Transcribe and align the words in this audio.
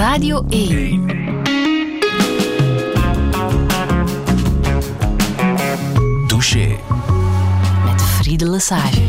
Radio 0.00 0.44
1. 0.48 1.06
Douche. 6.26 6.76
Met 7.84 8.02
Friede 8.02 8.50
Lesage. 8.50 9.00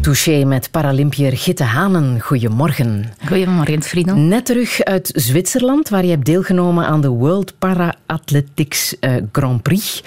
Touché 0.00 0.44
met 0.44 0.70
Paralympiër 0.70 1.36
Gitte 1.36 1.64
Hanen. 1.64 2.20
Goedemorgen. 2.20 3.12
Goedemorgen, 3.26 3.82
Friedel. 3.82 4.16
Net 4.16 4.46
terug 4.46 4.82
uit 4.82 5.10
Zwitserland, 5.14 5.88
waar 5.88 6.04
je 6.04 6.10
hebt 6.10 6.26
deelgenomen 6.26 6.86
aan 6.86 7.00
de 7.00 7.08
World 7.08 7.58
Para-Athletics 7.58 8.98
eh, 8.98 9.12
Grand 9.32 9.62
Prix. 9.62 10.02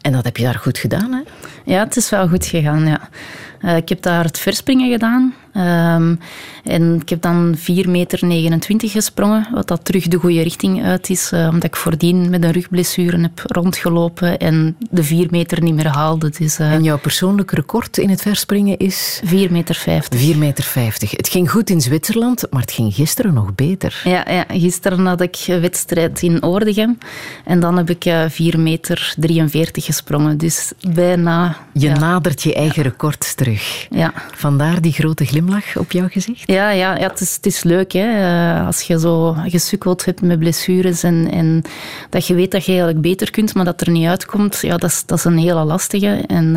En 0.00 0.12
dat 0.12 0.24
heb 0.24 0.36
je 0.36 0.44
daar 0.44 0.54
goed 0.54 0.78
gedaan, 0.78 1.12
hè? 1.12 1.20
Ja, 1.68 1.84
het 1.84 1.96
is 1.96 2.10
wel 2.10 2.28
goed 2.28 2.46
gegaan, 2.46 2.86
ja. 2.86 3.08
Uh, 3.62 3.76
ik 3.76 3.88
heb 3.88 4.02
daar 4.02 4.24
het 4.24 4.38
verspringen 4.38 4.90
gedaan. 4.90 5.34
Um, 5.56 6.18
en 6.64 7.00
ik 7.00 7.08
heb 7.08 7.22
dan 7.22 7.56
4,29 7.56 7.62
meter 7.86 8.18
gesprongen, 8.78 9.48
wat 9.52 9.68
dat 9.68 9.84
terug 9.84 10.08
de 10.08 10.16
goede 10.16 10.42
richting 10.42 10.84
uit 10.84 11.10
is, 11.10 11.32
uh, 11.32 11.48
omdat 11.48 11.64
ik 11.64 11.76
voordien 11.76 12.30
met 12.30 12.44
een 12.44 12.50
rugblessure 12.50 13.20
heb 13.20 13.42
rondgelopen 13.44 14.38
en 14.38 14.76
de 14.90 15.02
4 15.02 15.26
meter 15.30 15.62
niet 15.62 15.74
meer 15.74 15.86
haalde. 15.86 16.32
Dus, 16.38 16.58
uh, 16.58 16.72
en 16.72 16.82
jouw 16.82 16.98
persoonlijk 16.98 17.50
record 17.50 17.98
in 17.98 18.10
het 18.10 18.22
verspringen 18.22 18.76
is? 18.78 19.20
4,50 19.24 19.50
meter. 19.50 19.82
4,50 20.14 20.38
meter. 20.38 20.68
Het 21.10 21.28
ging 21.28 21.50
goed 21.50 21.70
in 21.70 21.80
Zwitserland, 21.80 22.46
maar 22.50 22.60
het 22.60 22.72
ging 22.72 22.94
gisteren 22.94 23.34
nog 23.34 23.54
beter. 23.54 24.00
Ja, 24.04 24.24
ja 24.30 24.44
gisteren 24.48 25.06
had 25.06 25.20
ik 25.20 25.36
een 25.46 25.60
wedstrijd 25.60 26.22
in 26.22 26.44
Oordegem 26.44 26.98
en 27.44 27.60
dan 27.60 27.76
heb 27.76 27.90
ik 27.90 28.04
4,43 28.30 28.58
meter 28.58 29.14
gesprongen. 29.72 30.38
Dus 30.38 30.72
bijna... 30.94 31.57
Je 31.72 31.88
ja. 31.88 31.98
nadert 31.98 32.42
je 32.42 32.54
eigen 32.54 32.82
record 32.82 33.36
terug. 33.36 33.86
Ja. 33.90 34.12
Vandaar 34.34 34.80
die 34.80 34.92
grote 34.92 35.24
glimlach 35.24 35.76
op 35.76 35.92
jouw 35.92 36.08
gezicht? 36.08 36.42
Ja, 36.46 36.70
ja, 36.70 36.96
ja 36.96 37.08
het, 37.08 37.20
is, 37.20 37.34
het 37.36 37.46
is 37.46 37.62
leuk. 37.62 37.92
Hè? 37.92 38.00
Eh, 38.00 38.66
als 38.66 38.80
je 38.80 38.98
zo 38.98 39.36
gesukkeld 39.46 40.04
hebt 40.04 40.22
met 40.22 40.38
blessures 40.38 41.02
en, 41.02 41.30
en 41.30 41.62
dat 42.10 42.26
je 42.26 42.34
weet 42.34 42.50
dat 42.50 42.64
je 42.64 42.70
eigenlijk 42.70 43.00
beter 43.00 43.30
kunt, 43.30 43.54
maar 43.54 43.64
dat 43.64 43.80
er 43.80 43.90
niet 43.90 44.06
uitkomt, 44.06 44.58
ja, 44.60 44.76
dat, 44.76 44.90
is, 44.90 45.02
dat 45.06 45.18
is 45.18 45.24
een 45.24 45.38
hele 45.38 45.64
lastige. 45.64 46.24
En 46.26 46.54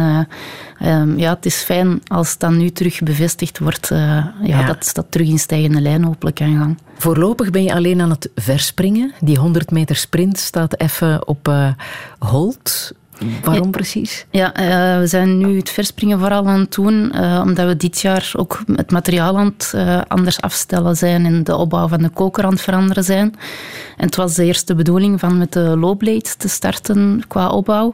uh, 0.81 0.99
um, 0.99 1.17
ja, 1.17 1.33
het 1.33 1.45
is 1.45 1.55
fijn 1.55 2.01
als 2.07 2.37
dat 2.37 2.51
nu 2.51 2.69
terug 2.69 2.99
bevestigd 2.99 3.59
wordt, 3.59 3.89
uh, 3.91 3.97
ja, 3.97 4.33
ja, 4.41 4.63
Dat, 4.63 4.89
dat 4.93 5.05
terug 5.09 5.27
in 5.27 5.39
stijgende 5.39 5.81
lijn 5.81 6.03
hopelijk 6.03 6.35
kan 6.35 6.57
gaan. 6.57 6.79
Voorlopig 6.97 7.49
ben 7.49 7.63
je 7.63 7.73
alleen 7.73 8.01
aan 8.01 8.09
het 8.09 8.29
verspringen. 8.35 9.13
Die 9.19 9.37
100 9.37 9.71
meter 9.71 9.95
sprint 9.95 10.37
staat 10.37 10.79
even 10.79 11.27
op 11.27 11.53
hold. 12.19 12.93
Waarom 13.43 13.71
precies? 13.71 14.25
Ja, 14.29 14.59
uh, 14.59 14.99
we 14.99 15.07
zijn 15.07 15.37
nu 15.37 15.57
het 15.57 15.69
verspringen 15.69 16.19
vooral 16.19 16.47
aan 16.47 16.59
het 16.59 16.73
doen, 16.73 17.11
uh, 17.15 17.41
omdat 17.45 17.67
we 17.67 17.77
dit 17.77 18.01
jaar 18.01 18.31
ook 18.35 18.61
het 18.75 18.91
materiaal 18.91 19.37
aan 19.37 19.45
het 19.45 19.71
uh, 19.75 20.01
anders 20.07 20.41
afstellen 20.41 20.95
zijn 20.97 21.25
en 21.25 21.43
de 21.43 21.55
opbouw 21.55 21.87
van 21.87 22.01
de 22.01 22.09
koker 22.09 22.43
aan 22.43 22.51
het 22.51 22.61
veranderen 22.61 23.03
zijn. 23.03 23.35
En 23.97 24.05
het 24.05 24.15
was 24.15 24.33
de 24.33 24.45
eerste 24.45 24.75
bedoeling 24.75 25.19
van 25.19 25.37
met 25.37 25.53
de 25.53 25.77
lowblade 25.77 26.35
te 26.37 26.49
starten 26.49 27.23
qua 27.27 27.49
opbouw. 27.49 27.93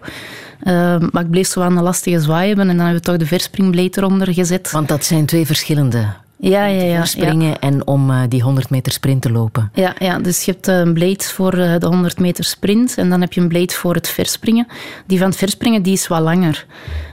maar 1.12 1.24
ik 1.24 1.30
bleef 1.30 1.48
zo 1.48 1.62
aan 1.62 1.76
de 1.76 1.82
lastige 1.82 2.22
zwaai 2.22 2.48
hebben 2.48 2.70
en 2.70 2.78
dan 2.78 2.86
hebben 2.86 3.04
we 3.04 3.10
toch 3.10 3.18
de 3.18 3.26
verspringblade 3.26 3.92
eronder 3.94 4.34
gezet. 4.34 4.72
Want 4.72 4.88
dat 4.88 5.06
zijn 5.06 5.26
twee 5.26 5.46
verschillende 5.46 6.06
ja, 6.40 6.66
ja, 6.66 6.84
ja, 6.84 7.06
springen 7.06 7.50
ja. 7.50 7.60
en 7.60 7.88
om 7.88 8.10
uh, 8.10 8.22
die 8.30 8.42
100 8.42 8.70
meter 8.70 8.92
sprint 8.92 9.22
te 9.22 9.32
lopen. 9.32 9.72
Ja, 9.74 9.96
ja, 10.00 10.20
dus 10.20 10.44
je 10.44 10.52
hebt 10.52 10.68
een 10.68 10.94
blade 10.94 11.24
voor 11.24 11.58
uh, 11.58 11.78
de 11.78 11.88
100 11.88 12.20
meter 12.20 12.44
sprint 12.44 12.98
en 12.98 13.10
dan 13.10 13.22
heb 13.22 13.34
je 13.34 13.42
een 13.42 13.48
blade 13.48 13.74
voor 13.74 13.94
het 13.94 14.10
verspringen. 14.10 14.68
Die 15.06 15.18
van 15.18 15.28
het 15.28 15.38
verspringen 15.38 15.82
die 15.82 15.94
is 15.94 16.08
wat 16.08 16.22
langer. 16.22 16.66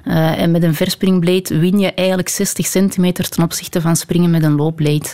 Uh, 0.05 0.41
en 0.41 0.50
met 0.50 0.62
een 0.62 0.75
verspringblade 0.75 1.58
win 1.58 1.78
je 1.78 1.94
eigenlijk 1.94 2.28
60 2.28 2.66
centimeter 2.66 3.28
ten 3.28 3.44
opzichte 3.44 3.81
van 3.81 3.97
springen 3.97 4.31
met 4.31 4.42
een 4.42 4.56
loopblade. 4.56 5.08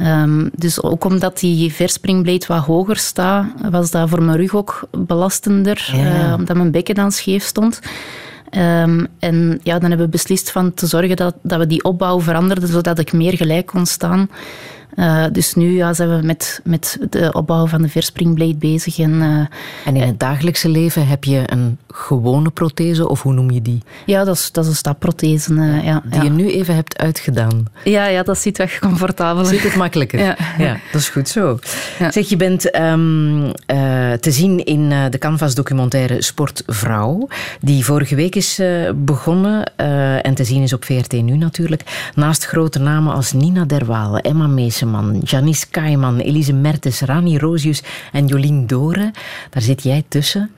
Um, 0.00 0.50
dus 0.56 0.82
ook 0.82 1.04
omdat 1.04 1.38
die 1.38 1.72
verspringblade 1.72 2.44
wat 2.46 2.64
hoger 2.64 2.96
staat, 2.96 3.46
was 3.70 3.90
dat 3.90 4.08
voor 4.08 4.22
mijn 4.22 4.38
rug 4.38 4.54
ook 4.54 4.88
belastender, 4.90 5.90
ja. 5.92 6.34
omdat 6.34 6.56
mijn 6.56 6.70
bekken 6.70 6.94
dan 6.94 7.12
scheef 7.12 7.44
stond. 7.44 7.80
Um, 8.56 9.06
en 9.18 9.60
ja, 9.62 9.78
dan 9.78 9.88
hebben 9.88 10.06
we 10.06 10.12
beslist 10.12 10.50
van 10.50 10.74
te 10.74 10.86
zorgen 10.86 11.16
dat, 11.16 11.34
dat 11.42 11.58
we 11.58 11.66
die 11.66 11.84
opbouw 11.84 12.20
veranderden, 12.20 12.68
zodat 12.68 12.98
ik 12.98 13.12
meer 13.12 13.36
gelijk 13.36 13.66
kon 13.66 13.86
staan. 13.86 14.30
Uh, 14.96 15.24
dus 15.32 15.54
nu 15.54 15.76
ja, 15.76 15.92
zijn 15.92 16.16
we 16.16 16.26
met, 16.26 16.60
met 16.64 16.98
de 17.10 17.32
opbouw 17.32 17.66
van 17.66 17.82
de 17.82 17.88
verspringblade 17.88 18.56
bezig. 18.56 18.98
En, 18.98 19.10
uh, 19.10 19.24
en 19.84 19.96
in 19.96 20.02
het 20.02 20.20
dagelijkse 20.20 20.68
leven 20.68 21.06
heb 21.06 21.24
je 21.24 21.42
een 21.46 21.78
gewone 21.88 22.50
prothese, 22.50 23.08
of 23.08 23.22
hoe 23.22 23.32
noem 23.32 23.50
je 23.50 23.62
die? 23.62 23.82
Ja, 24.06 24.24
dat 24.24 24.36
is, 24.36 24.52
dat 24.52 24.64
is 24.64 24.70
een 24.70 24.76
stapprothese. 24.76 25.52
Uh, 25.52 25.84
ja, 25.84 26.02
die 26.04 26.18
ja. 26.18 26.22
je 26.22 26.30
nu 26.30 26.50
even 26.50 26.74
hebt 26.74 26.98
uitgedaan. 26.98 27.66
Ja, 27.84 28.06
ja 28.06 28.22
dat 28.22 28.38
zit 28.38 28.58
echt 28.58 28.78
comfortabeler. 28.78 29.46
Zit 29.46 29.62
het 29.62 29.76
makkelijker? 29.76 30.18
Ja, 30.18 30.36
ja 30.58 30.78
dat 30.92 31.00
is 31.00 31.08
goed 31.08 31.28
zo. 31.28 31.58
Zeg, 32.10 32.28
je 32.28 32.36
bent 32.36 32.76
um, 32.76 33.52
te 34.20 34.30
zien 34.30 34.64
in 34.64 34.88
de 34.88 35.18
Canvas-documentaire 35.18 36.22
Sportvrouw, 36.22 37.28
die 37.60 37.84
vorige 37.84 38.14
week 38.14 38.34
is 38.34 38.60
begonnen 38.94 39.76
en 40.22 40.34
te 40.34 40.44
zien 40.44 40.62
is 40.62 40.72
op 40.72 40.84
VRT 40.84 41.12
Nu 41.12 41.36
natuurlijk. 41.36 42.10
Naast 42.14 42.44
grote 42.44 42.78
namen 42.78 43.14
als 43.14 43.32
Nina 43.32 43.64
Derwale, 43.64 44.20
Emma 44.20 44.46
Mees 44.46 44.82
Janice 45.22 45.66
Kaiman, 45.70 46.18
Elise 46.18 46.52
Mertes, 46.52 47.00
Rani 47.00 47.38
Rosius 47.38 47.82
en 48.12 48.26
Jolien 48.26 48.66
Doren. 48.66 49.12
Daar 49.50 49.62
zit 49.62 49.82
jij 49.82 50.04
tussen. 50.08 50.50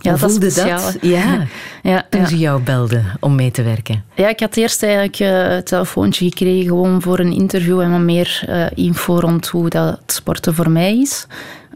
Ja, 0.00 0.10
Hoe 0.10 0.20
dat 0.20 0.30
voelde 0.30 0.46
is 0.46 0.54
dat? 0.54 0.96
Ja, 1.00 1.46
ja, 1.82 2.06
toen 2.08 2.20
ja. 2.20 2.26
ze 2.26 2.38
jou 2.38 2.62
belden 2.62 3.04
om 3.20 3.34
mee 3.34 3.50
te 3.50 3.62
werken. 3.62 4.04
Ja, 4.14 4.28
ik 4.28 4.40
had 4.40 4.56
eerst 4.56 4.82
eigenlijk 4.82 5.20
uh, 5.20 5.48
het 5.48 5.66
telefoontje 5.66 6.24
gekregen 6.24 6.66
gewoon 6.66 7.02
voor 7.02 7.18
een 7.18 7.32
interview 7.32 7.80
en 7.80 7.90
wat 7.90 8.00
meer 8.00 8.44
uh, 8.48 8.66
info 8.74 9.18
rond 9.18 9.48
hoe 9.48 9.68
dat 9.68 10.00
sporten 10.06 10.54
voor 10.54 10.70
mij 10.70 10.98
is. 10.98 11.26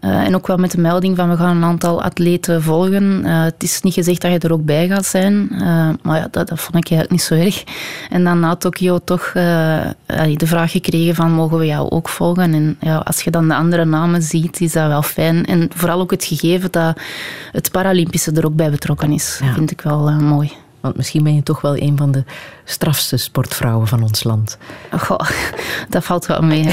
Uh, 0.00 0.24
en 0.24 0.34
ook 0.34 0.46
wel 0.46 0.56
met 0.56 0.70
de 0.70 0.80
melding 0.80 1.16
van 1.16 1.30
we 1.30 1.36
gaan 1.36 1.56
een 1.56 1.64
aantal 1.64 2.02
atleten 2.02 2.62
volgen. 2.62 3.26
Uh, 3.26 3.42
het 3.42 3.62
is 3.62 3.80
niet 3.80 3.94
gezegd 3.94 4.20
dat 4.20 4.30
je 4.30 4.38
er 4.38 4.52
ook 4.52 4.64
bij 4.64 4.88
gaat 4.88 5.06
zijn. 5.06 5.48
Uh, 5.52 5.88
maar 6.02 6.18
ja, 6.18 6.28
dat, 6.30 6.48
dat, 6.48 6.60
vond 6.60 6.76
ik 6.76 6.90
eigenlijk 6.90 7.10
niet 7.10 7.22
zo 7.22 7.34
erg. 7.34 7.64
En 8.10 8.24
dan 8.24 8.40
na 8.40 8.56
Tokio 8.56 8.98
toch 8.98 9.32
de 9.32 10.36
vraag 10.46 10.70
gekregen 10.70 11.14
van 11.14 11.32
mogen 11.32 11.58
we 11.58 11.66
jou 11.66 11.90
ook 11.90 12.08
volgen? 12.08 12.54
En 12.54 12.76
ja, 12.80 12.96
als 12.96 13.20
je 13.20 13.30
dan 13.30 13.48
de 13.48 13.54
andere 13.54 13.84
namen 13.84 14.22
ziet, 14.22 14.60
is 14.60 14.72
dat 14.72 14.86
wel 14.86 15.02
fijn. 15.02 15.44
En 15.44 15.70
vooral 15.74 16.00
ook 16.00 16.10
het 16.10 16.24
gegeven 16.24 16.72
dat 16.72 16.98
het 17.52 17.70
Paralympische 17.70 18.32
er 18.32 18.46
ook 18.46 18.56
bij 18.56 18.70
betrokken 18.70 19.12
is. 19.12 19.40
Ja. 19.42 19.52
vind 19.52 19.70
ik 19.70 19.80
wel 19.80 20.10
mooi. 20.10 20.52
Want 20.80 20.96
misschien 20.96 21.22
ben 21.22 21.34
je 21.34 21.42
toch 21.42 21.60
wel 21.60 21.76
een 21.76 21.96
van 21.96 22.12
de 22.12 22.24
strafste 22.64 23.16
sportvrouwen 23.16 23.86
van 23.86 24.02
ons 24.02 24.24
land. 24.24 24.58
Goh, 24.98 25.28
dat 25.88 26.04
valt 26.04 26.26
wel 26.26 26.42
mee. 26.42 26.68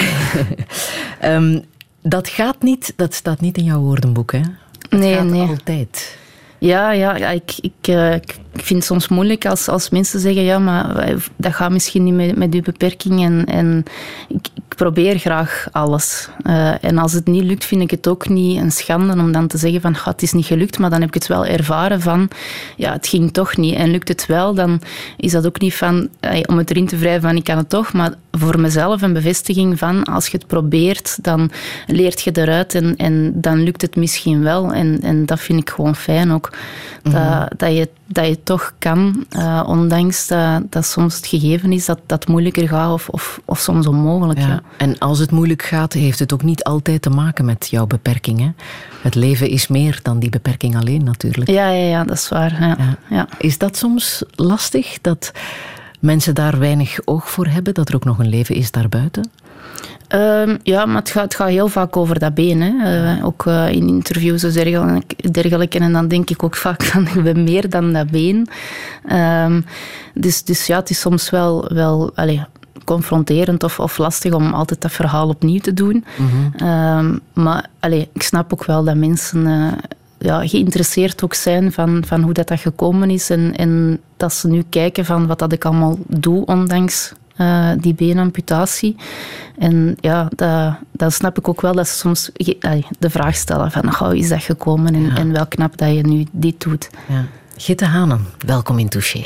um, 1.24 1.64
dat 2.02 2.28
gaat 2.28 2.62
niet, 2.62 2.94
dat 2.96 3.14
staat 3.14 3.42
niet 3.42 3.58
in 3.58 3.64
jouw 3.64 3.80
woordenboek, 3.80 4.32
hè? 4.32 4.42
Dat 4.90 5.00
nee, 5.00 5.16
gaat 5.16 5.26
nee. 5.26 5.48
altijd. 5.48 6.18
Ja, 6.64 6.92
ja 6.92 7.30
ik, 7.30 7.54
ik, 7.62 7.88
uh, 7.90 8.14
ik 8.14 8.36
vind 8.54 8.80
het 8.80 8.84
soms 8.84 9.08
moeilijk 9.08 9.46
als, 9.46 9.68
als 9.68 9.90
mensen 9.90 10.20
zeggen: 10.20 10.44
ja, 10.44 10.60
maar 10.60 11.16
dat 11.36 11.54
gaat 11.54 11.72
misschien 11.72 12.04
niet 12.04 12.14
met, 12.14 12.36
met 12.36 12.54
uw 12.54 12.62
beperking. 12.62 13.24
En, 13.24 13.46
en 13.46 13.84
ik, 14.28 14.48
ik 14.54 14.76
probeer 14.76 15.20
graag 15.20 15.68
alles. 15.72 16.30
Uh, 16.44 16.84
en 16.84 16.98
als 16.98 17.14
het 17.14 17.28
niet 17.28 17.44
lukt, 17.44 17.66
vind 17.66 17.82
ik 17.82 17.92
het 17.92 18.08
ook 18.08 18.30
niet 18.30 18.58
een 18.58 18.72
schande 18.72 19.14
om 19.14 19.32
dan 19.32 19.48
te 19.48 19.58
zeggen: 19.58 19.82
van 19.82 19.96
het 20.04 20.22
is 20.22 20.32
niet 20.32 20.46
gelukt. 20.46 20.80
Maar 20.80 20.90
dan 20.90 21.00
heb 21.00 21.08
ik 21.08 21.14
het 21.14 21.28
wel 21.28 21.46
ervaren 21.46 22.02
van: 22.02 22.30
ja, 22.76 22.92
het 22.92 23.08
ging 23.08 23.34
toch 23.34 23.58
niet. 23.58 23.76
En 23.76 23.92
lukt 23.92 24.08
het 24.08 24.26
wel, 24.26 24.54
dan 24.54 24.82
is 25.18 25.32
dat 25.32 25.46
ook 25.46 25.60
niet 25.60 25.76
van 25.76 26.10
uh, 26.22 26.40
om 26.46 26.58
het 26.58 26.70
erin 26.70 26.88
te 26.88 26.98
wrijven 26.98 27.22
van 27.22 27.36
ik 27.36 27.44
kan 27.44 27.58
het 27.58 27.70
toch. 27.70 27.94
Maar 27.94 28.14
voor 28.32 28.60
mezelf 28.60 29.02
een 29.02 29.14
bevestiging 29.14 29.80
van 29.80 30.04
als 30.04 30.28
je 30.28 30.38
het 30.38 30.48
probeert, 30.48 31.18
dan 31.22 31.52
leert 31.88 32.22
je 32.22 32.32
eruit 32.34 32.76
en, 32.76 32.96
en 32.96 33.32
dan 33.36 33.64
lukt 33.64 33.82
het 33.82 33.96
misschien 33.96 34.44
wel. 34.44 34.74
En, 34.74 35.00
en 35.02 35.26
dat 35.26 35.40
vind 35.40 35.60
ik 35.60 35.70
gewoon 35.70 35.96
fijn 35.96 36.32
ook. 36.32 36.51
Dat, 37.04 37.14
mm-hmm. 37.14 37.48
dat, 37.58 37.76
je, 37.76 37.90
dat 38.06 38.28
je 38.28 38.44
toch 38.44 38.74
kan, 38.80 39.26
uh, 39.32 39.64
ondanks 39.68 40.28
dat, 40.28 40.62
dat 40.70 40.86
soms 40.86 41.16
het 41.16 41.28
gegeven 41.28 41.72
is 41.72 41.86
dat 41.86 42.00
dat 42.06 42.28
moeilijker 42.28 42.68
gaat 42.68 42.94
of, 42.94 43.10
of, 43.10 43.42
of 43.46 43.60
soms 43.60 43.88
onmogelijk. 43.88 44.40
Ja. 44.40 44.48
Ja. 44.48 44.62
En 44.78 44.98
als 44.98 45.20
het 45.20 45.32
moeilijk 45.32 45.62
gaat, 45.62 45.94
heeft 45.94 46.20
het 46.20 46.34
ook 46.34 46.44
niet 46.44 46.64
altijd 46.64 47.02
te 47.02 47.10
maken 47.10 47.46
met 47.46 47.68
jouw 47.70 47.88
beperkingen. 47.88 48.56
Het 49.02 49.16
leven 49.16 49.50
is 49.50 49.68
meer 49.68 50.00
dan 50.02 50.20
die 50.20 50.30
beperking 50.30 50.78
alleen 50.78 51.04
natuurlijk. 51.04 51.50
Ja, 51.50 51.70
ja, 51.70 51.88
ja 51.88 52.04
dat 52.04 52.18
is 52.18 52.30
waar. 52.30 52.62
Ja. 52.62 52.78
Ja. 53.10 53.28
Is 53.38 53.58
dat 53.58 53.78
soms 53.78 54.24
lastig, 54.36 54.98
dat 55.02 55.32
mensen 56.00 56.36
daar 56.36 56.60
weinig 56.60 57.00
oog 57.06 57.30
voor 57.30 57.48
hebben, 57.48 57.74
dat 57.74 57.90
er 57.90 57.96
ook 57.96 58.06
nog 58.06 58.20
een 58.20 58.30
leven 58.30 58.56
is 58.56 58.72
daarbuiten? 58.72 59.32
Um, 60.16 60.58
ja, 60.64 60.86
maar 60.86 60.96
het 60.96 61.10
gaat, 61.10 61.24
het 61.24 61.36
gaat, 61.36 61.48
heel 61.48 61.68
vaak 61.68 61.98
over 61.98 62.20
dat 62.20 62.34
been. 62.34 62.62
Hè. 62.62 63.16
Uh, 63.16 63.26
ook 63.26 63.46
uh, 63.46 63.72
in 63.72 63.88
interviews 63.88 64.44
en 64.44 64.52
dergelijke, 64.52 65.32
dergelijke. 65.32 65.80
En 65.80 65.94
dan 65.94 66.08
denk 66.08 66.30
ik 66.30 66.44
ook 66.44 66.56
vaak 66.56 66.84
van, 66.84 67.08
ik 67.08 67.24
ben 67.24 67.44
meer 67.44 67.70
dan 67.70 67.94
dat 67.94 68.10
been. 68.10 68.48
Um, 69.12 69.66
dus, 70.14 70.44
dus 70.44 70.66
ja, 70.66 70.80
het 70.80 70.90
is 70.90 71.00
soms 71.00 71.30
wel, 71.30 71.66
wel 71.74 72.12
allez, 72.16 72.42
confronterend 72.86 73.64
of, 73.64 73.80
of 73.80 73.98
lastig 73.98 74.34
om 74.34 74.54
altijd 74.54 74.82
dat 74.82 74.92
verhaal 74.92 75.28
opnieuw 75.28 75.60
te 75.60 75.74
doen. 75.74 76.06
Mhm. 76.18 76.68
Um, 76.68 77.20
maar 77.34 77.68
allez, 77.80 78.06
ik 78.14 78.24
snap 78.24 78.54
ook 78.54 78.66
wel 78.66 78.84
dat 78.84 78.96
mensen... 78.96 79.46
Uh, 79.46 79.72
ja, 80.18 80.48
geïnteresseerd 80.48 81.24
ook 81.24 81.34
zijn 81.34 81.72
van, 81.72 82.04
van 82.06 82.22
hoe 82.22 82.34
dat, 82.34 82.48
dat 82.48 82.60
gekomen 82.60 83.10
is. 83.10 83.30
En, 83.30 83.56
en 83.56 84.00
dat 84.18 84.34
ze 84.34 84.48
nu 84.48 84.64
kijken 84.70 85.06
van 85.06 85.28
wat 85.28 85.40
dat 85.40 85.52
ik 85.52 85.66
allemaal 85.66 85.98
doe, 86.08 86.46
ondanks 86.46 87.14
uh, 87.42 87.72
die 87.78 87.94
beenamputatie. 87.94 88.96
En 89.58 89.98
ja, 90.00 90.28
dat, 90.36 90.76
dat 90.92 91.14
snap 91.14 91.38
ik 91.38 91.48
ook 91.48 91.62
wel 91.62 91.74
dat 91.74 91.88
ze 91.88 91.94
soms 91.94 92.32
de 93.00 93.10
vraag 93.10 93.36
stellen 93.36 93.72
van 93.72 93.96
hoe 93.96 94.18
is 94.18 94.30
dat 94.30 94.44
gekomen 94.44 94.96
en, 94.96 95.16
en 95.16 95.32
wel 95.32 95.48
knap 95.48 95.78
dat 95.78 95.96
je 95.96 96.02
nu 96.02 96.26
dit 96.32 96.62
doet. 96.62 96.90
Ja. 97.08 97.26
Gitte 97.58 97.86
Hanen, 97.86 98.26
welkom 98.46 98.80
in 98.80 98.90
Touché. 98.90 99.24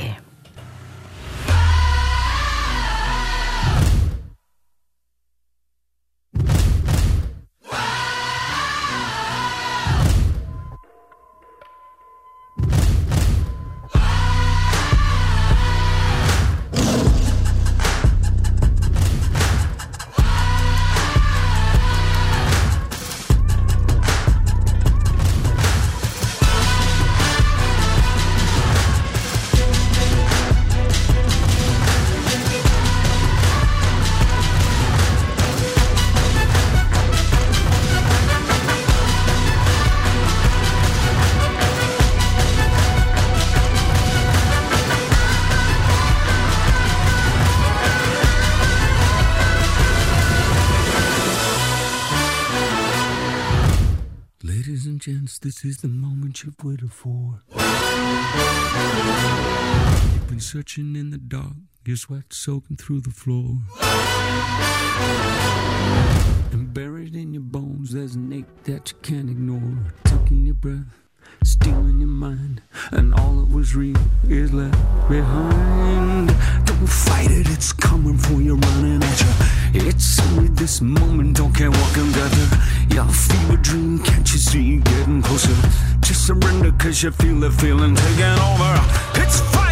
This 55.55 55.63
is 55.63 55.77
the 55.77 55.87
moment 55.87 56.43
you've 56.43 56.61
waited 56.63 56.91
for. 56.91 57.41
You've 60.13 60.27
been 60.27 60.41
searching 60.41 60.97
in 60.97 61.11
the 61.11 61.17
dark, 61.17 61.53
your 61.85 61.95
sweat 61.95 62.33
soaking 62.33 62.75
through 62.75 63.01
the 63.01 63.11
floor. 63.11 63.59
And 66.51 66.73
buried 66.73 67.15
in 67.15 67.33
your 67.33 67.43
bones, 67.43 67.93
there's 67.93 68.15
an 68.15 68.33
ache 68.33 68.63
that 68.65 68.91
you 68.91 68.97
can't 69.01 69.29
ignore. 69.29 69.77
Taking 70.03 70.45
your 70.45 70.55
breath, 70.55 71.04
stealing 71.45 71.99
your 71.99 72.09
mind, 72.09 72.61
and 72.91 73.13
all 73.13 73.35
that 73.35 73.53
was 73.53 73.75
real 73.75 73.97
is 74.27 74.51
left 74.51 74.77
behind. 75.07 76.27
Don't 76.65 76.89
fight 76.89 77.29
it, 77.29 77.47
it's 77.49 77.71
coming 77.71 78.17
for 78.17 78.41
you, 78.41 78.55
running 78.55 79.03
at 79.03 79.21
you. 79.21 79.87
It's 79.87 80.19
only 80.21 80.47
this 80.49 80.81
moment, 80.81 81.37
don't 81.37 81.53
care 81.53 81.69
what 81.69 81.93
comes 81.93 82.17
after. 82.17 82.95
Your 82.95 83.05
fever 83.05 83.57
dream, 83.57 83.99
can't 83.99 84.31
you 84.31 84.39
see 84.39 84.77
getting 84.77 85.21
closer? 85.21 85.55
Just 86.01 86.25
surrender, 86.25 86.71
cause 86.79 87.03
you 87.03 87.11
feel 87.11 87.39
the 87.39 87.51
feeling 87.51 87.95
taking 87.95 88.39
over. 88.49 88.73
It's 89.21 89.39
fire, 89.53 89.64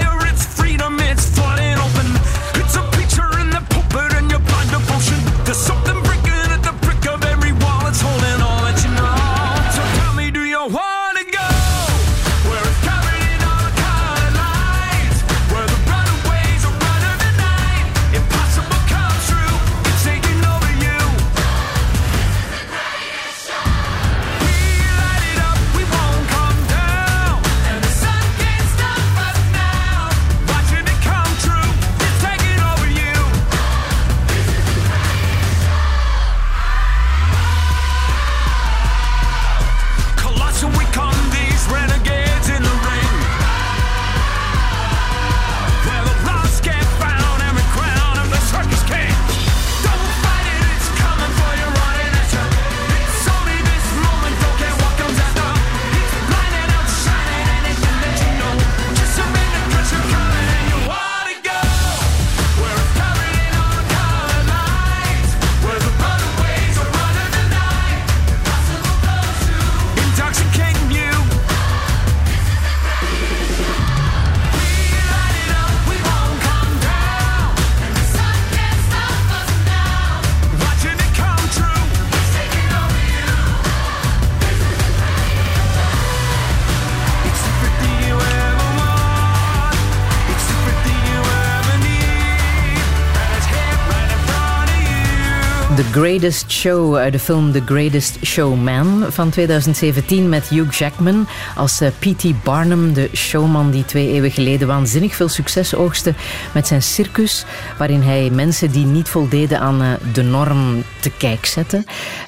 Greatest 95.94 96.51
Show 96.51 96.95
uit 96.95 97.13
de 97.13 97.19
film 97.19 97.51
The 97.51 97.62
Greatest 97.66 98.18
Showman 98.25 99.06
van 99.10 99.30
2017 99.30 100.30
met 100.30 100.48
Hugh 100.48 100.78
Jackman 100.78 101.28
als 101.56 101.81
eh, 101.81 101.90
P.T. 102.00 102.44
Barnum, 102.44 102.94
de 102.94 103.10
showman 103.16 103.72
die 103.72 103.86
twee 103.86 104.07
eeuwen 104.07 104.31
geleden 104.31 104.68
waanzinnig 104.68 105.16
veel 105.16 105.28
succes 105.28 105.75
oogste 105.75 106.13
met 106.54 106.68
zijn 106.68 106.81
circus, 106.81 107.45
waarin 107.78 108.01
hij 108.01 108.30
mensen 108.30 108.72
die 108.72 108.86
niet 108.86 109.10
voldeden 109.10 109.60
aan 109.60 109.81
eh, 109.81 109.88
de 110.13 110.24
norm 110.24 110.84
te 111.04 111.12
kijk 111.18 111.46
zette. 111.46 111.84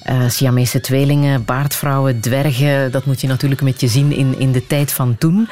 Uh, 0.09 0.29
Siamese 0.29 0.81
tweelingen, 0.81 1.45
baardvrouwen, 1.45 2.19
dwergen, 2.19 2.91
dat 2.91 3.05
moet 3.05 3.21
je 3.21 3.27
natuurlijk 3.27 3.61
met 3.61 3.81
je 3.81 3.87
zien 3.87 4.11
in, 4.11 4.39
in 4.39 4.51
de 4.51 4.67
tijd 4.67 4.91
van 4.91 5.15
toen. 5.17 5.47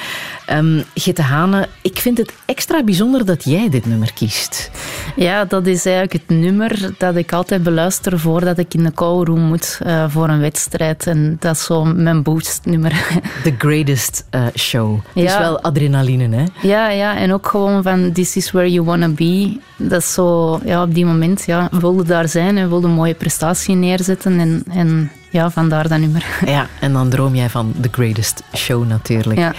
Um, 0.51 0.83
Gitte 0.95 1.21
Hane, 1.21 1.67
ik 1.81 1.99
vind 1.99 2.17
het 2.17 2.33
extra 2.45 2.83
bijzonder 2.83 3.25
dat 3.25 3.43
jij 3.43 3.69
dit 3.69 3.85
nummer 3.85 4.13
kiest. 4.13 4.71
Ja, 5.15 5.45
dat 5.45 5.65
is 5.65 5.85
eigenlijk 5.85 6.13
het 6.13 6.37
nummer 6.37 6.91
dat 6.97 7.15
ik 7.15 7.33
altijd 7.33 7.63
beluister 7.63 8.19
voordat 8.19 8.57
ik 8.57 8.73
in 8.73 8.83
de 8.83 8.93
callroom 8.93 9.41
moet 9.41 9.79
uh, 9.85 10.05
voor 10.09 10.29
een 10.29 10.39
wedstrijd. 10.39 11.07
En 11.07 11.37
dat 11.39 11.55
is 11.55 11.63
zo 11.63 11.83
mijn 11.83 12.23
boostnummer. 12.23 12.91
The 13.43 13.53
greatest 13.57 14.25
uh, 14.31 14.45
show. 14.55 14.99
Ja. 15.13 15.23
is 15.23 15.37
wel 15.37 15.61
adrenaline, 15.61 16.35
hè? 16.35 16.67
Ja, 16.67 16.89
ja, 16.89 17.17
en 17.17 17.33
ook 17.33 17.47
gewoon 17.47 17.83
van 17.83 18.11
This 18.11 18.35
is 18.35 18.51
where 18.51 18.71
you 18.71 18.85
wanna 18.85 19.07
be. 19.07 19.59
Dat 19.89 20.01
is 20.01 20.13
zo, 20.13 20.59
ja, 20.65 20.83
op 20.83 20.93
die 20.93 21.05
moment, 21.05 21.43
ja, 21.45 21.69
wilde 21.71 22.03
daar 22.03 22.27
zijn 22.27 22.57
en 22.57 22.69
wilde 22.69 22.87
een 22.87 22.93
mooie 22.93 23.13
prestatie 23.13 23.75
neerzetten. 23.75 24.39
En, 24.39 24.63
en 24.69 25.11
ja, 25.31 25.51
vandaar 25.51 25.87
dat 25.87 25.99
nummer. 25.99 26.25
Ja, 26.45 26.67
en 26.79 26.93
dan 26.93 27.09
droom 27.09 27.35
jij 27.35 27.49
van 27.49 27.73
The 27.81 27.89
greatest 27.91 28.43
show 28.55 28.87
natuurlijk. 28.87 29.39
Ja. 29.39 29.53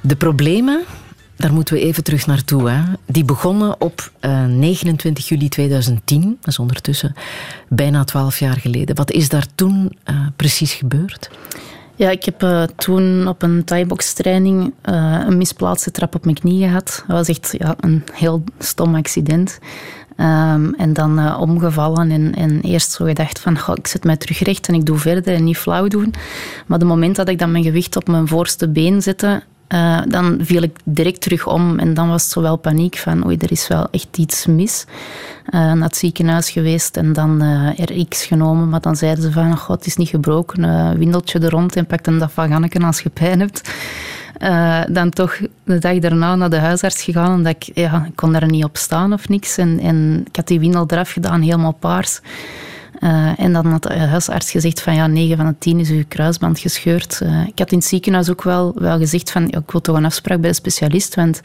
De 0.00 0.16
problemen, 0.16 0.82
daar 1.36 1.52
moeten 1.52 1.74
we 1.74 1.80
even 1.80 2.04
terug 2.04 2.26
naartoe. 2.26 2.70
Hè. 2.70 2.82
Die 3.06 3.24
begonnen 3.24 3.80
op 3.80 4.10
29 4.48 5.24
eh, 5.24 5.30
juli 5.30 5.48
2010. 5.48 6.36
Dat 6.40 6.48
is 6.48 6.58
ondertussen 6.58 7.14
bijna 7.68 8.04
twaalf 8.04 8.38
jaar 8.38 8.56
geleden. 8.56 8.96
Wat 8.96 9.10
is 9.10 9.28
daar 9.28 9.46
toen 9.54 9.96
uh, 10.10 10.16
precies 10.36 10.72
gebeurd? 10.72 11.30
Ja, 11.96 12.10
ik 12.10 12.24
heb 12.24 12.42
uh, 12.42 12.62
toen 12.62 13.28
op 13.28 13.42
een 13.42 13.64
thai-box 13.64 14.12
training 14.12 14.74
een 14.82 15.36
misplaatste 15.36 15.90
trap 15.90 16.14
op 16.14 16.24
mijn 16.24 16.36
knie 16.36 16.66
gehad. 16.66 17.04
Dat 17.06 17.16
was 17.16 17.28
echt 17.28 17.54
ja, 17.58 17.74
een 17.80 18.04
heel 18.12 18.44
stom 18.58 18.94
accident. 18.94 19.58
Um, 20.20 20.74
en 20.74 20.92
dan 20.92 21.18
uh, 21.18 21.36
omgevallen 21.40 22.10
en, 22.10 22.34
en, 22.34 22.60
eerst 22.60 22.92
zo 22.92 23.04
gedacht 23.04 23.40
van 23.40 23.58
ik 23.74 23.86
zet 23.86 24.04
mij 24.04 24.16
terug 24.16 24.38
recht 24.38 24.68
en 24.68 24.74
ik 24.74 24.86
doe 24.86 24.98
verder 24.98 25.34
en 25.34 25.44
niet 25.44 25.56
flauw 25.56 25.88
doen. 25.88 26.14
Maar 26.66 26.78
het 26.78 26.88
moment 26.88 27.16
dat 27.16 27.28
ik 27.28 27.38
dan 27.38 27.50
mijn 27.50 27.64
gewicht 27.64 27.96
op 27.96 28.08
mijn 28.08 28.28
voorste 28.28 28.68
been 28.68 29.02
zette, 29.02 29.42
uh, 29.68 30.00
dan 30.08 30.38
viel 30.40 30.62
ik 30.62 30.78
direct 30.84 31.20
terug 31.20 31.46
om 31.46 31.78
en 31.78 31.94
dan 31.94 32.08
was 32.08 32.24
het 32.24 32.34
wel 32.34 32.56
paniek 32.56 32.96
van 32.96 33.26
oei, 33.26 33.36
er 33.36 33.50
is 33.50 33.68
wel 33.68 33.88
echt 33.90 34.18
iets 34.18 34.46
mis. 34.46 34.84
Uh, 34.86 35.60
naar 35.60 35.88
het 35.88 35.96
ziekenhuis 35.96 36.50
geweest 36.50 36.96
en 36.96 37.12
dan 37.12 37.42
uh, 37.42 37.78
RX 37.78 38.24
genomen, 38.24 38.68
maar 38.68 38.80
dan 38.80 38.96
zeiden 38.96 39.22
ze 39.22 39.32
van 39.32 39.56
god, 39.56 39.76
het 39.76 39.86
is 39.86 39.96
niet 39.96 40.08
gebroken, 40.08 40.98
windeltje 40.98 41.38
er 41.38 41.50
rond 41.50 41.76
en 41.76 41.86
pak 41.86 42.04
dat 42.04 42.32
van 42.32 42.48
Ganneken 42.48 42.82
als 42.82 43.00
je 43.00 43.08
pijn 43.08 43.40
hebt. 43.40 43.70
Dan 44.92 45.10
toch 45.10 45.38
de 45.64 45.78
dag 45.78 45.98
daarna 45.98 46.34
naar 46.34 46.50
de 46.50 46.58
huisarts 46.58 47.02
gegaan, 47.02 47.34
omdat 47.34 47.54
ik, 47.54 47.70
ja, 47.74 48.04
ik 48.08 48.16
kon 48.16 48.34
er 48.34 48.46
niet 48.46 48.64
op 48.64 48.76
staan 48.76 49.12
of 49.12 49.28
niks. 49.28 49.56
En, 49.56 49.80
en 49.80 50.24
ik 50.28 50.36
had 50.36 50.46
die 50.46 50.60
windel 50.60 50.84
eraf 50.86 51.10
gedaan, 51.10 51.40
helemaal 51.40 51.72
paars. 51.72 52.20
Uh, 53.00 53.40
en 53.40 53.52
dan 53.52 53.66
had 53.66 53.82
de 53.82 53.98
huisarts 53.98 54.50
gezegd 54.50 54.80
van 54.80 54.94
ja, 54.94 55.06
9 55.06 55.36
van 55.36 55.46
de 55.46 55.54
10 55.58 55.80
is 55.80 55.90
uw 55.90 56.04
kruisband 56.08 56.58
gescheurd. 56.58 57.20
Uh, 57.22 57.46
ik 57.46 57.58
had 57.58 57.72
in 57.72 57.78
het 57.78 57.86
ziekenhuis 57.86 58.30
ook 58.30 58.42
wel, 58.42 58.72
wel 58.74 58.98
gezegd 58.98 59.30
van 59.30 59.50
ik 59.50 59.70
wil 59.70 59.80
toch 59.80 59.96
een 59.96 60.04
afspraak 60.04 60.40
bij 60.40 60.50
de 60.50 60.56
specialist, 60.56 61.14
want 61.14 61.40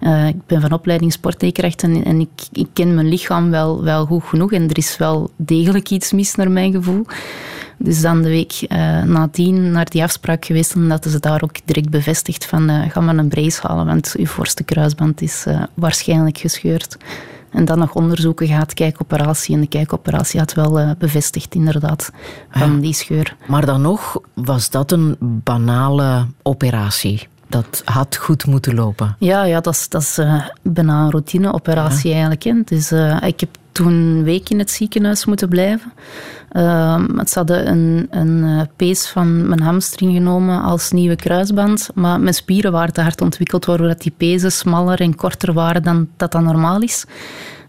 uh, 0.00 0.26
ik 0.26 0.46
ben 0.46 0.60
van 0.60 0.72
opleiding 0.72 1.12
sportleerkracht 1.12 1.82
en, 1.82 2.20
ik, 2.20 2.28
ik, 2.52 2.66
ken 2.72 2.94
mijn 2.94 3.08
lichaam 3.08 3.50
wel, 3.50 3.82
wel 3.82 4.06
goed 4.06 4.24
genoeg 4.24 4.52
en 4.52 4.68
er 4.68 4.78
is 4.78 4.96
wel 4.96 5.30
degelijk 5.36 5.90
iets 5.90 6.12
mis 6.12 6.34
naar 6.34 6.50
mijn 6.50 6.72
gevoel. 6.72 7.06
Dus 7.78 8.00
dan 8.00 8.22
de 8.22 8.28
week 8.28 8.66
uh, 8.68 9.02
nadien 9.02 9.70
naar 9.70 9.90
die 9.90 10.02
afspraak 10.02 10.44
geweest 10.44 10.74
en 10.74 10.88
dat 10.88 11.06
ze 11.10 11.20
daar 11.20 11.42
ook 11.42 11.56
direct 11.64 11.90
bevestigd 11.90 12.44
van 12.44 12.90
ga 12.90 13.00
maar 13.00 13.16
een 13.16 13.28
brace 13.28 13.66
halen, 13.66 13.86
want 13.86 14.14
uw 14.18 14.26
voorste 14.26 14.64
kruisband 14.64 15.22
is 15.22 15.46
waarschijnlijk 15.74 16.38
gescheurd. 16.38 16.96
En 17.50 17.64
dan 17.64 17.78
nog 17.78 17.94
onderzoeken 17.94 18.46
gaat, 18.46 18.74
kijkoperatie. 18.74 19.54
En 19.54 19.60
de 19.60 19.68
kijkoperatie 19.68 20.40
had 20.40 20.54
wel 20.54 20.80
uh, 20.80 20.90
bevestigd, 20.98 21.54
inderdaad, 21.54 22.10
van 22.50 22.80
die 22.80 22.94
scheur. 22.94 23.36
Maar 23.46 23.66
dan 23.66 23.80
nog 23.80 24.20
was 24.34 24.70
dat 24.70 24.92
een 24.92 25.16
banale 25.20 26.26
operatie. 26.42 27.28
Dat 27.48 27.82
had 27.84 28.16
goed 28.16 28.46
moeten 28.46 28.74
lopen. 28.74 29.16
Ja, 29.18 29.44
ja 29.44 29.60
dat 29.60 29.74
is, 29.74 29.88
dat 29.88 30.02
is 30.02 30.18
uh, 30.18 30.46
bijna 30.62 31.02
een 31.02 31.10
routineoperatie 31.10 32.10
ja. 32.10 32.28
eigenlijk. 32.28 32.68
Dus 32.68 32.92
uh, 32.92 33.22
ik 33.22 33.40
heb 33.40 33.50
toen 33.72 33.92
een 33.92 34.22
week 34.22 34.48
in 34.48 34.58
het 34.58 34.70
ziekenhuis 34.70 35.24
moeten 35.24 35.48
blijven. 35.48 35.92
Uh, 36.52 37.00
ze 37.26 37.38
hadden 37.38 37.68
een, 37.68 38.06
een 38.10 38.68
pees 38.76 39.06
van 39.06 39.48
mijn 39.48 39.60
hamstring 39.60 40.12
genomen 40.12 40.62
als 40.62 40.90
nieuwe 40.90 41.16
kruisband. 41.16 41.90
Maar 41.94 42.20
mijn 42.20 42.34
spieren 42.34 42.72
waren 42.72 42.92
te 42.92 43.00
hard 43.00 43.20
ontwikkeld, 43.20 43.64
waardoor 43.64 43.94
die 43.98 44.12
pezen 44.16 44.52
smaller 44.52 45.00
en 45.00 45.14
korter 45.14 45.52
waren 45.52 45.82
dan 45.82 46.08
dat 46.16 46.32
dan 46.32 46.44
normaal 46.44 46.80
is. 46.80 47.04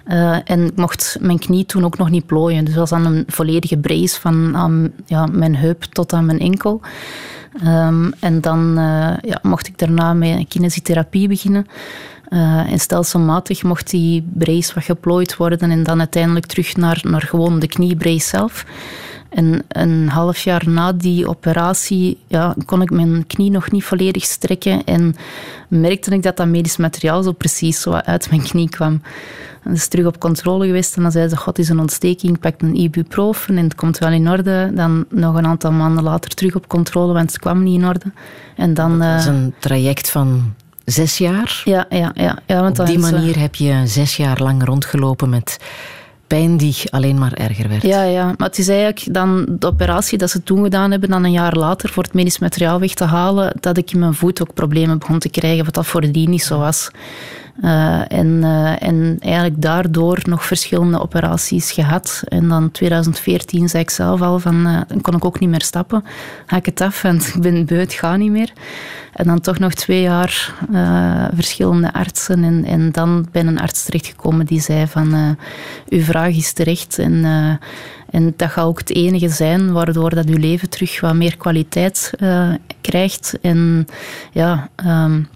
Uh, 0.07 0.37
en 0.43 0.65
ik 0.65 0.75
mocht 0.75 1.17
mijn 1.19 1.39
knie 1.39 1.65
toen 1.65 1.85
ook 1.85 1.97
nog 1.97 2.09
niet 2.09 2.25
plooien. 2.25 2.65
Dus 2.65 2.73
dat 2.73 2.89
was 2.89 3.01
dan 3.01 3.13
een 3.13 3.23
volledige 3.27 3.77
brace 3.77 4.19
van 4.19 4.91
ja, 5.05 5.25
mijn 5.25 5.55
heup 5.55 5.83
tot 5.83 6.13
aan 6.13 6.25
mijn 6.25 6.39
enkel. 6.39 6.81
Um, 7.65 8.13
en 8.19 8.41
dan 8.41 8.69
uh, 8.69 9.13
ja, 9.21 9.39
mocht 9.41 9.67
ik 9.67 9.77
daarna 9.77 10.13
met 10.13 10.47
kinesietherapie 10.47 11.27
beginnen. 11.27 11.65
Uh, 12.29 12.71
en 12.71 12.79
stelselmatig 12.79 13.63
mocht 13.63 13.89
die 13.89 14.27
brace 14.33 14.73
wat 14.73 14.83
geplooid 14.83 15.37
worden 15.37 15.71
en 15.71 15.83
dan 15.83 15.99
uiteindelijk 15.99 16.45
terug 16.45 16.75
naar, 16.75 17.01
naar 17.03 17.21
gewoon 17.21 17.59
de 17.59 17.67
kniebrace 17.67 18.27
zelf. 18.27 18.65
En 19.29 19.63
een 19.67 20.09
half 20.09 20.37
jaar 20.37 20.69
na 20.69 20.91
die 20.91 21.27
operatie 21.27 22.17
ja, 22.27 22.55
kon 22.65 22.81
ik 22.81 22.91
mijn 22.91 23.27
knie 23.27 23.51
nog 23.51 23.71
niet 23.71 23.83
volledig 23.83 24.23
strekken 24.23 24.83
en 24.83 25.15
merkte 25.67 26.11
ik 26.11 26.23
dat 26.23 26.37
dat 26.37 26.47
medisch 26.47 26.77
materiaal 26.77 27.23
zo 27.23 27.31
precies 27.31 27.81
zo 27.81 27.91
uit 27.91 28.29
mijn 28.29 28.41
knie 28.41 28.69
kwam. 28.69 29.01
Dan 29.63 29.73
is 29.73 29.87
terug 29.87 30.05
op 30.05 30.19
controle 30.19 30.65
geweest 30.65 30.95
en 30.95 31.01
dan 31.01 31.11
zei 31.11 31.27
ze, 31.27 31.37
god, 31.37 31.59
is 31.59 31.69
een 31.69 31.79
ontsteking, 31.79 32.39
pak 32.39 32.61
een 32.61 32.75
ibuprofen 32.75 33.57
en 33.57 33.63
het 33.63 33.75
komt 33.75 33.97
wel 33.97 34.11
in 34.11 34.29
orde. 34.29 34.71
Dan 34.73 35.05
nog 35.09 35.35
een 35.35 35.45
aantal 35.45 35.71
maanden 35.71 36.03
later 36.03 36.33
terug 36.33 36.55
op 36.55 36.67
controle, 36.67 37.13
want 37.13 37.31
het 37.31 37.39
kwam 37.39 37.63
niet 37.63 37.81
in 37.81 37.87
orde. 37.87 38.11
En 38.55 38.73
dan, 38.73 38.99
dat 38.99 39.19
is 39.19 39.25
een 39.25 39.53
traject 39.59 40.09
van 40.09 40.53
zes 40.89 41.17
jaar? 41.17 41.61
Ja, 41.65 41.85
ja, 41.89 42.11
ja. 42.13 42.37
ja 42.45 42.61
want 42.61 42.79
op 42.79 42.85
die 42.85 42.99
manier 42.99 43.39
heb 43.39 43.55
je 43.55 43.81
zes 43.85 44.17
jaar 44.17 44.41
lang 44.41 44.63
rondgelopen 44.63 45.29
met 45.29 45.57
pijn 46.29 46.57
die 46.57 46.75
alleen 46.89 47.17
maar 47.17 47.33
erger 47.33 47.69
werd. 47.69 47.81
Ja, 47.81 48.03
ja, 48.03 48.25
maar 48.25 48.47
het 48.47 48.57
is 48.57 48.67
eigenlijk 48.67 49.13
dan 49.13 49.45
de 49.49 49.67
operatie 49.67 50.17
dat 50.17 50.29
ze 50.29 50.43
toen 50.43 50.63
gedaan 50.63 50.91
hebben, 50.91 51.09
dan 51.09 51.23
een 51.23 51.31
jaar 51.31 51.55
later 51.55 51.89
voor 51.89 52.03
het 52.03 52.13
medisch 52.13 52.39
materiaal 52.39 52.79
weg 52.79 52.93
te 52.93 53.03
halen, 53.03 53.53
dat 53.59 53.77
ik 53.77 53.91
in 53.91 53.99
mijn 53.99 54.13
voet 54.13 54.41
ook 54.41 54.53
problemen 54.53 54.99
begon 54.99 55.19
te 55.19 55.29
krijgen, 55.29 55.65
wat 55.65 55.73
dat 55.73 55.87
voordien 55.87 56.29
niet 56.29 56.43
zo 56.43 56.59
was. 56.59 56.91
Uh, 57.63 58.11
en, 58.11 58.27
uh, 58.27 58.83
en 58.83 59.17
eigenlijk 59.19 59.61
daardoor 59.61 60.19
nog 60.23 60.45
verschillende 60.45 61.01
operaties 61.01 61.71
gehad. 61.71 62.23
En 62.27 62.47
dan 62.47 62.71
2014 62.71 63.69
zei 63.69 63.83
ik 63.83 63.89
zelf 63.89 64.21
al 64.21 64.39
van, 64.39 64.67
uh, 64.67 64.81
dan 64.87 65.01
kon 65.01 65.15
ik 65.15 65.25
ook 65.25 65.39
niet 65.39 65.49
meer 65.49 65.61
stappen. 65.61 66.03
Ga 66.45 66.55
ik 66.55 66.65
het 66.65 66.81
af, 66.81 67.01
want 67.01 67.27
ik 67.27 67.41
ben 67.41 67.65
beu, 67.65 67.79
het 67.79 67.93
gaat 67.93 68.17
niet 68.17 68.31
meer. 68.31 68.53
En 69.13 69.25
dan 69.25 69.39
toch 69.39 69.59
nog 69.59 69.73
twee 69.73 70.01
jaar 70.01 70.53
verschillende 71.33 71.93
artsen. 71.93 72.43
En, 72.43 72.65
en 72.65 72.91
dan 72.91 73.27
ben 73.31 73.47
een 73.47 73.59
arts 73.59 73.85
terechtgekomen 73.85 74.45
die 74.45 74.61
zei 74.61 74.87
van, 74.87 75.37
uw 75.89 76.01
vraag 76.01 76.35
is 76.35 76.53
terecht. 76.53 76.99
En, 76.99 77.25
en 78.09 78.33
dat 78.35 78.49
gaat 78.49 78.65
ook 78.65 78.79
het 78.79 78.95
enige 78.95 79.29
zijn 79.29 79.71
waardoor 79.71 80.15
dat 80.15 80.25
uw 80.25 80.37
leven 80.37 80.69
terug 80.69 80.99
wat 80.99 81.15
meer 81.15 81.37
kwaliteit 81.37 82.13
krijgt. 82.81 83.37
En 83.41 83.87
ja... 84.31 84.69
Um, 84.85 85.27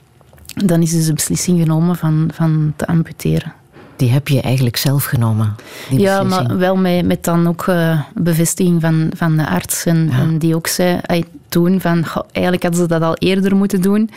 dan 0.54 0.82
is 0.82 0.92
dus 0.92 1.06
de 1.06 1.14
beslissing 1.14 1.60
genomen 1.60 1.96
van, 1.96 2.30
van 2.34 2.74
te 2.76 2.88
amputeren. 2.88 3.54
Die 3.96 4.10
heb 4.12 4.28
je 4.28 4.42
eigenlijk 4.42 4.78
zelf 4.78 5.04
genomen? 5.04 5.56
Ja, 5.90 6.24
maar 6.24 6.58
wel 6.58 6.76
met, 6.76 7.06
met 7.06 7.24
dan 7.24 7.48
ook 7.48 7.66
uh, 7.68 8.02
bevestiging 8.14 8.82
van, 8.82 9.12
van 9.16 9.38
de 9.38 9.48
arts. 9.48 9.86
En, 9.86 10.08
ja. 10.12 10.20
en 10.20 10.38
die 10.38 10.56
ook 10.56 10.68
zei 10.68 11.00
toen 11.48 11.82
van, 11.82 12.06
goh, 12.06 12.24
eigenlijk 12.32 12.64
hadden 12.64 12.82
ze 12.82 12.88
dat 12.88 13.02
al 13.02 13.16
eerder 13.16 13.56
moeten 13.56 13.82
doen. 13.82 14.10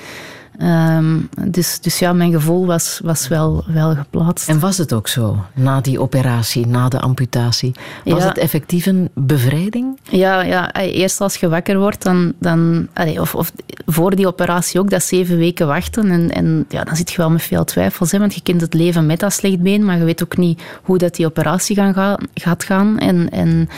Um, 0.62 1.28
dus, 1.48 1.80
dus 1.80 1.98
ja, 1.98 2.12
mijn 2.12 2.32
gevoel 2.32 2.66
was, 2.66 3.00
was 3.04 3.28
wel, 3.28 3.64
wel 3.66 3.94
geplaatst. 3.94 4.48
En 4.48 4.58
was 4.58 4.78
het 4.78 4.92
ook 4.92 5.08
zo, 5.08 5.44
na 5.54 5.80
die 5.80 6.00
operatie, 6.00 6.66
na 6.66 6.88
de 6.88 7.00
amputatie? 7.00 7.72
Was 8.04 8.22
ja. 8.22 8.28
het 8.28 8.38
effectief 8.38 8.86
een 8.86 9.08
bevrijding? 9.14 9.98
Ja, 10.02 10.42
ja, 10.42 10.72
eerst 10.74 11.20
als 11.20 11.36
je 11.36 11.48
wakker 11.48 11.78
wordt, 11.78 12.02
dan, 12.02 12.32
dan, 12.38 12.88
of, 13.18 13.34
of 13.34 13.52
voor 13.86 14.16
die 14.16 14.26
operatie 14.26 14.80
ook, 14.80 14.90
dat 14.90 15.02
zeven 15.02 15.36
weken 15.36 15.66
wachten. 15.66 16.10
En, 16.10 16.30
en 16.30 16.64
ja, 16.68 16.84
dan 16.84 16.96
zit 16.96 17.10
je 17.10 17.16
wel 17.16 17.30
met 17.30 17.42
veel 17.42 17.64
twijfels, 17.64 18.12
hè, 18.12 18.18
want 18.18 18.34
je 18.34 18.42
kent 18.42 18.60
het 18.60 18.74
leven 18.74 19.06
met 19.06 19.20
dat 19.20 19.32
slecht 19.32 19.60
been, 19.60 19.84
maar 19.84 19.98
je 19.98 20.04
weet 20.04 20.22
ook 20.22 20.36
niet 20.36 20.62
hoe 20.82 20.98
dat 20.98 21.14
die 21.14 21.26
operatie 21.26 21.76
gaan, 21.76 21.94
ga, 21.94 22.18
gaat 22.34 22.64
gaan. 22.64 22.98
En, 22.98 23.30
en 23.30 23.68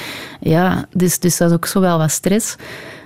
ja, 0.41 0.87
dus, 0.93 1.19
dus 1.19 1.37
dat 1.37 1.49
is 1.49 1.55
ook 1.55 1.67
zo 1.67 1.81
wel 1.81 1.99
wat 1.99 2.11
stress. 2.11 2.57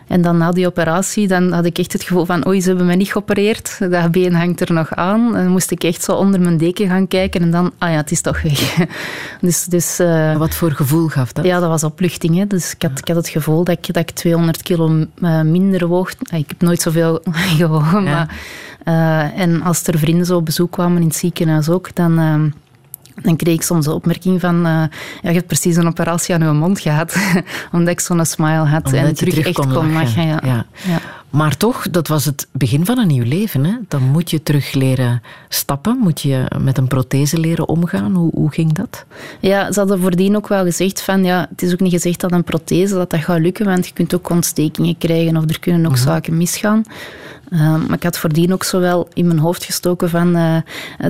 En 0.06 0.23
dan 0.23 0.37
na 0.37 0.50
die 0.50 0.66
operatie 0.66 1.28
dan 1.28 1.52
had 1.52 1.64
ik 1.64 1.78
echt 1.78 1.92
het 1.92 2.02
gevoel 2.02 2.25
van 2.25 2.47
oei, 2.47 2.61
ze 2.61 2.68
hebben 2.68 2.87
me 2.87 2.94
niet 2.94 3.12
geopereerd. 3.12 3.78
Dat 3.90 4.11
been 4.11 4.35
hangt 4.35 4.61
er 4.61 4.73
nog 4.73 4.94
aan. 4.94 5.37
En 5.37 5.42
dan 5.42 5.52
moest 5.52 5.71
ik 5.71 5.85
echt 5.85 6.02
zo 6.02 6.12
onder 6.12 6.40
mijn 6.40 6.56
deken 6.56 6.88
gaan 6.88 7.09
kijken 7.09 7.40
en 7.40 7.50
dan, 7.50 7.73
ah 7.78 7.90
ja, 7.90 7.97
het 7.97 8.11
is 8.11 8.21
toch 8.21 8.42
weg. 8.42 8.76
Dus, 9.40 9.64
dus, 9.64 10.00
uh, 10.00 10.37
Wat 10.37 10.54
voor 10.54 10.71
gevoel 10.71 11.09
gaf 11.09 11.32
dat? 11.32 11.44
Ja, 11.44 11.61
dat 11.61 11.68
was 11.68 11.85
opluchting. 11.85 12.37
Hè. 12.37 12.47
Dus 12.47 12.75
ik 12.75 12.82
had, 12.82 12.99
ik 12.99 13.09
had 13.09 13.16
het 13.16 13.28
gevoel 13.28 13.64
dat 13.64 13.78
ik, 13.78 13.94
dat 13.94 14.02
ik 14.02 14.11
200 14.11 14.62
kilo 14.62 15.06
uh, 15.18 15.40
minder 15.40 15.87
woog. 15.87 16.12
Ik 16.12 16.49
heb 16.49 16.61
nooit 16.61 16.80
zoveel 16.80 17.21
gewogen. 17.59 18.02
Ja. 18.02 18.11
Maar, 18.11 18.37
uh, 19.35 19.40
en 19.40 19.62
als 19.62 19.87
er 19.87 19.99
vrienden 19.99 20.26
zo 20.26 20.37
op 20.37 20.44
bezoek 20.44 20.71
kwamen 20.71 21.00
in 21.00 21.06
het 21.06 21.16
ziekenhuis 21.16 21.68
ook, 21.68 21.94
dan 21.94 22.52
dan 23.23 23.37
kreeg 23.37 23.54
ik 23.54 23.62
soms 23.62 23.85
de 23.85 23.92
opmerking 23.95 24.40
van, 24.40 24.57
uh, 24.57 24.62
ja, 24.62 24.88
je 25.23 25.33
hebt 25.33 25.47
precies 25.47 25.76
een 25.76 25.87
operatie 25.87 26.35
aan 26.35 26.42
je 26.42 26.50
mond 26.52 26.81
gehad. 26.81 27.16
Omdat 27.73 27.88
ik 27.88 28.00
zo'n 28.00 28.25
smile 28.25 28.50
had 28.66 28.85
Omdat 28.85 29.00
en 29.00 29.14
terug, 29.14 29.35
terug 29.35 29.47
echt 29.47 29.57
kon 29.57 29.73
lachen. 29.73 29.92
lachen. 29.92 30.26
Ja. 30.26 30.40
Ja. 30.45 30.66
Ja. 30.87 30.99
Maar 31.31 31.57
toch, 31.57 31.90
dat 31.90 32.09
was 32.09 32.25
het 32.25 32.47
begin 32.52 32.85
van 32.87 32.99
een 32.99 33.07
nieuw 33.07 33.25
leven. 33.25 33.64
Hè? 33.64 33.73
Dan 33.88 34.02
moet 34.02 34.31
je 34.31 34.42
terug 34.42 34.73
leren 34.73 35.23
stappen. 35.49 35.99
Moet 35.99 36.21
je 36.21 36.45
met 36.61 36.78
een 36.78 36.88
prothese 36.88 37.38
leren 37.38 37.69
omgaan. 37.69 38.14
Hoe, 38.14 38.31
hoe 38.35 38.50
ging 38.52 38.73
dat? 38.73 39.04
Ja, 39.40 39.73
ze 39.73 39.78
hadden 39.78 40.00
voordien 40.00 40.37
ook 40.37 40.49
wel 40.49 40.64
gezegd 40.64 41.02
van, 41.02 41.25
ja, 41.25 41.47
het 41.50 41.62
is 41.62 41.73
ook 41.73 41.81
niet 41.81 41.92
gezegd 41.92 42.21
dat 42.21 42.33
een 42.33 42.45
prothese 42.45 42.95
dat 42.95 43.11
dat 43.11 43.21
gaat 43.21 43.38
lukken, 43.40 43.64
want 43.66 43.87
je 43.87 43.92
kunt 43.92 44.14
ook 44.14 44.31
ontstekingen 44.31 44.99
krijgen 44.99 45.37
of 45.37 45.45
er 45.50 45.61
kunnen 45.61 45.87
ook 45.87 45.92
Mhm. 45.92 46.02
zaken 46.02 46.37
misgaan. 46.37 46.83
Uh, 47.52 47.76
maar 47.76 47.97
ik 47.97 48.02
had 48.02 48.18
voordien 48.18 48.52
ook 48.52 48.64
zo 48.64 48.80
wel 48.80 49.09
in 49.12 49.26
mijn 49.26 49.38
hoofd 49.38 49.64
gestoken 49.64 50.09
van 50.09 50.37
uh, 50.37 50.56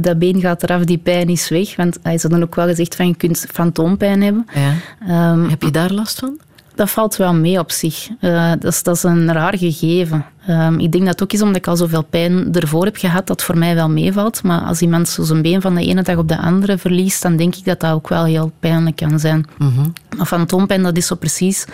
dat 0.01 0.19
been 0.19 0.41
gaat 0.41 0.63
eraf, 0.63 0.85
die 0.85 0.99
pijn 0.99 1.29
is 1.29 1.49
weg. 1.49 1.77
Want 1.77 1.99
uh, 2.03 2.13
ze 2.13 2.21
hadden 2.21 2.43
ook 2.43 2.55
wel 2.55 2.67
gezegd 2.67 2.95
van 2.95 3.07
je 3.07 3.17
kunt 3.17 3.47
fantoompijn 3.53 4.23
hebben. 4.23 4.47
Ja. 4.55 5.33
Um, 5.33 5.49
Heb 5.49 5.63
je 5.63 5.71
daar 5.71 5.93
last 5.93 6.19
van? 6.19 6.41
dat 6.75 6.91
valt 6.91 7.17
wel 7.17 7.35
mee 7.35 7.59
op 7.59 7.71
zich. 7.71 8.09
Uh, 8.21 8.51
dat, 8.51 8.73
is, 8.73 8.83
dat 8.83 8.97
is 8.97 9.03
een 9.03 9.33
raar 9.33 9.59
gegeven. 9.59 10.25
Um, 10.49 10.79
ik 10.79 10.93
denk 10.93 11.05
dat 11.05 11.13
het 11.13 11.23
ook 11.23 11.33
is 11.33 11.43
omdat 11.43 11.57
ik 11.57 11.67
al 11.67 11.77
zoveel 11.77 12.03
pijn 12.03 12.55
ervoor 12.55 12.85
heb 12.85 12.97
gehad, 12.97 13.27
dat 13.27 13.43
voor 13.43 13.59
mij 13.59 13.75
wel 13.75 13.89
meevalt. 13.89 14.43
Maar 14.43 14.61
als 14.61 14.81
iemand 14.81 15.09
zo 15.09 15.23
zijn 15.23 15.43
been 15.43 15.61
van 15.61 15.75
de 15.75 15.87
ene 15.87 16.03
dag 16.03 16.17
op 16.17 16.29
de 16.29 16.39
andere 16.39 16.79
verliest, 16.79 17.23
dan 17.23 17.37
denk 17.37 17.55
ik 17.55 17.65
dat 17.65 17.81
dat 17.81 17.93
ook 17.93 18.09
wel 18.09 18.25
heel 18.25 18.53
pijnlijk 18.61 18.97
kan 18.97 19.19
zijn. 19.19 19.47
Mm-hmm. 19.59 19.93
Maar 20.17 20.27
fantoompijn, 20.27 20.83
dat 20.83 20.97
is 20.97 21.07
zo 21.07 21.15
precies 21.15 21.67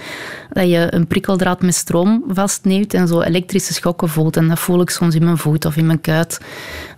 dat 0.53 0.69
je 0.69 0.87
een 0.91 1.07
prikkeldraad 1.07 1.63
met 1.63 1.75
stroom 1.75 2.25
vastneemt 2.29 2.95
en 2.95 3.09
zo 3.09 3.21
elektrische 3.21 3.73
schokken 3.73 4.09
voelt. 4.09 4.37
En 4.37 4.49
dat 4.49 4.59
voel 4.59 4.81
ik 4.81 4.91
soms 4.91 5.15
in 5.15 5.25
mijn 5.25 5.39
voet 5.39 5.65
of 5.65 5.77
in 5.77 5.87
mijn 5.87 6.01
kuit. 6.01 6.41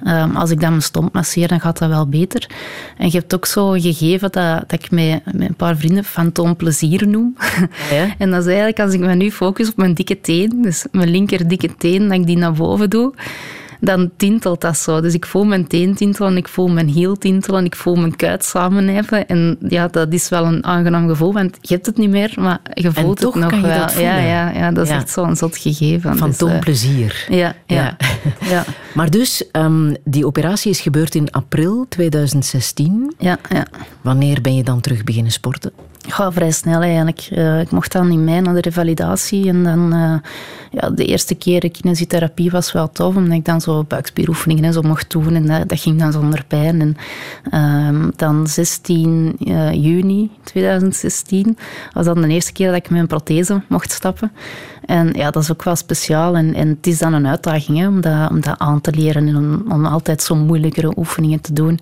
Um, 0.06 0.36
als 0.36 0.50
ik 0.50 0.60
dan 0.60 0.70
mijn 0.70 0.82
stomp 0.82 1.12
masseer, 1.12 1.48
dan 1.48 1.60
gaat 1.60 1.78
dat 1.78 1.88
wel 1.88 2.06
beter. 2.06 2.50
En 2.96 3.06
je 3.06 3.18
hebt 3.18 3.34
ook 3.34 3.46
zo 3.46 3.70
gegeven 3.70 4.32
dat, 4.32 4.68
dat 4.68 4.72
ik 4.72 4.90
met, 4.90 5.24
met 5.24 5.48
een 5.48 5.54
paar 5.54 5.76
vrienden 5.76 6.04
fantoomplezier 6.04 7.08
noem. 7.08 7.36
Ja. 7.90 8.08
En 8.18 8.30
dat 8.30 8.40
is 8.40 8.46
eigenlijk 8.46 8.80
als 8.80 8.92
ik 8.92 9.00
me 9.00 9.14
nu 9.14 9.30
focus 9.30 9.68
op 9.68 9.76
mijn 9.76 9.94
dikke 9.94 10.20
teen, 10.20 10.62
dus 10.62 10.86
mijn 10.92 11.10
linker 11.10 11.48
dikke 11.48 11.59
teen, 11.78 12.08
dat 12.08 12.18
ik 12.18 12.26
die 12.26 12.36
naar 12.36 12.52
boven 12.52 12.90
doe. 12.90 13.14
dan 13.80 14.10
tintelt 14.16 14.60
dat 14.60 14.76
zo. 14.76 15.00
Dus 15.00 15.14
ik 15.14 15.26
voel 15.26 15.44
mijn 15.44 15.66
teen 15.66 15.94
tintelen, 15.94 16.36
ik 16.36 16.48
voel 16.48 16.68
mijn 16.68 16.88
hiel 16.88 17.16
tintelen, 17.16 17.64
ik 17.64 17.76
voel 17.76 17.96
mijn 17.96 18.16
kuit 18.16 18.44
samenheffen. 18.44 19.28
En 19.28 19.56
ja, 19.68 19.88
dat 19.88 20.12
is 20.12 20.28
wel 20.28 20.44
een 20.44 20.64
aangenaam 20.64 21.08
gevoel, 21.08 21.32
want 21.32 21.58
je 21.60 21.74
hebt 21.74 21.86
het 21.86 21.96
niet 21.96 22.10
meer, 22.10 22.32
maar 22.36 22.60
je 22.74 22.92
voelt 22.92 23.20
het 23.20 23.34
nog 23.34 23.60
wel. 23.60 23.90
ja, 24.00 24.18
ja, 24.18 24.50
ja, 24.50 24.70
dat 24.70 24.86
is 24.86 24.92
echt 24.92 25.10
zo'n 25.10 25.36
zot 25.36 25.56
gegeven. 25.56 26.16
Fantoomplezier. 26.16 27.06
Dus, 27.08 27.28
uh, 27.28 27.38
ja, 27.38 27.54
ja. 27.66 27.96
ja. 28.40 28.64
maar 28.94 29.10
dus, 29.10 29.44
um, 29.52 29.96
die 30.04 30.26
operatie 30.26 30.70
is 30.70 30.80
gebeurd 30.80 31.14
in 31.14 31.30
april 31.30 31.86
2016. 31.88 33.14
Ja, 33.18 33.38
ja. 33.48 33.66
Wanneer 34.00 34.40
ben 34.40 34.54
je 34.54 34.62
dan 34.62 34.80
terug 34.80 35.04
beginnen 35.04 35.32
sporten? 35.32 35.72
Ja, 36.16 36.32
vrij 36.32 36.50
snel 36.50 36.80
eigenlijk. 36.80 37.28
Uh, 37.32 37.60
ik 37.60 37.70
mocht 37.70 37.92
dan 37.92 38.10
in 38.10 38.24
mei 38.24 38.40
naar 38.40 38.54
de 38.54 38.60
revalidatie. 38.60 39.48
En 39.48 39.64
dan, 39.64 39.94
uh, 39.94 40.14
ja, 40.70 40.90
de 40.90 41.04
eerste 41.04 41.34
keer 41.34 41.70
kinesietherapie 41.70 42.50
was 42.50 42.72
wel 42.72 42.90
tof, 42.90 43.16
omdat 43.16 43.36
ik 43.36 43.44
dan 43.44 43.60
zo 43.60 43.84
buikspieroefeningen 43.84 44.64
en 44.64 44.72
zo 44.72 44.82
mocht 44.82 45.10
doen. 45.10 45.34
En 45.34 45.46
dat, 45.46 45.68
dat 45.68 45.80
ging 45.80 45.98
dan 45.98 46.12
zonder 46.12 46.44
pijn. 46.44 46.80
En 46.80 46.96
uh, 47.54 48.08
dan 48.16 48.46
16 48.46 49.36
uh, 49.38 49.72
juni 49.72 50.30
2016 50.42 51.58
was 51.92 52.04
dan 52.04 52.20
de 52.20 52.28
eerste 52.28 52.52
keer 52.52 52.66
dat 52.66 52.76
ik 52.76 52.90
met 52.90 53.00
een 53.00 53.06
prothese 53.06 53.62
mocht 53.68 53.92
stappen. 53.92 54.32
En 54.84 55.10
ja, 55.12 55.30
dat 55.30 55.42
is 55.42 55.52
ook 55.52 55.62
wel 55.62 55.76
speciaal. 55.76 56.36
En, 56.36 56.54
en 56.54 56.68
het 56.68 56.86
is 56.86 56.98
dan 56.98 57.12
een 57.12 57.26
uitdaging 57.26 57.78
hè, 57.78 57.88
om, 57.88 58.00
dat, 58.00 58.30
om 58.30 58.40
dat 58.40 58.58
aan 58.58 58.80
te 58.80 58.92
leren 58.92 59.28
en 59.28 59.36
om, 59.36 59.72
om 59.72 59.86
altijd 59.86 60.22
zo 60.22 60.34
moeilijkere 60.34 60.92
oefeningen 60.96 61.40
te 61.40 61.52
doen. 61.52 61.78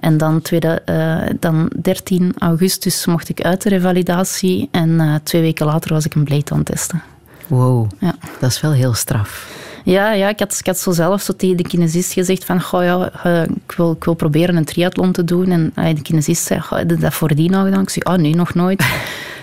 En 0.00 0.16
dan, 0.16 0.40
tweede, 0.40 0.82
uh, 0.86 1.36
dan 1.40 1.70
13 1.82 2.32
augustus 2.38 3.06
mocht 3.06 3.28
ik 3.28 3.42
uit 3.42 3.62
de 3.62 3.68
revalidatie 3.68 4.68
en 4.70 4.90
uh, 4.90 5.14
twee 5.22 5.42
weken 5.42 5.66
later 5.66 5.92
was 5.92 6.04
ik 6.04 6.14
een 6.14 6.24
blade 6.24 6.50
aan 6.50 6.58
het 6.58 6.66
testen. 6.66 7.02
Wow, 7.46 7.90
ja. 7.98 8.14
dat 8.40 8.50
is 8.50 8.60
wel 8.60 8.72
heel 8.72 8.94
straf. 8.94 9.48
Ja, 9.86 10.12
ja 10.12 10.28
ik, 10.28 10.38
had, 10.38 10.56
ik 10.58 10.66
had 10.66 10.78
zo 10.78 10.92
zelf 10.92 11.22
zo 11.22 11.32
tegen 11.32 11.56
de 11.56 11.62
kinesist 11.62 12.12
gezegd 12.12 12.44
van, 12.44 12.62
goh, 12.62 12.84
ja, 12.84 13.12
uh, 13.26 13.42
ik, 13.42 13.72
wil, 13.76 13.92
ik 13.92 14.04
wil 14.04 14.14
proberen 14.14 14.56
een 14.56 14.64
triathlon 14.64 15.12
te 15.12 15.24
doen. 15.24 15.72
En 15.74 15.94
de 15.94 16.02
kinesist 16.02 16.46
zei, 16.46 16.60
heb 16.68 16.90
je 16.90 16.96
dat 16.96 17.14
voordien 17.14 17.54
al 17.54 17.64
gedaan? 17.64 17.82
Ik 17.82 17.90
zei, 17.90 18.04
ah, 18.04 18.18
nee, 18.18 18.34
nog 18.34 18.54
nooit. 18.54 18.84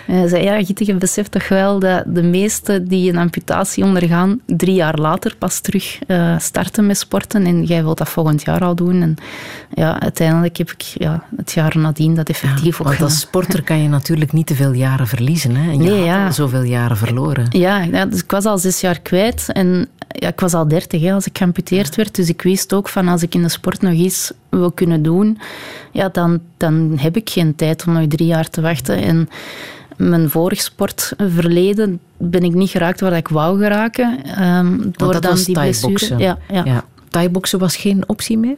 Hij 0.06 0.28
zei, 0.28 0.42
ja, 0.42 0.64
Gitte, 0.64 0.86
je 0.86 0.94
beseft 0.94 1.30
toch 1.30 1.48
wel 1.48 1.78
dat 1.78 2.04
de 2.06 2.22
meesten 2.22 2.88
die 2.88 3.10
een 3.10 3.18
amputatie 3.18 3.84
ondergaan, 3.84 4.40
drie 4.46 4.74
jaar 4.74 4.98
later 4.98 5.34
pas 5.38 5.60
terug 5.60 5.98
uh, 6.06 6.38
starten 6.38 6.86
met 6.86 6.98
sporten. 6.98 7.46
En 7.46 7.64
jij 7.64 7.82
wilt 7.82 7.98
dat 7.98 8.08
volgend 8.08 8.42
jaar 8.42 8.64
al 8.64 8.74
doen. 8.74 9.02
En 9.02 9.16
ja, 9.74 10.00
uiteindelijk 10.00 10.56
heb 10.56 10.70
ik 10.70 10.82
ja, 10.82 11.24
het 11.36 11.52
jaar 11.52 11.78
nadien 11.78 12.14
dat 12.14 12.28
effectief 12.28 12.78
ja, 12.78 12.84
ook 12.84 12.86
Want 12.86 13.02
als 13.02 13.20
sporter 13.20 13.62
kan 13.62 13.82
je 13.82 13.88
natuurlijk 13.88 14.32
niet 14.32 14.46
te 14.46 14.54
veel 14.54 14.72
jaren 14.72 15.06
verliezen. 15.06 15.56
Hè? 15.56 15.70
En 15.70 15.82
je 15.82 15.90
nee, 15.90 16.04
ja. 16.04 16.30
zoveel 16.30 16.62
jaren 16.62 16.96
verloren. 16.96 17.46
Ja, 17.50 17.78
ja, 17.82 18.06
dus 18.06 18.22
ik 18.22 18.30
was 18.30 18.44
al 18.44 18.58
zes 18.58 18.80
jaar 18.80 19.00
kwijt. 19.00 19.48
En 19.52 19.88
ja, 20.08 20.30
ik 20.34 20.40
was 20.40 20.54
al 20.54 20.68
dertig 20.68 21.02
hè, 21.02 21.12
als 21.12 21.26
ik 21.26 21.38
geamputeerd 21.38 21.96
werd. 21.96 22.14
Dus 22.14 22.28
ik 22.28 22.42
wist 22.42 22.72
ook 22.72 22.88
van 22.88 23.08
als 23.08 23.22
ik 23.22 23.34
in 23.34 23.42
de 23.42 23.48
sport 23.48 23.82
nog 23.82 23.92
iets 23.92 24.32
wil 24.48 24.70
kunnen 24.70 25.02
doen, 25.02 25.38
ja, 25.92 26.08
dan, 26.08 26.40
dan 26.56 26.92
heb 26.96 27.16
ik 27.16 27.30
geen 27.30 27.54
tijd 27.54 27.84
om 27.86 27.92
nog 27.92 28.06
drie 28.08 28.26
jaar 28.26 28.50
te 28.50 28.60
wachten. 28.60 29.02
En 29.02 29.28
mijn 29.96 30.30
vorig 30.30 30.60
sportverleden 30.60 32.00
ben 32.16 32.42
ik 32.42 32.54
niet 32.54 32.70
geraakt 32.70 33.00
waar 33.00 33.16
ik 33.16 33.28
wou 33.28 33.58
geraken. 33.58 34.18
Um, 34.42 34.92
door 34.92 35.12
dat 35.12 35.22
dan 35.22 35.30
was 35.30 35.44
die 35.44 35.54
blessure. 35.54 36.18
Ja, 36.18 36.38
ja. 36.48 36.64
ja. 36.64 36.84
Thai-boksen 37.08 37.58
was 37.58 37.76
geen 37.76 38.08
optie 38.08 38.38
meer? 38.38 38.56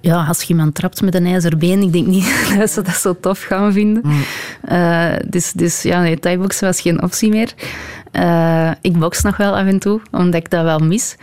Ja, 0.00 0.24
als 0.24 0.42
je 0.42 0.48
iemand 0.48 0.74
trapt 0.74 1.02
met 1.02 1.14
een 1.14 1.26
ijzerbeen, 1.26 1.82
ik 1.82 1.92
denk 1.92 2.06
niet 2.06 2.44
dat 2.58 2.70
ze 2.70 2.82
dat 2.82 2.94
zo 2.94 3.16
tof 3.20 3.42
gaan 3.42 3.72
vinden. 3.72 4.02
Mm. 4.06 4.22
Uh, 4.70 5.12
dus, 5.28 5.52
dus 5.52 5.82
ja, 5.82 6.00
nee, 6.00 6.38
was 6.60 6.80
geen 6.80 7.02
optie 7.02 7.30
meer. 7.30 7.54
Uh, 8.12 8.70
ik 8.80 8.98
box 8.98 9.22
nog 9.22 9.36
wel 9.36 9.56
af 9.56 9.66
en 9.66 9.78
toe, 9.78 10.00
omdat 10.10 10.34
ik 10.34 10.50
dat 10.50 10.62
wel 10.62 10.78
mis. 10.78 11.16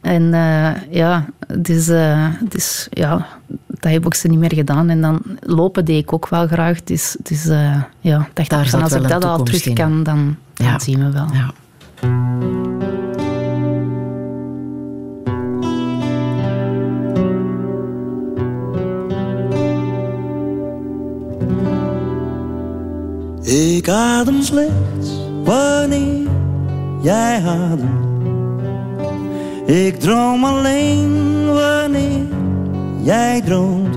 En 0.00 0.22
uh, 0.22 0.70
ja, 0.90 1.24
dus, 1.58 1.86
dus 2.48 2.88
ja, 2.90 3.26
thai-boksen 3.80 4.30
niet 4.30 4.38
meer 4.38 4.54
gedaan. 4.54 4.88
En 4.88 5.00
dan 5.00 5.22
lopen 5.40 5.84
deed 5.84 6.02
ik 6.02 6.12
ook 6.12 6.28
wel 6.28 6.46
graag. 6.46 6.82
Dus, 6.82 7.16
dus 7.22 7.44
ja, 8.00 8.28
dacht 8.32 8.50
Daar 8.50 8.66
van, 8.66 8.82
als 8.82 8.92
ik 8.92 9.08
dat 9.08 9.24
al 9.24 9.42
terug 9.42 9.66
in. 9.66 9.74
kan, 9.74 10.02
dan, 10.02 10.36
zien 10.76 11.04
we 11.04 11.12
wel. 11.12 11.26
Ja. 11.32 11.52
Ik 23.46 23.88
adem 23.88 24.42
slechts 24.42 25.10
wanneer 25.44 26.25
jij 27.06 27.42
ademt. 27.44 28.26
Ik 29.68 30.00
droom 30.00 30.44
alleen 30.44 31.46
wanneer 31.52 32.26
jij 33.02 33.40
droomt. 33.40 33.96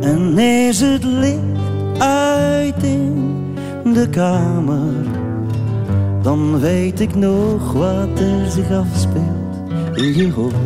En 0.00 0.38
is 0.38 0.80
het 0.80 1.04
licht 1.04 1.98
uit 1.98 2.82
in 2.82 3.54
de 3.92 4.08
kamer, 4.10 4.94
dan 6.22 6.60
weet 6.60 7.00
ik 7.00 7.14
nog 7.14 7.72
wat 7.72 8.18
er 8.18 8.50
zich 8.50 8.70
afspeelt 8.70 9.56
in 9.94 10.14
je 10.14 10.32
hoofd. 10.32 10.56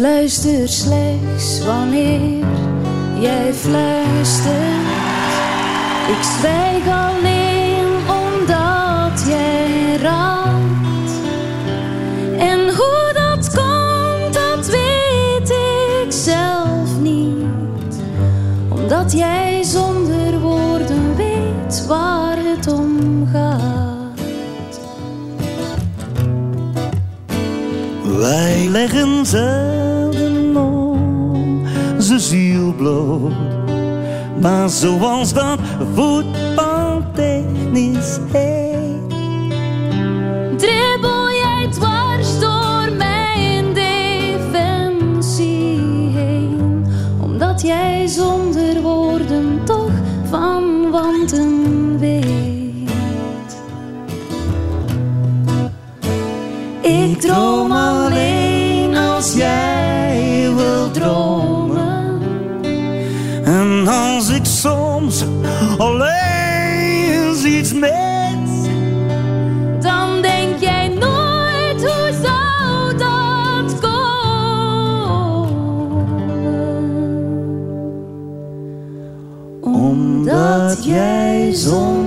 fluister 0.00 0.68
slechts 0.68 1.64
wanneer 1.64 2.44
jij 3.20 3.54
fluistert. 3.54 5.09
Ik 6.10 6.22
zwijg 6.22 6.86
alleen 6.88 7.86
omdat 8.08 9.24
jij 9.28 9.96
raadt. 10.02 11.12
En 12.38 12.58
hoe 12.60 13.12
dat 13.12 13.54
komt, 13.54 14.34
dat 14.34 14.66
weet 14.66 15.50
ik 15.50 16.12
zelf 16.12 17.00
niet. 17.00 18.00
Omdat 18.68 19.12
jij 19.12 19.62
zonder 19.62 20.40
woorden 20.40 21.16
weet 21.16 21.86
waar 21.86 22.36
het 22.38 22.72
om 22.72 23.26
gaat. 23.32 24.80
Wij 28.18 28.68
leggen 28.68 29.26
ze 29.26 29.68
ziel 32.18 32.74
bloot. 32.74 33.59
Maar 34.40 34.68
zoals 34.68 35.32
dat 35.32 35.58
voetbal 35.94 37.02
technisch 37.14 38.18
heet. 38.32 39.08
Dribbel 40.56 41.30
jij 41.30 41.68
dwars 41.70 42.38
door 42.40 42.92
mijn 42.96 43.74
defensie 43.74 45.10
heen. 46.14 46.84
Omdat 47.20 47.62
jij 47.62 48.06
zonder 48.06 48.80
woorden 48.82 49.60
toch 49.64 49.92
van 50.30 50.90
wanten 50.90 51.79
alleen 65.80 67.46
iets 67.46 67.72
mis, 67.72 68.68
Dan 69.80 70.22
denk 70.22 70.58
jij 70.58 70.88
nooit 70.88 71.80
hoe 71.80 72.12
zou 72.22 72.96
dat 72.96 73.78
komen. 73.80 75.48
omdat 79.60 80.84
jij 80.84 81.52
zonder 81.54 81.99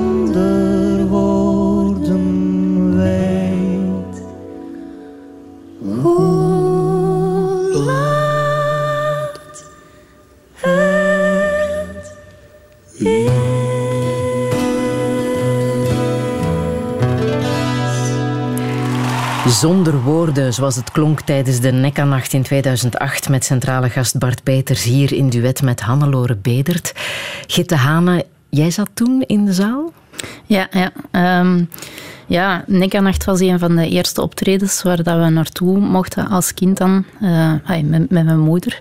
Zonder 19.63 20.01
woorden, 20.01 20.53
zoals 20.53 20.75
het 20.75 20.91
klonk 20.91 21.21
tijdens 21.21 21.59
de 21.59 21.71
Nekka-nacht 21.71 22.33
in 22.33 22.41
2008 22.41 23.29
met 23.29 23.45
centrale 23.45 23.89
gast 23.89 24.17
Bart 24.17 24.43
Peters 24.43 24.83
hier 24.83 25.13
in 25.13 25.29
duet 25.29 25.61
met 25.61 25.81
Hannelore 25.81 26.35
Bedert. 26.35 26.93
Gitte 27.47 27.75
Hane, 27.75 28.25
jij 28.49 28.71
zat 28.71 28.89
toen 28.93 29.23
in 29.27 29.45
de 29.45 29.53
zaal? 29.53 29.91
Ja, 30.45 30.67
ja. 30.71 30.91
Ehm, 31.11 31.63
ja, 32.27 32.63
Nekanacht 32.67 33.25
was 33.25 33.39
een 33.39 33.59
van 33.59 33.75
de 33.75 33.89
eerste 33.89 34.21
optredens 34.21 34.81
waar 34.81 35.03
dat 35.03 35.17
we 35.17 35.29
naartoe 35.29 35.79
mochten 35.79 36.27
als 36.27 36.53
kind 36.53 36.77
dan, 36.77 37.05
ai, 37.65 37.83
met, 37.83 38.09
met 38.09 38.25
mijn 38.25 38.39
moeder. 38.39 38.79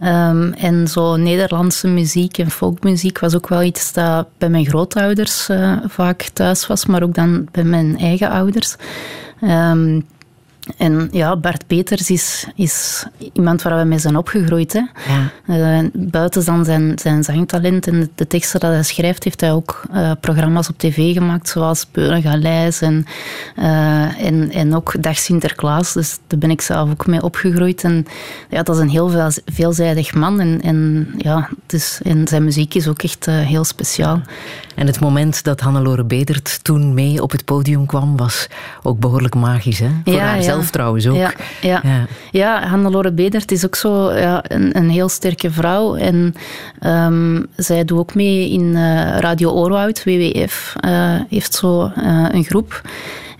Ehm, 0.00 0.52
en 0.52 0.88
zo 0.88 1.16
Nederlandse 1.16 1.88
muziek 1.88 2.38
en 2.38 2.50
folkmuziek 2.50 3.18
was 3.18 3.36
ook 3.36 3.48
wel 3.48 3.62
iets 3.62 3.92
dat 3.92 4.26
bij 4.38 4.48
mijn 4.48 4.66
grootouders 4.66 5.48
eh, 5.48 5.76
vaak 5.86 6.22
thuis 6.22 6.66
was, 6.66 6.86
maar 6.86 7.02
ook 7.02 7.14
dan 7.14 7.48
bij 7.52 7.64
mijn 7.64 7.98
eigen 7.98 8.30
ouders. 8.30 8.76
Um, 9.42 10.06
en 10.76 11.08
ja, 11.12 11.36
Bart 11.36 11.66
Peters 11.66 12.10
is, 12.10 12.46
is 12.54 13.04
iemand 13.32 13.62
waar 13.62 13.78
we 13.78 13.84
mee 13.84 13.98
zijn 13.98 14.16
opgegroeid. 14.16 14.72
Hè. 14.72 14.82
Ja. 15.12 15.30
Eh, 15.46 15.84
buiten 15.92 16.44
dan 16.44 16.64
zijn, 16.64 16.98
zijn 16.98 17.24
zangtalent 17.24 17.86
en 17.86 18.00
de, 18.00 18.08
de 18.14 18.26
teksten 18.26 18.60
dat 18.60 18.70
hij 18.70 18.82
schrijft, 18.82 19.24
heeft 19.24 19.40
hij 19.40 19.52
ook 19.52 19.82
eh, 19.92 20.10
programma's 20.20 20.68
op 20.68 20.78
tv 20.78 21.12
gemaakt, 21.12 21.48
zoals 21.48 21.84
Peulen 21.84 22.22
Galeis 22.22 22.80
en, 22.80 23.06
eh, 23.56 24.24
en, 24.24 24.50
en 24.52 24.74
ook 24.74 25.02
Dag 25.02 25.18
Sinterklaas. 25.18 25.92
Dus 25.92 26.18
daar 26.26 26.38
ben 26.38 26.50
ik 26.50 26.60
zelf 26.60 26.90
ook 26.90 27.06
mee 27.06 27.22
opgegroeid. 27.22 27.84
En 27.84 28.06
ja, 28.48 28.62
dat 28.62 28.76
is 28.76 28.82
een 28.82 28.88
heel 28.88 29.08
veel, 29.08 29.30
veelzijdig 29.46 30.14
man. 30.14 30.40
En, 30.40 30.60
en, 30.62 31.08
ja, 31.16 31.48
dus, 31.66 32.00
en 32.02 32.28
zijn 32.28 32.44
muziek 32.44 32.74
is 32.74 32.88
ook 32.88 33.02
echt 33.02 33.26
heel 33.26 33.64
speciaal. 33.64 34.22
En 34.74 34.86
het 34.86 35.00
moment 35.00 35.44
dat 35.44 35.60
Hannelore 35.60 36.04
Bedert 36.04 36.64
toen 36.64 36.94
mee 36.94 37.22
op 37.22 37.30
het 37.30 37.44
podium 37.44 37.86
kwam, 37.86 38.16
was 38.16 38.46
ook 38.82 38.98
behoorlijk 38.98 39.34
magisch. 39.34 39.78
Hè? 39.78 39.90
Voor 40.04 40.12
Ja, 40.14 40.24
haar 40.24 40.42
ja. 40.42 40.59
Zelf 40.60 40.70
trouwens 40.70 41.06
ook. 41.06 41.16
Ja, 41.16 41.32
ja. 41.60 41.80
Ja. 41.82 42.06
ja. 42.30 42.66
Hannelore 42.66 43.12
Bedert 43.12 43.52
is 43.52 43.64
ook 43.64 43.74
zo 43.74 44.12
ja, 44.12 44.44
een, 44.48 44.76
een 44.76 44.90
heel 44.90 45.08
sterke 45.08 45.50
vrouw. 45.50 45.94
En 45.94 46.34
ehm, 46.78 47.42
zij 47.56 47.84
doet 47.84 47.98
ook 47.98 48.14
mee 48.14 48.50
in 48.50 48.76
eh, 48.76 49.18
Radio 49.18 49.50
Oorwoud, 49.50 50.04
WWF. 50.04 50.74
eh, 50.80 51.20
heeft 51.28 51.54
zo 51.54 51.92
eh, 51.96 52.26
een 52.30 52.44
groep. 52.44 52.82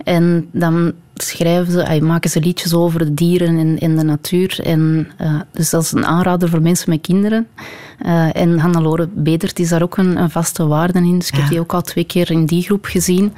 En 0.04 0.48
dan 0.52 0.92
schrijven 1.14 1.72
ze, 1.72 2.00
maken 2.02 2.30
ze 2.30 2.40
liedjes 2.40 2.74
over 2.74 2.98
de 2.98 3.14
dieren 3.14 3.59
en, 3.59 3.78
en 3.78 3.96
de 3.96 4.04
natuur. 4.04 4.61
En, 4.62 5.09
dus 5.52 5.70
dat 5.70 5.83
is 5.83 5.92
een 5.92 6.06
aanrader 6.06 6.48
voor 6.48 6.62
mensen 6.62 6.90
met 6.90 7.00
kinderen. 7.00 7.46
Eh, 8.02 8.36
en 8.36 8.58
Hannelore 8.58 9.08
Bedert 9.14 9.58
is 9.58 9.68
daar 9.68 9.82
ook 9.82 9.96
een, 9.96 10.16
een 10.16 10.30
vaste 10.30 10.66
waarde 10.66 10.98
in. 10.98 11.18
Dus 11.18 11.28
ik 11.28 11.34
heb 11.34 11.48
die 11.48 11.60
ook 11.60 11.74
al 11.74 11.82
twee 11.82 12.04
keer 12.04 12.30
in 12.30 12.46
die 12.46 12.62
groep 12.62 12.84
gezien. 12.84 13.32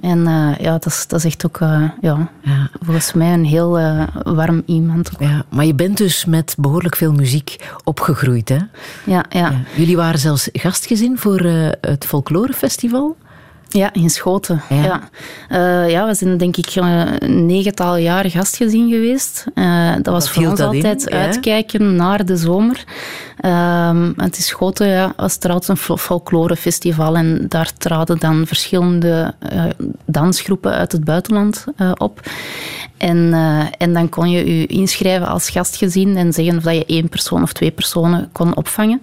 En 0.00 0.26
eh, 0.26 0.58
ja, 0.58 0.72
dat 0.72 0.86
is, 0.86 1.04
dat 1.06 1.18
is 1.18 1.24
echt 1.24 1.46
ook 1.46 1.60
eh, 1.60 1.82
ja, 2.00 2.28
Ja. 2.42 2.70
volgens 2.82 3.12
mij 3.12 3.32
een 3.32 3.44
heel 3.44 3.70
warm 4.22 4.62
iemand. 4.66 5.10
ook. 5.14 5.20
Ja, 5.20 5.44
maar 5.48 5.64
je 5.64 5.74
bent 5.74 5.96
dus 5.96 6.24
met 6.24 6.54
behoorlijk 6.58 6.96
veel 6.96 7.12
muziek 7.12 7.56
opgegroeid. 7.84 8.48
Hè? 8.48 8.56
Ja, 8.56 8.64
ja. 9.04 9.24
Ja. 9.30 9.52
Jullie 9.76 9.96
waren 9.96 10.18
zelfs 10.18 10.48
gastgezin 10.52 11.18
voor 11.18 11.40
het 11.80 12.04
Folklorefestival. 12.06 13.16
Ja, 13.74 13.92
in 13.92 14.10
Schoten. 14.10 14.62
Ja. 14.68 14.82
Ja. 14.82 15.00
Ja. 15.48 15.82
ja, 15.84 16.06
we 16.06 16.14
zijn 16.14 16.36
denk 16.36 16.56
ik 16.56 16.66
eh, 16.66 17.02
een 17.18 17.46
negental 17.46 17.96
jaar 17.96 18.30
gastgezien 18.30 18.88
geweest. 18.90 19.44
Eh, 19.54 19.92
dat 20.02 20.06
was 20.14 20.30
voor 20.30 20.46
ons 20.46 20.60
in? 20.60 20.66
altijd 20.66 21.10
uitkijken 21.10 21.96
naar 21.96 22.24
de 22.24 22.36
zomer. 22.36 22.84
Ehm, 23.40 24.12
het 24.16 24.38
is 24.38 24.46
Schoten, 24.46 24.86
ja, 24.88 25.12
was 25.16 25.36
er 25.40 25.50
altijd 25.50 25.68
een 25.70 25.76
fol- 25.76 25.96
folklorefestival 25.96 27.16
en 27.16 27.46
daar 27.48 27.72
traden 27.78 28.18
dan 28.18 28.46
verschillende 28.46 29.34
eh, 29.38 29.64
dansgroepen 30.04 30.72
uit 30.72 30.92
het 30.92 31.04
buitenland 31.04 31.64
eh, 31.76 31.92
op. 31.96 32.20
En, 32.96 33.30
eh, 33.32 33.60
en 33.78 33.92
dan 33.92 34.08
kon 34.08 34.30
je 34.30 34.58
je 34.58 34.66
inschrijven 34.66 35.26
als 35.26 35.50
gastgezin 35.50 36.16
en 36.16 36.32
zeggen 36.32 36.56
of 36.56 36.62
dat 36.62 36.74
je 36.74 36.84
één 36.86 37.08
persoon 37.08 37.42
of 37.42 37.52
twee 37.52 37.70
personen 37.70 38.28
kon 38.32 38.56
opvangen. 38.56 39.00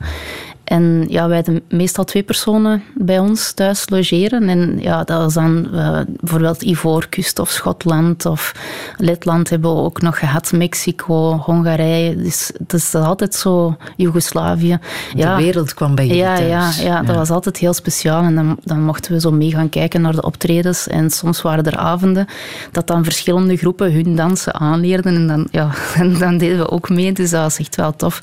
En 0.72 1.06
ja, 1.10 1.28
wij 1.28 1.36
hadden 1.36 1.62
meestal 1.70 2.04
twee 2.04 2.24
personen 2.24 2.84
bij 2.94 3.20
ons 3.20 3.52
thuis 3.52 3.90
logeren. 3.90 4.50
En 4.50 4.78
ja, 4.80 5.04
dat 5.04 5.22
was 5.22 5.34
dan 5.34 5.74
eh, 5.74 6.00
bijvoorbeeld 6.20 6.62
Ivoorkust 6.62 7.40
of 7.40 7.50
Schotland 7.50 8.26
of 8.26 8.56
Letland 8.98 9.50
hebben 9.50 9.76
we 9.76 9.82
ook 9.82 10.02
nog 10.02 10.20
gehad. 10.20 10.52
Mexico, 10.52 11.36
Hongarije. 11.46 12.16
Dus 12.16 12.52
het 12.58 12.74
is 12.74 12.96
altijd 12.96 13.36
zo 13.36 13.78
Joegoslavië. 13.96 14.80
De 15.16 15.36
wereld 15.36 15.74
kwam 15.74 15.96
bij 15.96 16.08
jullie 16.08 16.22
ja, 16.22 16.38
ja, 16.38 16.60
thuis. 16.60 16.82
ja, 16.82 17.02
dat 17.02 17.16
was 17.16 17.30
altijd 17.30 17.58
heel 17.58 17.74
speciaal. 17.74 18.24
En 18.24 18.36
dan, 18.36 18.58
dan 18.64 18.82
mochten 18.82 19.12
we 19.12 19.20
zo 19.20 19.32
mee 19.32 19.52
gaan 19.52 19.70
kijken 19.70 20.02
naar 20.02 20.16
de 20.16 20.24
optredens. 20.24 20.88
En 20.88 21.10
soms 21.10 21.42
waren 21.42 21.64
er 21.64 21.78
avonden 21.78 22.26
dat 22.72 22.88
dan 22.88 23.04
verschillende 23.04 23.58
groepen 23.58 23.94
hun 23.94 24.16
dansen 24.16 24.54
aanleerden. 24.54 25.16
En 25.16 25.28
dan, 25.28 25.48
ja, 25.52 25.70
en 26.02 26.18
dan 26.18 26.38
deden 26.38 26.58
we 26.58 26.70
ook 26.70 26.90
mee. 26.90 27.12
Dus 27.12 27.30
dat 27.30 27.42
was 27.42 27.58
echt 27.58 27.76
wel 27.76 27.96
tof. 27.96 28.22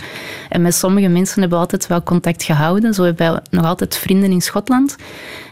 En 0.48 0.62
met 0.62 0.74
sommige 0.74 1.08
mensen 1.08 1.40
hebben 1.40 1.58
we 1.58 1.64
altijd 1.64 1.86
wel 1.86 2.02
contact 2.02 2.36
gehouden. 2.42 2.94
Zo 2.94 3.04
hebben 3.04 3.32
wij 3.32 3.40
nog 3.50 3.64
altijd 3.64 3.96
vrienden 3.96 4.30
in 4.30 4.40
Schotland. 4.40 4.96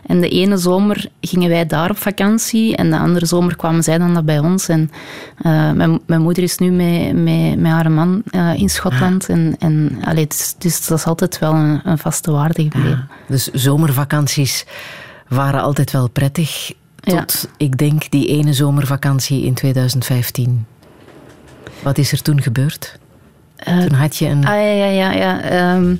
En 0.06 0.20
de 0.20 0.28
ene 0.28 0.56
zomer 0.56 1.08
gingen 1.20 1.48
wij 1.48 1.66
daar 1.66 1.90
op 1.90 1.98
vakantie. 1.98 2.76
En 2.76 2.90
de 2.90 2.98
andere 2.98 3.26
zomer 3.26 3.56
kwamen 3.56 3.82
zij 3.82 3.98
dan 3.98 4.24
bij 4.24 4.38
ons. 4.38 4.68
En 4.68 4.90
eh, 5.38 5.72
mijn, 5.72 6.00
mijn 6.06 6.22
moeder 6.22 6.42
is 6.42 6.58
nu 6.58 6.70
met, 6.70 7.14
met, 7.22 7.58
met 7.58 7.72
haar 7.72 7.90
man 7.90 8.22
eh, 8.30 8.54
in 8.54 8.68
Schotland. 8.68 9.28
En, 9.28 9.56
en 9.58 9.98
allee, 10.04 10.26
dus, 10.26 10.54
dus 10.58 10.86
dat 10.86 10.98
is 10.98 11.04
altijd 11.04 11.38
wel 11.38 11.54
een, 11.54 11.80
een 11.84 11.98
vaste 11.98 12.30
waarde 12.30 12.62
gebleven. 12.62 13.08
Dus 13.28 13.50
zomervakanties 13.50 14.66
waren 15.28 15.60
altijd 15.62 15.90
wel 15.90 16.08
prettig. 16.08 16.72
Ja. 17.00 17.24
Tot, 17.24 17.48
ik 17.56 17.78
denk, 17.78 18.10
die 18.10 18.26
ene 18.26 18.52
zomervakantie 18.52 19.44
in 19.44 19.54
2015. 19.54 20.66
Wat 21.82 21.98
is 21.98 22.12
er 22.12 22.22
toen 22.22 22.42
gebeurd? 22.42 22.98
Toen 23.66 23.92
had 23.92 24.16
je 24.16 24.26
een... 24.26 24.46
Ah, 24.46 24.54
ja, 24.54 24.70
ja, 24.70 24.86
ja. 24.86 25.12
ja. 25.12 25.40
Ehm, 25.40 25.94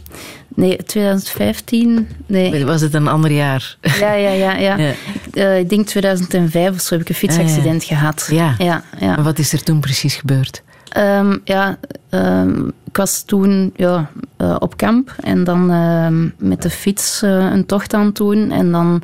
nee, 0.55 0.77
2015. 0.77 2.09
Nee. 2.27 2.67
Was 2.67 2.81
het 2.81 2.95
een 2.95 3.09
ander 3.09 3.31
jaar? 3.31 3.77
Ja, 3.81 4.13
ja, 4.13 4.31
ja. 4.31 4.57
ja. 4.57 4.77
Ja. 4.87 4.93
Eh, 5.33 5.59
ik 5.59 5.69
denk 5.69 5.87
2005 5.87 6.75
of 6.75 6.81
zo 6.81 6.95
heb 6.95 7.03
ik 7.03 7.09
een 7.09 7.15
fietsaccident 7.15 7.85
gehad. 7.85 8.29
Ja. 8.31 8.55
ja, 8.59 8.83
ja. 8.99 9.07
Maar 9.07 9.23
wat 9.23 9.39
is 9.39 9.53
er 9.53 9.63
toen 9.63 9.81
precies 9.81 10.15
gebeurd? 10.15 10.63
Ehm, 10.89 11.37
ja, 11.45 11.79
ehm, 12.11 12.69
ik 12.97 13.03
was 13.03 13.23
toen 13.23 13.73
ja, 13.75 14.11
eh, 14.37 14.57
op 14.59 14.77
kamp 14.77 15.15
en 15.23 15.45
dan 15.45 15.71
ehm, 15.71 16.49
met 16.49 16.63
de 16.63 16.71
fiets 16.71 17.23
eh, 17.23 17.51
een 17.53 17.67
tocht 17.67 17.95
aan 17.95 18.07
het 18.07 18.17
doen. 18.17 18.51
En 18.51 18.73
dan 18.73 19.03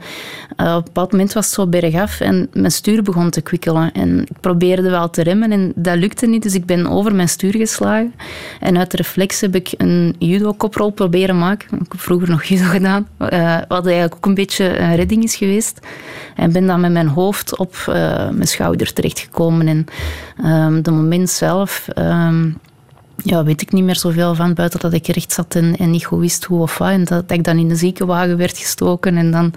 eh, 0.57 0.67
op 0.67 0.77
een 0.77 0.85
bepaald 0.85 1.13
moment 1.13 1.33
was 1.33 1.45
het 1.45 1.55
zo 1.55 1.67
bergaf 1.67 2.21
en 2.21 2.49
mijn 2.53 2.73
stuur 2.73 3.03
begon 3.03 3.31
te 3.31 3.41
kwikkelen. 3.41 3.93
En 3.93 4.21
ik 4.21 4.41
probeerde 4.41 4.91
wel 4.91 5.11
te 5.11 5.23
remmen 5.23 5.53
en 5.53 5.73
dat 5.75 5.97
lukte 5.97 6.27
niet, 6.27 6.43
dus 6.43 6.55
ik 6.55 6.67
ben 6.67 6.87
over 6.87 7.15
mijn 7.15 7.29
stuur 7.29 7.57
geslagen. 7.57 8.15
En 8.61 8.79
uit 8.79 8.95
reflex 8.95 9.41
heb 9.41 9.55
ik 9.55 9.75
een 9.77 10.15
judo-koprol 10.19 10.91
proberen 10.91 11.39
maken. 11.39 11.79
Ik 11.79 11.93
heb 11.93 12.01
vroeger 12.01 12.31
nog 12.31 12.45
judo 12.45 12.65
gedaan, 12.65 13.09
wat 13.69 13.87
eigenlijk 13.87 14.15
ook 14.15 14.27
een 14.27 14.35
beetje 14.35 14.79
een 14.79 14.97
redding 14.97 15.23
is 15.25 15.37
geweest. 15.37 15.81
En 16.37 16.53
ben 16.53 16.67
dan 16.67 16.81
met 16.81 16.93
mijn 16.93 17.09
hoofd 17.09 17.57
op 17.57 17.77
mijn 18.33 18.49
schouder 18.49 18.93
terechtgekomen. 18.93 19.69
En 19.69 19.85
ehm 20.43 20.83
de 20.83 20.91
moment 20.91 21.31
zelf 21.31 21.89
ehm, 21.89 22.51
ja, 23.17 23.45
weet 23.45 23.63
ik 23.63 23.73
niet 23.73 23.85
meer 23.85 23.97
zoveel 23.97 24.35
van, 24.35 24.55
buiten 24.55 24.81
dat 24.81 24.93
ik 24.93 25.07
recht 25.07 25.33
zat 25.33 25.55
en, 25.55 25.77
en 25.77 25.91
niet 25.91 26.05
goed 26.05 26.21
wist 26.21 26.45
hoe 26.45 26.61
of 26.61 26.79
wat. 26.79 26.89
En 26.89 27.05
dat, 27.05 27.29
dat 27.29 27.39
ik 27.39 27.45
dan 27.45 27.59
in 27.59 27.69
de 27.69 27.77
ziekenwagen 27.77 28.37
werd 28.37 28.59
gestoken 28.59 29.17
en 29.17 29.31
dan 29.31 29.53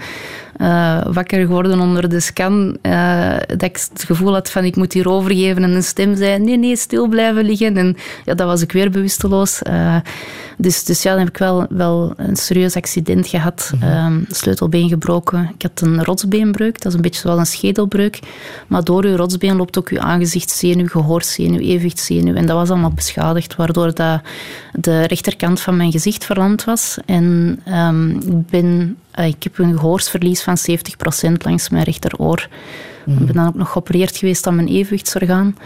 eh, 0.58 1.06
wakker 1.14 1.40
geworden 1.40 1.80
onder 1.80 2.10
de 2.10 2.20
scan. 2.20 2.78
eh, 2.82 3.38
dat 3.48 3.62
ik 3.62 3.88
het 3.94 4.04
gevoel 4.06 4.34
had 4.34 4.52
van 4.52 4.64
ik 4.64 4.76
moet 4.76 4.94
hier 4.94 5.10
overgeven 5.10 5.64
en 5.64 5.72
een 5.72 5.84
stem 5.84 6.16
zei 6.16 6.40
nee, 6.40 6.58
nee, 6.58 6.76
stil 6.76 7.08
blijven 7.08 7.46
liggen. 7.46 7.78
En 7.78 7.98
ja, 8.26 8.34
dat 8.34 8.48
was 8.48 8.62
ik 8.62 8.72
weer 8.72 8.90
bewusteloos. 8.90 9.62
Eh, 9.62 9.96
dus, 10.58 10.84
dus 10.84 11.02
ja, 11.04 11.10
dan 11.10 11.20
heb 11.20 11.30
ik 11.30 11.38
wel, 11.38 11.66
wel 11.70 12.14
een 12.18 12.36
serieus 12.36 12.76
accident 12.76 13.28
gehad. 13.28 13.74
Ehm, 13.82 14.20
sleutelbeen 14.28 14.90
gebroken. 14.90 15.52
Ik 15.58 15.62
had 15.62 15.82
een 15.82 16.04
rotsbeenbreuk. 16.04 16.82
Dat 16.82 16.86
is 16.86 16.94
een 16.94 17.02
beetje 17.02 17.22
zoals 17.22 17.40
een 17.40 17.46
schedelbreuk. 17.46 18.20
Maar 18.68 18.84
door 18.84 19.04
uw 19.04 19.16
rotsbeen 19.16 19.56
loopt 19.56 19.78
ook 19.78 19.90
uw 19.90 20.00
aangezichtzenuw, 20.00 20.88
gehoorzenuw, 20.88 21.60
evenwichtszenuw. 21.60 22.36
En 22.36 22.46
dat 22.46 22.58
was 22.58 22.70
allemaal 22.70 22.92
beschadigd, 22.92 23.56
waardoor 23.56 23.94
dat 23.94 24.22
de 24.74 25.02
rechterkant 25.08 25.62
van 25.62 25.78
mijn 25.78 25.92
gezicht 25.92 26.26
verlamd 26.26 26.64
was. 26.64 26.98
En 27.06 27.60
ehm, 27.66 28.10
ik, 28.10 28.48
ben, 28.48 28.98
ik 29.16 29.44
heb 29.44 29.58
een 29.58 29.80
gehoorsverlies 29.80 30.44
van 30.44 30.58
70% 31.30 31.32
langs 31.38 31.70
mijn 31.70 31.84
rechteroor. 31.84 32.48
Ik 33.06 33.26
ben 33.26 33.36
dan 33.36 33.48
ook 33.48 33.56
nog 33.56 33.72
geopereerd 33.72 34.18
geweest 34.18 34.48
aan 34.48 34.56
mijn 34.56 34.68
evenwichtsorgaan, 34.68 35.58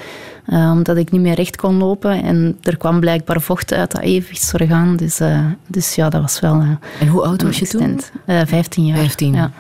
eh, 0.46 0.72
omdat 0.72 0.98
ik 0.98 1.12
niet 1.12 1.22
meer 1.22 1.34
recht 1.36 1.56
kon 1.56 1.76
lopen. 1.76 2.24
En 2.24 2.58
er 2.62 2.78
kwam 2.78 3.00
blijkbaar 3.00 3.42
vocht 3.42 3.74
uit 3.74 3.92
dat 3.92 4.02
evenwichtsorgaan. 4.02 4.96
Dus, 4.96 5.20
eh, 5.20 5.46
dus 5.68 5.96
ja, 5.96 6.10
dat 6.10 6.22
was 6.22 6.40
wel 6.40 6.60
eh, 6.60 6.70
En 7.00 7.08
hoe 7.08 7.22
oud 7.22 7.42
was 7.42 7.60
je 7.60 7.68
toen? 7.68 7.82
accident. 7.82 8.12
Eh, 8.26 8.42
15 8.46 8.86
jaar. 8.86 8.98
15. 8.98 9.34
Ja. 9.34 9.52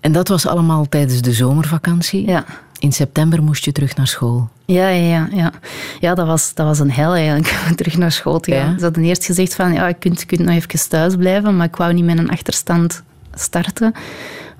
En 0.00 0.12
dat 0.12 0.28
was 0.28 0.46
allemaal 0.46 0.88
tijdens 0.88 1.20
de 1.20 1.32
zomervakantie? 1.32 2.26
Ja. 2.26 2.44
In 2.78 2.92
september 2.92 3.42
moest 3.42 3.64
je 3.64 3.72
terug 3.72 3.96
naar 3.96 4.06
school. 4.06 4.48
Ja, 4.64 4.88
ja, 4.88 5.08
ja. 5.08 5.28
Ja, 5.32 5.52
ja 6.00 6.14
dat, 6.14 6.26
was, 6.26 6.54
dat 6.54 6.66
was 6.66 6.78
een 6.78 6.90
hel 6.90 7.14
eigenlijk, 7.14 7.58
om 7.68 7.76
terug 7.76 7.96
naar 7.96 8.12
school 8.12 8.40
te 8.40 8.52
gaan. 8.52 8.70
Ja? 8.70 8.78
Ze 8.78 8.84
hadden 8.84 9.04
eerst 9.04 9.24
gezegd 9.24 9.54
van, 9.54 9.72
ja, 9.72 9.88
je 9.88 9.94
kunt, 9.94 10.20
je 10.20 10.26
kunt 10.26 10.40
nog 10.40 10.54
even 10.54 10.88
thuis 10.88 11.16
blijven, 11.16 11.56
maar 11.56 11.66
ik 11.66 11.76
wou 11.76 11.92
niet 11.92 12.04
met 12.04 12.18
een 12.18 12.30
achterstand 12.30 13.02
starten. 13.40 13.92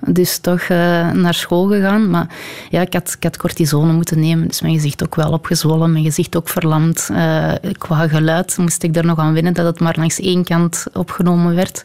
Dus 0.05 0.37
toch 0.37 0.59
eh, 0.59 1.11
naar 1.11 1.33
school 1.33 1.67
gegaan. 1.67 2.09
Maar 2.09 2.27
ja, 2.69 2.81
ik 2.81 2.93
had, 2.93 3.15
ik 3.17 3.23
had 3.23 3.37
cortisone 3.37 3.93
moeten 3.93 4.19
nemen, 4.19 4.47
dus 4.47 4.61
mijn 4.61 4.73
gezicht 4.73 5.03
ook 5.03 5.15
wel 5.15 5.31
opgezwollen, 5.31 5.91
mijn 5.91 6.03
gezicht 6.03 6.37
ook 6.37 6.49
verlamd. 6.49 7.09
Eh, 7.13 7.53
qua 7.77 8.07
geluid 8.07 8.57
moest 8.57 8.83
ik 8.83 8.95
er 8.95 9.05
nog 9.05 9.19
aan 9.19 9.33
wennen 9.33 9.53
dat 9.53 9.65
het 9.65 9.79
maar 9.79 9.95
langs 9.97 10.19
één 10.19 10.43
kant 10.43 10.85
opgenomen 10.93 11.55
werd. 11.55 11.83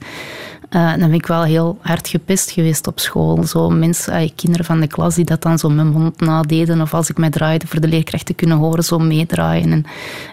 Uh, 0.74 0.90
dan 0.90 0.98
ben 0.98 1.12
ik 1.12 1.26
wel 1.26 1.42
heel 1.42 1.78
hard 1.80 2.08
gepest 2.08 2.50
geweest 2.50 2.86
op 2.86 3.00
school. 3.00 3.44
Zo 3.44 3.70
mensen, 3.70 4.22
uh, 4.22 4.28
kinderen 4.34 4.64
van 4.64 4.80
de 4.80 4.86
klas 4.86 5.14
die 5.14 5.24
dat 5.24 5.42
dan 5.42 5.58
zo 5.58 5.68
mijn 5.68 5.86
mond 5.86 6.20
nadeden. 6.20 6.80
Of 6.80 6.94
als 6.94 7.10
ik 7.10 7.18
mij 7.18 7.30
draaide 7.30 7.66
voor 7.66 7.80
de 7.80 7.88
leerkracht 7.88 8.26
te 8.26 8.34
kunnen 8.34 8.56
horen, 8.56 8.84
zo 8.84 8.98
meedraaien. 8.98 9.72
En, 9.72 9.84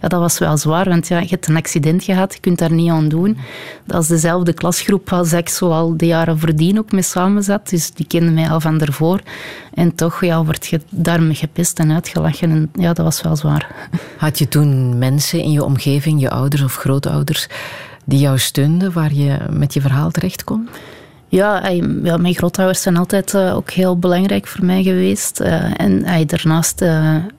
ja, 0.01 0.07
dat 0.07 0.19
was 0.19 0.37
wel 0.37 0.57
zwaar, 0.57 0.89
want 0.89 1.07
ja, 1.07 1.19
je 1.19 1.27
hebt 1.27 1.47
een 1.47 1.55
accident 1.55 2.03
gehad. 2.03 2.33
Je 2.33 2.39
kunt 2.39 2.59
daar 2.59 2.71
niet 2.71 2.89
aan 2.89 3.07
doen. 3.07 3.37
Dat 3.85 4.01
is 4.01 4.07
dezelfde 4.07 4.53
klasgroep 4.53 5.13
als 5.13 5.33
ik 5.33 5.49
zo 5.49 5.71
al 5.71 5.97
de 5.97 6.05
jaren 6.05 6.39
voordien 6.39 6.79
ook 6.79 6.91
mee 6.91 7.01
samen 7.01 7.43
zat. 7.43 7.69
Dus 7.69 7.91
die 7.91 8.07
kenden 8.07 8.33
mij 8.33 8.49
al 8.49 8.59
van 8.59 8.81
ervoor. 8.81 9.19
En 9.73 9.95
toch 9.95 10.25
ja, 10.25 10.43
word 10.43 10.67
je 10.67 10.81
daarmee 10.89 11.35
gepest 11.35 11.79
en 11.79 11.91
uitgelachen. 11.91 12.51
En 12.51 12.69
ja, 12.73 12.93
dat 12.93 13.05
was 13.05 13.21
wel 13.21 13.35
zwaar. 13.35 13.89
Had 14.17 14.37
je 14.37 14.47
toen 14.47 14.97
mensen 14.97 15.39
in 15.39 15.51
je 15.51 15.63
omgeving, 15.63 16.21
je 16.21 16.29
ouders 16.29 16.61
of 16.61 16.75
grootouders 16.75 17.47
die 18.09 18.19
jou 18.19 18.37
steunden, 18.37 18.91
waar 18.91 19.13
je 19.13 19.37
met 19.49 19.73
je 19.73 19.81
verhaal 19.81 20.11
terecht 20.11 20.43
kon? 20.43 20.69
Ja, 21.27 21.67
ja, 22.03 22.17
mijn 22.17 22.33
grootouders 22.33 22.81
zijn 22.81 22.97
altijd 22.97 23.33
uh, 23.33 23.55
ook 23.55 23.71
heel 23.71 23.97
belangrijk 23.99 24.47
voor 24.47 24.65
mij 24.65 24.83
geweest. 24.83 25.41
Uh, 25.41 25.81
en 25.81 25.91
uh, 25.91 26.25
daarnaast, 26.25 26.81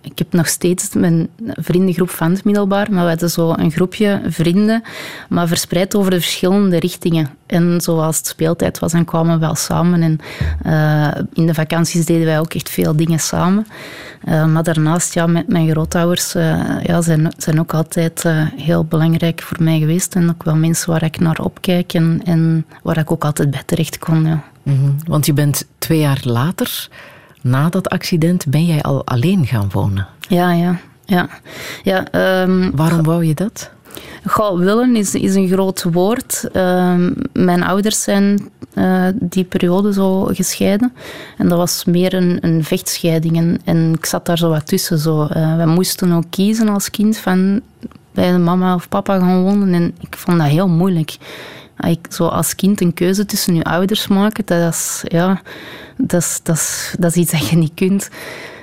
ik 0.01 0.19
heb 0.19 0.33
nog 0.33 0.49
steeds 0.49 0.95
mijn 0.95 1.29
vriendengroep 1.47 2.11
van 2.11 2.31
het 2.31 2.45
middelbaar, 2.45 2.93
maar 2.93 3.03
we 3.03 3.11
hadden 3.11 3.31
zo 3.31 3.53
een 3.57 3.71
groepje 3.71 4.21
vrienden, 4.27 4.83
maar 5.29 5.49
verspreid 5.49 5.95
over 5.95 6.11
de 6.11 6.21
verschillende 6.21 6.79
richtingen. 6.79 7.31
En 7.51 7.81
zoals 7.81 8.17
het 8.17 8.27
speeltijd 8.27 8.79
was, 8.79 8.93
dan 8.93 9.05
kwamen 9.05 9.35
we 9.35 9.41
wel 9.41 9.55
samen. 9.55 10.03
En 10.03 10.19
in 11.33 11.47
de 11.47 11.55
vakanties 11.55 12.05
deden 12.05 12.27
wij 12.27 12.39
ook 12.39 12.55
echt 12.55 12.71
veel 12.71 12.97
dingen 12.97 13.19
samen. 13.19 13.67
maar 14.25 14.63
daarnaast, 14.63 15.15
ja, 15.15 15.27
met 15.27 15.49
mijn 15.49 15.71
grootouders, 15.71 16.33
ja, 16.83 17.03
zijn, 17.03 17.33
zijn 17.37 17.61
ook 17.61 17.75
altijd 17.75 18.25
heel 18.57 18.85
belangrijk 18.85 19.43
voor 19.43 19.63
mij 19.63 19.79
geweest. 19.79 20.15
En 20.15 20.31
ook 20.31 20.43
wel 20.43 20.57
mensen 20.57 20.91
waar 20.91 21.03
ik 21.03 21.21
naar 21.21 21.39
opkijk 21.39 21.93
en, 21.93 22.21
en 22.25 22.67
waar 22.83 22.99
ik 22.99 23.11
ook 23.11 23.25
altijd 23.25 23.51
bij 23.51 23.63
terecht 23.67 23.99
kon. 23.99 24.27
Ja. 24.27 24.43
Mm 24.63 24.97
Want 25.05 25.27
je 25.27 25.33
bent 25.33 25.67
twee 25.79 25.99
jaar 25.99 26.21
later, 26.23 26.89
na 27.43 27.69
dat 27.69 27.89
accident, 27.89 28.47
ben 28.47 28.65
jij 28.65 28.83
al 28.83 29.07
alleen 29.07 29.47
gaan 29.47 29.69
wonen. 29.73 30.07
Ja, 30.29 30.53
ja. 30.53 30.81
ja. 31.05 31.29
ja 31.83 32.07
um, 32.43 32.71
Waarom 32.75 33.03
wou 33.03 33.25
je 33.25 33.35
dat? 33.35 33.71
Goh, 34.27 34.59
willen 34.59 34.97
is, 34.97 35.15
is 35.15 35.35
een 35.35 35.49
groot 35.49 35.83
woord. 35.93 36.49
Uh, 36.53 37.07
mijn 37.33 37.63
ouders 37.63 38.03
zijn 38.03 38.51
uh, 38.75 39.07
die 39.15 39.45
periode 39.45 39.93
zo 39.93 40.25
gescheiden. 40.25 40.93
En 41.39 41.49
dat 41.49 41.59
was 41.59 41.85
meer 41.85 42.15
een, 42.15 42.39
een 42.41 42.65
vechtscheiding. 42.65 43.61
En, 43.65 43.93
ik 43.95 44.07
zat 44.07 44.27
daar 44.27 44.39
zo 44.39 44.49
wat 44.49 44.67
tussen. 44.67 44.99
Zo. 44.99 45.23
Uh, 45.23 45.57
we 45.57 45.67
moesten 45.67 46.13
ook 46.13 46.25
kiezen 46.31 46.69
als 46.69 46.91
kind 46.91 47.17
van 47.17 47.61
bij 48.15 48.33
de 48.33 48.39
mama 48.39 48.75
of 48.75 48.89
papa 48.89 49.19
gaan 49.19 49.43
wonen. 49.43 49.75
En 49.75 49.95
ik 50.01 50.17
vond 50.17 50.39
dat 50.39 50.47
heel 50.47 50.69
moeilijk. 50.69 51.17
Ik, 51.87 52.07
zo 52.11 52.27
als 52.27 52.55
kind 52.55 52.81
een 52.81 52.95
keuze 52.95 53.27
tussen 53.27 53.55
je 53.55 53.65
ouders 53.65 54.07
maken, 54.09 54.47
dat 54.47 54.73
is, 54.75 55.03
ja, 55.09 55.41
dat 55.97 56.21
is, 56.21 56.41
dat 56.43 56.57
is, 56.57 56.95
dat 56.99 57.17
iets 57.17 57.31
dat 57.31 57.49
je 57.49 57.57
niet 57.57 57.75
kunt. 57.75 58.09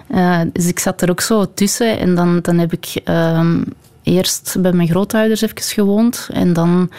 Uh, 0.09 0.41
dus 0.53 0.67
ik 0.67 0.79
zat 0.79 1.01
er 1.01 1.09
ook 1.09 1.21
zo 1.21 1.53
tussen 1.53 1.99
en 1.99 2.15
dan, 2.15 2.39
dan 2.41 2.57
heb 2.57 2.73
ik 2.73 3.01
um, 3.05 3.63
eerst 4.07 4.55
bij 4.59 4.71
mijn 4.71 4.87
grootouders 4.87 5.41
even 5.41 5.61
gewoond. 5.61 6.29
En 6.33 6.53
dan 6.53 6.89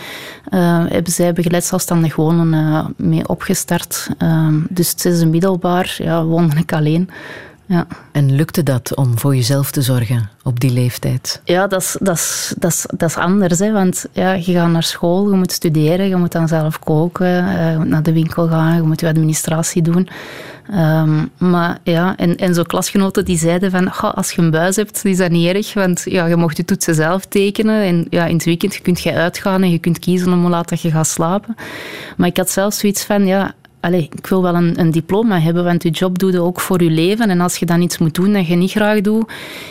uh, 0.51 0.85
hebben 0.89 1.13
zij 1.13 1.33
begeleid 1.33 1.65
zelfstandig 1.65 2.17
wonen 2.17 2.53
uh, 2.53 2.87
mee 2.97 3.29
opgestart. 3.29 4.09
Uh, 4.23 4.49
dus 4.69 4.91
het 4.91 5.05
is 5.05 5.21
een 5.21 5.31
middelbaar, 5.31 5.97
ja, 5.99 6.25
woonde 6.25 6.57
ik 6.57 6.73
alleen. 6.73 7.11
Ja. 7.67 7.87
En 8.13 8.35
lukte 8.35 8.63
dat 8.63 8.95
om 8.95 9.19
voor 9.19 9.37
jezelf 9.37 9.71
te 9.71 9.83
zorgen 9.83 10.31
op 10.43 10.61
die 10.61 10.71
leeftijd? 10.71 11.41
Ja, 11.45 11.67
dat 11.67 11.81
is, 11.81 11.97
dat 12.01 12.17
is, 12.17 12.55
dat 12.59 12.71
is, 12.71 12.87
dat 12.97 13.09
is 13.09 13.17
anders. 13.17 13.59
Hè? 13.59 13.73
Want 13.73 14.07
ja, 14.13 14.33
je 14.33 14.53
gaat 14.53 14.71
naar 14.71 14.83
school, 14.83 15.31
je 15.31 15.37
moet 15.37 15.53
studeren, 15.53 16.09
je 16.09 16.17
moet 16.17 16.33
dan 16.33 16.49
zelf 16.49 16.79
koken, 16.79 17.29
je 17.71 17.75
moet 17.79 17.89
naar 17.89 18.03
de 18.03 18.13
winkel 18.13 18.49
gaan, 18.49 18.77
je 18.77 18.83
moet 18.83 19.01
je 19.01 19.07
administratie 19.07 19.83
doen. 19.83 20.09
Um, 20.75 21.31
maar 21.39 21.79
ja, 21.83 22.17
en, 22.17 22.37
en 22.37 22.55
zo 22.55 22.63
klasgenoten 22.63 23.25
die 23.25 23.39
zeiden 23.39 23.71
van, 23.71 23.93
als 23.93 24.33
je 24.33 24.43
een 24.43 24.51
buis 24.51 24.77
hebt, 24.77 25.05
is 25.05 25.17
dat 25.17 25.31
niet 25.31 25.55
erg, 25.55 25.75
want 25.75 26.03
ja, 26.05 26.27
je 26.27 26.37
mocht 26.37 26.57
je 26.57 26.65
toetsen 26.65 26.95
zelf 26.95 27.25
tekenen. 27.25 27.83
En 27.83 28.07
ja, 28.11 28.27
in 28.27 28.35
het 28.35 28.45
weekend 28.45 28.81
kun 28.81 28.97
je 29.03 29.13
uitgaan 29.13 29.63
en 29.63 29.71
je 29.71 29.79
kunt 29.79 29.99
kiezen 29.99 30.33
om 30.33 30.41
hoe 30.41 30.51
laat 30.51 30.69
dat 30.69 30.81
je 30.81 30.91
gaat 30.91 31.07
slapen. 31.07 31.55
Maar 32.17 32.29
ik 32.29 32.37
had 32.37 32.51
zelf 32.51 32.75
zoiets 32.75 33.05
van, 33.05 33.27
ja, 33.27 33.55
Allee, 33.81 34.09
ik 34.13 34.27
wil 34.27 34.43
wel 34.43 34.55
een, 34.55 34.81
een, 34.81 34.91
diploma 34.91 35.41
hebben, 35.41 35.65
want 35.65 35.83
je 35.83 35.91
job 35.91 36.19
doe 36.19 36.33
je 36.33 36.41
ook 36.41 36.61
voor 36.61 36.83
je 36.83 36.91
leven. 36.91 37.31
En 37.31 37.41
als 37.41 37.57
je 37.57 37.67
dan 37.67 37.81
iets 37.81 37.99
moet 37.99 38.15
doen 38.15 38.33
dat 38.33 38.47
je 38.47 38.55
niet 38.55 38.71
graag 38.71 39.01
doet, 39.01 39.31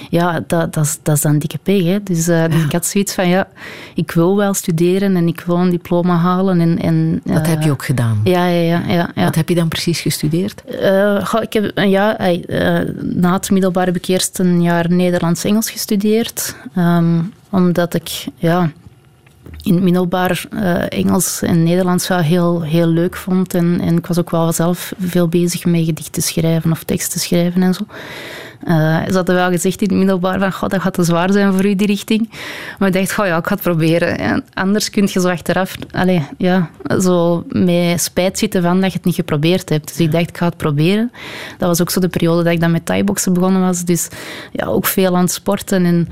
ja, 0.10 0.43
dat, 0.48 0.74
dat, 0.74 0.86
is, 0.86 1.00
dat 1.04 1.15
is 1.15 1.22
dan 1.22 1.39
dikke 1.39 1.58
pech. 1.63 1.84
Hè? 1.84 2.04
Dus, 2.04 2.28
uh, 2.28 2.46
dus 2.46 2.63
ik 2.63 2.72
had 2.72 2.86
zoiets 2.86 3.13
van, 3.13 3.28
ja, 3.28 3.48
ik 3.96 4.12
wil 4.12 4.38
wel 4.38 4.54
studeren 4.54 5.15
en 5.15 5.28
ik 5.28 5.39
wil 5.39 5.56
een 5.56 5.70
diploma 5.70 6.15
halen. 6.15 6.60
En, 6.60 6.80
en, 6.80 7.22
uh, 7.24 7.36
dat 7.36 7.48
heb 7.48 7.62
je 7.62 7.72
ook 7.72 7.86
gedaan? 7.86 8.22
Ja, 8.24 8.48
ja, 8.48 8.62
ja. 8.62 8.84
ja, 8.88 9.10
ja. 9.15 9.24
Wat 9.24 9.36
heb 9.36 9.50
je 9.50 9.56
dan 9.56 9.67
precies 9.67 10.00
gestudeerd? 10.00 10.63
Uh, 10.82 11.34
ik 11.41 11.54
heb, 11.54 11.72
ja, 11.76 12.17
na 13.02 13.34
het 13.34 13.52
middelbaar 13.52 13.86
heb 13.86 13.96
ik 13.96 14.06
eerst 14.06 14.39
een 14.39 14.62
jaar 14.62 14.91
Nederlands-Engels 14.91 15.72
gestudeerd. 15.72 16.56
Um, 16.78 17.34
omdat 17.50 17.93
ik, 17.93 18.26
ja 18.36 18.72
in 19.63 19.83
middelbaar 19.83 20.45
uh, 20.53 20.83
Engels 20.89 21.41
en 21.41 21.63
Nederlands 21.63 22.07
wel 22.07 22.17
heel, 22.17 22.62
heel 22.62 22.88
leuk 22.88 23.15
vond. 23.15 23.53
En, 23.53 23.79
en 23.81 23.97
ik 23.97 24.05
was 24.05 24.17
ook 24.19 24.31
wel 24.31 24.53
zelf 24.53 24.93
veel 24.99 25.27
bezig 25.27 25.65
met 25.65 25.86
gedichten 25.86 26.21
schrijven 26.21 26.71
of 26.71 26.83
teksten 26.83 27.19
schrijven 27.19 27.63
en 27.63 27.73
zo. 27.73 27.86
Uh, 28.63 29.06
ze 29.08 29.13
hadden 29.13 29.36
wel 29.36 29.50
gezegd 29.50 29.82
in 29.82 29.88
het 29.88 29.98
middelbaar 29.98 30.39
van, 30.39 30.52
god, 30.52 30.70
dat 30.70 30.82
gaat 30.82 30.93
te 30.93 31.04
zwaar 31.04 31.32
zijn 31.32 31.54
voor 31.54 31.65
u, 31.65 31.76
die 31.76 31.88
richting. 31.88 32.30
Maar 32.80 32.88
ik 32.88 32.93
dacht, 32.93 33.13
goh, 33.13 33.26
ja, 33.26 33.38
ik 33.38 33.48
ga 33.48 33.54
het 33.54 33.63
proberen. 33.63 34.17
En 34.17 34.43
anders 34.54 34.89
kun 34.89 35.08
je 35.12 35.20
zo 35.20 35.30
achteraf 35.30 35.76
allez, 35.91 36.24
ja, 36.38 36.70
zo 37.02 37.43
met 37.50 38.02
spijt 38.02 38.38
zitten 38.38 38.62
van 38.62 38.82
dat 38.82 38.91
je 38.91 38.98
het 38.98 39.06
niet 39.06 39.15
geprobeerd 39.15 39.70
hebt. 39.70 39.88
Dus 39.88 40.00
ik 40.00 40.12
dacht, 40.12 40.30
ik 40.30 40.38
ga 40.38 40.46
het 40.46 40.58
proberen. 40.58 41.12
Dat 41.58 41.67
was 41.67 41.82
ook 41.82 41.89
zo 41.89 42.00
de 42.00 42.08
periode 42.08 42.43
dat 42.43 42.54
ik 42.54 42.60
dan 42.60 42.72
met 42.72 42.86
thaiboxen 42.86 43.34
begonnen 43.34 43.62
was. 43.62 43.84
Dus 43.84 44.08
ja, 44.52 44.65
ook 44.65 44.86
veel 44.86 45.15
aan 45.15 45.22
het 45.22 45.32
sporten. 45.32 45.86
En, 45.86 46.08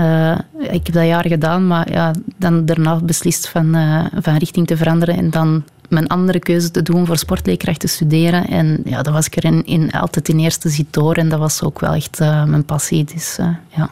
uh, 0.00 0.38
ik 0.58 0.86
heb 0.86 0.92
dat 0.92 1.06
jaar 1.06 1.26
gedaan, 1.26 1.66
maar 1.66 1.92
ja, 1.92 2.12
dan 2.36 2.64
daarna 2.64 2.96
beslist 2.96 3.48
van, 3.48 3.76
uh, 3.76 4.04
van 4.14 4.36
richting 4.36 4.66
te 4.66 4.76
veranderen 4.76 5.16
en 5.16 5.30
dan 5.30 5.64
mijn 5.90 6.08
andere 6.08 6.38
keuze 6.38 6.70
te 6.70 6.82
doen 6.82 7.06
voor 7.06 7.16
sportleerkracht 7.16 7.80
te 7.80 7.86
studeren. 7.86 8.46
En 8.46 8.80
ja, 8.84 9.02
dat 9.02 9.12
was 9.12 9.26
ik 9.26 9.36
er 9.36 9.44
in, 9.44 9.66
in 9.66 9.90
altijd 9.90 10.28
in 10.28 10.38
eerste 10.38 10.68
zit 10.68 10.92
door. 10.92 11.14
En 11.14 11.28
dat 11.28 11.38
was 11.38 11.62
ook 11.62 11.80
wel 11.80 11.92
echt 11.92 12.20
uh, 12.20 12.44
mijn 12.44 12.64
passie. 12.64 13.04
Dus 13.04 13.36
uh, 13.40 13.48
ja. 13.68 13.90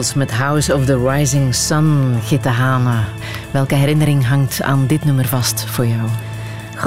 Met 0.00 0.30
House 0.30 0.74
of 0.74 0.84
the 0.86 1.08
Rising 1.08 1.54
Sun, 1.54 2.18
Gitte 2.24 2.48
Hane. 2.48 3.04
Welke 3.50 3.74
herinnering 3.74 4.26
hangt 4.26 4.62
aan 4.62 4.86
dit 4.86 5.04
nummer 5.04 5.26
vast 5.26 5.64
voor 5.64 5.86
jou? 5.86 6.08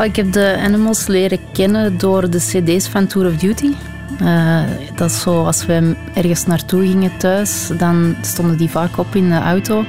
Ik 0.06 0.16
heb 0.16 0.32
de 0.32 0.58
Animals 0.64 1.08
leren 1.08 1.40
kennen 1.52 1.98
door 1.98 2.30
de 2.30 2.38
cd's 2.38 2.88
van 2.88 3.08
Tour 3.08 3.28
of 3.28 3.36
Duty. 3.36 3.72
Uh, 4.22 4.62
dat 4.96 5.10
is 5.10 5.22
zo, 5.22 5.46
als 5.46 5.66
we 5.66 5.96
ergens 6.14 6.46
naartoe 6.46 6.86
gingen 6.88 7.18
thuis, 7.18 7.70
dan 7.78 8.16
stonden 8.22 8.58
die 8.58 8.70
vaak 8.70 8.98
op 8.98 9.16
in 9.16 9.30
de 9.30 9.40
auto. 9.40 9.86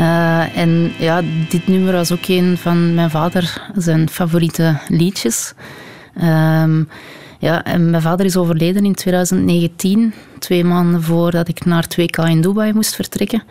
Uh, 0.00 0.56
en 0.56 0.92
ja, 0.98 1.22
dit 1.48 1.68
nummer 1.68 1.92
was 1.92 2.12
ook 2.12 2.26
een 2.26 2.58
van 2.58 2.94
mijn 2.94 3.10
vader 3.10 3.70
zijn 3.74 4.08
favoriete 4.08 4.78
liedjes. 4.88 5.52
Um, 6.22 6.88
ja, 7.38 7.64
en 7.64 7.90
mijn 7.90 8.02
vader 8.02 8.26
is 8.26 8.36
overleden 8.36 8.84
in 8.84 8.94
2019, 8.94 10.14
twee 10.40 10.64
maanden 10.64 11.02
voordat 11.02 11.48
ik 11.48 11.64
naar 11.64 11.86
2K 12.00 12.28
in 12.28 12.40
Dubai 12.40 12.72
moest 12.72 12.94
vertrekken. 12.94 13.42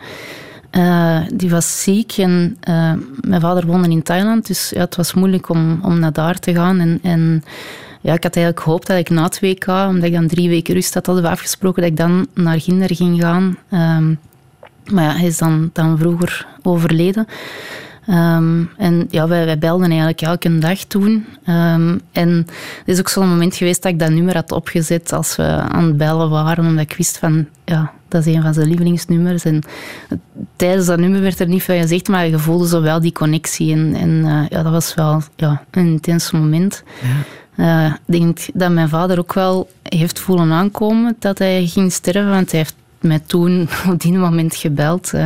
Uh, 0.76 1.20
die 1.34 1.50
was 1.50 1.82
ziek 1.82 2.12
en 2.12 2.56
uh, 2.68 2.92
mijn 3.20 3.40
vader 3.40 3.66
woonde 3.66 3.90
in 3.90 4.02
Thailand, 4.02 4.46
dus 4.46 4.70
ja, 4.70 4.80
het 4.80 4.96
was 4.96 5.14
moeilijk 5.14 5.48
om, 5.48 5.80
om 5.82 5.98
naar 5.98 6.12
daar 6.12 6.38
te 6.38 6.54
gaan. 6.54 6.80
En, 6.80 6.98
en 7.02 7.44
ja, 8.00 8.12
ik 8.12 8.22
had 8.22 8.36
eigenlijk 8.36 8.64
gehoopt 8.64 8.86
dat 8.86 8.98
ik 8.98 9.10
na 9.10 9.30
2K, 9.36 9.68
omdat 9.88 10.04
ik 10.04 10.12
dan 10.12 10.26
drie 10.26 10.48
weken 10.48 10.74
rust 10.74 10.94
had, 10.94 11.06
hadden 11.06 11.24
we 11.24 11.30
afgesproken 11.30 11.82
dat 11.82 11.90
ik 11.90 11.96
dan 11.96 12.26
naar 12.34 12.60
Ginder 12.60 12.94
ging 12.94 13.20
gaan. 13.20 13.56
Um, 13.72 14.18
maar 14.92 15.18
hij 15.18 15.26
is 15.26 15.38
dan, 15.38 15.70
dan 15.72 15.98
vroeger 15.98 16.46
overleden. 16.62 17.26
Um, 18.10 18.70
en 18.76 19.06
ja, 19.10 19.28
wij, 19.28 19.44
wij 19.44 19.58
belden 19.58 19.88
eigenlijk 19.88 20.20
elke 20.20 20.58
dag 20.58 20.78
toen. 20.78 21.26
Um, 21.48 22.00
en 22.12 22.28
het 22.78 22.84
is 22.84 22.98
ook 22.98 23.08
zo'n 23.08 23.28
moment 23.28 23.54
geweest 23.54 23.82
dat 23.82 23.92
ik 23.92 23.98
dat 23.98 24.10
nummer 24.10 24.34
had 24.34 24.52
opgezet 24.52 25.12
als 25.12 25.36
we 25.36 25.42
aan 25.46 25.84
het 25.84 25.96
bellen 25.96 26.30
waren, 26.30 26.66
omdat 26.66 26.84
ik 26.84 26.96
wist 26.96 27.18
van, 27.18 27.46
ja, 27.64 27.92
dat 28.08 28.26
is 28.26 28.34
een 28.34 28.42
van 28.42 28.54
zijn 28.54 28.68
lievelingsnummers. 28.68 29.44
En 29.44 29.60
tijdens 30.56 30.86
dat 30.86 30.98
nummer 30.98 31.20
werd 31.20 31.40
er 31.40 31.48
niet 31.48 31.62
veel 31.62 31.80
gezegd, 31.80 32.08
maar 32.08 32.26
je 32.26 32.38
voelde 32.38 32.68
zo 32.68 32.82
wel 32.82 33.00
die 33.00 33.12
connectie. 33.12 33.72
En, 33.72 33.94
en 33.94 34.10
uh, 34.10 34.42
ja, 34.48 34.62
dat 34.62 34.72
was 34.72 34.94
wel 34.94 35.22
ja, 35.36 35.64
een 35.70 35.86
intens 35.86 36.30
moment. 36.30 36.82
Ja. 37.02 37.86
Uh, 37.86 37.94
ik 38.06 38.12
denk 38.12 38.38
dat 38.54 38.70
mijn 38.70 38.88
vader 38.88 39.18
ook 39.18 39.32
wel 39.32 39.70
heeft 39.82 40.18
voelen 40.18 40.52
aankomen 40.52 41.16
dat 41.18 41.38
hij 41.38 41.66
ging 41.66 41.92
sterven, 41.92 42.30
want 42.30 42.50
hij 42.50 42.60
heeft 42.60 42.74
mij 43.00 43.18
toen 43.18 43.68
op 43.90 44.00
die 44.00 44.12
moment 44.12 44.56
gebeld. 44.56 45.12
Uh, 45.14 45.20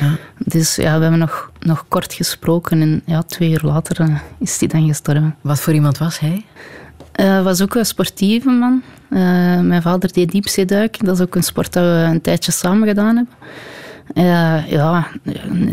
ja. 0.00 0.16
Dus 0.38 0.76
ja, 0.76 0.96
we 0.96 1.02
hebben 1.02 1.18
nog, 1.18 1.50
nog 1.60 1.84
kort 1.88 2.14
gesproken 2.14 2.80
en 2.80 3.02
ja, 3.04 3.22
twee 3.22 3.50
uur 3.50 3.62
later 3.62 4.00
uh, 4.00 4.16
is 4.38 4.58
hij 4.58 4.68
dan 4.68 4.86
gestorven. 4.86 5.36
Wat 5.40 5.60
voor 5.60 5.72
iemand 5.72 5.98
was 5.98 6.18
hij? 6.18 6.44
Hij 7.12 7.38
uh, 7.38 7.42
was 7.42 7.62
ook 7.62 7.74
een 7.74 7.86
sportieve 7.86 8.50
man. 8.50 8.82
mijn 9.68 9.82
vader 9.82 10.12
deed 10.12 10.30
diepzeeduiken. 10.30 11.04
Dat 11.04 11.14
is 11.14 11.22
ook 11.22 11.34
een 11.34 11.42
sport 11.42 11.72
dat 11.72 11.82
we 11.82 12.08
een 12.10 12.20
tijdje 12.20 12.52
samen 12.52 12.88
gedaan 12.88 13.16
hebben. 13.16 13.34
Uh, 14.14 14.70
ja, 14.70 15.06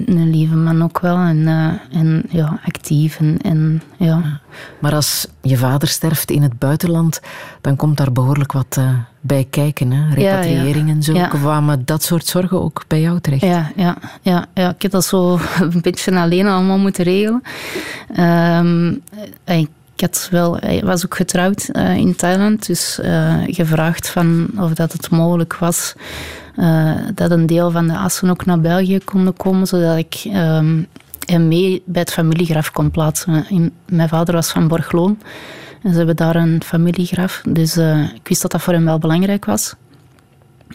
een, 0.06 0.30
lieve 0.30 0.56
man 0.56 0.84
ook 0.84 1.00
wel. 1.00 1.18
En, 1.18 1.38
uh, 1.38 2.00
en 2.00 2.24
ja, 2.30 2.60
actief. 2.66 3.20
En, 3.20 3.38
en, 3.42 3.82
ja. 3.98 4.40
Maar 4.80 4.94
als 4.94 5.28
je 5.42 5.58
vader 5.58 5.88
sterft 5.88 6.32
in 6.32 6.42
het 6.42 6.60
buitenland, 6.60 7.22
dan 7.62 7.76
komt 7.76 7.98
daar 7.98 8.12
behoorlijk 8.12 8.52
wat 8.52 8.76
uh, 8.80 8.90
bij 9.22 9.48
kijken. 9.50 9.92
Hè? 9.92 10.14
Repatriëring 10.14 10.76
ja, 10.76 10.86
ja. 10.86 10.94
en 10.94 11.04
zo. 11.04 11.14
Ja. 11.14 11.28
Kwamen 11.28 11.86
dat 11.86 12.04
soort 12.04 12.26
zorgen 12.26 12.62
ook 12.62 12.84
bij 12.88 13.02
jou 13.02 13.20
terecht? 13.20 13.42
Ja, 13.42 13.72
ja, 13.76 13.98
ja, 14.22 14.46
ja. 14.54 14.70
ik 14.70 14.82
heb 14.82 14.92
dat 14.92 15.06
zo 15.06 15.40
een 15.60 15.82
beetje 15.82 16.16
alleen 16.16 16.48
allemaal 16.48 16.78
moeten 16.78 17.04
regelen. 17.04 17.44
Um, 18.20 19.02
ik 19.46 19.70
had 19.96 20.28
wel, 20.32 20.58
hij 20.58 20.82
was 20.84 21.06
ook 21.06 21.16
getrouwd 21.16 21.70
in 21.96 22.16
Thailand, 22.16 22.66
dus 22.66 23.00
gevraagd 23.46 24.10
van 24.10 24.50
of 24.58 24.74
dat 24.74 24.92
het 24.92 25.10
mogelijk 25.10 25.56
was 25.56 25.96
uh, 26.60 26.96
dat 27.14 27.32
een 27.32 27.46
deel 27.46 27.72
van 27.72 27.88
de 27.88 27.98
assen 27.98 28.30
ook 28.30 28.46
naar 28.46 28.60
België 28.60 29.00
konden 29.00 29.38
komen, 29.38 29.68
zodat 29.68 29.98
ik 29.98 30.24
um, 30.26 30.88
hem 31.26 31.48
mee 31.48 31.82
bij 31.86 32.02
het 32.02 32.12
familiegraf 32.12 32.72
kon 32.72 32.92
plaatsen. 32.92 33.46
In, 33.50 33.74
mijn 33.86 34.10
vader 34.10 34.34
was 34.34 34.52
van 34.52 34.68
Borgloon 34.68 35.18
en 35.84 35.92
ze 35.92 35.98
hebben 35.98 36.16
daar 36.16 36.36
een 36.36 36.64
familiegraf, 36.64 37.42
dus 37.50 37.78
uh, 37.78 38.14
ik 38.14 38.28
wist 38.28 38.42
dat 38.42 38.52
dat 38.52 38.62
voor 38.62 38.74
hem 38.74 38.86
wel 38.86 39.00
belangrijk 39.00 39.46
was. 39.46 39.76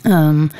Um, 0.02 0.50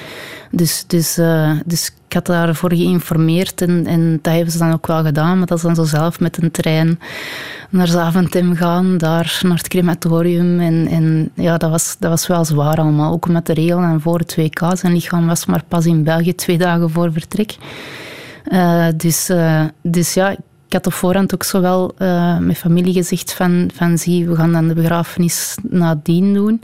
dus, 0.50 0.84
dus, 0.86 1.18
uh, 1.18 1.50
dus 1.64 1.92
ik 2.06 2.12
had 2.12 2.26
daarvoor 2.26 2.74
geïnformeerd 2.74 3.60
en, 3.60 3.86
en 3.86 4.18
dat 4.22 4.34
hebben 4.34 4.52
ze 4.52 4.58
dan 4.58 4.72
ook 4.72 4.86
wel 4.86 5.04
gedaan. 5.04 5.38
Maar 5.38 5.46
dat 5.46 5.56
is 5.56 5.64
dan 5.64 5.74
zo 5.74 5.84
zelf 5.84 6.20
met 6.20 6.42
een 6.42 6.50
trein 6.50 7.00
naar 7.70 7.87
Zaventem 7.87 8.56
gaan, 8.56 8.98
daar 8.98 9.40
naar 9.42 9.56
het 9.56 9.68
crematorium. 9.68 10.60
En, 10.60 10.87
en 10.87 11.30
ja, 11.35 11.56
dat 11.56 11.70
was, 11.70 11.96
dat 11.98 12.10
was 12.10 12.26
wel 12.26 12.44
zwaar 12.44 12.76
allemaal. 12.76 13.12
Ook 13.12 13.28
met 13.28 13.46
de 13.46 13.54
regelen 13.54 13.90
en 13.90 14.00
voor 14.00 14.18
het 14.18 14.37
WK. 14.37 14.60
Zijn 14.72 14.92
lichaam 14.92 15.26
was 15.26 15.46
maar 15.46 15.62
pas 15.68 15.87
in 15.87 16.04
België 16.04 16.35
twee 16.35 16.58
dagen 16.58 16.90
voor 16.90 17.12
vertrek. 17.12 17.56
Uh, 18.52 18.87
dus, 18.96 19.30
uh, 19.30 19.64
dus 19.82 20.14
ja, 20.14 20.30
ik 20.30 20.72
had 20.72 20.87
op 20.87 20.92
voorhand 20.92 21.35
ook 21.35 21.42
zo 21.42 21.60
wel 21.60 21.94
met 22.40 22.56
familie 22.56 22.92
gezegd 22.92 23.32
van, 23.32 23.70
van 23.74 23.98
zie, 23.98 24.28
we 24.28 24.37
gaan 24.37 24.52
dan 24.52 24.68
de 24.68 24.74
begrafenis 24.74 25.56
nadien 25.62 26.35
doen. 26.35 26.62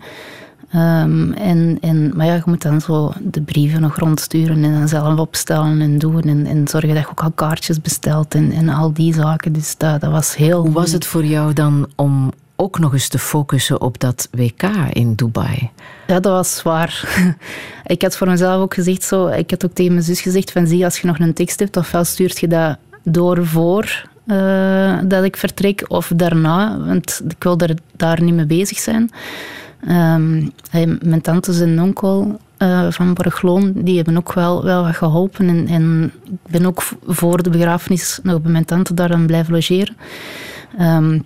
Um, 0.74 1.32
en, 1.32 1.78
en, 1.80 2.16
maar 2.16 2.26
ja, 2.26 2.34
je 2.34 2.42
moet 2.44 2.62
dan 2.62 2.80
zo 2.80 3.12
de 3.20 3.42
brieven 3.42 3.80
nog 3.80 3.96
rondsturen 3.96 4.64
en 4.64 4.72
dan 4.72 4.88
zelf 4.88 5.18
opstellen 5.18 5.80
en 5.80 5.98
doen. 5.98 6.22
En, 6.22 6.46
en 6.46 6.68
zorgen 6.68 6.94
dat 6.94 6.98
je 6.98 7.10
ook 7.10 7.22
al 7.22 7.30
kaartjes 7.30 7.80
bestelt 7.80 8.34
en, 8.34 8.52
en 8.52 8.68
al 8.68 8.92
die 8.92 9.14
zaken. 9.14 9.52
Dus 9.52 9.76
dat, 9.76 10.00
dat 10.00 10.10
was 10.10 10.36
heel... 10.36 10.60
Hoe 10.60 10.72
was 10.72 10.92
het 10.92 11.06
voor 11.06 11.24
jou 11.24 11.52
dan 11.52 11.88
om 11.96 12.32
ook 12.56 12.78
nog 12.78 12.92
eens 12.92 13.08
te 13.08 13.18
focussen 13.18 13.80
op 13.80 14.00
dat 14.00 14.28
WK 14.30 14.62
in 14.92 15.14
Dubai? 15.14 15.70
Ja, 16.06 16.20
dat 16.20 16.32
was 16.32 16.56
zwaar. 16.56 17.24
ik 17.86 18.02
had 18.02 18.16
voor 18.16 18.28
mezelf 18.28 18.62
ook 18.62 18.74
gezegd, 18.74 19.02
zo, 19.02 19.26
ik 19.26 19.50
had 19.50 19.64
ook 19.64 19.74
tegen 19.74 19.92
mijn 19.92 20.04
zus 20.04 20.20
gezegd 20.20 20.52
van 20.52 20.66
zie, 20.66 20.84
als 20.84 20.98
je 21.00 21.06
nog 21.06 21.18
een 21.18 21.34
tekst 21.34 21.58
hebt, 21.58 21.76
ofwel 21.76 22.04
stuurt 22.04 22.38
je 22.38 22.48
dat 22.48 22.76
door 23.02 23.46
voor 23.46 24.08
uh, 24.26 24.98
dat 25.04 25.24
ik 25.24 25.36
vertrek 25.36 25.84
of 25.88 26.12
daarna, 26.16 26.78
want 26.78 27.20
ik 27.28 27.42
wil 27.42 27.58
er 27.58 27.74
daar 27.96 28.22
niet 28.22 28.34
mee 28.34 28.46
bezig 28.46 28.78
zijn. 28.78 29.10
Um, 29.88 30.52
mijn 31.02 31.20
tantes 31.20 31.60
en 31.60 31.82
onkel 31.82 32.40
uh, 32.58 32.90
van 32.90 33.14
Borgloon, 33.14 33.72
die 33.74 33.96
hebben 33.96 34.16
ook 34.16 34.32
wel, 34.32 34.64
wel 34.64 34.82
wat 34.82 34.96
geholpen. 34.96 35.48
En, 35.48 35.66
en, 35.66 36.12
ik 36.24 36.50
ben 36.50 36.66
ook 36.66 36.82
voor 37.06 37.42
de 37.42 37.50
begrafenis 37.50 38.20
nog 38.22 38.42
bij 38.42 38.52
mijn 38.52 38.64
tante 38.64 38.94
daar 38.94 39.12
aan 39.12 39.26
blijven 39.26 39.52
logeren. 39.52 39.96
Um, 40.80 41.24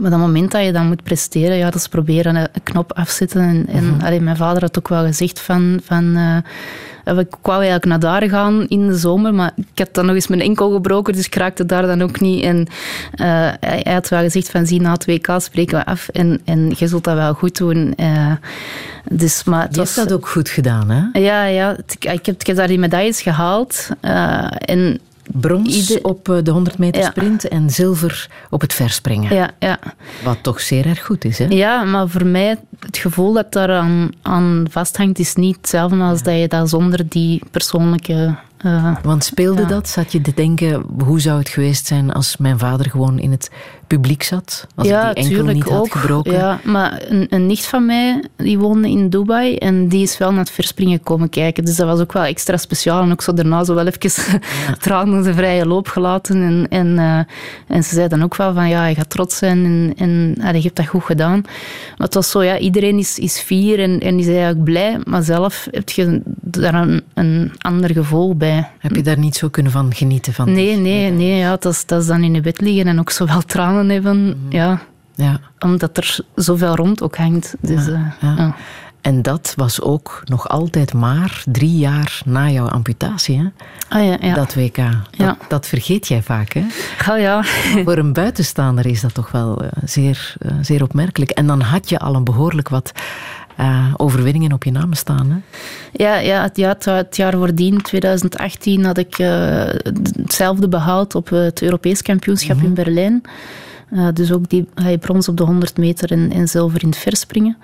Maar 0.00 0.10
dat 0.10 0.18
moment 0.18 0.50
dat 0.50 0.64
je 0.64 0.72
dan 0.72 0.86
moet 0.86 1.02
presteren, 1.02 1.56
ja, 1.56 1.64
dat 1.64 1.80
is 1.80 1.88
proberen 1.88 2.36
een, 2.36 2.48
een 2.52 2.62
knop 2.62 2.92
afzetten. 2.92 3.40
En, 3.40 3.66
en 3.66 4.02
allee, 4.02 4.20
mijn 4.20 4.36
vader 4.36 4.62
had 4.62 4.78
ook 4.78 4.88
wel 4.88 5.04
gezegd 5.04 5.40
van... 5.40 5.80
van 5.82 6.16
eh, 6.16 6.36
ik 7.04 7.34
wou 7.42 7.56
eigenlijk 7.64 7.84
naar 7.84 7.98
daar 8.20 8.28
gaan 8.28 8.66
in 8.68 8.86
de 8.86 8.96
zomer, 8.96 9.34
maar 9.34 9.50
ik 9.56 9.78
had 9.78 9.88
dan 9.94 10.06
nog 10.06 10.14
eens 10.14 10.26
mijn 10.26 10.40
enkel 10.40 10.72
gebroken, 10.72 11.12
dus 11.14 11.26
ik 11.26 11.34
raakte 11.34 11.66
daar 11.66 11.86
dan 11.86 12.02
ook 12.02 12.20
niet. 12.20 12.42
En 12.44 12.66
eh, 13.14 13.26
hij, 13.60 13.92
had 13.92 14.08
wel 14.08 14.20
gezegd 14.22 14.50
van, 14.50 14.66
zie, 14.66 14.80
na 14.80 14.92
het 14.92 15.04
WK 15.06 15.28
spreken 15.38 15.78
we 15.78 15.86
af 15.86 16.08
en, 16.08 16.40
en 16.44 16.72
je 16.76 16.88
zult 16.88 17.04
dat 17.04 17.14
wel 17.16 17.32
goed 17.34 17.56
doen. 17.56 17.94
Eh, 17.96 18.32
dus, 19.10 19.44
maar 19.44 19.66
Je 19.70 19.76
was- 19.76 19.94
hebt 19.94 20.08
dat 20.08 20.18
ook 20.18 20.28
goed 20.28 20.48
gedaan, 20.48 20.90
hè? 20.90 21.18
Ja, 21.20 21.44
ja 21.44 21.76
ik, 21.98 22.26
heb, 22.26 22.40
ik 22.40 22.46
heb 22.46 22.56
daar 22.56 22.68
die 22.68 22.78
medailles 22.78 23.22
gehaald. 23.22 23.88
eh, 24.00 24.46
en 24.58 25.00
Brons 25.32 25.88
Ieder- 25.88 26.04
op 26.04 26.28
eh, 26.28 26.36
de 26.42 26.50
100 26.50 26.78
meter 26.78 27.00
Ja. 27.02 27.10
sprint 27.10 27.48
en 27.48 27.70
zilver 27.70 28.28
op 28.50 28.60
het 28.60 28.72
verspringen. 28.74 29.34
ja, 29.34 29.50
ja. 29.58 29.78
Wat 30.24 30.38
toch 30.42 30.60
zeer 30.60 30.86
erg 30.86 31.04
goed 31.04 31.24
is, 31.24 31.38
hè? 31.38 31.44
Ja, 31.48 31.82
maar 31.84 32.08
voor 32.08 32.26
mij, 32.26 32.56
het 32.78 32.96
gevoel 32.96 33.32
dat 33.32 33.52
daar 33.52 33.70
aan, 33.70 34.10
aan 34.22 34.66
vasthangt, 34.70 35.18
is 35.18 35.34
niet 35.34 35.56
hetzelfde 35.56 35.96
als 36.02 36.22
dat 36.22 36.38
je 36.38 36.48
dat 36.48 36.68
zonder 36.68 37.08
die 37.08 37.42
persoonlijke... 37.50 38.34
eh, 38.64 38.96
Want 39.02 39.24
speelde 39.24 39.60
Ja. 39.62 39.68
dat? 39.68 39.88
Zat 39.88 40.12
je 40.12 40.20
te 40.20 40.32
denken, 40.34 40.84
hoe 41.04 41.20
zou 41.20 41.38
het 41.38 41.48
geweest 41.48 41.86
zijn 41.86 42.12
als 42.12 42.36
mijn 42.36 42.58
vader 42.58 42.90
gewoon 42.90 43.18
in 43.18 43.30
het 43.30 43.50
publiek 43.86 44.22
zat? 44.22 44.66
Als 44.74 44.88
ja, 44.88 45.08
ik 45.08 45.14
die 45.14 45.24
enkel 45.24 45.52
niet 45.52 45.62
had 45.68 45.78
ook. 45.80 45.92
gebroken? 45.92 46.32
Ja, 46.32 46.60
maar 46.64 47.02
een, 47.08 47.26
een 47.30 47.46
nicht 47.46 47.66
van 47.66 47.86
mij, 47.86 48.24
die 48.36 48.58
woonde 48.58 48.88
in 48.90 49.08
Dubai 49.08 49.56
en 49.56 49.88
die 49.88 50.02
is 50.02 50.18
wel 50.18 50.30
naar 50.30 50.40
het 50.40 50.50
verspringen 50.50 51.00
komen 51.02 51.28
kijken. 51.28 51.64
Dus 51.64 51.76
dat 51.76 51.86
was 51.86 52.00
ook 52.00 52.12
wel 52.12 52.22
extra 52.22 52.56
speciaal. 52.56 53.02
En 53.02 53.12
ook 53.12 53.22
zo 53.22 53.32
daarna 53.34 53.64
zo 53.64 53.74
wel 53.74 53.86
even 53.86 54.22
tranen 54.80 55.22
de 55.22 55.34
vrije 55.34 55.66
loop 55.66 55.88
gelaten. 55.88 56.42
En, 56.42 56.66
en, 56.68 56.98
eh, 56.98 57.76
en 57.76 57.84
ze 57.84 57.94
zei 57.94 58.08
dan 58.08 58.22
ook 58.22 58.36
wel 58.36 58.54
van, 58.54 58.68
ja, 58.68 58.86
je 58.86 58.94
gaat 58.94 59.10
trots 59.10 59.36
zijn 59.36 59.64
en, 59.64 59.92
en 59.96 60.36
allee, 60.40 60.56
je 60.56 60.62
hebt 60.62 60.76
dat 60.76 60.86
goed 60.86 61.04
gedaan. 61.04 61.40
Maar 61.96 62.06
het 62.06 62.14
was 62.14 62.30
zo, 62.30 62.42
ja, 62.42 62.58
iedereen 62.58 62.98
is, 62.98 63.18
is 63.18 63.38
fier 63.38 63.80
en, 63.80 64.00
en 64.00 64.18
is 64.18 64.26
eigenlijk 64.26 64.64
blij, 64.64 64.98
maar 65.04 65.22
zelf 65.22 65.68
heb 65.70 65.88
je 65.90 66.20
daar 66.40 66.74
een, 66.74 67.02
een 67.14 67.52
ander 67.58 67.90
gevoel 67.90 68.36
bij. 68.36 68.53
Heb 68.78 68.94
je 68.96 69.02
daar 69.02 69.18
niet 69.18 69.36
zo 69.36 69.48
kunnen 69.48 69.72
van 69.72 69.94
genieten? 69.94 70.32
Van 70.32 70.52
Nee, 70.52 70.76
nee, 70.76 71.10
nee, 71.10 71.36
ja, 71.36 71.50
dat, 71.50 71.64
is, 71.72 71.86
dat 71.86 72.00
is 72.00 72.06
dan 72.06 72.22
in 72.22 72.34
je 72.34 72.40
bed 72.40 72.60
liggen 72.60 72.86
en 72.86 72.98
ook 72.98 73.10
zowel 73.10 73.42
tranen 73.54 73.88
hebben, 73.88 74.46
ja, 74.48 74.80
Ja. 75.14 75.40
omdat 75.58 75.96
er 75.96 76.18
zoveel 76.34 76.74
rond 76.76 77.02
ook 77.02 77.16
hangt. 77.16 77.54
Dus, 77.60 77.86
Ja, 77.86 77.92
eh, 77.92 78.00
ja. 78.28 78.34
ja. 78.36 78.54
En 79.00 79.22
dat 79.22 79.52
was 79.56 79.80
ook 79.80 80.22
nog 80.24 80.48
altijd 80.48 80.92
maar 80.94 81.42
drie 81.46 81.78
jaar 81.78 82.20
na 82.24 82.50
jouw 82.50 82.68
amputatie, 82.68 83.38
hè? 83.38 83.44
Ah 83.88 84.04
ja, 84.06 84.16
ja. 84.20 84.34
Dat 84.34 84.54
WK. 84.54 84.76
Dat, 84.76 84.86
Ja. 85.10 85.36
dat 85.48 85.66
vergeet 85.66 86.08
jij 86.08 86.22
vaak, 86.22 86.52
hè? 86.52 86.62
Ah, 87.10 87.20
ja. 87.20 87.42
Voor 87.84 87.96
een 87.98 88.12
buitenstaander 88.12 88.86
is 88.86 89.00
dat 89.00 89.14
toch 89.14 89.30
wel 89.30 89.62
eh, 89.62 89.68
zeer, 89.84 90.34
eh, 90.38 90.52
zeer 90.60 90.82
opmerkelijk. 90.82 91.30
En 91.30 91.46
dan 91.46 91.60
had 91.60 91.88
je 91.88 91.98
al 91.98 92.14
een 92.14 92.24
behoorlijk 92.24 92.68
wat 92.68 92.92
eh, 93.56 93.94
overwinningen 93.96 94.52
op 94.52 94.64
je 94.64 94.70
naam 94.70 94.92
staan, 94.92 95.30
hè? 95.30 95.36
Ja, 95.92 96.16
ja, 96.16 96.42
het, 96.42 96.56
ja, 96.56 96.76
het, 96.78 97.16
jaar 97.16 97.32
voordien, 97.32 97.82
2018, 97.82 98.84
had 98.84 98.98
ik 98.98 99.18
eh, 99.18 99.64
hetzelfde 100.22 100.68
behaald 100.68 101.14
op 101.14 101.28
het 101.28 101.62
Europees 101.62 102.02
kampioenschap 102.02 102.56
in 102.62 102.74
Berlijn. 102.74 103.22
Eh, 103.90 104.08
dus 104.14 104.32
ook 104.32 104.48
die 104.48 104.68
hij 104.74 104.98
brons 104.98 105.28
op 105.28 105.36
de 105.36 105.42
100 105.42 105.76
meter 105.76 106.10
en, 106.10 106.32
en 106.32 106.48
zilver 106.48 106.82
in 106.82 106.88
het 106.88 106.98
verspringen. 106.98 107.56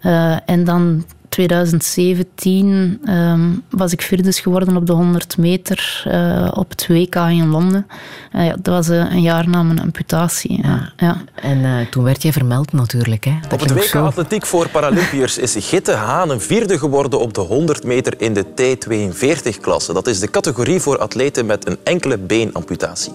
Eh, 0.00 0.36
en 0.46 0.64
dan 0.64 1.04
2017 1.36 3.00
ehm, 3.04 3.50
was 3.70 3.92
ik 3.92 4.02
vierde 4.02 4.32
geworden 4.32 4.76
op 4.76 4.86
de 4.86 4.92
100 4.92 5.38
meter 5.38 6.02
eh, 6.04 6.48
op 6.54 6.70
het 6.70 6.86
WK 6.88 7.14
in 7.14 7.48
Londen. 7.48 7.86
Eh, 8.32 8.46
ja, 8.46 8.56
dat 8.62 8.74
was 8.74 8.88
eh, 8.88 8.96
een 8.98 9.22
jaar 9.22 9.48
na 9.48 9.62
mijn 9.62 9.80
amputatie. 9.80 10.60
Ja. 10.62 10.92
Ja. 10.96 11.16
En 11.34 11.64
eh, 11.64 11.86
toen 11.90 12.04
werd 12.04 12.22
jij 12.22 12.32
vermeld 12.32 12.72
natuurlijk, 12.72 13.24
hè? 13.24 13.32
Dat 13.42 13.52
Op 13.52 13.60
het 13.60 13.72
WK 13.72 13.82
zo- 13.82 14.04
Atletiek 14.04 14.46
voor 14.46 14.68
Paralympiërs 14.68 15.38
is 15.38 15.56
Gitte 15.58 15.92
Haan 15.92 16.30
een 16.30 16.40
vierde 16.40 16.78
geworden 16.78 17.20
op 17.20 17.34
de 17.34 17.40
100 17.40 17.84
meter 17.84 18.14
in 18.20 18.34
de 18.34 18.44
T42-klasse. 18.44 19.92
Dat 19.92 20.06
is 20.06 20.20
de 20.20 20.30
categorie 20.30 20.80
voor 20.80 20.98
atleten 20.98 21.46
met 21.46 21.66
een 21.68 21.78
enkele 21.84 22.18
beenamputatie. 22.18 23.12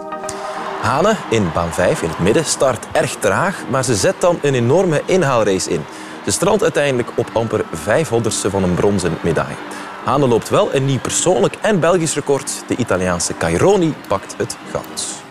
Hane 0.81 1.15
in 1.29 1.49
baan 1.53 1.73
5 1.73 2.01
in 2.01 2.09
het 2.09 2.19
midden 2.19 2.45
start 2.45 2.87
erg 2.91 3.15
traag, 3.19 3.63
maar 3.69 3.83
ze 3.83 3.95
zet 3.95 4.15
dan 4.19 4.39
een 4.41 4.53
enorme 4.53 5.01
inhaalrace 5.05 5.69
in. 5.69 5.81
Ze 6.25 6.31
strandt 6.31 6.63
uiteindelijk 6.63 7.09
op 7.15 7.29
amper 7.33 7.65
500ste 7.65 8.49
van 8.49 8.63
een 8.63 8.73
bronzen 8.73 9.17
medaille. 9.23 9.55
Hane 10.03 10.27
loopt 10.27 10.49
wel 10.49 10.75
een 10.75 10.85
nieuw 10.85 10.99
persoonlijk 10.99 11.55
en 11.61 11.79
Belgisch 11.79 12.13
record. 12.13 12.63
De 12.67 12.75
Italiaanse 12.75 13.37
Caironi 13.37 13.93
pakt 14.07 14.37
het 14.37 14.57
goud. 14.71 15.23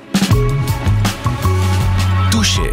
Touché. 2.30 2.72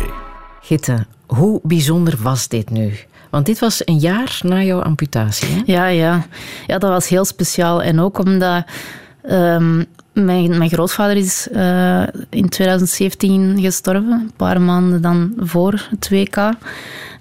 Gitte, 0.62 1.06
hoe 1.26 1.60
bijzonder 1.64 2.18
was 2.22 2.48
dit 2.48 2.70
nu? 2.70 2.94
Want 3.30 3.46
dit 3.46 3.60
was 3.60 3.82
een 3.86 3.98
jaar 3.98 4.40
na 4.44 4.64
jouw 4.64 4.82
amputatie, 4.82 5.48
hè? 5.48 5.62
Ja, 5.66 5.86
ja. 5.88 6.26
ja, 6.68 6.78
dat 6.78 6.90
was 6.90 7.08
heel 7.08 7.26
speciaal. 7.26 7.82
En 7.82 8.00
ook 8.00 8.18
omdat 8.18 8.66
ehm, 9.22 9.84
mijn, 10.14 10.58
mijn 10.58 10.70
grootvader 10.70 11.18
is 11.18 11.48
eh, 11.50 12.04
in 12.30 12.50
2017 12.50 13.62
gestorven, 13.62 14.12
een 14.12 14.32
paar 14.36 14.62
maanden 14.62 15.02
dan 15.02 15.34
voor 15.38 15.88
het 15.90 16.10
WK. 16.10 16.52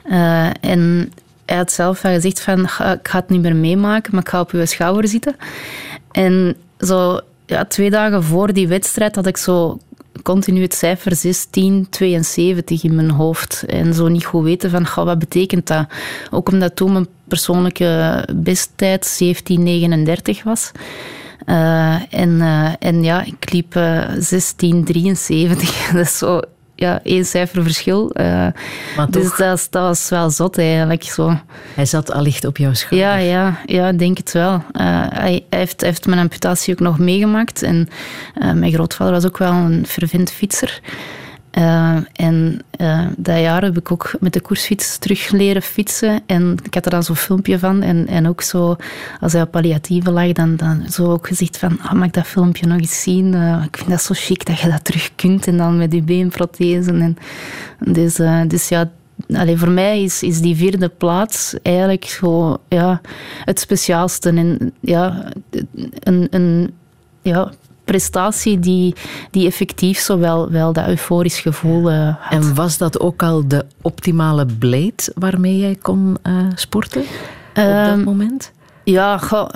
Eh, 0.09 0.49
en 0.61 1.13
hij 1.47 1.57
had 1.57 1.73
zelf 1.73 2.01
gezegd 2.01 2.41
van, 2.41 2.69
"Ga- 2.69 2.93
ik 2.93 3.09
ga 3.09 3.19
het 3.19 3.29
niet 3.29 3.43
meer 3.43 3.57
meemaken, 3.57 4.13
maar 4.15 4.23
ik 4.23 4.29
ga 4.29 4.41
op 4.41 4.51
uw 4.51 4.65
schouder 4.65 5.09
zitten. 5.09 5.37
En 6.13 6.57
zo 6.79 7.21
ja, 7.47 7.65
twee 7.65 7.91
dagen 7.91 8.23
voor 8.23 8.53
die 8.53 8.69
wedstrijd 8.69 9.15
had 9.15 9.27
ik 9.27 9.37
zo 9.37 9.79
continu 10.23 10.63
het 10.63 10.75
cijfer 10.75 11.17
16, 11.17 11.87
72 11.91 12.83
in 12.85 12.95
mijn 12.95 13.11
hoofd. 13.11 13.65
En 13.67 13.95
zo 13.95 14.09
niet 14.09 14.25
goed 14.25 14.45
weten 14.45 14.71
van, 14.71 14.87
"Goh, 14.87 15.05
wat 15.05 15.19
betekent 15.19 15.67
dat? 15.67 15.87
Ook 16.31 16.49
omdat 16.49 16.77
toen 16.77 16.93
mijn 16.93 17.07
persoonlijke 17.29 18.25
besttijd 18.37 19.07
1739 19.19 20.43
was. 20.43 20.71
Eh, 21.47 21.95
en, 22.11 22.41
eh, 22.41 22.73
en 22.79 23.03
ja, 23.03 23.23
ik 23.25 23.53
liep 23.53 23.77
eh 23.77 23.83
1673. 24.19 25.91
Dat 25.93 26.05
is 26.07 26.19
zo 26.19 26.41
ja, 26.77 27.01
één 27.03 27.25
cijfer 27.25 27.63
verschil. 27.63 28.11
Eh, 28.11 28.25
Maar 28.97 29.11
dus 29.11 29.37
dat, 29.37 29.67
dat 29.71 29.83
was 29.83 30.09
wel 30.09 30.31
zot 30.31 30.59
eigenlijk. 30.59 31.03
Zo. 31.03 31.39
hij 31.75 31.87
zat 31.87 32.13
allicht 32.13 32.45
op 32.45 32.57
jouw 32.57 32.75
schouder. 32.75 33.09
Ja, 33.09 33.17
ja, 33.17 33.59
ja, 33.67 33.89
ik 33.89 33.99
denk 33.99 34.17
het 34.17 34.33
wel. 34.33 34.53
Eh, 34.73 34.85
hij, 35.09 35.45
hij 35.51 35.59
heeft, 35.59 35.81
heeft 35.81 36.07
mijn 36.07 36.21
amputatie 36.21 36.75
ook 36.75 36.81
nog 36.81 36.99
meegemaakt. 36.99 37.63
En 37.63 37.89
eh, 38.35 38.53
mijn 38.53 38.73
grootvader 38.73 39.13
was 39.13 39.27
ook 39.27 39.39
wel 39.39 39.53
een 39.53 39.87
fervent 39.87 40.33
fietser. 40.33 40.81
Eh, 41.57 41.97
en 42.13 42.59
eh, 42.71 43.07
dat 43.17 43.39
jaar 43.39 43.63
heb 43.63 43.77
ik 43.77 43.93
ook 43.93 44.15
met 44.21 44.33
de 44.33 44.41
koersfiets 44.41 44.99
terug 44.99 45.31
leren 45.31 45.63
fietsen. 45.63 46.21
En 46.27 46.57
ik 46.63 46.75
had 46.75 46.85
er 46.85 46.91
dan 46.91 47.03
zo'n 47.03 47.17
filmpje 47.17 47.59
van. 47.59 47.83
En, 47.83 48.07
en 48.07 48.29
ook 48.29 48.43
zo, 48.43 48.77
als 49.21 49.33
hij 49.33 49.43
op 49.43 49.51
palliatieve 49.51 50.11
lag, 50.11 50.33
dan, 50.33 50.57
dan 50.57 50.83
zo 50.91 51.13
ook 51.13 51.27
gezegd 51.27 51.59
van, 51.59 51.81
ah, 51.81 51.93
mag 51.93 52.07
ik 52.07 52.13
dat 52.13 52.27
filmpje 52.27 52.67
nog 52.67 52.79
eens 52.79 53.03
zien? 53.03 53.35
Eh, 53.35 53.63
ik 53.67 53.77
vind 53.77 53.91
dat 53.91 54.03
zo 54.03 54.15
chic 54.17 54.47
dat 54.47 54.61
je 54.61 54.69
dat 54.69 54.85
terug 54.85 55.11
kunt. 55.15 55.47
En 55.47 55.57
dan 55.57 55.77
met 55.77 55.91
die 55.91 56.03
beenprothese. 56.03 56.93
En, 56.93 57.17
dus, 57.79 58.21
dus 58.49 58.69
ja, 58.69 58.91
Allee, 59.33 59.57
voor 59.57 59.71
mij 59.71 60.03
is, 60.03 60.23
is 60.23 60.41
die 60.41 60.57
vierde 60.57 60.89
plaats 60.89 61.55
eigenlijk 61.63 62.05
zo, 62.05 62.57
ja, 62.69 63.01
het 63.45 63.61
speciaalste. 63.61 64.31
En, 64.31 64.73
ja, 64.81 65.33
een, 66.01 66.27
een 66.31 66.75
ja, 67.23 67.53
prestatie 67.87 68.59
die, 68.59 68.95
die 69.31 69.47
effectief 69.47 69.99
zo 69.99 70.19
wel, 70.19 70.73
dat 70.73 70.87
euforisch 70.87 71.41
gevoel 71.41 71.91
eh, 71.91 72.15
had. 72.19 72.33
En 72.33 72.55
was 72.55 72.79
dat 72.79 73.01
ook 73.01 73.23
al 73.23 73.49
de 73.49 73.65
optimale 73.83 74.47
blade 74.59 75.13
waarmee 75.15 75.59
jij 75.59 75.77
kon 75.83 76.17
eh, 76.23 76.33
sporten 76.55 77.01
op 77.01 77.07
dat 77.55 77.65
Ehm, 77.65 78.01
moment? 78.03 78.53
Ja, 78.85 79.19
goh, 79.19 79.49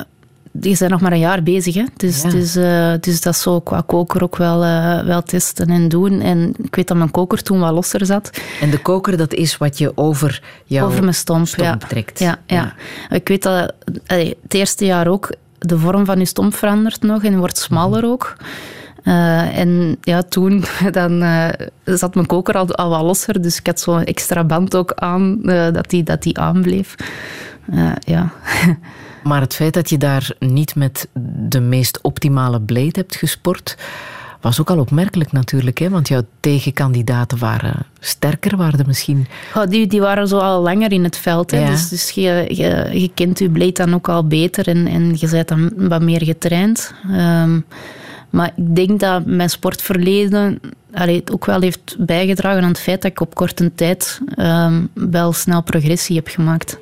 die 0.52 0.76
zijn 0.76 0.90
nog 0.90 1.00
maar 1.00 1.12
een 1.12 1.18
jaar 1.18 1.42
bezig. 1.42 1.74
Hè. 1.74 1.84
Dus, 1.96 2.22
Ja. 2.22 2.30
dus, 2.30 2.56
eh, 2.56 2.92
dus 3.00 3.20
dat 3.20 3.36
zou 3.36 3.60
qua 3.62 3.82
koker 3.86 4.22
ook 4.22 4.36
wel, 4.36 4.58
wel 5.04 5.22
testen 5.22 5.66
en 5.68 5.88
doen. 5.88 6.20
En 6.20 6.54
ik 6.62 6.74
weet 6.74 6.88
dat 6.88 6.96
mijn 6.96 7.10
koker 7.10 7.42
toen 7.42 7.60
wat 7.60 7.72
losser 7.72 8.06
zat. 8.06 8.30
En 8.60 8.70
de 8.70 8.78
koker, 8.82 9.16
dat 9.16 9.34
is 9.34 9.56
wat 9.56 9.78
je 9.78 9.92
over 9.96 10.42
jouw 10.64 10.86
Over 10.86 11.02
mijn 11.02 11.14
stomp, 11.14 11.46
stomp 11.46 11.80
ja. 11.80 11.86
trekt. 11.88 12.18
Ja, 12.18 12.38
ja. 12.46 12.74
Ik 13.10 13.28
weet 13.28 13.42
dat 13.42 13.72
allee, 14.06 14.36
het 14.42 14.54
eerste 14.54 14.84
jaar 14.84 15.06
ook 15.08 15.30
de 15.60 15.78
vorm 15.78 16.04
van 16.04 16.18
je 16.18 16.24
stomp 16.24 16.54
verandert 16.54 17.02
nog 17.02 17.24
en 17.24 17.38
wordt 17.38 17.58
smaller 17.58 18.04
ook. 18.04 18.36
Eh, 19.02 19.58
en 19.58 19.96
ja, 20.00 20.22
toen 20.22 20.64
dan, 20.90 21.22
eh, 21.22 21.48
zat 21.84 22.14
mijn 22.14 22.26
koker 22.26 22.54
al, 22.54 22.74
al 22.74 22.90
wat 22.90 23.02
losser, 23.02 23.42
dus 23.42 23.58
ik 23.58 23.66
had 23.66 23.80
zo'n 23.80 24.04
extra 24.04 24.44
band 24.44 24.76
ook 24.76 24.92
aan, 24.94 25.42
eh, 25.44 25.72
dat 25.72 25.90
die, 25.90 26.02
dat 26.02 26.22
die 26.22 26.38
aanbleef. 26.38 26.94
Ja. 28.04 28.32
Maar 29.22 29.40
het 29.40 29.54
feit 29.54 29.74
dat 29.74 29.90
je 29.90 29.98
daar 29.98 30.34
niet 30.38 30.74
met 30.74 31.08
de 31.48 31.60
meest 31.60 31.98
optimale 32.02 32.60
blade 32.60 32.90
hebt 32.92 33.16
gesport, 33.16 33.76
was 34.40 34.60
ook 34.60 34.70
al 34.70 34.78
opmerkelijk 34.78 35.32
natuurlijk. 35.32 35.78
Hè? 35.78 35.88
Want 35.88 36.08
jouw 36.08 36.22
tegenkandidaten 36.40 37.38
waren 37.38 37.86
sterker, 38.00 38.56
waren 38.56 38.78
er 38.78 38.86
misschien... 38.86 39.26
Oh, 39.54 39.66
die, 39.66 39.86
die 39.86 40.00
waren 40.00 40.28
zo 40.28 40.38
al 40.38 40.62
langer 40.62 40.92
in 40.92 41.04
het 41.04 41.16
veld. 41.16 41.50
Hè. 41.50 41.58
Ja. 41.58 41.70
Dus, 41.70 41.88
dus 41.88 42.10
je, 42.10 42.44
je, 42.48 43.00
je 43.00 43.10
kent 43.14 43.38
je 43.38 43.50
blade 43.50 43.72
dan 43.72 43.94
ook 43.94 44.08
al 44.08 44.26
beter 44.26 44.68
en, 44.68 44.86
en 44.86 45.16
je 45.18 45.28
bent 45.28 45.48
dan 45.48 45.72
wat 45.76 46.02
meer 46.02 46.24
getraind. 46.24 46.94
Ehm, 47.10 47.60
Maar 48.30 48.52
ik 48.56 48.74
denk 48.76 49.00
dat 49.00 49.26
mijn 49.26 49.50
sportverleden 49.50 50.60
allee, 50.92 51.16
het 51.16 51.32
ook 51.32 51.44
wel 51.46 51.60
heeft 51.60 51.96
bijgedragen 51.98 52.62
aan 52.62 52.68
het 52.68 52.80
feit 52.80 53.02
dat 53.02 53.10
ik 53.10 53.20
op 53.20 53.34
korte 53.34 53.74
tijd 53.74 54.20
ehm, 54.34 54.82
wel 54.94 55.32
snel 55.32 55.62
progressie 55.62 56.16
heb 56.16 56.28
gemaakt. 56.28 56.78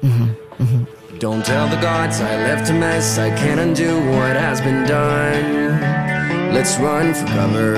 Don't 1.19 1.45
tell 1.45 1.69
the 1.69 1.87
gods 1.87 2.19
I 2.21 2.37
left 2.47 2.71
a 2.71 2.73
mess. 2.73 3.17
I 3.17 3.33
can't 3.35 3.59
undo 3.59 4.11
what 4.11 4.37
has 4.37 4.63
been 4.63 4.87
done. 4.87 6.08
Let's 6.53 6.79
run 6.79 7.15
for 7.15 7.27
cover. 7.27 7.75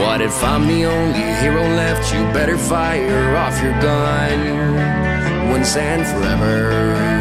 What 0.00 0.20
if 0.20 0.42
I'm 0.42 0.66
the 0.66 0.84
only 0.86 1.26
hero 1.40 1.62
left? 1.62 2.12
You 2.12 2.20
better 2.32 2.58
fire 2.58 3.36
off 3.36 3.62
your 3.62 3.78
gun 3.80 5.50
once 5.50 5.76
and 5.76 6.04
forever. 6.06 7.16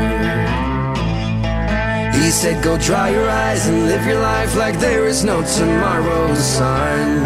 He 2.26 2.32
said, 2.32 2.64
Go 2.64 2.78
dry 2.78 3.10
your 3.12 3.30
eyes 3.30 3.68
and 3.68 3.86
live 3.86 4.04
your 4.06 4.20
life 4.20 4.56
like 4.56 4.80
there 4.80 5.06
is 5.06 5.24
no 5.24 5.44
tomorrow, 5.44 6.34
son. 6.34 7.24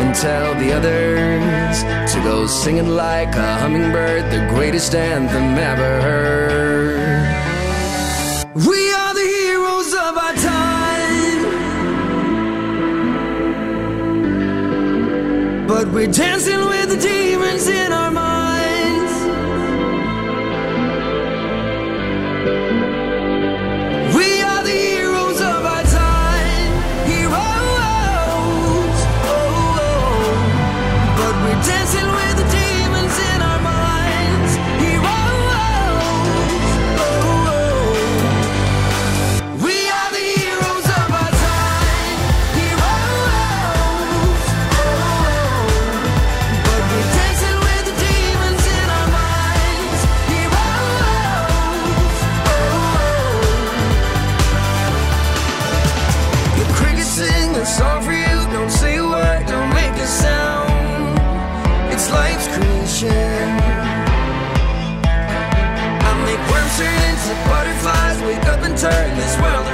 And 0.00 0.14
tell 0.14 0.54
the 0.54 0.72
others 0.72 1.82
to 2.12 2.20
go 2.22 2.46
singing 2.46 2.88
like 2.88 3.34
a 3.34 3.58
hummingbird, 3.58 4.30
the 4.32 4.46
greatest 4.54 4.94
anthem 4.94 5.58
ever 5.58 6.00
heard. 6.00 6.94
We 8.54 8.92
are 8.94 9.03
but 15.66 15.88
we're 15.92 16.06
dancing 16.06 16.60
with 16.66 16.88
the 16.88 16.96
demons 16.96 17.68
in 17.68 17.92
our 17.92 18.10
minds. 18.10 18.33
Turn 68.84 69.16
this 69.16 69.34
world 69.40 69.66
around 69.66 69.73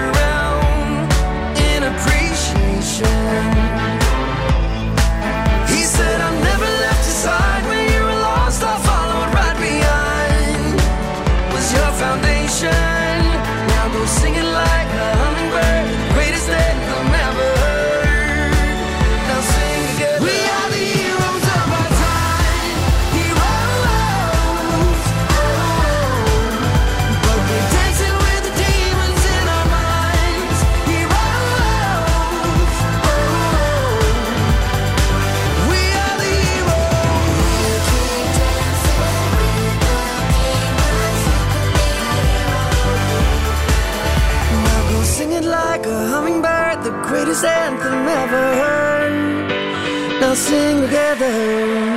sing 50.41 50.81
together. 50.81 51.90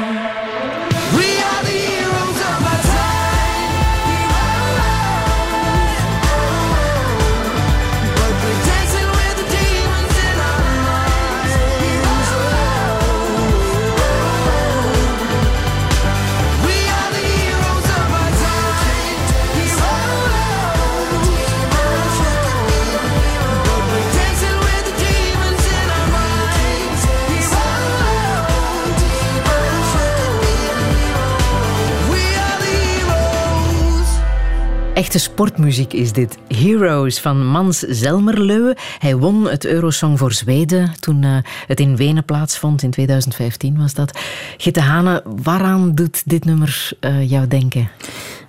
Sportmuziek 35.20 35.93
is 35.93 36.11
dit. 36.11 36.38
Heroes 36.47 37.20
van 37.20 37.45
Mans 37.47 37.80
Zelmerleu. 37.80 38.74
Hij 38.99 39.16
won 39.16 39.49
het 39.49 39.66
Eurosong 39.66 40.20
voor 40.20 40.34
Zweden 40.34 40.91
toen 40.99 41.24
eh, 41.24 41.38
het 41.68 41.80
in 41.80 41.95
Wenen 41.95 42.26
plaatsvond. 42.26 42.84
In 42.84 42.91
2015 42.91 43.78
was 43.78 43.93
dat. 43.93 44.20
Gitte 44.57 44.80
Hane, 44.80 45.24
waaraan 45.43 45.95
doet 45.95 46.22
dit 46.26 46.45
nummer 46.45 46.89
eh, 46.99 47.30
jou 47.30 47.47
denken? 47.47 47.89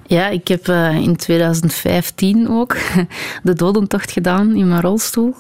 Ja, 0.06 0.28
ik 0.28 0.48
heb 0.48 0.68
eh, 0.68 0.94
in 0.94 1.16
2015 1.16 2.48
ook 2.50 2.76
de 3.42 3.52
dodentocht 3.52 4.10
gedaan 4.10 4.56
in 4.56 4.68
mijn 4.68 4.80
rolstoel 4.80 5.34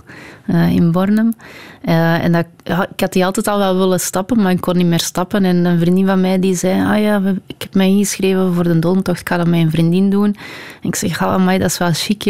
eh, 0.46 0.70
in 0.70 0.92
Bornem. 0.92 1.34
Eh, 1.82 2.24
en 2.24 2.34
ik 2.34 3.00
had 3.00 3.12
die 3.12 3.24
altijd 3.24 3.48
al 3.48 3.58
wel 3.58 3.76
willen 3.76 4.00
stappen, 4.00 4.42
maar 4.42 4.52
ik 4.52 4.60
kon 4.60 4.76
niet 4.76 4.86
meer 4.86 5.00
stappen. 5.00 5.44
En 5.44 5.64
een 5.64 5.78
vriendin 5.78 6.06
van 6.06 6.20
mij 6.20 6.38
die 6.38 6.54
zei, 6.54 6.84
ah 6.84 7.02
ja, 7.02 7.22
ik 7.46 7.62
heb 7.62 7.74
mij 7.74 7.88
ingeschreven 7.88 8.54
voor 8.54 8.64
de 8.64 8.78
dodentocht, 8.78 9.20
ik 9.20 9.28
ga 9.28 9.36
dat 9.36 9.46
met 9.46 9.60
een 9.60 9.70
vriendin 9.70 10.10
doen. 10.10 10.36
En 10.82 10.88
ik 10.88 10.94
zeg, 10.94 11.22
ah, 11.22 11.32
amai, 11.32 11.58
dat 11.58 11.70
is 11.70 11.78
wel 11.78 11.92
chic. 11.92 12.24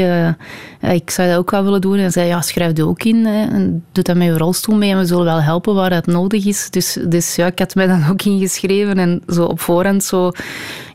ik 0.80 1.11
zou 1.11 1.28
dat 1.28 1.39
ook 1.39 1.51
wel 1.51 1.64
willen 1.64 1.80
doen. 1.80 1.99
En 1.99 2.12
zei, 2.12 2.26
ja, 2.28 2.41
schrijf 2.41 2.76
je 2.76 2.87
ook 2.87 3.03
in. 3.03 3.26
Hè, 3.26 3.45
en 3.45 3.85
doe 3.93 4.05
dat 4.05 4.16
met 4.16 4.26
je 4.26 4.39
rolstoel 4.39 4.76
mee 4.76 4.91
en 4.91 4.99
we 4.99 5.07
zullen 5.07 5.24
wel 5.24 5.43
helpen 5.43 5.74
waar 5.74 5.91
dat 5.91 6.07
nodig 6.07 6.47
is. 6.47 6.70
Dus, 6.70 6.99
dus 7.09 7.37
ja, 7.37 7.47
ik 7.47 7.59
had 7.59 7.74
mij 7.74 7.87
dan 7.87 8.05
ook 8.11 8.22
ingeschreven 8.22 8.99
en 8.99 9.22
zo 9.28 9.45
op 9.45 9.61
voorhand 9.61 10.05
zo 10.05 10.32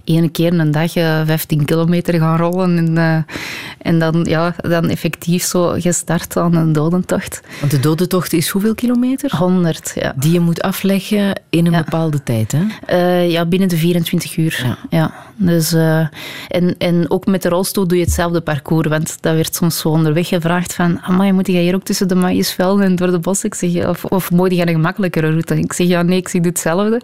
ene 0.10 0.30
keer 0.30 0.53
een 0.53 0.72
dag 0.72 0.95
eh, 0.95 1.22
15 1.26 1.66
kilometer 1.66 2.20
gaan 2.20 2.38
rollen. 2.38 2.78
En, 2.78 2.97
eh, 2.97 3.36
en 3.82 3.99
dan, 3.99 4.26
ja, 4.30 4.55
dan 4.57 4.89
effectief 4.89 5.43
zo 5.43 5.76
gestart 5.78 6.38
aan 6.38 6.55
een 6.55 6.74
dodentocht. 6.74 7.41
Want 7.60 7.72
de 7.72 7.80
dodentocht 7.80 8.34
is 8.34 8.49
hoeveel 8.49 8.76
kilometer? 8.76 9.36
100, 9.38 9.91
ja. 9.95 10.14
Die 10.16 10.32
je 10.32 10.39
moet 10.39 10.62
afleggen 10.62 11.41
in 11.49 11.66
een 11.66 11.84
bepaalde 11.84 12.24
tijd, 12.24 12.51
hè? 12.51 12.66
Eh, 12.86 13.32
ja, 13.32 13.45
binnen 13.45 13.70
de 13.70 13.78
24 13.78 14.38
uur. 14.38 14.78
Ja. 14.89 15.14
Dus, 15.36 15.74
eh, 15.74 16.07
en, 16.47 16.76
en 16.78 17.05
ook 17.07 17.26
met 17.26 17.41
de 17.41 17.49
rolstoel 17.49 17.88
doe 17.88 17.97
je 17.97 18.03
hetzelfde 18.03 18.41
parcours. 18.41 18.88
Want 18.88 19.18
dat 19.22 19.36
werd 19.36 19.55
soms 19.55 19.80
zo 19.80 19.89
onderweg 19.89 20.28
gevraagd 20.28 20.74
van... 20.74 20.99
Amai, 21.01 21.32
moet 21.32 21.47
je 21.47 21.53
hier 21.53 21.76
ook 21.76 21.84
tussen 21.84 22.07
de 22.07 22.16
maïsvelden 22.16 22.86
en 22.86 22.95
door 22.95 23.12
de 23.12 23.20
bossen? 23.20 23.49
Ik 23.49 23.55
zeg, 23.55 23.88
of, 23.88 24.05
of 24.05 24.32
moet 24.32 24.55
je 24.55 24.62
een 24.62 24.74
gemakkelijkere 24.74 25.30
route? 25.30 25.57
Ik 25.60 25.74
zeg, 25.74 25.88
ja, 25.88 26.01
nee, 26.01 26.18
ik 26.18 26.28
zeg, 26.28 26.41
doe 26.41 26.51
hetzelfde. 26.51 27.01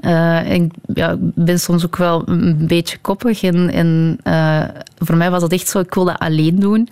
En 0.00 0.70
ja, 0.94 1.10
ik 1.10 1.18
ben 1.34 1.60
soms 1.60 1.84
ook 1.84 1.96
wel 1.96 2.24
een 2.32 2.66
beetje 2.66 2.98
koppig. 3.00 3.42
En, 3.42 4.18
eh, 4.22 4.62
voor 4.98 5.16
mij 5.16 5.30
was 5.30 5.42
het 5.42 5.52
echt 5.52 5.68
zo, 5.68 5.78
ik 5.78 5.94
wil 5.94 6.04
dat 6.04 6.18
alleen 6.18 6.60
doen. 6.60 6.88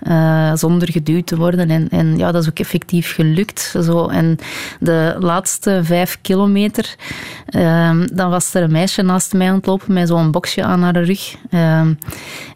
eh, 0.00 0.52
zonder 0.54 0.92
geduwd 0.92 1.26
te 1.26 1.36
worden. 1.36 1.70
En, 1.70 1.88
en 1.88 2.16
ja, 2.16 2.32
dat 2.32 2.42
is 2.42 2.48
ook 2.48 2.58
effectief 2.58 3.14
gelukt. 3.14 3.74
Zo. 3.82 4.06
En 4.08 4.38
de 4.80 5.16
laatste 5.18 5.80
vijf 5.82 6.18
kilometer, 6.22 6.94
ehm, 7.46 8.06
dan 8.12 8.30
was 8.30 8.54
er 8.54 8.62
een 8.62 8.72
meisje 8.72 9.02
naast 9.02 9.32
mij 9.32 9.48
aan 9.48 9.54
het 9.54 9.66
lopen 9.66 9.92
met 9.92 10.08
zo'n 10.08 10.30
boxje 10.30 10.62
aan 10.64 10.82
haar 10.82 11.02
rug. 11.04 11.34
Ehm, 11.50 11.94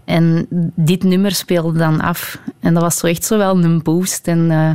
en 0.05 0.47
dit 0.75 1.03
nummer 1.03 1.33
speelde 1.33 1.79
dan 1.79 2.01
af. 2.01 2.39
En 2.61 2.75
dat 2.75 2.83
was 2.83 2.99
zo 2.99 3.07
echt 3.07 3.25
zo 3.25 3.39
wel 3.39 3.65
een 3.65 3.83
boost. 3.83 4.29
En, 4.29 4.51
eh, 4.51 4.71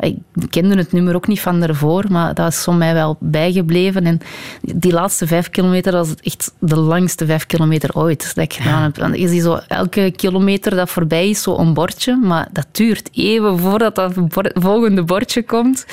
ik 0.00 0.16
kende 0.50 0.76
het 0.76 0.92
nummer 0.92 1.14
ook 1.14 1.26
niet 1.26 1.40
van 1.40 1.60
daarvoor, 1.60 2.04
maar 2.10 2.34
dat 2.34 2.48
is 2.48 2.62
zo 2.62 2.72
mij 2.72 2.94
wel 2.94 3.16
bijgebleven. 3.20 4.04
En 4.04 4.20
die 4.60 4.92
laatste 4.92 5.26
vijf 5.26 5.50
kilometer, 5.50 6.00
is 6.00 6.14
echt 6.20 6.52
de 6.58 6.76
langste 6.76 7.26
vijf 7.26 7.46
kilometer 7.46 7.90
ooit 7.92 8.34
dat 8.34 8.44
ik 8.44 8.52
gedaan 8.52 8.82
heb. 8.82 9.14
Je 9.14 9.28
ziet 9.28 9.42
zo 9.42 9.58
elke 9.68 10.12
kilometer 10.16 10.76
dat 10.76 10.90
voorbij 10.90 11.28
is, 11.28 11.42
zo 11.42 11.56
een 11.56 11.74
bordje, 11.74 12.16
maar 12.16 12.48
dat 12.52 12.66
duurt 12.72 13.08
even 13.12 13.58
voordat 13.58 13.94
dat 13.94 14.12
volgende 14.54 15.02
bordje 15.02 15.42
komt. 15.42 15.86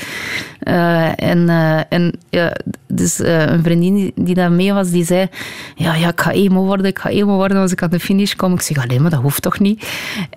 Eh, 0.60 1.24
en 1.24 1.50
eh, 1.50 1.80
en 1.90 2.14
ja, 2.30 2.56
dus 2.88 3.20
eh, 3.20 3.46
een 3.46 3.64
vriendin 3.64 3.96
die, 3.96 4.12
die 4.16 4.36
daar 4.36 4.52
mee 4.52 4.74
was, 4.74 4.90
die 4.90 5.06
zei, 5.06 5.28
ja, 5.76 5.96
ja, 5.96 6.08
ik 6.08 6.22
ga 6.22 6.32
emo 6.32 6.66
worden, 6.66 6.86
ik 6.86 7.00
ga 7.00 7.10
emo 7.10 7.36
worden 7.36 7.58
als 7.58 7.72
ik 7.72 7.84
aan 7.84 7.90
de 7.90 8.00
finish 8.00 8.34
kom. 8.34 8.54
Ik 8.54 8.62
zeg, 8.62 8.78
alleen 8.84 9.02
maar 9.02 9.12
dat 9.12 9.22
hoeft 9.22 9.42
toch 9.42 9.60
niet? 9.60 9.88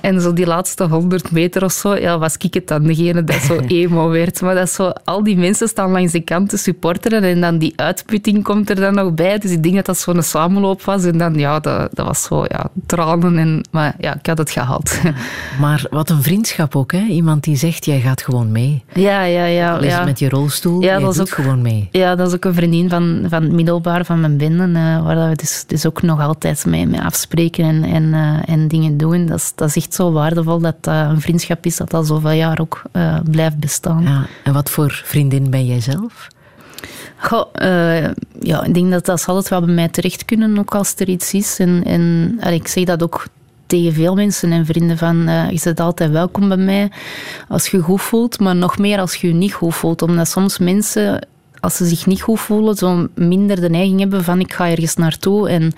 En 0.00 0.20
zo 0.20 0.32
die 0.32 0.46
laatste 0.46 0.84
100 0.84 1.30
meter 1.30 1.64
of 1.64 1.72
zo, 1.72 1.96
ja, 1.96 2.18
was 2.18 2.36
ik 2.36 2.54
het 2.54 2.68
dan, 2.68 2.82
degene 2.82 3.24
dat 3.24 3.42
zo 3.60 3.60
emo 3.76 4.08
werd. 4.08 4.40
Maar 4.40 4.54
dat 4.54 4.66
is 4.66 4.74
zo, 4.74 4.92
al 5.04 5.22
die 5.24 5.36
mensen 5.36 5.68
staan 5.68 5.90
langs 5.90 6.12
de 6.12 6.20
kant 6.20 6.48
te 6.48 6.56
supporteren 6.56 7.22
en 7.22 7.40
dan 7.40 7.58
die 7.58 7.72
uitputting 7.76 8.44
komt 8.44 8.70
er 8.70 8.76
dan 8.76 8.94
nog 8.94 9.14
bij. 9.14 9.38
Dus 9.38 9.50
ik 9.50 9.62
denk 9.62 9.74
dat 9.74 9.86
dat 9.86 9.98
zo'n 9.98 10.22
samenloop 10.22 10.82
was. 10.82 11.04
En 11.04 11.18
dan, 11.18 11.34
ja, 11.34 11.60
dat, 11.60 11.88
dat 11.92 12.06
was 12.06 12.22
zo, 12.22 12.44
ja, 12.48 12.66
tranen. 12.86 13.38
En, 13.38 13.64
maar 13.70 13.94
ja, 13.98 14.14
ik 14.14 14.26
had 14.26 14.38
het 14.38 14.50
gehaald. 14.50 15.00
Maar 15.60 15.84
wat 15.90 16.10
een 16.10 16.22
vriendschap 16.22 16.76
ook, 16.76 16.92
hè? 16.92 16.98
Iemand 17.00 17.44
die 17.44 17.56
zegt, 17.56 17.84
jij 17.84 18.00
gaat 18.00 18.22
gewoon 18.22 18.52
mee. 18.52 18.84
Ja, 18.94 19.22
ja, 19.22 19.44
ja. 19.44 19.70
Al 19.72 19.78
is 19.78 19.84
het 19.84 19.92
ja. 19.98 20.04
met 20.04 20.18
je 20.18 20.28
rolstoel, 20.28 20.80
Ja, 20.80 20.86
jij 20.86 20.98
dat 20.98 21.10
is 21.10 21.16
doet 21.16 21.28
ook- 21.28 21.34
gewoon 21.34 21.62
mee. 21.62 21.88
Ja, 21.90 22.14
dat 22.14 22.28
is 22.28 22.34
ook 22.34 22.44
een 22.44 22.54
vriendin 22.54 22.88
van, 22.88 23.24
van 23.28 23.42
het 23.42 23.52
middelbaar 23.52 24.04
van 24.04 24.20
mijn 24.20 24.36
binden, 24.36 24.76
eh, 24.76 25.04
waar 25.04 25.14
dat 25.14 25.28
we 25.28 25.36
dus, 25.36 25.64
dus 25.66 25.86
ook 25.86 26.02
nog 26.02 26.20
altijd 26.20 26.66
mee, 26.66 26.86
mee 26.86 27.00
afspreken 27.00 27.64
en, 27.64 27.84
en, 27.84 28.14
eh, 28.14 28.54
en 28.54 28.68
dingen 28.68 28.96
doen. 28.96 29.26
Dat 29.26 29.36
is, 29.38 29.52
dat 29.54 29.68
is 29.68 29.76
echt 29.76 29.94
zo 29.94 30.12
waardevol 30.12 30.58
dat 30.58 30.74
dat 30.80 30.94
een 31.10 31.20
vriendschap 31.20 31.66
is 31.66 31.76
dat 31.76 31.90
dat 31.90 32.06
zoveel 32.06 32.30
jaar 32.30 32.60
ook 32.60 32.82
eh, 32.92 33.16
blijft 33.42 33.58
bestaan. 33.58 34.02
Ja. 34.02 34.26
En 34.44 34.52
wat 34.52 34.70
voor 34.70 35.02
vriendin 35.04 35.50
ben 35.50 35.66
jij 35.66 35.80
zelf? 35.80 36.28
Goh, 37.16 37.48
eh, 37.52 38.10
ja, 38.40 38.64
ik 38.64 38.74
denk 38.74 38.90
dat 38.90 39.04
dat 39.04 39.24
altijd 39.26 39.48
wel 39.48 39.60
bij 39.60 39.74
mij 39.74 39.88
terecht 39.88 40.24
kunnen, 40.24 40.58
ook 40.58 40.74
als 40.74 40.94
er 40.96 41.08
iets 41.08 41.32
is. 41.32 41.58
En, 41.58 41.84
en 41.84 42.52
ik 42.52 42.68
zeg 42.68 42.84
dat 42.84 43.02
ook 43.02 43.26
tegen 43.66 43.92
veel 43.92 44.14
mensen 44.14 44.52
en 44.52 44.66
vrienden 44.66 44.98
van, 44.98 45.28
eh, 45.28 45.50
je 45.50 45.60
bent 45.64 45.80
altijd 45.80 46.10
welkom 46.10 46.48
bij 46.48 46.56
mij 46.56 46.90
als 47.48 47.68
je 47.68 47.76
je 47.76 47.82
goed 47.82 48.02
voelt, 48.02 48.40
maar 48.40 48.56
nog 48.56 48.78
meer 48.78 48.98
als 48.98 49.14
je 49.14 49.26
je 49.26 49.34
niet 49.34 49.52
goed 49.52 49.74
voelt. 49.74 50.02
Omdat 50.02 50.28
soms 50.28 50.58
mensen, 50.58 51.26
als 51.62 51.76
ze 51.76 51.86
zich 51.86 52.06
niet 52.06 52.20
goed 52.20 52.40
voelen, 52.40 52.76
zo 52.76 53.08
minder 53.14 53.60
de 53.60 53.70
neiging 53.70 54.00
hebben 54.00 54.24
van 54.24 54.40
ik 54.40 54.52
ga 54.52 54.70
ergens 54.70 54.96
naartoe. 54.96 55.48
En 55.48 55.72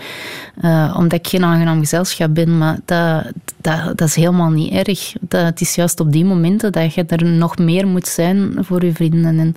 eh, 0.61 0.95
omdat 0.99 1.18
ik 1.18 1.26
geen 1.26 1.45
aangenaam 1.45 1.78
gezelschap 1.78 2.35
ben, 2.35 2.59
maar 2.59 2.78
dat, 2.85 3.24
dat, 3.61 3.99
dat 3.99 4.09
is 4.09 4.14
helemaal 4.14 4.51
niet 4.51 4.72
erg. 4.72 5.12
Dat, 5.20 5.43
het 5.43 5.61
is 5.61 5.74
juist 5.74 6.01
op 6.01 6.12
die 6.12 6.24
momenten 6.24 6.72
dat 6.72 6.95
je 6.95 7.05
er 7.05 7.24
nog 7.24 7.59
meer 7.59 7.87
moet 7.87 8.07
zijn 8.07 8.57
voor 8.61 8.85
je 8.85 8.93
vrienden. 8.93 9.39
En, 9.39 9.57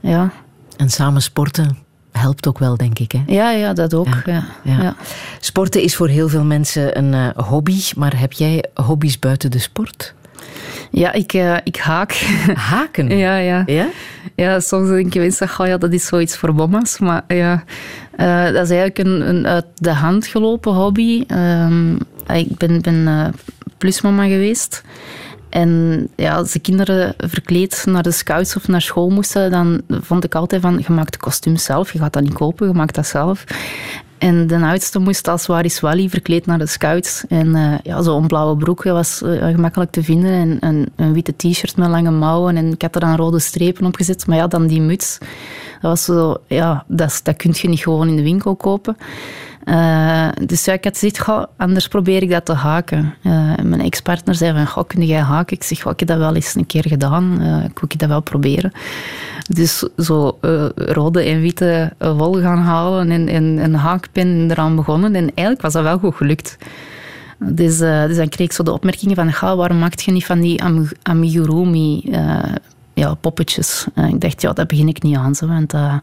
ja. 0.00 0.32
En 0.76 0.90
samen 0.90 1.22
sporten 1.22 1.78
helpt 2.10 2.46
ook 2.46 2.58
wel, 2.58 2.76
denk 2.76 2.98
ik. 2.98 3.12
Hè? 3.12 3.22
Ja, 3.26 3.50
ja, 3.50 3.72
dat 3.72 3.94
ook. 3.94 4.22
Ja. 4.24 4.44
Ja. 4.62 4.82
Ja. 4.82 4.96
Sporten 5.40 5.82
is 5.82 5.96
voor 5.96 6.08
heel 6.08 6.28
veel 6.28 6.44
mensen 6.44 6.98
een 6.98 7.14
eh, 7.14 7.44
hobby, 7.44 7.80
maar 7.96 8.18
heb 8.18 8.32
jij 8.32 8.64
hobby's 8.74 9.18
buiten 9.18 9.50
de 9.50 9.58
sport? 9.58 10.14
Ja, 10.92 11.12
ik, 11.12 11.32
eh, 11.32 11.56
ik 11.64 11.76
haak. 11.76 12.12
Haken? 12.70 13.18
Ja, 13.18 13.36
ja. 13.36 13.62
Ja? 13.66 13.88
Ja, 14.34 14.60
soms 14.60 14.88
denk 14.88 15.12
je 15.12 15.20
mensen, 15.20 15.48
oh 15.58 15.66
ja, 15.66 15.78
dat 15.78 15.92
is 15.92 16.06
zoiets 16.06 16.36
voor 16.36 16.54
bommas. 16.54 16.98
Maar 16.98 17.24
ja, 17.28 17.64
eh, 18.16 18.44
dat 18.44 18.64
is 18.64 18.70
eigenlijk 18.70 18.98
een, 18.98 19.28
een 19.28 19.46
uit 19.46 19.66
de 19.74 19.92
hand 19.92 20.26
gelopen 20.26 20.72
hobby. 20.72 21.24
Ehm, 21.26 21.94
ik 22.32 22.56
ben, 22.56 22.80
ben 22.80 23.08
eh, 23.08 23.28
plusmama 23.78 24.26
geweest. 24.26 24.82
En 25.48 26.08
ja, 26.16 26.34
als 26.34 26.52
de 26.52 26.58
kinderen 26.58 27.14
verkleed 27.18 27.84
naar 27.88 28.02
de 28.02 28.10
scouts 28.10 28.56
of 28.56 28.68
naar 28.68 28.82
school 28.82 29.10
moesten, 29.10 29.50
dan 29.50 29.82
vond 29.88 30.24
ik 30.24 30.34
altijd 30.34 30.62
van, 30.62 30.82
je 30.86 30.92
maakt 30.92 31.12
de 31.12 31.18
kostuums 31.18 31.64
zelf, 31.64 31.92
je 31.92 31.98
gaat 31.98 32.12
dat 32.12 32.22
niet 32.22 32.32
kopen, 32.32 32.66
je 32.66 32.74
maakt 32.74 32.94
dat 32.94 33.06
zelf. 33.06 33.44
En 34.22 34.46
de 34.46 34.56
oudste 34.56 34.98
moest 34.98 35.28
als 35.28 35.46
Waris 35.46 35.80
Wally 35.80 36.08
verkleed 36.08 36.46
naar 36.46 36.58
de 36.58 36.66
scouts. 36.66 37.24
En 37.28 37.54
eh, 37.54 37.74
ja, 37.82 38.02
zo'n 38.02 38.26
blauwe 38.26 38.56
broek 38.56 38.82
was 38.82 39.22
eh, 39.22 39.46
gemakkelijk 39.46 39.90
te 39.90 40.02
vinden. 40.02 40.60
En 40.60 40.88
een, 40.96 41.12
witte 41.12 41.34
t-shirt 41.36 41.76
met 41.76 41.88
lange 41.88 42.10
mouwen. 42.10 42.56
En 42.56 42.72
ik 42.72 42.82
had 42.82 42.94
er 42.94 43.00
dan 43.00 43.16
rode 43.16 43.38
strepen 43.38 43.86
op 43.86 43.96
gezet. 43.96 44.26
Maar 44.26 44.36
ja, 44.36 44.46
dan 44.46 44.66
die 44.66 44.80
muts. 44.80 45.18
Dat 45.80 45.90
was 45.90 46.04
zo, 46.04 46.36
ja, 46.46 46.84
dat, 46.88 47.08
is- 47.10 47.22
dat 47.22 47.36
kun 47.36 47.54
je 47.56 47.68
niet 47.68 47.80
gewoon 47.80 48.08
in 48.08 48.16
de 48.16 48.22
winkel 48.22 48.56
kopen. 48.56 48.96
Dus 50.46 50.64
ja, 50.64 50.72
ik 50.72 50.84
had 50.84 50.98
gezegd, 50.98 51.46
anders 51.56 51.88
probeer 51.88 52.22
ik 52.22 52.30
dat 52.30 52.44
te 52.44 52.52
haken. 52.52 53.14
Eh, 53.22 53.54
mijn 53.62 53.80
ex-partner 53.80 54.34
zei 54.34 54.52
van, 54.52 54.66
goh, 54.66 54.86
kun 54.86 55.04
jij 55.04 55.20
haken? 55.20 55.56
Ik 55.56 55.62
zeg, 55.62 55.84
ik 55.84 55.98
heb 55.98 56.08
dat 56.08 56.18
wel 56.18 56.34
eens 56.34 56.54
een 56.54 56.66
keer 56.66 56.84
gedaan. 56.88 57.40
Eh, 57.40 57.64
ik 57.64 57.98
dat 57.98 58.08
wel 58.08 58.20
proberen. 58.20 58.72
Dus 59.48 59.88
zo 59.96 60.38
eh, 60.40 60.66
rode 60.74 61.22
en 61.22 61.40
witte 61.40 61.92
wol 61.98 62.40
gaan 62.40 62.58
halen 62.58 63.10
en, 63.10 63.28
en 63.28 63.44
een 63.44 63.74
haakpen 63.74 64.50
eraan 64.50 64.76
begonnen. 64.76 65.14
En 65.14 65.24
eigenlijk 65.24 65.60
was 65.60 65.72
dat 65.72 65.82
wel 65.82 65.98
goed 65.98 66.14
gelukt. 66.14 66.56
Dus, 67.38 67.78
dus 67.78 68.16
dan 68.16 68.28
kreeg 68.28 68.46
ik 68.46 68.52
zo 68.52 68.62
de 68.62 68.72
opmerkingen 68.72 69.16
van, 69.16 69.32
ga, 69.32 69.56
waarom 69.56 69.78
maakt 69.78 70.02
je 70.02 70.12
niet 70.12 70.26
van 70.26 70.40
die 70.40 70.62
am- 70.62 70.90
amigurumi 71.02 72.10
ja, 73.02 73.14
poppetjes? 73.14 73.86
En 73.94 74.08
ik 74.08 74.20
dacht, 74.20 74.42
ja, 74.42 74.52
dat 74.52 74.66
begin 74.66 74.88
ik 74.88 75.02
niet 75.02 75.16
aan, 75.16 75.34
zo, 75.34 75.46
want 75.46 75.70
dat, 75.70 76.00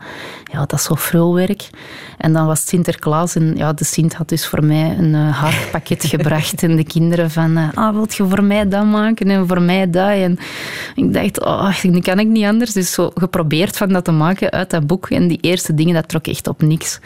ja, 0.51 0.59
dat 0.59 0.73
is 0.73 0.83
zo 0.83 0.95
frulwerk. 0.95 1.69
En 2.17 2.33
dan 2.33 2.45
was 2.45 2.59
het 2.59 2.67
Sinterklaas 2.67 3.35
en 3.35 3.55
ja, 3.55 3.73
de 3.73 3.83
Sint 3.85 4.13
had 4.13 4.29
dus 4.29 4.47
voor 4.47 4.63
mij 4.63 4.97
een 4.97 5.15
eh, 5.15 5.41
haarpakket 5.41 6.05
gebracht. 6.13 6.63
En 6.63 6.75
de 6.75 6.83
kinderen 6.83 7.31
van, 7.31 7.57
eh, 7.57 7.67
ah, 7.73 7.93
wilt 7.93 8.15
je 8.15 8.27
voor 8.27 8.43
mij 8.43 8.67
dat 8.67 8.85
maken 8.85 9.29
en 9.29 9.47
voor 9.47 9.61
mij 9.61 9.89
dat? 9.89 10.09
En 10.09 10.39
ik 10.95 11.13
dacht, 11.13 11.45
oh, 11.45 11.83
dat 11.83 12.03
kan 12.03 12.19
ik 12.19 12.27
niet 12.27 12.45
anders. 12.45 12.73
Dus 12.73 12.91
zo 12.91 13.11
geprobeerd 13.13 13.77
van 13.77 13.89
dat 13.89 14.05
te 14.05 14.11
maken 14.11 14.51
uit 14.51 14.69
dat 14.69 14.87
boek. 14.87 15.09
En 15.09 15.27
die 15.27 15.39
eerste 15.41 15.73
dingen, 15.73 15.93
dat 15.93 16.07
trok 16.07 16.27
echt 16.27 16.47
op 16.47 16.61
niks. 16.61 16.99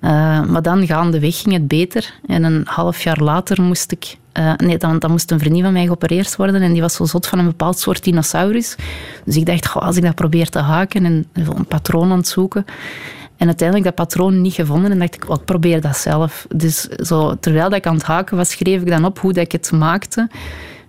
Eh, 0.00 0.44
maar 0.44 0.62
dan 0.62 0.86
gaandeweg 0.86 1.40
ging 1.40 1.54
het 1.54 1.68
beter. 1.68 2.14
En 2.26 2.42
een 2.42 2.62
half 2.64 3.02
jaar 3.02 3.18
later 3.18 3.62
moest 3.62 3.92
ik... 3.92 4.16
eh, 4.38 4.52
nee, 4.56 4.76
dan, 4.76 4.98
dan 4.98 5.10
moest 5.10 5.30
een 5.30 5.38
vriendin 5.38 5.62
van 5.62 5.72
mij 5.72 5.84
geopereerd 5.84 6.36
worden. 6.36 6.62
En 6.62 6.72
die 6.72 6.80
was 6.80 6.94
zo 6.94 7.04
zot 7.04 7.26
van 7.26 7.38
een 7.38 7.44
bepaald 7.44 7.78
soort 7.78 8.04
dinosaurus. 8.04 8.76
Dus 9.24 9.36
ik 9.36 9.46
dacht, 9.46 9.66
goh, 9.66 9.82
als 9.82 9.96
ik 9.96 10.02
dat 10.02 10.14
probeer 10.14 10.48
te 10.48 10.58
haken 10.58 11.04
en 11.04 11.26
een 11.32 11.66
patroon 11.66 12.10
aan 12.10 12.18
het 12.18 12.28
zoeken... 12.28 12.64
En 13.36 13.46
uiteindelijk 13.46 13.86
dat 13.86 14.06
patroon 14.06 14.40
niet 14.40 14.54
gevonden 14.54 14.90
en 14.90 14.98
dacht 14.98 15.14
ik, 15.14 15.24
ik 15.24 15.44
probeer 15.44 15.80
dat 15.80 15.96
zelf. 15.96 16.46
Dus 16.54 16.80
zo, 16.80 17.36
terwijl 17.40 17.68
dat 17.68 17.78
ik 17.78 17.86
aan 17.86 17.94
het 17.94 18.02
haken 18.02 18.36
was, 18.36 18.50
schreef 18.50 18.80
ik 18.80 18.88
dan 18.88 19.04
op 19.04 19.18
hoe 19.18 19.32
dat 19.32 19.44
ik 19.44 19.52
het 19.52 19.72
maakte. 19.72 20.28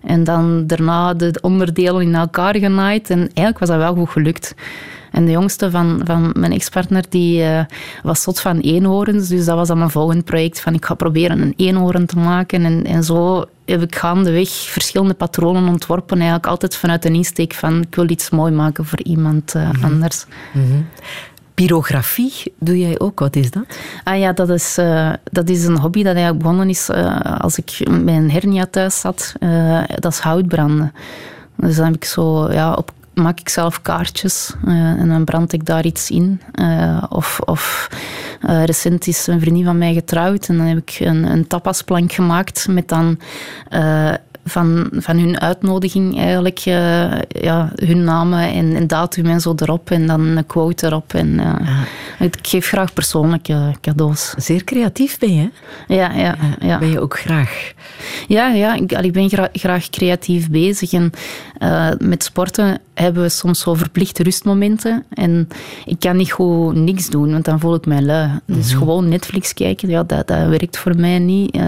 En 0.02 0.24
dan 0.24 0.66
daarna 0.66 1.14
de 1.14 1.38
onderdelen 1.40 2.02
in 2.02 2.14
elkaar 2.14 2.56
genaaid. 2.56 3.10
En 3.10 3.18
eigenlijk 3.18 3.58
was 3.58 3.68
dat 3.68 3.78
wel 3.78 3.94
goed 3.94 4.10
gelukt. 4.10 4.54
En 5.10 5.24
de 5.24 5.30
jongste 5.30 5.70
van, 5.70 6.00
van 6.04 6.34
mijn 6.36 6.52
ex-partner, 6.52 7.04
die 7.08 7.42
eh, 7.42 7.64
was 8.02 8.22
zot 8.22 8.40
van 8.40 8.58
eenhoorns. 8.58 9.28
Dus 9.28 9.44
dat 9.44 9.56
was 9.56 9.68
dan 9.68 9.78
mijn 9.78 9.90
volgend 9.90 10.24
project. 10.24 10.60
Van 10.60 10.74
ik 10.74 10.84
ga 10.84 10.94
proberen 10.94 11.40
een 11.40 11.54
eenhoorn 11.56 12.06
te 12.06 12.18
maken. 12.18 12.64
En, 12.64 12.84
en 12.84 13.04
zo 13.04 13.44
heb 13.64 13.82
ik 13.82 13.96
gaandeweg 13.96 14.48
verschillende 14.48 15.14
patronen 15.14 15.68
ontworpen. 15.68 16.16
Eigenlijk 16.16 16.46
altijd 16.46 16.76
vanuit 16.76 17.04
een 17.04 17.14
insteek 17.14 17.54
van 17.54 17.82
ik 17.82 17.94
wil 17.94 18.10
iets 18.10 18.30
mooi 18.30 18.52
maken 18.52 18.84
voor 18.84 19.02
iemand 19.02 19.54
eh, 19.54 19.70
anders. 19.82 20.26
Pyrografie 21.54 22.32
doe 22.58 22.78
jij 22.78 22.98
ook, 22.98 23.18
wat 23.18 23.36
is 23.36 23.50
dat? 23.50 23.64
Ah 24.04 24.18
ja, 24.18 24.32
dat 24.32 24.48
is, 24.48 24.78
eh, 24.78 25.12
dat 25.24 25.48
is 25.48 25.64
een 25.64 25.78
hobby 25.78 26.02
dat 26.02 26.14
eigenlijk 26.14 26.42
begonnen 26.42 26.68
is 26.68 26.90
als 27.38 27.58
ik 27.58 27.76
een 27.78 28.30
hernia 28.30 28.66
thuis 28.70 29.00
zat. 29.00 29.34
Dat 29.94 30.12
is 30.12 30.18
houtbranden. 30.18 30.92
Dus 31.56 31.76
dan 31.76 31.84
heb 31.84 31.94
ik 31.94 32.04
zo, 32.04 32.52
ja, 32.52 32.72
op, 32.72 32.92
maak 33.14 33.40
ik 33.40 33.48
zelf 33.48 33.82
kaartjes 33.82 34.54
eh, 34.66 34.74
en 34.74 35.08
dan 35.08 35.24
brand 35.24 35.52
ik 35.52 35.66
daar 35.66 35.84
iets 35.84 36.10
in. 36.10 36.40
Eh, 36.52 37.02
of 37.08 37.40
of 37.44 37.88
eh, 38.40 38.64
recent 38.64 39.06
is 39.06 39.26
een 39.26 39.40
vriendin 39.40 39.64
van 39.64 39.78
mij 39.78 39.94
getrouwd 39.94 40.48
en 40.48 40.56
dan 40.56 40.66
heb 40.66 40.78
ik 40.78 40.96
een, 41.00 41.24
een 41.24 41.46
tapasplank 41.46 42.12
gemaakt 42.12 42.68
met 42.68 42.88
dan... 42.88 43.18
van, 44.44 44.88
van 44.92 45.18
hun 45.18 45.40
uitnodiging 45.40 46.18
eigenlijk, 46.18 46.58
eh, 46.58 47.18
ja, 47.28 47.72
hun 47.74 48.04
namen 48.04 48.52
en, 48.52 48.76
en 48.76 48.86
datum 48.86 49.26
en 49.26 49.40
zo 49.40 49.52
erop 49.56 49.90
en 49.90 50.06
dan 50.06 50.20
een 50.20 50.46
quote 50.46 50.86
erop. 50.86 51.14
En, 51.14 51.38
eh, 51.40 52.26
Ik 52.26 52.36
geef 52.42 52.66
graag 52.68 52.92
persoonlijke 52.92 53.74
cadeaus. 53.80 54.34
Zeer 54.36 54.64
creatief 54.64 55.18
ben 55.18 55.34
je, 55.34 55.40
hè? 55.86 55.94
Ja, 55.94 56.12
ja, 56.12 56.36
ja. 56.60 56.78
Ben 56.78 56.90
je 56.90 57.00
ook 57.00 57.18
graag? 57.18 57.72
Ja, 58.28 58.48
ja 58.48 58.74
ik, 58.74 58.92
ik 58.92 59.12
ben 59.12 59.28
gra- 59.28 59.48
graag 59.52 59.90
creatief 59.90 60.50
bezig. 60.50 60.92
En 60.92 61.10
eh, 61.58 61.88
met 61.98 62.24
sporten 62.24 62.78
hebben 62.94 63.22
we 63.22 63.28
soms 63.28 63.60
zo 63.60 63.74
verplichte 63.74 64.22
rustmomenten. 64.22 65.04
En 65.10 65.48
ik 65.84 66.00
kan 66.00 66.16
niet 66.16 66.32
goed 66.32 66.74
niks 66.74 67.08
doen, 67.08 67.32
want 67.32 67.44
dan 67.44 67.60
voel 67.60 67.74
ik 67.74 67.86
mij 67.86 68.02
lui. 68.02 68.30
Dus 68.46 68.72
gewoon 68.72 69.08
Netflix 69.08 69.54
kijken, 69.54 69.88
ja, 69.88 70.02
dat, 70.02 70.26
dat 70.26 70.48
werkt 70.48 70.78
voor 70.78 70.96
mij 70.96 71.18
niet. 71.18 71.58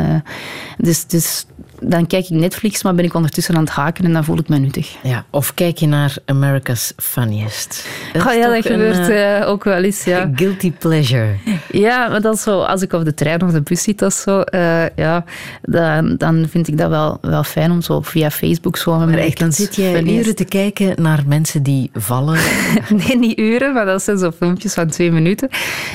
Dus, 0.79 1.07
dus 1.07 1.47
dan 1.83 2.07
kijk 2.07 2.25
ik 2.25 2.31
Netflix, 2.31 2.83
maar 2.83 2.95
ben 2.95 3.05
ik 3.05 3.15
ondertussen 3.15 3.55
aan 3.55 3.61
het 3.61 3.71
haken 3.71 4.05
en 4.05 4.13
dan 4.13 4.25
voel 4.25 4.39
ik 4.39 4.49
me 4.49 4.59
nuttig. 4.59 4.97
Ja, 5.03 5.25
of 5.31 5.55
kijk 5.55 5.79
je 5.79 5.87
naar 5.87 6.15
America's 6.25 6.93
Funniest. 6.97 7.87
Dat 8.13 8.27
Oh 8.27 8.35
ja, 8.35 8.55
dat 8.55 8.67
gebeurt 8.67 9.09
eh, 9.09 9.41
eh, 9.41 9.49
ook 9.49 9.65
wel 9.65 9.83
eens, 9.83 10.05
ja. 10.05 10.31
Guilty 10.35 10.73
pleasure. 10.73 11.37
Ja, 11.71 12.09
maar 12.09 12.21
dat 12.21 12.35
is 12.35 12.43
zo, 12.43 12.61
als 12.61 12.83
ik 12.83 12.93
op 12.93 13.05
de 13.05 13.15
trein 13.15 13.43
of 13.43 13.51
de 13.51 13.61
bus 13.61 13.83
zit 13.83 14.03
of 14.03 14.13
zo, 14.13 14.41
eh, 14.41 14.97
ja, 14.97 15.25
dan, 15.63 16.17
dan 16.17 16.47
vind 16.49 16.69
ik 16.69 16.79
dat 16.79 16.89
wel, 16.89 17.19
wel 17.21 17.45
fijn 17.45 17.71
om 17.71 17.83
zo 17.83 18.01
via 18.01 18.31
Facebook 18.31 18.77
zo... 18.77 18.99
Maar 18.99 19.15
echt, 19.19 19.39
dan 19.39 19.53
zit 19.53 19.77
je 19.77 20.03
uren 20.05 20.37
te 20.37 20.45
kijken 20.45 21.03
naar 21.03 21.23
mensen 21.27 21.63
die 21.63 21.91
vallen. 21.93 22.39
Nee, 22.89 23.19
niet 23.19 23.39
uren, 23.39 23.73
maar 23.73 23.85
dat 23.85 24.03
zijn 24.03 24.19
zo 24.19 24.31
filmpjes 24.31 24.75
van 24.75 24.89
twee 24.89 25.13
minuten. 25.13 25.49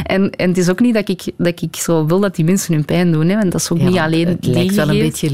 En, 0.03 0.29
en 0.31 0.49
het 0.49 0.57
is 0.57 0.69
ook 0.69 0.79
niet 0.79 0.93
dat 0.93 1.09
ik, 1.09 1.21
dat 1.38 1.61
ik 1.61 1.75
zo 1.75 2.05
wil 2.05 2.19
dat 2.19 2.35
die 2.35 2.45
mensen 2.45 2.73
hun 2.73 2.85
pijn 2.85 3.11
doen, 3.11 3.27
hè, 3.27 3.35
want 3.35 3.51
dat 3.51 3.61
is 3.61 3.71
ook 3.71 3.79
Ja, 3.79 3.85
niet 3.85 3.97
alleen 3.97 4.27
Het 4.27 4.45
lijkt 4.45 4.75
wel 4.75 4.89
een 4.89 4.99
beetje 4.99 5.29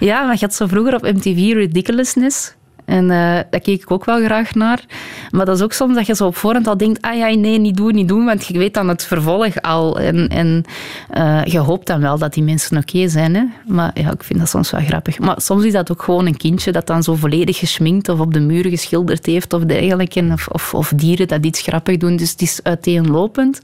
Ja, 0.00 0.22
maar 0.24 0.34
je 0.34 0.40
had 0.40 0.54
zo 0.54 0.66
vroeger 0.66 0.94
op 0.94 1.02
MTV 1.02 1.52
Ridiculousness. 1.52 2.54
En 2.84 3.10
eh 3.10 3.42
daar 3.50 3.60
keek 3.60 3.82
ik 3.82 3.90
ook 3.90 4.04
wel 4.04 4.24
graag 4.24 4.54
naar. 4.54 4.84
Maar 5.30 5.46
dat 5.46 5.56
is 5.56 5.62
ook 5.62 5.72
soms 5.72 5.94
dat 5.94 6.06
je 6.06 6.14
zo 6.14 6.26
op 6.26 6.36
voorhand 6.36 6.66
al 6.66 6.76
denkt... 6.76 7.02
Ah 7.02 7.16
ja, 7.16 7.28
nee, 7.28 7.58
niet 7.58 7.76
doen, 7.76 7.94
niet 7.94 8.08
doen. 8.08 8.24
Want 8.24 8.46
je 8.46 8.58
weet 8.58 8.74
dan 8.74 8.88
het 8.88 9.04
vervolg 9.04 9.62
al. 9.62 9.98
En, 9.98 10.28
en 10.28 10.64
eh, 11.10 11.44
je 11.44 11.58
hoopt 11.58 11.86
dan 11.86 12.00
wel 12.00 12.18
dat 12.18 12.34
die 12.34 12.42
mensen 12.42 12.76
oké 12.76 13.08
zijn. 13.08 13.34
Hè? 13.34 13.42
Maar 13.66 13.90
ja, 13.94 14.12
ik 14.12 14.22
vind 14.22 14.38
dat 14.38 14.48
soms 14.48 14.70
wel 14.70 14.80
grappig. 14.80 15.18
Maar 15.18 15.34
soms 15.40 15.64
is 15.64 15.72
dat 15.72 15.90
ook 15.90 16.02
gewoon 16.02 16.26
een 16.26 16.36
kindje 16.36 16.72
dat 16.72 16.86
dan 16.86 17.02
zo 17.02 17.14
volledig 17.14 17.58
geschminkt... 17.58 18.08
of 18.08 18.20
op 18.20 18.32
de 18.32 18.40
muur 18.40 18.68
geschilderd 18.68 19.26
heeft 19.26 19.52
of 19.52 19.62
dergelijke. 19.62 20.28
Of, 20.32 20.48
of, 20.48 20.74
of 20.74 20.92
dieren 20.96 21.28
dat 21.28 21.44
iets 21.44 21.60
grappig 21.60 21.96
doen. 21.96 22.16
Dus 22.16 22.30
het 22.30 22.42
is 22.42 22.60
uiteenlopend. 22.62 23.60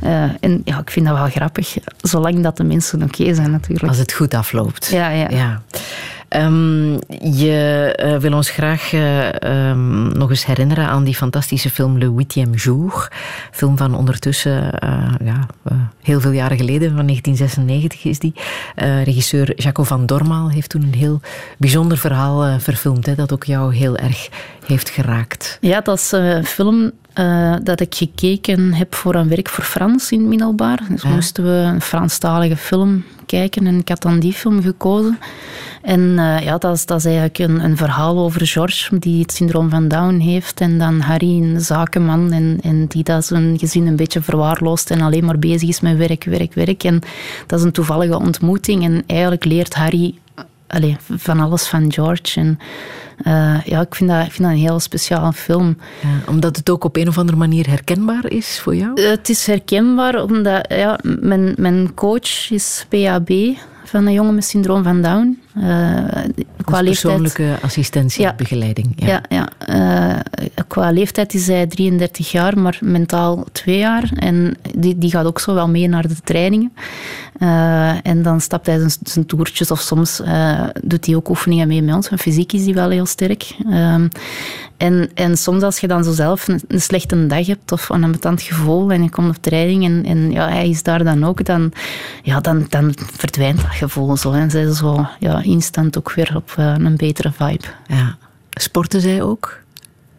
Eh, 0.00 0.22
en 0.40 0.62
ja, 0.64 0.78
ik 0.78 0.90
vind 0.90 1.06
dat 1.06 1.16
wel 1.16 1.28
grappig. 1.28 1.76
Zolang 2.00 2.42
dat 2.42 2.56
de 2.56 2.64
mensen 2.64 3.02
oké 3.02 3.34
zijn, 3.34 3.50
natuurlijk. 3.50 3.88
Als 3.88 3.98
het 3.98 4.12
goed 4.12 4.34
afloopt. 4.34 4.86
Ja, 4.86 5.08
ja. 5.10 5.28
Ja. 5.30 5.62
Ehm, 6.30 6.92
je 7.38 7.92
eh, 7.96 8.16
wil 8.16 8.32
ons 8.32 8.50
graag 8.50 8.92
eh, 8.92 9.42
ehm, 9.42 10.18
nog 10.18 10.30
eens 10.30 10.46
herinneren 10.46 10.86
aan 10.86 11.04
die 11.04 11.14
fantastische 11.14 11.70
film 11.70 11.98
Le 11.98 12.12
Huitième 12.12 12.56
Jour. 12.56 13.12
Film 13.50 13.76
van 13.76 13.94
ondertussen, 13.94 14.78
eh, 14.78 15.14
ja, 15.24 15.46
heel 16.02 16.20
veel 16.20 16.30
jaren 16.30 16.56
geleden, 16.56 16.94
van 16.96 17.04
1996 17.04 18.04
is 18.04 18.18
die. 18.18 18.34
Regisseur 19.04 19.52
Jaco 19.62 19.82
van 19.82 20.06
Dormaal 20.06 20.50
heeft 20.50 20.68
toen 20.68 20.82
een 20.82 20.94
heel 20.94 21.20
bijzonder 21.58 21.98
verhaal 21.98 22.58
verfilmd, 22.58 23.06
hè, 23.06 23.14
dat 23.14 23.32
ook 23.32 23.44
jou 23.44 23.74
heel 23.74 23.96
erg 23.96 24.28
heeft 24.66 24.88
geraakt. 24.88 25.58
Ja, 25.60 25.80
dat 25.80 25.98
is 25.98 26.12
een 26.12 26.44
film 26.44 26.90
dat 27.62 27.80
ik 27.80 27.94
gekeken 27.94 28.72
heb 28.72 28.94
voor 28.94 29.14
een 29.14 29.28
werk 29.28 29.48
voor 29.48 29.64
Frans 29.64 30.10
in 30.10 30.28
middelbaar. 30.28 30.80
Dus 30.88 31.02
moesten 31.02 31.44
we 31.44 31.50
een 31.50 31.80
Franstalige 31.80 32.56
film 32.56 33.04
kijken 33.30 33.66
en 33.66 33.78
ik 33.78 33.88
had 33.88 34.02
dan 34.02 34.18
die 34.18 34.32
film 34.32 34.62
gekozen. 34.62 35.18
En 35.82 36.18
eh, 36.18 36.40
ja, 36.40 36.58
dat 36.58 36.76
is, 36.76 36.86
dat 36.86 36.98
is 36.98 37.04
eigenlijk 37.04 37.38
een, 37.38 37.64
een 37.64 37.76
verhaal 37.76 38.18
over 38.18 38.46
George, 38.46 38.98
die 38.98 39.20
het 39.20 39.32
syndroom 39.32 39.70
van 39.70 39.88
Down 39.88 40.18
heeft. 40.18 40.60
En 40.60 40.78
dan 40.78 41.00
Harry, 41.00 41.42
een 41.42 41.60
zakenman, 41.60 42.32
en, 42.32 42.58
en 42.62 42.86
die 42.86 43.02
dat 43.02 43.24
zijn 43.24 43.58
gezin 43.58 43.86
een 43.86 43.96
beetje 43.96 44.22
verwaarloost 44.22 44.90
en 44.90 45.00
alleen 45.00 45.24
maar 45.24 45.38
bezig 45.38 45.68
is 45.68 45.80
met 45.80 45.96
werk, 45.96 46.24
werk, 46.24 46.54
werk. 46.54 46.84
En 46.84 47.00
dat 47.46 47.58
is 47.58 47.64
een 47.64 47.72
toevallige 47.72 48.18
ontmoeting. 48.18 48.84
En 48.84 49.02
eigenlijk 49.06 49.44
leert 49.44 49.74
Harry 49.74 50.14
allee, 50.70 50.96
van 51.16 51.40
alles 51.40 51.66
van 51.66 51.92
George. 51.92 52.40
En 52.40 52.58
eh, 53.22 53.60
ja, 53.64 53.80
ik 53.80 53.94
vind, 53.94 54.10
dat, 54.10 54.26
ik 54.26 54.32
vind 54.32 54.48
dat 54.48 54.56
een 54.56 54.62
heel 54.62 54.80
speciale 54.80 55.32
film. 55.32 55.76
Ja, 56.02 56.08
omdat 56.30 56.56
het 56.56 56.70
ook 56.70 56.84
op 56.84 56.96
een 56.96 57.08
of 57.08 57.18
andere 57.18 57.38
manier 57.38 57.68
herkenbaar 57.68 58.30
is 58.30 58.60
voor 58.60 58.76
jou? 58.76 59.00
Het 59.00 59.28
is 59.28 59.46
herkenbaar, 59.46 60.22
omdat 60.22 60.66
ja, 60.68 60.98
mijn, 61.02 61.54
mijn 61.56 61.94
coach 61.94 62.50
is 62.50 62.86
PAB 62.88 63.30
van 63.84 64.06
een 64.06 64.12
jongen 64.12 64.34
met 64.34 64.44
syndroom 64.44 64.82
van 64.82 65.02
Down. 65.02 65.42
Qua 66.64 66.80
leeftijd... 66.80 66.84
persoonlijke 66.84 67.58
assistentiebegeleiding. 67.62 68.92
Ja. 68.96 69.06
Ja, 69.06 69.22
ja. 69.28 69.48
Eh, 69.58 70.46
qua 70.66 70.90
leeftijd 70.90 71.34
is 71.34 71.46
hij 71.46 71.66
33 71.66 72.30
jaar, 72.30 72.58
maar 72.58 72.78
mentaal 72.80 73.44
twee 73.52 73.78
jaar. 73.78 74.10
En 74.14 74.56
die, 74.74 74.98
die 74.98 75.10
gaat 75.10 75.26
ook 75.26 75.40
zo 75.40 75.54
wel 75.54 75.68
mee 75.68 75.88
naar 75.88 76.08
de 76.08 76.16
trainingen. 76.24 76.72
Eh, 77.40 78.06
en 78.06 78.22
dan 78.22 78.40
stapt 78.40 78.66
hij 78.66 78.88
zijn, 79.02 79.26
toertjes 79.26 79.70
of 79.70 79.80
soms 79.80 80.20
eh, 80.20 80.66
doet 80.82 81.06
hij 81.06 81.14
ook 81.14 81.28
oefeningen 81.28 81.68
mee 81.68 81.82
met 81.82 81.94
ons. 81.94 82.08
Fysiek 82.16 82.52
is 82.52 82.64
hij 82.64 82.74
wel 82.74 82.90
heel 82.90 83.06
sterk. 83.06 83.56
Ehm, 83.70 84.08
en, 84.76 85.10
en 85.14 85.36
soms 85.36 85.62
als 85.62 85.78
je 85.78 85.86
dan 85.86 86.04
zo 86.04 86.12
zelf 86.12 86.48
een, 86.48 86.60
een 86.68 86.80
slechte 86.80 87.26
dag 87.26 87.46
hebt 87.46 87.72
of 87.72 87.88
een 87.88 88.04
ambetant 88.04 88.42
gevoel 88.42 88.90
en 88.90 89.02
je 89.02 89.10
komt 89.10 89.28
op 89.36 89.42
training 89.42 89.84
en, 89.84 90.04
en 90.04 90.30
ja, 90.30 90.48
hij 90.48 90.68
is 90.68 90.82
daar 90.82 91.04
dan 91.04 91.24
ook, 91.24 91.44
dan, 91.44 91.72
ja, 92.22 92.40
dan, 92.40 92.66
dan 92.68 92.94
verdwijnt 93.12 93.60
dat 93.60 93.70
gevoel 93.70 94.16
zo. 94.16 94.32
En 94.32 94.50
zij 94.50 94.72
zo 94.72 95.06
ja, 95.18 95.42
instant 95.42 95.98
ook 95.98 96.12
weer 96.12 96.32
op 96.36 96.52
eh, 96.56 96.74
een 96.78 96.96
betere 96.96 97.32
vibe. 97.32 97.66
Ja. 97.86 98.16
Sporten 98.50 99.00
zij 99.00 99.22
ook? 99.22 99.60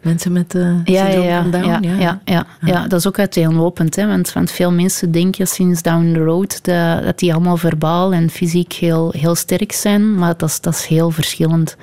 Mensen 0.02 0.32
met 0.32 0.56
uh, 0.56 0.76
Ja, 0.84 1.08
ja, 1.08 1.22
ja, 1.22 1.46
ja, 1.52 1.80
ja, 1.82 2.20
ja, 2.26 2.46
ja. 2.62 2.88
dat 2.88 3.00
is 3.00 3.08
ook 3.08 3.20
uiteenlopend. 3.20 3.96
Hè, 3.96 4.08
want, 4.08 4.34
want 4.34 4.52
veel 4.52 4.72
mensen 4.72 5.12
denken 5.12 5.48
sinds 5.48 5.82
Down 5.82 6.14
the 6.14 6.24
Road 6.24 6.60
dat, 6.64 7.04
dat 7.04 7.20
die 7.20 7.34
allemaal 7.34 7.58
verbaal 7.58 8.14
en 8.14 8.30
fysiek 8.30 8.74
heel, 8.74 9.14
heel 9.18 9.36
sterk 9.36 9.72
zijn. 9.72 10.16
Maar 10.16 10.34
dat 10.38 10.50
is, 10.50 10.62
dat 10.62 10.74
is 10.74 10.86
heel 10.86 11.12
verschillend. 11.12 11.78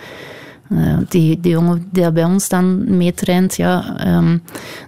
Eh, 0.71 0.99
die, 1.09 1.41
die 1.41 1.53
jongen 1.53 1.89
die 1.93 2.13
bij 2.13 2.25
ons 2.25 2.49
dan 2.49 2.97
meetraint, 2.97 3.57
ja, 3.57 3.97
ehm, 3.99 4.39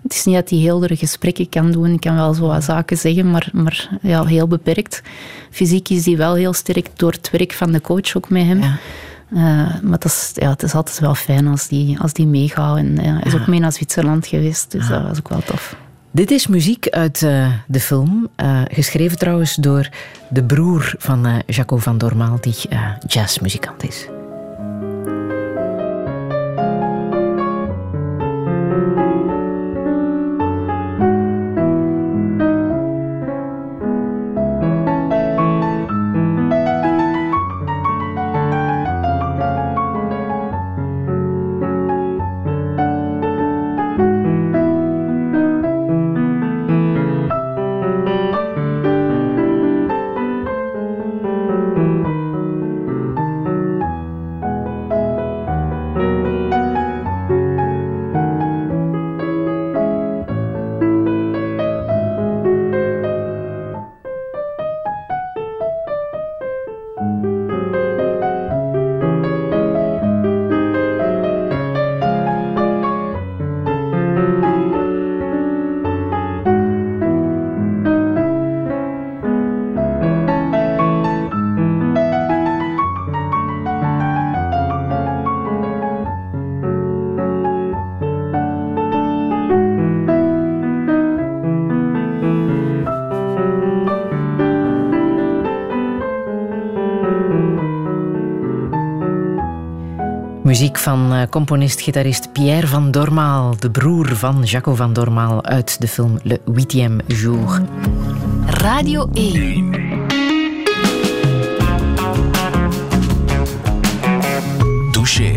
het 0.03 0.15
is 0.15 0.25
niet 0.25 0.35
dat 0.35 0.51
hij 0.51 0.59
heeldere 0.59 0.97
gesprekken 0.97 1.49
kan 1.49 1.73
doen. 1.73 1.93
Ik 1.93 2.01
kan 2.01 2.15
wel 2.15 2.35
zo 2.35 2.47
wat 2.47 2.65
zaken 2.65 2.99
zeggen, 2.99 3.31
maar, 3.31 3.49
maar 3.53 3.89
ja, 4.03 4.25
heel 4.25 4.47
beperkt. 4.47 5.03
Fysiek 5.51 5.89
is 5.89 6.03
die 6.03 6.17
wel 6.17 6.35
heel 6.35 6.53
sterk 6.53 6.89
door 6.97 7.13
het 7.13 7.31
werk 7.31 7.53
van 7.53 7.73
de 7.73 7.81
coach 7.81 8.17
ook 8.17 8.29
met 8.29 8.47
hem. 8.47 8.63
Ja. 8.63 8.79
Eh, 9.35 9.41
maar 9.83 9.99
dat 9.99 10.05
is, 10.05 10.31
ja, 10.35 10.51
het 10.51 10.63
is 10.63 10.75
altijd 10.75 10.99
wel 10.99 11.15
fijn 11.15 11.47
als 11.47 11.69
die, 11.69 12.01
als 12.01 12.13
die 12.13 12.27
meegaan. 12.27 12.77
En 12.77 12.95
ja, 12.95 13.13
hij 13.13 13.23
is 13.23 13.35
ook 13.35 13.47
mee 13.47 13.61
naar 13.61 13.73
Zwitserland 13.73 14.27
geweest, 14.27 14.71
dus 14.71 14.89
dat 14.89 15.03
was 15.03 15.19
ook 15.19 15.29
wel 15.29 15.43
tof. 15.43 15.77
Dit 16.11 16.31
is 16.31 16.47
muziek 16.47 16.89
uit 16.89 17.23
eh, 17.23 17.53
de 17.67 17.81
film, 17.81 18.29
eh, 18.37 18.61
geschreven 18.71 19.19
trouwens 19.19 19.55
door 19.55 19.89
de 20.29 20.45
broer 20.45 20.95
van 20.99 21.27
eh 21.27 21.35
Jaco 21.47 21.77
van 21.77 21.99
Dormaal, 21.99 22.39
die 22.41 22.55
jazzmuzikant 23.07 23.83
is. 23.83 24.09
Muziek 100.61 100.79
van 100.79 101.13
eh, 101.13 101.23
componist-gitarist 101.31 102.33
Pierre 102.33 102.67
van 102.67 102.91
Dormaal, 102.91 103.57
de 103.59 103.71
broer 103.71 104.17
van 104.17 104.43
Jaco 104.43 104.75
van 104.75 104.93
Dormaal 104.93 105.45
uit 105.45 105.81
de 105.81 105.89
film 105.89 106.19
Le 106.23 106.41
Huitième 106.45 107.03
Jour. 107.07 107.63
Radio 108.47 109.09
1. 109.13 109.71
Douche. 114.93 115.33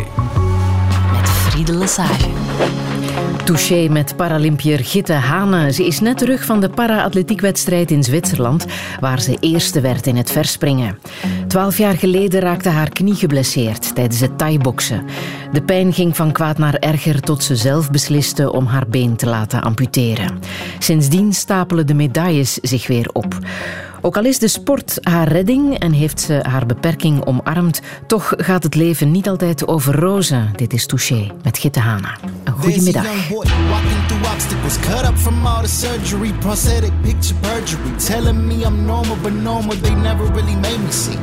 Met 1.11 1.29
Friede 1.29 1.73
Lesage. 1.73 2.29
Touché 3.43 3.87
met 3.89 4.15
Paralympier 4.15 4.79
Gitte 4.79 5.13
Hane. 5.13 5.73
Ze 5.73 5.85
is 5.85 5.99
net 5.99 6.17
terug 6.17 6.45
van 6.45 6.59
de 6.59 6.69
para-atletiekwedstrijd 6.69 7.91
in 7.91 8.03
Zwitserland, 8.03 8.65
waar 8.99 9.21
ze 9.21 9.37
eerste 9.39 9.81
werd 9.81 10.07
in 10.07 10.15
het 10.15 10.31
verspringen. 10.31 10.97
Twaalf 11.53 11.77
jaar 11.77 11.97
geleden 11.97 12.39
raakte 12.39 12.69
haar 12.69 12.89
knie 12.89 13.15
geblesseerd 13.15 13.95
tijdens 13.95 14.19
het 14.19 14.37
thai-boksen. 14.37 15.05
De 15.51 15.63
pijn 15.63 15.93
ging 15.93 16.15
van 16.15 16.31
kwaad 16.31 16.57
naar 16.57 16.75
erger 16.75 17.21
tot 17.21 17.43
ze 17.43 17.55
zelf 17.55 17.91
besliste 17.91 18.51
om 18.51 18.65
haar 18.65 18.87
been 18.87 19.15
te 19.15 19.25
laten 19.25 19.61
amputeren. 19.61 20.39
Sindsdien 20.79 21.33
stapelen 21.33 21.87
de 21.87 21.93
medailles 21.93 22.53
zich 22.53 22.87
weer 22.87 23.09
op. 23.11 23.37
Ook 24.01 24.17
al 24.17 24.25
is 24.25 24.39
de 24.39 24.47
sport 24.47 24.97
haar 25.01 25.27
redding 25.27 25.79
en 25.79 25.91
heeft 25.91 26.19
ze 26.19 26.39
haar 26.41 26.65
beperking 26.65 27.25
omarmd, 27.25 27.81
toch 28.07 28.33
gaat 28.37 28.63
het 28.63 28.75
leven 28.75 29.11
niet 29.11 29.29
altijd 29.29 29.67
over 29.67 29.95
rozen. 29.95 30.51
Dit 30.55 30.73
is 30.73 30.85
Touché 30.85 31.27
met 31.43 31.57
Gitte 31.57 31.79
Hana. 31.79 32.17
Een 32.43 32.53
goede 32.53 32.79
There's 32.79 32.95
a 32.95 33.01
middag. 33.01 34.02
Obstacles, 34.25 34.77
cut 34.77 35.05
up 35.05 35.17
from 35.17 35.45
all 35.45 35.61
the 35.61 35.67
surgery, 35.67 36.31
prosthetic 36.41 36.93
picture 37.03 37.35
perjury, 37.41 37.91
telling 37.99 38.47
me 38.47 38.63
I'm 38.63 38.85
normal, 38.85 39.17
but 39.23 39.33
normal 39.33 39.75
they 39.75 39.95
never 39.95 40.25
really 40.25 40.55
made 40.55 40.79
me 40.79 40.91
see. 40.91 41.17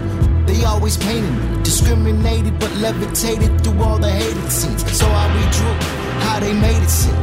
They 0.47 0.65
always 0.65 0.97
painted 0.97 1.31
me, 1.31 1.63
discriminated 1.63 2.59
but 2.59 2.73
levitated 2.77 3.63
through 3.63 3.83
all 3.83 3.99
the 3.99 4.11
hated 4.11 4.51
scenes. 4.51 4.83
So 4.99 5.07
I 5.07 5.25
redrew 5.37 5.75
how 6.25 6.41
they 6.41 6.53
made 6.53 6.83
it 6.83 6.91
seem. 6.91 7.15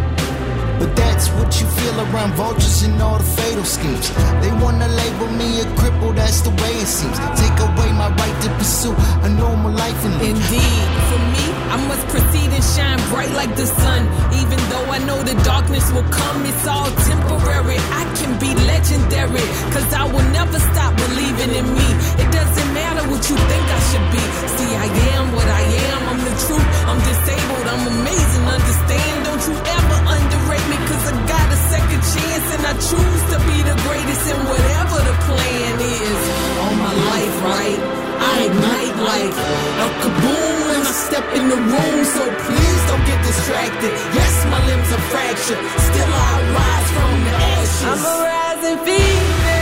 But 0.80 0.96
that's 0.96 1.28
what 1.30 1.60
you 1.60 1.66
feel 1.68 2.00
around 2.06 2.34
vultures 2.34 2.84
and 2.84 3.02
all 3.02 3.18
the 3.18 3.24
fatal 3.24 3.66
schemes. 3.66 4.10
They 4.44 4.52
wanna 4.64 4.88
label 4.88 5.28
me 5.34 5.62
a 5.62 5.66
cripple, 5.80 6.16
that's 6.16 6.42
the 6.42 6.52
way 6.52 6.74
it 6.78 6.88
seems. 6.88 7.18
Take 7.42 7.58
away 7.60 7.90
my 7.94 8.10
right 8.14 8.42
to 8.44 8.50
pursue 8.58 8.96
a 9.26 9.30
normal 9.30 9.72
life 9.72 10.06
and. 10.06 10.14
Indeed, 10.22 10.90
for 11.10 11.20
me, 11.34 11.57
I 11.68 11.76
must 11.88 12.08
proceed 12.08 12.50
and 12.56 12.64
shine 12.64 13.00
bright 13.12 13.32
like 13.36 13.54
the 13.56 13.68
sun. 13.68 14.02
Even 14.40 14.60
though 14.72 14.88
I 14.88 15.00
know 15.04 15.20
the 15.24 15.36
darkness 15.44 15.86
will 15.92 16.08
come, 16.08 16.46
it's 16.46 16.66
all 16.68 16.88
temporary. 17.12 17.80
I 17.92 18.04
can 18.16 18.32
be 18.40 18.52
legendary, 18.56 19.46
cause 19.76 19.90
I 19.92 20.06
will 20.08 20.28
never 20.32 20.60
stop 20.72 20.96
believing 20.96 21.52
in 21.60 21.68
me. 21.68 21.88
It 22.24 22.30
doesn't 22.32 22.70
matter 22.72 23.04
what 23.12 23.22
you 23.28 23.36
think 23.36 23.66
I 23.68 23.82
should 23.92 24.08
be. 24.16 24.24
See, 24.56 24.72
I 24.80 24.88
am 25.20 25.26
what 25.36 25.48
I 25.48 25.64
am, 25.92 26.02
I'm 26.12 26.22
the 26.24 26.36
truth. 26.48 26.68
I'm 26.88 27.00
disabled, 27.04 27.66
I'm 27.68 27.84
amazing, 28.00 28.46
understand. 28.48 29.16
Don't 29.28 29.44
you 29.52 29.56
ever 29.60 29.98
underrate 30.08 30.68
me, 30.72 30.78
cause 30.88 31.04
I 31.12 31.14
got 31.28 31.48
a 31.52 31.60
second 31.74 32.02
chance 32.16 32.48
and 32.56 32.64
I 32.64 32.74
choose 32.80 33.24
to 33.36 33.38
be 33.44 33.58
the 33.68 33.76
greatest 33.84 34.24
in 34.24 34.40
whatever 34.48 34.98
the 35.04 35.16
plan 35.28 35.74
is. 35.84 36.20
All 36.64 36.76
my 36.80 36.94
life, 37.12 37.36
right? 37.44 37.80
I 38.18 38.34
ignite 38.50 38.98
like 39.12 39.36
a 39.84 39.88
kaboom 40.02 40.67
step 41.08 41.26
in 41.38 41.48
the 41.48 41.56
room. 41.56 42.00
So 42.16 42.24
please 42.48 42.82
don't 42.90 43.06
get 43.08 43.20
distracted. 43.24 43.92
Yes, 44.20 44.34
my 44.52 44.60
limbs 44.70 44.90
are 44.96 45.06
fractured. 45.12 45.62
Still 45.88 46.12
I 46.28 46.34
rise 46.58 46.90
from 46.96 47.14
the 47.26 47.34
ashes. 47.56 47.86
I'm 47.92 48.04
a 48.12 48.16
rising 48.28 48.80
phoenix. 48.86 49.57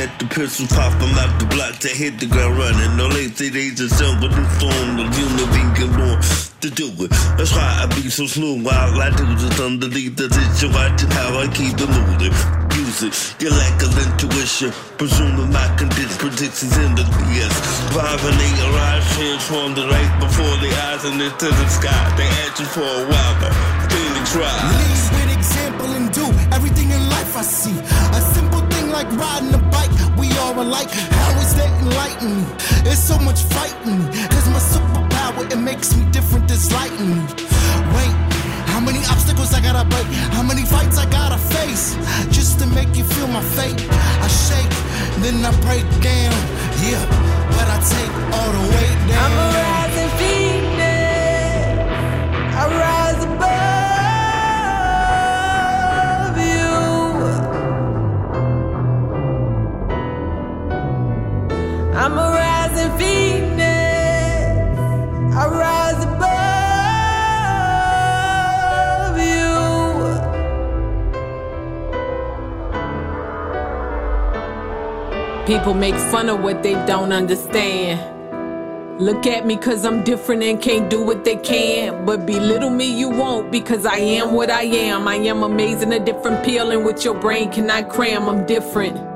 Your 0.00 0.08
at 0.08 0.18
the 0.18 0.26
pistol 0.26 0.66
pop, 0.66 0.92
I'm 1.00 1.16
out 1.18 1.38
the 1.38 1.46
block 1.46 1.78
to 1.80 1.88
hit 1.88 2.18
the 2.18 2.26
ground 2.26 2.58
running. 2.58 2.96
No 2.96 3.08
lazy 3.08 3.50
days 3.50 3.80
sun, 3.88 4.20
but 4.20 4.30
the 4.30 4.44
storm, 4.56 4.96
the 4.96 5.04
unity 5.04 5.60
to 6.60 6.70
do 6.70 6.88
it. 7.04 7.10
That's 7.36 7.52
why 7.52 7.84
I 7.84 7.86
be 7.88 8.08
so 8.10 8.26
smooth 8.26 8.64
while 8.64 9.00
I 9.00 9.10
do 9.10 9.24
this 9.36 9.60
underneath 9.60 10.16
the 10.16 10.28
ditch. 10.28 10.60
Watching 10.72 11.10
how 11.10 11.40
I 11.40 11.48
keep 11.48 11.76
it 11.76 11.88
moving. 11.88 12.34
Use 12.76 13.02
it, 13.02 13.12
your 13.40 13.52
lack 13.52 13.82
of 13.82 13.92
intuition. 13.96 14.72
Presuming 14.96 15.52
my 15.52 15.66
condition 15.76 16.16
predictions 16.20 16.76
in 16.76 16.94
the. 16.94 17.04
Five 17.96 18.20
and 18.24 18.36
eight 18.36 18.60
arrive, 18.68 19.04
transformed 19.16 19.76
the 19.76 19.88
right 19.88 20.12
before 20.20 20.54
the 20.60 20.70
eyes 20.88 21.04
and 21.04 21.20
into 21.20 21.48
the 21.48 21.66
sky. 21.68 21.96
They 22.16 22.28
you 22.60 22.68
for 22.68 22.84
a 22.84 23.04
while, 23.08 23.34
but 23.40 23.52
Phoenix 23.88 24.36
rise. 24.36 24.64
Lead 24.76 25.00
with 25.16 25.30
example 25.38 25.88
and 25.96 26.12
do 26.12 26.26
everything 26.52 26.90
in 26.90 27.02
life 27.08 27.36
I 27.36 27.42
see. 27.42 27.76
A 28.12 28.20
simple 28.36 28.60
thing 28.68 28.90
like 28.90 29.10
riding 29.16 29.54
a 29.54 29.69
all 30.60 30.66
alike. 30.66 30.90
How 30.90 31.40
is 31.40 31.54
that 31.56 31.70
enlightening? 31.82 32.44
It's 32.90 33.02
so 33.02 33.18
much 33.18 33.42
fighting. 33.56 34.00
Cause 34.32 34.46
my 34.56 34.62
superpower, 34.74 35.50
it 35.50 35.58
makes 35.58 35.96
me 35.96 36.04
different, 36.10 36.48
this 36.48 36.72
lightning. 36.72 37.20
Wait, 37.94 38.14
how 38.72 38.80
many 38.80 38.98
obstacles 39.12 39.52
I 39.54 39.60
gotta 39.60 39.88
break? 39.88 40.06
How 40.36 40.42
many 40.42 40.64
fights 40.64 40.98
I 40.98 41.06
gotta 41.10 41.38
face? 41.38 41.96
Just 42.30 42.58
to 42.60 42.66
make 42.66 42.96
you 42.96 43.04
feel 43.04 43.28
my 43.28 43.42
fate. 43.56 43.80
I 44.26 44.28
shake, 44.28 44.74
then 45.22 45.44
I 45.44 45.52
break 45.66 45.86
down. 46.10 46.36
Yeah, 46.84 47.02
but 47.54 47.66
I 47.76 47.78
take 47.94 48.14
all 48.36 48.50
the 48.56 48.64
weight 48.72 48.98
down. 49.10 49.24
I'm 49.24 49.36
a 49.42 49.46
rising 49.60 50.12
phoenix. 50.18 51.70
I 52.60 52.64
rise 52.82 53.24
above 53.24 53.69
I'm 62.02 62.16
a 62.16 62.30
rising 62.30 62.96
phoenix. 62.96 63.60
I 65.36 65.46
rise 65.48 66.02
above 66.02 66.38
you. 75.44 75.46
People 75.46 75.74
make 75.74 75.94
fun 75.94 76.30
of 76.30 76.40
what 76.40 76.62
they 76.62 76.72
don't 76.86 77.12
understand. 77.12 78.00
Look 78.98 79.26
at 79.26 79.44
me 79.44 79.58
cause 79.58 79.84
I'm 79.84 80.02
different 80.02 80.42
and 80.42 80.58
can't 80.58 80.88
do 80.88 81.02
what 81.02 81.26
they 81.26 81.36
can. 81.36 82.06
But 82.06 82.24
belittle 82.24 82.70
me 82.70 82.86
you 82.86 83.10
won't 83.10 83.52
because 83.52 83.84
I 83.84 83.98
am 83.98 84.32
what 84.32 84.48
I 84.48 84.62
am. 84.62 85.06
I 85.06 85.16
am 85.16 85.42
amazing, 85.42 85.92
a 85.92 86.00
different 86.02 86.46
pill 86.46 86.70
in 86.70 86.82
which 86.82 87.04
your 87.04 87.20
brain 87.20 87.52
cannot 87.52 87.90
cram. 87.90 88.26
I'm 88.26 88.46
different. 88.46 89.09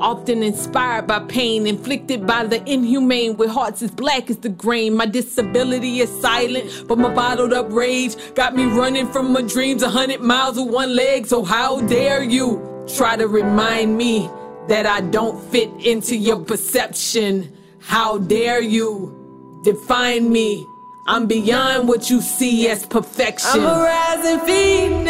Often 0.00 0.44
inspired 0.44 1.06
by 1.08 1.18
pain, 1.20 1.66
inflicted 1.66 2.26
by 2.26 2.44
the 2.44 2.62
inhumane, 2.70 3.36
with 3.36 3.50
hearts 3.50 3.82
as 3.82 3.90
black 3.90 4.30
as 4.30 4.38
the 4.38 4.48
grain. 4.48 4.94
My 4.94 5.06
disability 5.06 6.00
is 6.00 6.20
silent, 6.20 6.86
but 6.86 6.98
my 6.98 7.12
bottled 7.12 7.52
up 7.52 7.72
rage 7.72 8.14
got 8.34 8.54
me 8.54 8.64
running 8.66 9.10
from 9.10 9.32
my 9.32 9.42
dreams 9.42 9.82
a 9.82 9.88
hundred 9.88 10.20
miles 10.20 10.56
with 10.56 10.72
one 10.72 10.94
leg. 10.94 11.26
So 11.26 11.42
how 11.44 11.80
dare 11.86 12.22
you 12.22 12.86
try 12.96 13.16
to 13.16 13.26
remind 13.26 13.96
me 13.96 14.30
that 14.68 14.86
I 14.86 15.00
don't 15.00 15.42
fit 15.50 15.70
into 15.84 16.14
your 16.16 16.38
perception? 16.44 17.52
How 17.80 18.18
dare 18.18 18.62
you 18.62 19.60
define 19.64 20.30
me? 20.30 20.64
I'm 21.06 21.26
beyond 21.26 21.88
what 21.88 22.10
you 22.10 22.20
see 22.20 22.68
as 22.68 22.86
perfection. 22.86 23.62
I'm 23.62 23.66
a 23.66 23.82
rising 23.82 24.40
phoenix. 24.46 25.08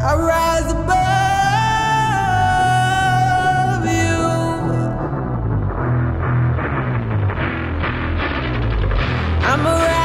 I 0.00 0.14
rise 0.14 0.70
above 0.70 1.07
I'm 9.58 9.66
a 9.66 9.97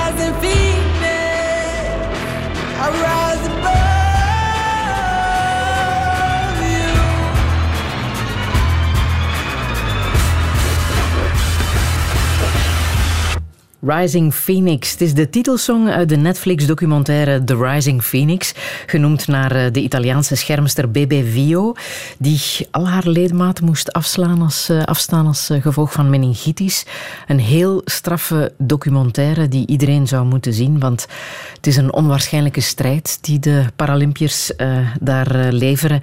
Rising 13.86 14.34
Phoenix. 14.34 14.92
Het 14.92 15.02
is 15.02 15.14
de 15.14 15.30
titelsong 15.30 15.90
uit 15.90 16.10
de 16.10 16.16
Netflix-documentaire 16.16 17.44
The 17.44 17.58
Rising 17.58 18.04
Phoenix, 18.04 18.54
genoemd 18.86 19.28
naar 19.28 19.52
eh, 19.52 19.72
de 19.72 19.80
Italiaanse 19.80 20.36
schermster 20.36 20.92
Bebe 20.92 21.26
Vio, 21.26 21.74
die 22.18 22.42
al 22.72 22.88
haar 22.88 23.08
ledematen 23.08 23.66
moest 23.66 23.94
afslaan 23.94 24.42
als, 24.42 24.70
eh, 24.70 24.84
afstaan 24.84 25.28
als 25.28 25.50
eh, 25.50 25.62
gevolg 25.62 25.92
van 25.92 26.10
meningitis. 26.10 26.86
Een 27.28 27.40
heel 27.40 27.82
straffe 27.86 28.54
documentaire 28.58 29.48
die 29.48 29.68
iedereen 29.68 30.08
zou 30.08 30.26
moeten 30.26 30.54
zien, 30.54 30.80
want 30.80 31.08
het 31.56 31.68
is 31.68 31.78
een 31.78 31.94
onwaarschijnlijke 31.94 32.62
strijd 32.62 33.18
die 33.22 33.40
de 33.40 33.66
Paralympiërs 33.76 34.52
daar 35.00 35.52
leveren. 35.52 36.02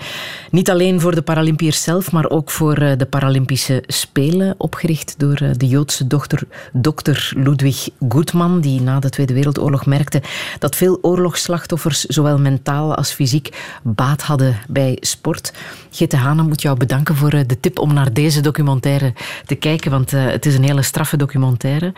Niet 0.50 0.70
alleen 0.70 1.00
voor 1.00 1.14
de 1.14 1.22
Paralympiërs 1.22 1.82
zelf, 1.82 2.12
maar 2.12 2.30
ook 2.30 2.50
voor 2.50 2.74
de 2.74 3.06
Paralympische 3.10 3.82
Spelen, 3.86 4.54
opgericht 4.58 5.14
door 5.18 5.42
de 5.56 5.66
Joodse 5.66 6.06
dochter, 6.06 6.42
dokter 6.72 7.32
Ludwig 7.36 7.69
Goedman, 8.08 8.60
die 8.60 8.80
na 8.80 9.00
de 9.00 9.10
Tweede 9.10 9.34
Wereldoorlog 9.34 9.86
merkte 9.86 10.22
dat 10.58 10.76
veel 10.76 10.98
oorlogsslachtoffers, 11.02 12.04
zowel 12.04 12.38
mentaal 12.38 12.94
als 12.94 13.12
fysiek, 13.12 13.78
baat 13.82 14.22
hadden 14.22 14.58
bij 14.68 14.96
sport. 15.00 15.52
Gitte 15.90 16.16
Hanen 16.16 16.46
moet 16.46 16.62
jou 16.62 16.76
bedanken 16.76 17.16
voor 17.16 17.32
eh, 17.32 17.40
de 17.46 17.60
tip 17.60 17.78
om 17.78 17.94
naar 17.94 18.12
deze 18.12 18.40
documentaire 18.40 19.12
te 19.46 19.54
kijken, 19.54 19.90
want 19.90 20.12
eh, 20.12 20.24
het 20.24 20.46
is 20.46 20.54
een 20.54 20.64
hele 20.64 20.82
straffe 20.82 21.16
documentaire. 21.16 21.92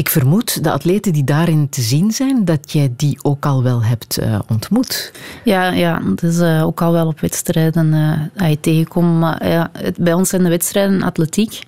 Ik 0.00 0.08
vermoed 0.08 0.64
de 0.64 0.70
atleten 0.70 1.12
die 1.12 1.24
daarin 1.24 1.68
te 1.68 1.80
zien 1.80 2.12
zijn, 2.12 2.44
dat 2.44 2.72
jij 2.72 2.92
die 2.96 3.18
ook 3.22 3.46
al 3.46 3.62
wel 3.62 3.82
hebt 3.82 4.18
eh, 4.18 4.38
ontmoet. 4.48 5.12
Ja, 5.44 5.70
ja, 5.70 6.02
dus 6.14 6.38
eh, 6.38 6.62
ook 6.66 6.82
al 6.82 6.92
wel 6.92 7.06
op 7.06 7.20
wedstrijden 7.20 7.94
eh 7.94 8.18
dat 8.34 8.50
je 8.50 8.60
tegenkomt. 8.60 9.18
Maar 9.18 9.48
ja, 9.48 9.70
bij 9.98 10.12
ons 10.12 10.28
zijn 10.28 10.42
de 10.42 10.48
wedstrijden 10.48 11.02
atletiek. 11.02 11.62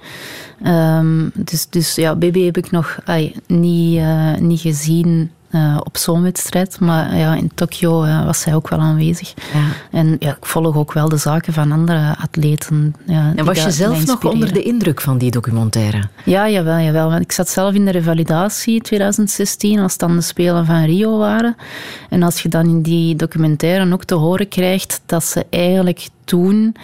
Ehm, 0.63 1.29
dus, 1.35 1.67
dus 1.71 1.95
ja, 1.95 2.17
BB 2.17 2.45
heb 2.45 2.57
ik 2.57 2.71
nog 2.71 2.99
niet, 3.47 3.99
eh, 3.99 4.35
niet 4.35 4.61
gezien 4.61 5.31
eh, 5.53 5.77
op 5.85 5.97
zo'n 5.97 6.23
wedstrijd. 6.23 6.81
Maar 6.81 7.17
ja, 7.17 7.35
in 7.35 7.51
Tokio 7.55 8.03
eh, 8.03 8.25
was 8.25 8.41
zij 8.41 8.55
ook 8.55 8.69
wel 8.69 8.79
aanwezig. 8.79 9.35
En 9.91 10.17
ja, 10.19 10.31
ik 10.31 10.47
volg 10.47 10.77
ook 10.77 10.93
wel 10.93 11.09
de 11.09 11.17
zaken 11.17 11.53
van 11.53 11.73
andere 11.73 12.15
atleten. 12.19 12.95
Ja, 13.07 13.33
En 13.37 13.45
was 13.45 13.63
je 13.63 13.71
zelf 13.71 14.07
nog 14.07 14.25
onder 14.25 14.53
de 14.53 14.63
indruk 14.63 15.01
van 15.01 15.19
die 15.19 15.31
documentaire? 15.31 16.03
Ja, 16.25 16.49
jawel, 16.49 16.79
jawel. 16.79 17.11
Want 17.11 17.23
ik 17.23 17.33
zat 17.33 17.49
zelf 17.49 17.75
in 17.75 17.85
de 17.85 17.91
revalidatie 17.91 18.81
2016, 18.81 19.79
als 19.79 19.97
dan 19.97 20.17
de 20.17 20.23
Spelen 20.23 20.67
van 20.67 20.85
Rio 20.85 21.19
waren. 21.19 21.57
En 22.09 22.23
als 22.23 22.43
je 22.43 22.49
dan 22.49 22.67
in 22.69 22.83
die 22.83 23.17
documentaire 23.17 23.93
ook 23.93 24.05
te 24.05 24.15
horen 24.15 24.49
krijgt 24.49 25.01
dat 25.07 25.25
ze 25.25 25.47
eigenlijk 25.51 26.09
toen 26.33 26.75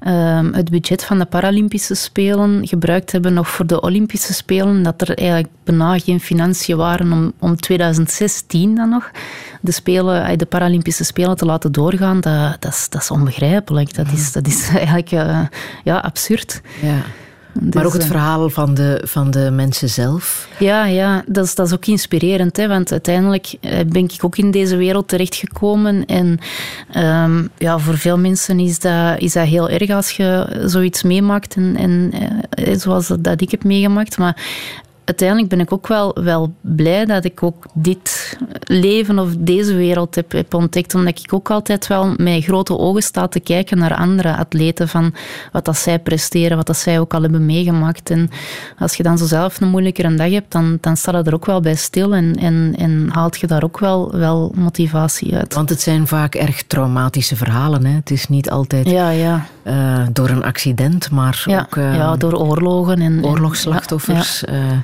ehm, 0.00 0.52
het 0.52 0.70
budget 0.70 1.04
van 1.04 1.18
de 1.18 1.24
Paralympische 1.24 1.94
Spelen 1.94 2.66
gebruikt 2.66 3.12
hebben 3.12 3.34
nog 3.34 3.48
voor 3.48 3.66
de 3.66 3.80
Olympische 3.80 4.32
Spelen, 4.32 4.82
dat 4.82 5.00
er 5.00 5.18
eigenlijk 5.18 5.48
bijna 5.64 5.98
geen 5.98 6.20
financiën 6.20 6.76
waren 6.76 7.12
om, 7.12 7.32
om 7.38 7.56
2016 7.56 8.74
dan 8.74 8.88
nog 8.88 9.10
de, 9.60 9.72
spelen, 9.72 10.38
de 10.38 10.46
Paralympische 10.46 11.04
Spelen 11.04 11.36
te 11.36 11.44
laten 11.44 11.72
doorgaan, 11.72 12.20
dat, 12.20 12.56
dat, 12.62 12.72
is, 12.72 12.88
dat 12.88 13.02
is 13.02 13.10
onbegrijpelijk. 13.10 13.94
Dat 13.94 14.12
is, 14.12 14.32
dat 14.32 14.46
is 14.46 14.68
eigenlijk 14.82 15.10
eh, 15.10 15.40
ja, 15.84 15.98
absurd. 15.98 16.60
Ja. 16.82 17.02
Maar 17.60 17.70
Dus, 17.70 17.84
ook 17.84 17.92
het 17.92 18.02
eh, 18.02 18.08
verhaal 18.08 18.50
van 18.50 18.74
de, 18.74 19.02
van 19.04 19.30
de 19.30 19.50
mensen 19.50 19.88
zelf. 19.88 20.48
ja, 20.58 20.84
ja 20.84 21.24
dat, 21.26 21.44
is, 21.44 21.54
dat 21.54 21.66
is 21.66 21.72
ook 21.72 21.86
inspirerend. 21.86 22.56
Hè, 22.56 22.68
want 22.68 22.92
uiteindelijk 22.92 23.54
eh, 23.60 23.78
ben 23.86 24.04
ik 24.04 24.18
ook 24.20 24.36
in 24.36 24.50
deze 24.50 24.76
wereld 24.76 25.08
terechtgekomen. 25.08 26.06
En 26.06 26.38
ehm, 26.92 27.46
ja, 27.58 27.78
voor 27.78 27.98
veel 27.98 28.18
mensen 28.18 28.58
is 28.58 28.78
dat, 28.78 29.20
is 29.20 29.32
dat 29.32 29.46
heel 29.46 29.68
erg 29.68 29.90
als 29.90 30.10
je 30.10 30.62
zoiets 30.66 31.02
meemaakt. 31.02 31.54
En, 31.54 31.76
en, 31.76 32.12
eh, 32.50 32.78
zoals 32.78 33.12
dat 33.18 33.40
ik 33.40 33.50
heb 33.50 33.64
meegemaakt. 33.64 34.18
Maar 34.18 34.36
uiteindelijk 35.04 35.48
ben 35.48 35.60
ik 35.60 35.72
ook 35.72 35.86
wel, 35.86 36.16
wel 36.22 36.52
blij 36.60 37.04
dat 37.04 37.24
ik 37.24 37.42
ook 37.42 37.66
dit 37.74 38.38
leven 38.64 39.18
of 39.18 39.28
deze 39.38 39.74
wereld 39.74 40.14
heb, 40.14 40.32
heb 40.32 40.54
ontdekt. 40.54 40.94
Omdat 40.94 41.18
ik 41.24 41.32
ook 41.32 41.50
altijd 41.50 41.86
wel 41.86 42.14
met 42.16 42.44
grote 42.44 42.78
ogen 42.78 43.02
sta 43.02 43.28
te 43.28 43.40
kijken 43.40 43.78
naar 43.78 43.94
andere 43.94 44.36
atleten. 44.36 44.88
Van 44.88 45.14
wat 45.52 45.64
dat 45.64 45.76
zij 45.76 45.98
presteren, 45.98 46.56
wat 46.56 46.66
dat 46.66 46.76
zij 46.76 47.00
ook 47.00 47.14
al 47.14 47.22
hebben 47.22 47.46
meegemaakt. 47.46 48.10
En 48.10 48.30
als 48.78 48.94
je 48.94 49.02
dan 49.02 49.18
zo 49.18 49.26
zelf 49.26 49.60
een 49.60 49.68
moeilijkere 49.68 50.14
dag 50.14 50.30
hebt, 50.30 50.52
dan, 50.52 50.78
dan 50.80 50.96
staat 50.96 51.14
het 51.14 51.26
er 51.26 51.34
ook 51.34 51.46
wel 51.46 51.60
bij 51.60 51.74
stil. 51.74 52.14
En, 52.14 52.34
en, 52.34 52.74
en 52.78 53.08
haalt 53.12 53.36
je 53.40 53.46
daar 53.46 53.62
ook 53.64 53.78
wel, 53.78 54.10
wel 54.16 54.52
motivatie 54.54 55.36
uit. 55.36 55.54
Want 55.54 55.68
het 55.68 55.80
zijn 55.80 56.06
vaak 56.06 56.34
erg 56.34 56.62
traumatische 56.62 57.36
verhalen. 57.36 57.84
Hè? 57.86 57.92
Het 57.94 58.10
is 58.10 58.28
niet 58.28 58.50
altijd 58.50 58.90
Ja, 58.90 59.10
ja. 59.10 59.46
eh, 59.62 60.06
door 60.12 60.28
een 60.28 60.44
accident, 60.44 61.10
maar 61.10 61.42
Ja, 61.46 61.60
ook 61.60 61.76
eh, 61.76 61.94
ja, 61.94 62.16
door 62.16 62.32
oorlogen. 62.34 63.00
En, 63.00 63.16
en- 63.16 63.24
oorlogsslachtoffers. 63.24 64.40
Ja, 64.46 64.52
eh, 64.52 64.62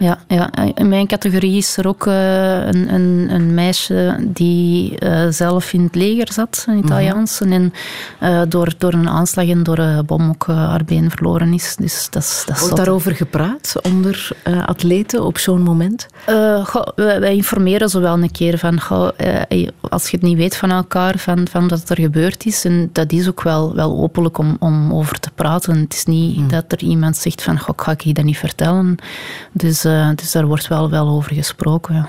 ja, 0.00 0.18
ja. 0.28 0.50
In 0.74 0.88
mijn 0.88 1.06
categorie 1.06 1.56
is 1.56 1.76
er 1.76 1.86
ook 1.86 2.06
eh, 2.06 2.66
een, 2.66 2.94
een, 2.94 3.26
een 3.30 3.54
meisje 3.54 4.16
die 4.20 4.98
eh, 4.98 5.26
zelf 5.30 5.72
in 5.72 5.82
het 5.82 5.94
leger 5.94 6.32
zat, 6.32 6.64
een 6.68 6.78
Italiaanse. 6.78 7.44
En 7.44 7.72
eh, 8.18 8.42
door, 8.48 8.72
door 8.78 8.92
een 8.92 9.08
aanslag 9.08 9.48
en 9.48 9.62
door 9.62 9.78
een 9.78 10.06
bom 10.06 10.28
ook 10.28 10.46
haar 10.46 10.84
been 10.84 11.10
verloren 11.10 11.52
is. 11.52 11.76
Dus 11.76 12.10
dat 12.10 12.22
is, 12.22 12.42
dat 12.46 12.58
Wordt 12.58 12.76
daarover 12.76 13.14
gepraat 13.14 13.74
onder 13.82 14.30
atleten 14.66 15.24
op 15.24 15.38
zo'n 15.38 15.62
moment? 15.62 16.06
Goh, 16.64 16.86
wij, 16.94 17.20
wij 17.20 17.34
informeren 17.34 17.88
zo 17.88 18.00
wel 18.00 18.22
een 18.22 18.30
keer 18.30 18.58
van, 18.58 18.80
goh, 18.80 19.08
als 19.88 20.10
je 20.10 20.16
het 20.16 20.26
niet 20.26 20.36
weet 20.36 20.56
van 20.56 20.70
elkaar, 20.70 21.18
van, 21.18 21.48
van 21.50 21.68
wat 21.68 21.90
er 21.90 22.00
gebeurd 22.00 22.46
is. 22.46 22.64
En 22.64 22.90
dat 22.92 23.12
is 23.12 23.28
ook 23.28 23.42
wel, 23.42 23.74
wel 23.74 23.98
openlijk 23.98 24.38
om, 24.38 24.56
om 24.58 24.92
over 24.92 25.20
te 25.20 25.30
praten. 25.34 25.76
Het 25.80 25.94
is 25.94 26.04
niet 26.04 26.50
dat 26.50 26.72
er 26.72 26.82
iemand 26.82 27.16
zegt 27.16 27.42
van, 27.42 27.58
goh, 27.58 27.74
ga 27.76 27.92
ik 27.92 28.00
je 28.00 28.12
dat 28.12 28.24
niet 28.24 28.38
vertellen. 28.38 28.96
Dus, 29.52 29.84
eh, 29.90 30.10
dus 30.14 30.32
daar 30.32 30.46
wordt 30.46 30.68
wel, 30.68 30.90
wel 30.90 31.08
over 31.08 31.34
gesproken, 31.34 31.94
ja. 31.94 32.08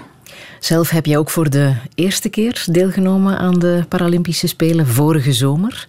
Zelf 0.59 0.89
heb 0.89 1.05
jij 1.05 1.17
ook 1.17 1.29
voor 1.29 1.49
de 1.49 1.73
eerste 1.95 2.29
keer 2.29 2.63
deelgenomen 2.65 3.37
aan 3.37 3.59
de 3.59 3.85
Paralympische 3.89 4.47
Spelen 4.47 4.87
vorige 4.87 5.33
zomer. 5.33 5.87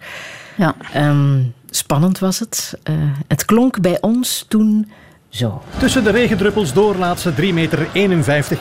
Ja. 0.55 0.75
Ehm, 0.93 1.41
spannend 1.69 2.19
was 2.19 2.39
het. 2.39 2.77
Eh, 2.83 2.93
het 3.27 3.45
klonk 3.45 3.81
bij 3.81 3.97
ons 4.01 4.45
toen 4.47 4.91
zo. 5.29 5.61
Tussen 5.77 6.03
de 6.03 6.11
regendruppels 6.11 6.73
door 6.73 6.95
laat 6.95 7.19
ze 7.19 7.33
3,51 7.33 7.53
meter 7.53 7.87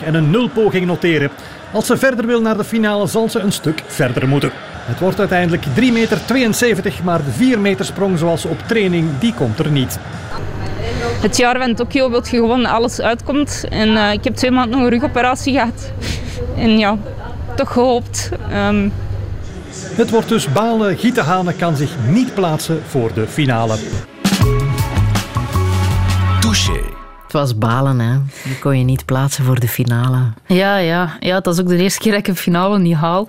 en 0.04 0.14
een 0.14 0.30
nulpoging 0.30 0.86
noteren. 0.86 1.30
Als 1.72 1.86
ze 1.86 1.96
verder 1.96 2.26
wil 2.26 2.40
naar 2.40 2.56
de 2.56 2.64
finale 2.64 3.06
zal 3.06 3.28
ze 3.28 3.38
een 3.38 3.52
stuk 3.52 3.82
verder 3.86 4.28
moeten. 4.28 4.50
Het 4.74 5.00
wordt 5.00 5.18
uiteindelijk 5.18 5.64
3,72 5.74 5.92
meter, 5.92 7.00
maar 7.04 7.24
de 7.24 7.30
4 7.30 7.58
meter 7.58 7.84
sprong 7.84 8.18
zoals 8.18 8.44
op 8.44 8.58
training, 8.66 9.18
die 9.18 9.34
komt 9.34 9.58
er 9.58 9.70
niet. 9.70 9.98
Het 11.20 11.36
jaar 11.36 11.58
van 11.58 11.74
Tokio 11.74 12.10
wil 12.10 12.22
je 12.22 12.36
gewoon 12.36 12.62
dat 12.62 12.72
alles 12.72 13.00
uitkomt. 13.00 13.64
En 13.70 13.96
eh, 13.96 14.12
ik 14.12 14.24
heb 14.24 14.34
twee 14.34 14.50
maanden 14.50 14.76
nog 14.78 14.86
een 14.86 14.92
rugoperatie 14.92 15.52
gehad. 15.52 15.92
En 16.56 16.78
ja, 16.78 16.96
toch 17.56 17.72
gehoopt. 17.72 18.28
Ehm, 18.50 18.88
Het 19.94 20.10
wordt 20.10 20.28
dus 20.28 20.52
balen. 20.52 20.98
Giete 20.98 21.20
Hane 21.20 21.52
kan 21.54 21.76
zich 21.76 21.90
niet 22.08 22.34
plaatsen 22.34 22.82
voor 22.88 23.10
de 23.14 23.26
finale. 23.26 23.74
Touché. 26.40 27.01
Het 27.32 27.40
was 27.40 27.58
balen, 27.58 27.98
hè. 27.98 28.18
Die 28.44 28.58
kon 28.58 28.78
je 28.78 28.84
niet 28.84 29.04
plaatsen 29.04 29.44
voor 29.44 29.60
de 29.60 29.68
finale. 29.68 30.18
Ja, 30.46 30.76
ja, 30.76 31.16
ja, 31.20 31.40
dat 31.40 31.54
is 31.54 31.60
ook 31.60 31.68
de 31.68 31.76
eerste 31.76 32.00
keer 32.00 32.10
dat 32.10 32.20
ik 32.20 32.28
een 32.28 32.36
finale 32.36 32.78
niet 32.78 32.96
haal. 32.96 33.28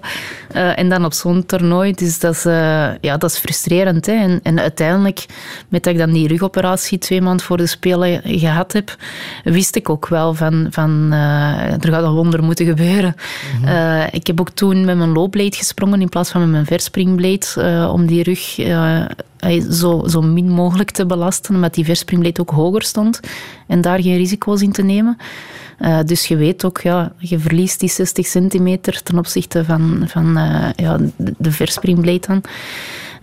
Eh, 0.51 0.80
en 0.80 0.89
dan 0.89 1.06
op 1.06 1.14
zo'n 1.14 1.45
toernooi. 1.45 1.91
Dus 1.91 2.20
dat 2.20 2.34
is, 2.34 2.45
eh, 2.45 2.97
ja, 3.01 3.18
dat 3.18 3.30
is 3.30 3.38
frustrerend. 3.38 4.06
Hè. 4.06 4.14
En, 4.14 4.39
en 4.43 4.60
uiteindelijk, 4.60 5.26
met 5.68 5.84
dat 5.84 5.93
ik 5.93 5.99
dan 5.99 6.12
die 6.12 6.28
rugoperatie 6.28 6.97
twee 6.97 7.22
maanden 7.22 7.45
voor 7.45 7.58
de 7.58 7.68
Spelen 7.68 8.22
gehad 8.24 8.74
heb, 8.74 8.95
wist 9.43 9.76
ik 9.76 9.89
ook 9.89 10.08
wel 10.08 10.34
van, 10.34 10.68
van 10.70 11.08
eh, 11.12 11.84
er 11.84 11.89
gaat 11.89 12.04
een 12.04 12.14
wonder 12.14 12.43
moeten 12.43 12.66
gebeuren. 12.66 13.16
Eh, 13.66 14.04
ik 14.12 14.28
heb 14.28 14.39
ook 14.39 14.49
toen 14.49 14.86
met 14.86 14.97
mijn 14.97 15.12
loopbleed 15.12 15.56
gesprongen 15.56 16.01
in 16.01 16.10
plaats 16.10 16.32
van 16.32 16.41
met 16.41 16.49
mijn 16.49 16.66
verspringbleed, 16.66 17.56
om 17.89 18.06
die 18.06 18.24
rug 18.24 18.56
zo, 19.69 20.03
zo 20.07 20.21
min 20.21 20.49
mogelijk 20.49 20.91
te 20.91 21.05
belasten, 21.05 21.55
omdat 21.55 21.73
die 21.73 21.85
verspringbleed 21.85 22.39
ook 22.39 22.49
hoger 22.49 22.83
stond 22.83 23.19
en 23.67 23.81
daar 23.81 24.01
geen 24.01 24.17
risico's 24.17 24.61
in 24.61 24.71
te 24.71 24.83
nemen. 24.83 25.17
Eh, 25.77 25.99
dus 26.05 26.27
je 26.27 26.35
weet 26.35 26.65
ook, 26.65 26.81
ja, 26.81 27.13
je 27.17 27.39
verliest 27.39 27.79
die 27.79 27.89
60 27.89 28.25
centimeter 28.25 29.03
ten 29.03 29.17
opzichte 29.17 29.65
van, 29.65 30.03
van 30.07 30.37
eh, 30.37 30.69
ja, 30.75 30.97
de, 31.17 31.51
verspringbleed. 31.51 32.27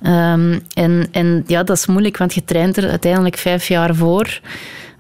Ehm, 0.03 0.59
en, 0.75 1.09
en 1.11 1.45
ja, 1.47 1.63
dat 1.63 1.77
is 1.77 1.87
moeilijk, 1.87 2.17
want 2.17 2.35
je 2.35 2.45
traint 2.45 2.77
er 2.77 2.89
uiteindelijk 2.89 3.37
vijf 3.37 3.69
jaar 3.69 3.95
voor. 3.95 4.41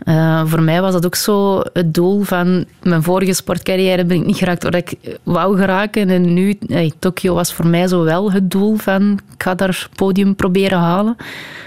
Eh, 0.05 0.43
voor 0.47 0.63
mij 0.63 0.81
was 0.81 0.93
dat 0.93 1.07
ook 1.07 1.15
zo 1.15 1.63
het 1.73 1.95
doel 1.95 2.23
van 2.23 2.65
mijn 2.83 3.03
vorige 3.03 3.33
sportcarrière 3.33 4.05
ben 4.05 4.17
ik 4.17 4.27
niet 4.27 4.37
geraakt 4.37 4.63
waar 4.63 4.75
ik 4.75 4.93
wou 5.23 5.57
geraken. 5.57 6.11
En 6.11 6.35
nu, 6.35 6.59
eh, 6.69 6.91
Tokio 6.99 7.35
was 7.35 7.53
voor 7.53 7.67
mij 7.67 7.89
zo 7.89 8.05
wel 8.05 8.33
het 8.33 8.51
doel 8.51 8.77
van 8.77 9.21
ik 9.35 9.43
ga 9.43 9.55
daar 9.55 9.89
podium 9.95 10.35
proberen 10.35 10.79
halen. 10.79 11.17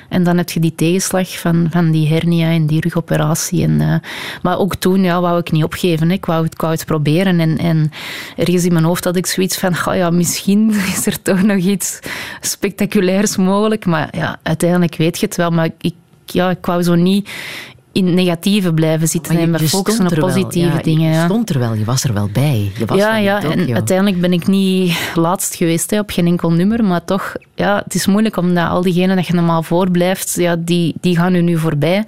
En 0.09 0.23
dan 0.23 0.37
heb 0.37 0.49
je 0.49 0.59
die 0.59 0.75
tegenslag 0.75 1.39
van, 1.39 1.67
van 1.71 1.91
die 1.91 2.07
hernia 2.07 2.49
en 2.49 2.65
die 2.65 2.81
rugoperatie. 2.81 3.63
En, 3.63 3.81
eh, 3.81 3.95
maar 4.41 4.59
ook 4.59 4.75
toen 4.75 5.03
ja, 5.03 5.21
wou 5.21 5.39
ik 5.39 5.51
niet 5.51 5.63
opgeven. 5.63 6.11
Ik, 6.11 6.25
wou, 6.25 6.45
ik 6.45 6.61
wou 6.61 6.73
het 6.73 6.85
proberen. 6.85 7.39
En, 7.39 7.57
en 7.57 7.91
ergens 8.37 8.65
in 8.65 8.73
mijn 8.73 8.85
hoofd 8.85 9.03
had 9.03 9.15
ik 9.15 9.25
zoiets 9.25 9.57
van, 9.57 9.77
"Goh, 9.77 9.95
ja, 9.95 10.09
misschien 10.09 10.69
is 10.95 11.05
er 11.05 11.21
toch 11.21 11.41
nog 11.41 11.57
iets 11.57 11.99
spectaculairs 12.41 13.35
mogelijk. 13.35 13.85
Maar 13.85 14.07
ja, 14.11 14.39
uiteindelijk 14.43 14.95
weet 14.95 15.19
je 15.19 15.25
het 15.25 15.35
wel. 15.35 15.49
Maar 15.49 15.69
ik, 15.81 15.93
ja, 16.25 16.49
ik 16.49 16.65
wou 16.65 16.83
zo 16.83 16.95
niet 16.95 17.29
in 17.93 18.05
het 18.05 18.15
negatieve 18.15 18.73
blijven 18.73 19.07
zitten 19.07 19.37
en 19.37 19.49
me 19.49 19.59
focussen 19.59 20.05
op 20.05 20.13
wel. 20.13 20.27
positieve 20.27 20.75
Ja, 20.75 20.81
dingen. 20.81 21.09
Je 21.09 21.15
ja. 21.15 21.25
stond 21.25 21.49
er 21.49 21.59
wel, 21.59 21.73
je 21.73 21.83
was 21.83 22.03
er 22.03 22.13
wel 22.13 22.29
bij. 22.33 22.71
Je 22.77 22.85
was 22.85 22.97
ja, 22.97 23.17
ja, 23.17 23.43
en 23.43 23.73
uiteindelijk 23.73 24.21
ben 24.21 24.33
ik 24.33 24.47
niet 24.47 25.11
laatst 25.15 25.55
geweest 25.55 25.91
hè, 25.91 25.99
op 25.99 26.09
geen 26.09 26.27
enkel 26.27 26.51
nummer, 26.51 26.83
maar 26.83 27.05
toch, 27.05 27.35
ja, 27.55 27.81
het 27.83 27.93
is 27.93 28.05
moeilijk 28.05 28.37
omdat 28.37 28.69
al 28.69 28.81
diegenen 28.81 29.15
dat 29.15 29.27
je 29.27 29.33
normaal 29.33 29.63
voorblijft, 29.63 30.35
ja, 30.35 30.55
die, 30.59 30.93
die 31.01 31.17
gaan 31.17 31.33
er 31.33 31.43
nu 31.43 31.57
voorbij. 31.57 32.03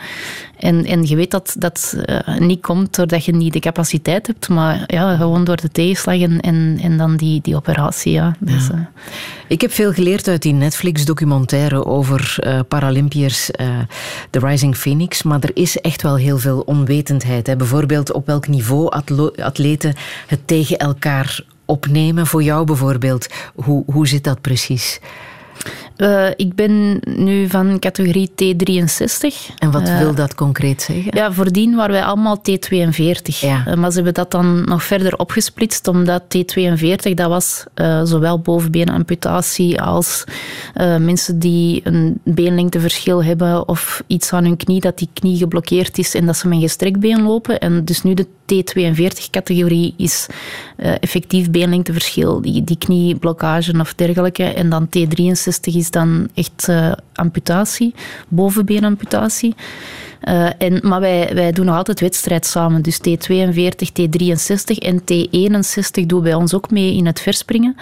En, 0.65 0.85
en 0.85 1.03
je 1.03 1.15
weet 1.15 1.31
dat 1.31 1.55
dat 1.57 1.95
eh, 2.05 2.37
niet 2.37 2.61
komt 2.61 2.95
doordat 2.95 3.25
je 3.25 3.31
niet 3.31 3.53
de 3.53 3.59
capaciteit 3.59 4.27
hebt, 4.27 4.49
maar 4.49 4.83
ja, 4.87 5.15
gewoon 5.15 5.43
door 5.43 5.55
de 5.55 5.71
tegenslag 5.71 6.19
en, 6.19 6.39
en, 6.39 6.79
en 6.81 6.97
dan 6.97 7.15
die, 7.15 7.41
die 7.41 7.55
operatie. 7.55 8.11
Ja. 8.11 8.35
Dus, 8.39 8.69
eh, 8.69 8.79
Ik 9.47 9.61
heb 9.61 9.71
veel 9.71 9.93
geleerd 9.93 10.27
uit 10.27 10.41
die 10.41 10.53
Netflix-documentaire 10.53 11.85
over 11.85 12.37
eh 12.39 12.59
Paralympiërs, 12.67 13.49
The 14.29 14.39
Rising 14.39 14.77
Phoenix. 14.77 15.23
Maar 15.23 15.39
er 15.39 15.51
is 15.53 15.77
echt 15.77 16.01
wel 16.01 16.15
heel 16.15 16.37
veel 16.37 16.59
onwetendheid. 16.59 17.47
Hè. 17.47 17.55
Bijvoorbeeld 17.55 18.11
op 18.11 18.25
welk 18.25 18.47
niveau 18.47 18.89
atleten 19.35 19.95
het 20.27 20.47
tegen 20.47 20.77
elkaar 20.77 21.43
opnemen. 21.65 22.27
Voor 22.27 22.43
jou 22.43 22.65
bijvoorbeeld, 22.65 23.27
hoe, 23.55 23.83
hoe 23.85 24.07
zit 24.07 24.23
dat 24.23 24.41
precies? 24.41 24.99
Eh, 25.95 26.27
ik 26.35 26.55
ben 26.55 26.99
nu 27.05 27.49
van 27.49 27.79
categorie 27.79 28.29
T63. 28.29 29.55
En 29.57 29.71
wat 29.71 29.87
Eh, 29.87 29.97
wil 29.97 30.15
dat 30.15 30.35
concreet 30.35 30.81
zeggen? 30.81 31.11
Ja, 31.15 31.31
voordien 31.33 31.75
waren 31.75 31.91
wij 31.91 32.03
allemaal 32.03 32.37
T42. 32.37 33.41
Eh, 33.43 33.73
Maar 33.73 33.89
ze 33.89 33.95
hebben 33.95 34.13
dat 34.13 34.31
dan 34.31 34.63
nog 34.63 34.83
verder 34.83 35.17
opgesplitst, 35.17 35.87
omdat 35.87 36.23
T42, 36.23 37.13
dat 37.13 37.27
was 37.27 37.63
zowel 38.03 38.39
bovenbeenamputatie 38.39 39.81
als 39.81 40.23
mensen 40.99 41.39
die 41.39 41.81
een 41.83 42.19
beenlengteverschil 42.23 43.23
hebben 43.23 43.67
of 43.67 44.03
iets 44.07 44.33
aan 44.33 44.43
hun 44.43 44.57
knie, 44.57 44.79
dat 44.79 44.97
die 44.97 45.09
knie 45.13 45.37
geblokkeerd 45.37 45.97
is 45.97 46.15
en 46.15 46.25
dat 46.25 46.37
ze 46.37 46.47
met 46.47 46.57
een 46.57 46.63
gestrekt 46.63 46.99
been 46.99 47.21
lopen. 47.23 47.59
En 47.59 47.85
dus 47.85 48.03
nu 48.03 48.13
de 48.13 48.27
T42-categorie 48.53 49.93
is 49.97 50.27
eh, 50.75 50.93
effectief 50.99 51.51
beenlengteverschil, 51.51 52.41
die, 52.41 52.63
die 52.63 52.77
knieblokkage 52.77 53.79
of 53.79 53.93
dergelijke. 53.93 54.43
En 54.43 54.69
dan 54.69 54.87
T63 54.87 55.73
is 55.73 55.91
dan 55.91 56.29
echt 56.33 56.67
eh, 56.67 56.91
amputatie, 57.13 57.93
bovenbeenamputatie. 58.27 59.55
Eh, 60.19 60.47
en, 60.57 60.79
maar 60.81 60.99
wij, 60.99 61.31
wij 61.33 61.51
doen 61.51 61.65
nog 61.65 61.75
altijd 61.75 61.99
wedstrijd 61.99 62.45
samen. 62.45 62.81
Dus 62.81 62.97
T42, 62.97 63.87
T63 64.01 64.77
en 64.77 65.01
T61 65.01 66.05
doen 66.05 66.23
bij 66.23 66.33
ons 66.33 66.53
ook 66.53 66.71
mee 66.71 66.95
in 66.95 67.05
het 67.05 67.21
verspringen. 67.21 67.75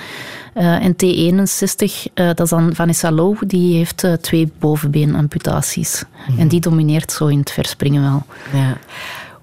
En 0.53 0.93
T61, 0.93 2.11
eh, 2.14 2.26
dat 2.26 2.39
is 2.39 2.49
dan 2.49 2.76
Vanessa 2.76 3.11
Low, 3.11 3.38
die 3.47 3.76
heeft 3.76 4.07
twee 4.22 4.51
bovenbeenamputaties. 4.59 6.03
En 6.38 6.47
die 6.47 6.59
domineert 6.59 7.11
zo 7.11 7.26
in 7.26 7.39
het 7.39 7.51
verspringen 7.51 8.01
wel. 8.01 8.26
Ja. 8.53 8.78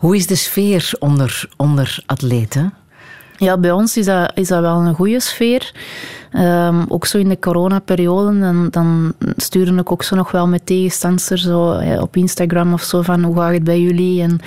Hoe 0.00 0.16
is 0.16 0.26
de 0.26 0.34
sfeer 0.34 0.92
onder, 0.98 1.48
onder 1.56 2.02
atleten? 2.06 2.74
Ja, 3.36 3.58
bij 3.58 3.72
ons 3.72 3.96
is 3.96 4.04
dat, 4.04 4.32
is 4.34 4.48
dat 4.48 4.60
wel 4.60 4.80
een 4.80 4.94
goede 4.94 5.20
sfeer. 5.20 5.72
Ehm, 6.30 6.82
ook 6.88 7.06
zo 7.06 7.18
in 7.18 7.28
de 7.28 7.38
coronaperiode, 7.38 8.38
dan, 8.38 8.68
dan 8.70 9.12
stuurde 9.36 9.74
ik 9.74 9.92
ook 9.92 10.02
zo 10.02 10.16
nog 10.16 10.30
wel 10.30 10.46
met 10.46 10.66
tegenstanders 10.66 11.26
zo, 11.26 11.72
eh, 11.72 12.00
op 12.00 12.16
Instagram 12.16 12.72
of 12.72 12.82
zo 12.82 13.02
van 13.02 13.22
hoe 13.22 13.36
gaat 13.36 13.52
het 13.52 13.64
bij 13.64 13.80
jullie 13.80 14.22
en 14.22 14.38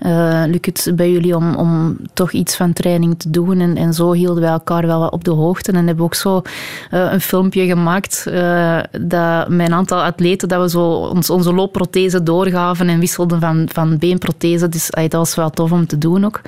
eh, 0.00 0.42
lukt 0.46 0.66
het 0.66 0.96
bij 0.96 1.10
jullie 1.10 1.36
om, 1.36 1.54
om 1.54 1.96
toch 2.12 2.32
iets 2.32 2.56
van 2.56 2.72
training 2.72 3.18
te 3.18 3.30
doen. 3.30 3.60
En, 3.60 3.76
en 3.76 3.92
zo 3.92 4.12
hielden 4.12 4.42
wij 4.42 4.52
elkaar 4.52 4.86
wel 4.86 5.00
wat 5.00 5.12
op 5.12 5.24
de 5.24 5.30
hoogte 5.30 5.72
en 5.72 5.86
hebben 5.86 6.04
ook 6.04 6.14
zo 6.14 6.42
eh, 6.90 7.12
een 7.12 7.20
filmpje 7.20 7.66
gemaakt 7.66 8.24
dat 9.00 9.48
met 9.48 9.66
een 9.66 9.74
aantal 9.74 10.02
atleten 10.02 10.48
dat 10.48 10.60
we 10.62 10.70
zo 10.70 10.88
ons, 10.90 11.30
onze 11.30 11.54
loopprothese 11.54 12.22
doorgaven 12.22 12.88
en 12.88 13.00
wisselden 13.00 13.40
van, 13.40 13.68
van 13.72 13.98
beenprothese. 13.98 14.68
Dus 14.68 14.90
dat 14.90 15.12
was 15.12 15.34
wel 15.34 15.50
tof 15.50 15.72
om 15.72 15.86
te 15.86 15.98
doen 15.98 16.24
ook. 16.24 16.40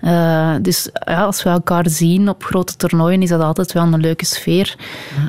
Eh, 0.00 0.54
dus 0.62 0.88
als 1.04 1.42
we 1.42 1.50
elkaar 1.50 1.88
zien 1.88 2.28
op 2.28 2.44
grote 2.44 2.76
toernooien, 2.76 3.22
is 3.22 3.28
dat 3.28 3.40
altijd 3.40 3.72
wel 3.72 3.82
een 3.82 4.00
leuke 4.00 4.24
sfeer. 4.24 4.76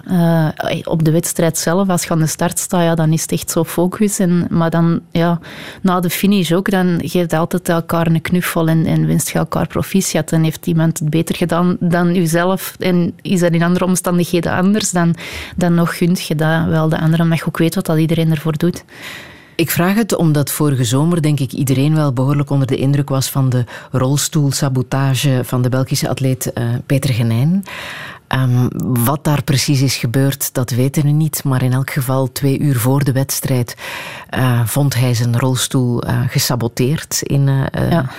Eh, 0.06 0.48
op 0.84 1.04
de 1.04 1.12
wedstrijd 1.12 1.58
zelf, 1.58 1.90
als 1.90 2.04
je 2.04 2.10
aan 2.10 2.20
de 2.20 2.28
start 2.28 2.60
staat, 2.60 2.84
ja, 2.84 2.96
dan 2.96 3.14
is 3.14 3.22
het 3.22 3.32
echt 3.32 3.52
zo 3.52 3.64
focus. 3.64 4.20
En, 4.20 4.48
maar 4.50 4.70
dan, 4.70 5.00
ja, 5.12 5.40
na 5.82 6.00
de 6.00 6.10
finish 6.10 6.52
ook, 6.52 6.72
dan 6.72 7.00
geeft 7.04 7.34
altijd 7.34 7.70
elkaar 7.70 8.08
een 8.08 8.22
knuffel 8.22 8.68
en, 8.68 8.86
en 8.86 9.08
wenst 9.08 9.30
je 9.30 9.40
elkaar 9.40 9.68
proficiat. 9.68 10.32
En 10.32 10.44
heeft 10.44 10.68
iemand 10.68 11.00
het 11.00 11.10
beter 11.10 11.36
gedaan 11.36 11.78
dan 11.80 12.14
jezelf 12.14 12.76
en 12.80 13.14
is 13.22 13.40
dat 13.40 13.52
in 13.52 13.64
andere 13.64 13.86
omstandigheden 13.86 14.52
anders, 14.52 14.92
dan, 14.92 15.16
dan 15.56 15.74
nog 15.74 15.98
gunt 15.98 16.28
je 16.28 16.36
dat 16.36 16.66
wel 16.66 16.90
de 16.90 17.00
andere, 17.00 17.24
omdat 17.24 17.44
ook 17.48 17.58
weet 17.58 17.76
wat 17.76 17.86
dat 17.86 17.98
iedereen 17.98 18.32
ervoor 18.32 18.58
doet. 18.58 18.84
Ik 19.60 19.72
vraag 19.72 19.96
het 19.96 20.16
omdat 20.16 20.52
vorige 20.52 20.84
zomer, 20.84 21.22
denk 21.22 21.40
ik, 21.40 21.52
iedereen 21.52 21.96
wel 21.96 22.14
behoorlijk 22.14 22.50
onder 22.50 22.68
de 22.68 22.76
indruk 22.76 23.10
was 23.10 23.30
van 23.30 23.50
de 23.50 23.66
rolstoelsabotage 23.92 25.42
van 25.44 25.62
de 25.62 25.70
Belgische 25.70 26.10
atleet 26.10 26.54
eh, 26.54 26.64
Peter 26.86 27.14
Genijn. 27.14 27.64
Ehm, 28.28 28.68
wat 29.04 29.24
daar 29.24 29.44
precies 29.44 29.82
is 29.82 29.96
gebeurd, 29.96 30.54
dat 30.54 30.70
weten 30.70 31.04
we 31.04 31.10
niet. 31.10 31.44
Maar 31.44 31.64
in 31.64 31.74
elk 31.74 31.90
geval, 31.90 32.32
twee 32.32 32.60
uur 32.60 32.80
voor 32.80 33.04
de 33.04 33.12
wedstrijd, 33.12 33.76
eh, 34.30 34.66
vond 34.66 34.96
hij 34.96 35.14
zijn 35.14 35.40
rolstoel 35.40 36.04
eh, 36.04 36.22
gesaboteerd 36.28 37.22
in 37.22 37.48
Ja. 37.90 38.10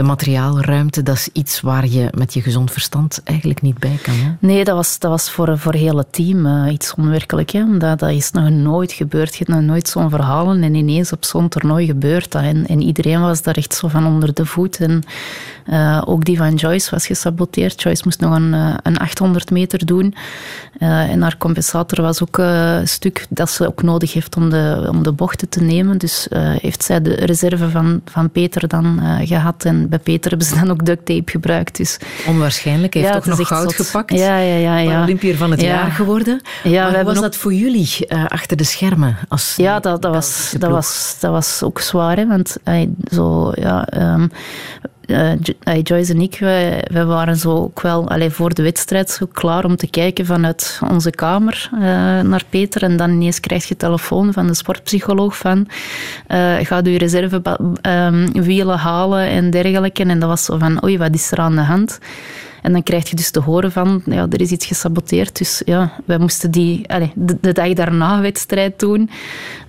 De 0.00 0.06
materiaalruimte. 0.06 1.02
Dat 1.02 1.16
is 1.16 1.28
iets 1.32 1.60
waar 1.60 1.86
je 1.86 2.08
met 2.14 2.34
je 2.34 2.40
gezond 2.40 2.70
verstand 2.70 3.20
eigenlijk 3.24 3.62
niet 3.62 3.78
bij 3.78 3.98
kan. 4.02 4.14
Hè? 4.14 4.30
Nee, 4.38 4.64
dat 4.64 4.76
was, 4.76 4.98
dat 4.98 5.10
was 5.10 5.30
voor, 5.30 5.58
voor 5.58 5.74
het 5.74 6.12
team 6.12 6.46
eh, 6.46 6.72
iets 6.72 6.94
onwerkelijk. 6.94 7.50
Hè? 7.50 7.62
Omdat 7.62 7.98
dat 7.98 8.10
is 8.10 8.30
nog 8.30 8.50
nooit 8.50 8.92
gebeurd. 8.92 9.36
Je 9.36 9.44
hebt 9.44 9.58
nog 9.58 9.66
nooit 9.68 9.88
zo'n 9.88 10.10
verhalen 10.10 10.62
en 10.62 10.74
ineens 10.74 11.12
op 11.12 11.24
zo'n 11.24 11.48
toernooi 11.48 11.86
gebeurt 11.86 12.32
dat. 12.32 12.42
En, 12.42 12.66
en 12.66 12.82
iedereen 12.82 13.20
was 13.20 13.42
daar 13.42 13.56
echt 13.56 13.74
zo 13.74 13.88
van 13.88 14.06
onder 14.06 14.34
de 14.34 14.46
voet. 14.46 14.78
Eh, 15.66 16.02
ook 16.04 16.24
die 16.24 16.36
van 16.36 16.54
Joyce 16.54 16.90
was 16.90 17.06
gesaboteerd. 17.06 17.82
Joyce 17.82 18.02
moest 18.04 18.20
nog 18.20 18.34
een, 18.34 18.54
eh, 18.54 18.74
een 18.82 18.98
800 18.98 19.50
meter 19.50 19.86
doen. 19.86 20.14
En 20.78 21.22
haar 21.22 21.36
compensator 21.36 22.02
was 22.02 22.22
ook 22.22 22.38
een 22.38 22.88
stuk 22.88 23.26
dat 23.28 23.50
ze 23.50 23.66
ook 23.66 23.82
nodig 23.82 24.12
heeft 24.12 24.36
om 24.36 24.50
de, 24.50 24.86
om 24.90 25.02
de 25.02 25.12
bochten 25.12 25.48
te 25.48 25.62
nemen. 25.62 25.98
Dus 25.98 26.26
heeft 26.60 26.82
zij 26.82 27.02
de 27.02 27.14
reserve 27.14 27.70
van, 27.70 28.00
van 28.04 28.30
Peter 28.30 28.68
dan 28.68 29.00
eh, 29.20 29.26
gehad. 29.26 29.64
En 29.64 29.88
bij 29.90 29.98
Peter 29.98 30.30
hebben 30.30 30.48
ze 30.48 30.54
dan 30.54 30.70
ook 30.70 30.84
duct 30.84 31.04
tape 31.06 31.30
gebruikt. 31.30 31.76
Dus, 31.76 31.98
Onwaarschijnlijk. 32.26 32.94
Hij 32.94 33.02
heeft 33.02 33.14
toch 33.14 33.38
nog 33.38 33.46
goud 33.48 33.72
zot. 33.72 33.86
gepakt. 33.86 34.12
Ja, 34.12 34.38
ja, 34.38 34.54
ja. 34.56 34.78
ja. 34.78 34.90
Paralympiër 34.90 35.36
van 35.36 35.50
het 35.50 35.60
Ja. 35.60 35.66
jaar 35.66 35.90
geworden. 35.90 36.40
Ja, 36.64 36.84
maar 36.84 36.94
hoe 36.94 37.04
was 37.04 37.16
ook- 37.16 37.22
dat 37.22 37.36
voor 37.36 37.52
jullie 37.54 38.06
eh, 38.06 38.24
achter 38.26 38.56
de 38.56 38.64
schermen? 38.64 39.16
Als 39.28 39.54
Ja, 39.56 39.80
dat, 39.80 40.02
dat, 40.02 40.14
was, 40.14 40.54
dat, 40.58 40.70
was, 40.70 41.16
dat 41.20 41.30
was 41.30 41.62
ook 41.62 41.80
zwaar. 41.80 42.16
Hè, 42.16 42.26
want 42.26 42.56
eh, 42.64 42.86
zo, 43.12 43.52
ja, 43.54 43.84
ehm, 43.86 44.26
eh, 45.10 45.80
Joyce 45.82 46.12
en 46.12 46.20
ik, 46.20 46.38
wij, 46.38 47.04
waren 47.04 47.36
zo 47.36 47.50
ook 47.50 47.80
wel 47.80 48.08
voor 48.30 48.54
de 48.54 48.62
wedstrijd 48.62 49.10
zo 49.10 49.26
klaar 49.32 49.64
om 49.64 49.76
te 49.76 49.86
kijken 49.86 50.26
vanuit 50.26 50.80
onze 50.90 51.10
kamer 51.10 51.68
eh, 51.72 51.80
naar 52.20 52.42
Peter. 52.48 52.82
En 52.82 52.96
dan 52.96 53.10
ineens 53.10 53.40
krijg 53.40 53.68
je 53.68 53.76
telefoon 53.76 54.32
van 54.32 54.46
de 54.46 54.54
sportpsycholoog 54.54 55.36
van 55.36 55.68
eh 56.26 56.58
ga 56.62 56.80
je 56.84 56.98
reservewielen 56.98 58.78
halen 58.78 59.28
en 59.28 59.50
dergelijke. 59.50 60.04
En 60.04 60.20
dat 60.20 60.28
was 60.28 60.44
zo 60.44 60.58
van, 60.58 60.84
oei, 60.84 60.98
wat 60.98 61.14
is 61.14 61.32
er 61.32 61.38
aan 61.38 61.54
de 61.54 61.60
hand? 61.60 61.98
En 62.62 62.72
dan 62.72 62.82
krijg 62.82 63.10
je 63.10 63.16
dus 63.16 63.30
te 63.30 63.40
horen 63.40 63.72
van, 63.72 64.02
ja, 64.04 64.26
er 64.30 64.40
is 64.40 64.50
iets 64.50 64.66
gesaboteerd. 64.66 65.38
Dus 65.38 65.62
ja, 65.64 65.92
wij 66.04 66.18
moesten 66.18 66.50
die, 66.50 66.92
allee, 66.92 67.12
de, 67.14 67.36
de 67.40 67.52
dag 67.52 67.72
daarna 67.72 68.20
wedstrijd 68.20 68.78
doen. 68.78 69.10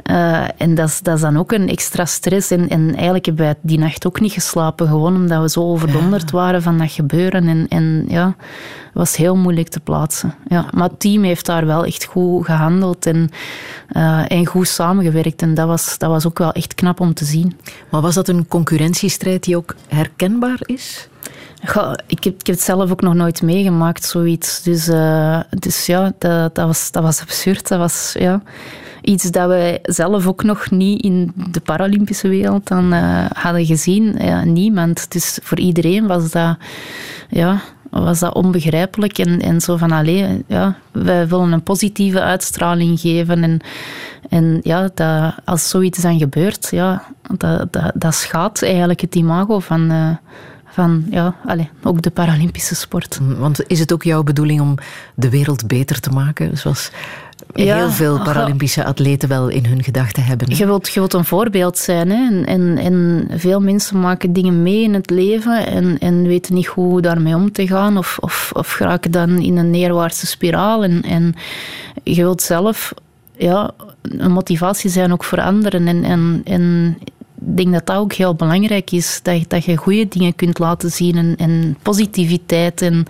Eh, 0.04 0.44
en 0.58 0.76
dat 0.76 0.88
is, 0.88 1.02
dat 1.02 1.16
is 1.16 1.22
dan 1.22 1.38
ook 1.38 1.52
een 1.52 1.70
extra 1.70 2.06
stress. 2.06 2.52
En, 2.52 2.70
en 2.70 2.96
eigenlijk 2.96 3.26
hebben 3.26 3.46
wij 3.46 3.56
die 3.62 3.80
nacht 3.80 4.08
ook 4.08 4.20
niet 4.20 4.32
geslapen, 4.32 4.88
gewoon 4.88 5.16
omdat 5.16 5.42
we 5.42 5.50
zo 5.50 5.62
overdonderd 5.62 6.32
waren 6.32 6.62
van 6.62 6.78
dat 6.78 6.92
gebeuren. 6.92 7.48
En, 7.48 7.66
en 7.70 8.06
ja, 8.08 8.26
het 8.26 8.94
was 8.94 9.16
heel 9.16 9.36
moeilijk 9.36 9.68
te 9.68 9.80
plaatsen. 9.80 10.34
Ja, 10.48 10.66
maar 10.74 10.90
het 10.90 11.00
team 11.00 11.24
heeft 11.24 11.46
daar 11.46 11.66
wel 11.66 11.86
echt 11.86 12.04
goed 12.04 12.46
gehandeld 12.46 13.06
en, 13.06 13.30
eh, 13.88 14.32
en 14.32 14.46
goed 14.46 14.68
samengewerkt. 14.68 15.42
En 15.42 15.54
dat 15.54 15.68
was, 15.68 15.98
dat 15.98 16.10
was 16.10 16.28
ook 16.28 16.38
wel 16.38 16.52
echt 16.52 16.76
knap 16.76 17.00
om 17.00 17.14
te 17.14 17.26
zien. 17.26 17.60
Maar 17.90 18.02
was 18.02 18.16
dat 18.16 18.28
een 18.28 18.48
concurrentiestrijd 18.48 19.44
die 19.44 19.58
ook 19.58 19.76
herkenbaar 19.88 20.60
is? 20.66 21.10
Goh, 21.66 21.94
ik, 22.08 22.24
heb, 22.24 22.34
ik 22.40 22.46
heb 22.46 22.56
het 22.56 22.66
zelf 22.66 22.92
ook 22.92 23.02
nog 23.02 23.14
nooit 23.14 23.42
meegemaakt, 23.42 24.04
zoiets. 24.04 24.62
Dus, 24.64 24.88
eh, 24.88 25.40
dus 25.50 25.86
ja, 25.86 26.14
dat, 26.18 26.56
dat, 26.56 26.68
was, 26.68 26.92
dat 26.92 27.04
was 27.04 27.22
absurd. 27.22 27.68
Dat 27.68 27.80
was 27.80 28.16
ja, 28.20 28.42
iets 29.02 29.32
dat 29.32 29.48
wij 29.48 29.80
zelf 29.82 30.28
ook 30.28 30.44
nog 30.44 30.72
niet 30.72 31.02
in 31.02 31.32
de 31.52 31.60
Paralympische 31.60 32.28
wereld 32.28 32.68
dan, 32.68 32.94
eh, 32.94 33.26
hadden 33.34 33.66
gezien. 33.66 34.16
Ja, 34.18 34.44
niemand. 34.44 35.12
Dus 35.12 35.40
voor 35.44 35.60
iedereen 35.60 36.08
was 36.08 36.32
dat, 36.32 36.58
ja, 37.30 37.62
was 37.90 38.20
dat 38.20 38.34
onbegrijpelijk. 38.34 39.18
En, 39.18 39.42
en 39.42 39.62
zo 39.62 39.78
van, 39.78 39.92
allee, 39.92 40.44
ja, 40.48 40.76
wij 40.92 41.28
willen 41.28 41.52
een 41.52 41.64
positieve 41.64 42.22
uitstraling 42.22 43.00
geven. 43.00 43.44
En, 43.44 43.60
en 44.30 44.60
ja, 44.64 44.90
dat, 44.94 45.34
als 45.46 45.70
zoiets 45.70 46.02
dan 46.02 46.18
gebeurt, 46.18 46.68
ja, 46.72 47.04
dat, 47.38 47.74
dat, 47.74 47.92
dat 47.96 48.16
schaadt 48.16 48.64
eigenlijk 48.64 49.02
het 49.02 49.16
imago 49.16 49.60
van... 49.60 49.92
eh, 49.92 50.10
van 50.74 51.06
ja, 51.10 51.36
allez, 51.46 51.68
ook 51.84 52.02
de 52.02 52.10
Paralympische 52.10 52.76
sport. 52.76 53.20
Want 53.38 53.70
is 53.70 53.80
het 53.80 53.94
ook 53.94 54.04
jouw 54.04 54.24
bedoeling 54.24 54.62
om 54.62 54.76
de 55.16 55.30
wereld 55.30 55.68
beter 55.68 56.00
te 56.00 56.10
maken? 56.10 56.58
Zoals 56.58 56.92
Ja, 57.54 57.76
heel 57.76 57.90
veel 57.90 58.20
Paralympische 58.22 58.84
atleten 58.86 59.30
wel 59.30 59.48
in 59.48 59.66
hun 59.66 59.84
gedachten 59.84 60.24
hebben. 60.24 60.50
hè? 60.52 60.58
Je 60.58 60.66
wilt, 60.66 60.88
je 60.94 61.00
wilt 61.00 61.14
een 61.14 61.26
voorbeeld 61.26 61.78
zijn. 61.78 62.10
Hè? 62.10 62.28
En, 62.28 62.46
en, 62.46 62.78
en 62.78 63.28
veel 63.40 63.60
mensen 63.62 64.00
maken 64.00 64.34
dingen 64.34 64.64
mee 64.64 64.84
in 64.84 64.94
het 64.94 65.10
leven 65.10 65.68
en, 65.68 65.98
en 66.00 66.24
weten 66.28 66.54
niet 66.54 66.66
hoe 66.68 67.02
daarmee 67.02 67.36
om 67.36 67.52
te 67.52 67.68
gaan. 67.68 67.98
Of, 67.98 68.18
of, 68.20 68.52
of 68.54 68.72
geraken 68.72 69.12
dan 69.12 69.40
in 69.40 69.58
een 69.58 69.70
neerwaartse 69.72 70.28
spiraal. 70.28 70.84
En, 70.84 71.02
en 71.02 71.34
je 72.04 72.16
wilt 72.16 72.42
zelf 72.42 72.94
ja, 73.38 73.72
een 74.02 74.32
motivatie 74.32 74.90
zijn 74.90 75.12
ook 75.12 75.24
voor 75.24 75.42
anderen. 75.42 75.88
En, 75.88 76.04
en, 76.04 76.42
en 76.44 76.98
ik 77.02 77.58
denk 77.58 77.74
dat 77.74 77.86
dat 77.86 77.98
ook 77.98 78.14
heel 78.14 78.36
belangrijk 78.36 78.92
is. 78.92 79.20
Dat, 79.24 79.40
je- 79.40 79.46
dat 79.48 79.66
je 79.66 79.76
goede 79.78 80.08
dingen 80.08 80.36
kunt 80.36 80.60
laten 80.60 80.92
zien 80.92 81.16
en, 81.18 81.36
en 81.38 81.78
positiviteit. 81.82 82.82
En, 82.82 83.06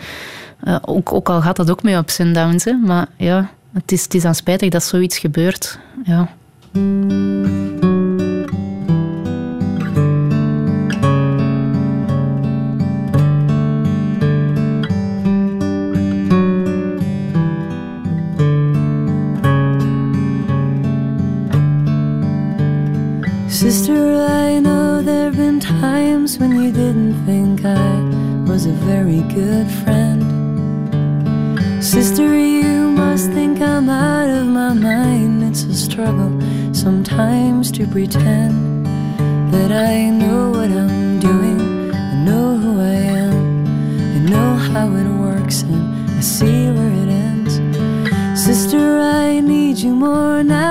eh, 0.63 0.75
ook, 0.81 1.13
ook 1.13 1.29
al 1.29 1.41
gaat 1.41 1.55
dat 1.55 1.71
ook 1.71 1.83
met 1.83 1.95
ups 1.95 2.19
en 2.19 2.33
downs. 2.33 2.63
Hè, 2.63 2.73
maar 2.73 3.07
ja, 3.17 3.49
het 3.73 3.91
is, 3.91 4.03
het 4.03 4.13
is 4.13 4.21
dan 4.21 4.35
spijtig 4.35 4.69
dat 4.69 4.83
zoiets 4.83 5.17
gebeurt. 5.17 5.79
Ja. 6.03 6.29
Sister, 23.47 23.95
I 23.95 24.59
know 24.59 25.03
there 25.03 25.25
have 25.25 25.37
been 25.37 25.59
times 25.59 26.37
when 26.37 26.51
you 26.51 26.71
didn't 26.71 27.25
think 27.25 27.63
I 27.63 28.49
was 28.49 28.65
a 28.65 28.73
very 28.85 29.21
good 29.33 29.67
friend. 29.83 30.23
Sister, 31.83 32.35
you 32.35 32.80
must 32.91 33.31
think 33.31 33.61
I'm 33.61 33.89
out 33.89 34.29
of 34.29 34.45
my 34.47 34.73
mind. 34.73 35.43
It's 35.43 35.63
a 35.63 35.73
struggle 35.73 36.31
sometimes 36.73 37.71
to 37.73 37.87
pretend 37.87 38.85
that 39.53 39.71
I 39.71 40.09
know 40.09 40.51
what 40.51 40.71
I'm 40.71 41.19
doing. 41.19 41.59
I 41.93 42.15
know 42.27 42.57
who 42.57 42.79
I 42.79 42.97
am. 43.25 43.65
I 44.15 44.19
know 44.31 44.49
how 44.71 44.87
it 45.01 45.09
works 45.27 45.61
and 45.63 45.83
I 46.17 46.21
see 46.21 46.71
where 46.75 46.93
it 47.03 47.09
ends. 47.27 47.53
Sister, 48.45 48.99
I 48.99 49.39
need 49.39 49.77
you 49.77 49.93
more 49.95 50.43
now 50.43 50.70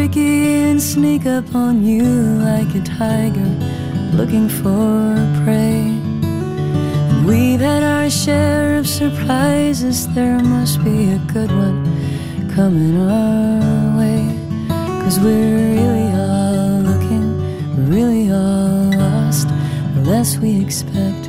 tricky 0.00 0.54
and 0.70 0.80
sneak 0.80 1.26
up 1.26 1.54
on 1.54 1.84
you 1.84 2.04
like 2.50 2.74
a 2.74 2.80
tiger 2.80 3.50
looking 4.16 4.48
for 4.48 5.14
prey. 5.44 5.82
And 7.10 7.26
we've 7.26 7.60
had 7.60 7.82
our 7.82 8.08
share 8.08 8.78
of 8.78 8.88
surprises, 8.88 10.08
there 10.14 10.38
must 10.38 10.82
be 10.82 11.10
a 11.10 11.18
good 11.34 11.50
one 11.50 11.84
coming 12.54 12.96
our 12.96 13.98
way. 13.98 14.22
Cause 15.02 15.20
we're 15.20 15.74
really 15.78 16.08
all 16.24 16.80
looking, 16.90 17.28
really 17.86 18.32
all 18.32 18.88
lost. 19.04 19.48
The 19.94 20.02
less 20.12 20.38
we 20.38 20.62
expect, 20.62 21.24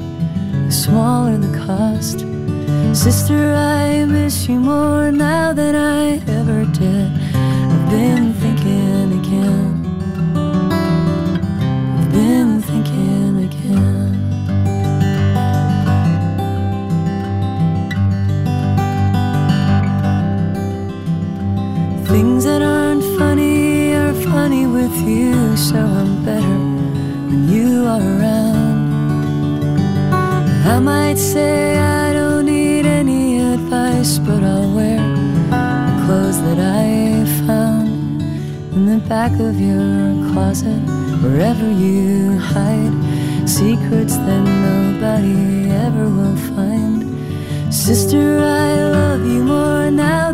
the 0.68 0.72
smaller 0.72 1.38
the 1.38 1.54
cost. 1.68 2.20
Sister, 2.96 3.54
I 3.54 4.06
miss 4.06 4.48
you 4.48 4.62
more 4.62 5.12
now 5.12 5.52
than 5.52 5.76
I 5.76 6.22
ever 6.40 6.64
did. 6.72 7.12
I've 7.74 7.90
been 7.90 8.31
again. 9.32 9.86
I've 11.98 12.12
been 12.12 12.62
thinking 12.62 13.38
again. 13.48 14.12
Things 22.06 22.44
that 22.44 22.62
aren't 22.62 23.04
funny 23.18 23.94
are 23.94 24.14
funny 24.14 24.68
with 24.68 24.96
you, 25.08 25.56
so 25.56 25.78
I'm 25.78 26.26
better 26.26 26.60
when 27.30 27.48
you 27.50 27.86
are 27.86 28.02
around. 28.02 28.92
I 30.66 30.80
might 30.80 31.18
say 31.18 31.78
I 31.78 32.14
don't 32.14 32.46
need 32.46 32.86
any 32.86 33.40
advice, 33.40 34.20
but 34.20 34.44
I'll 34.44 34.74
wear 34.74 35.00
the 35.00 36.04
clothes 36.06 36.42
that 36.42 36.60
I 36.60 37.01
back 39.08 39.32
of 39.40 39.60
your 39.60 40.14
closet, 40.32 40.82
wherever 41.22 41.70
you 41.70 42.38
hide 42.38 42.94
secrets 43.48 44.16
that 44.18 44.44
nobody 44.44 45.70
ever 45.70 46.10
will 46.10 46.36
find. 46.56 47.74
Sister, 47.74 48.40
I 48.40 48.76
love 48.92 49.26
you 49.26 49.44
more 49.44 49.92
now 49.92 50.31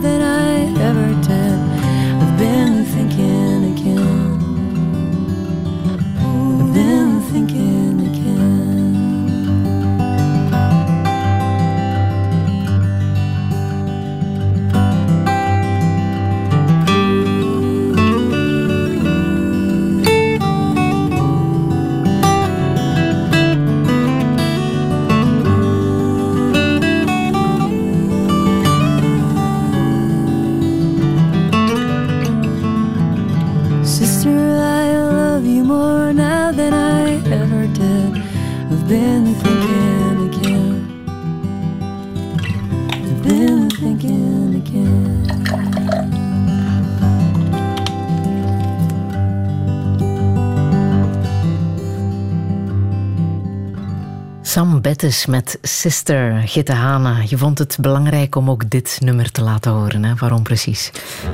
Met 55.08 55.58
Sister 55.62 56.42
Gitte 56.46 56.72
Hana. 56.72 57.18
Je 57.26 57.38
vond 57.38 57.58
het 57.58 57.78
belangrijk 57.82 58.36
om 58.36 58.50
ook 58.50 58.70
dit 58.70 58.98
nummer 59.04 59.32
te 59.32 59.42
laten 59.42 59.72
horen. 59.72 60.04
Hè? 60.04 60.16
Waarom 60.16 60.44
precies? 60.44 60.92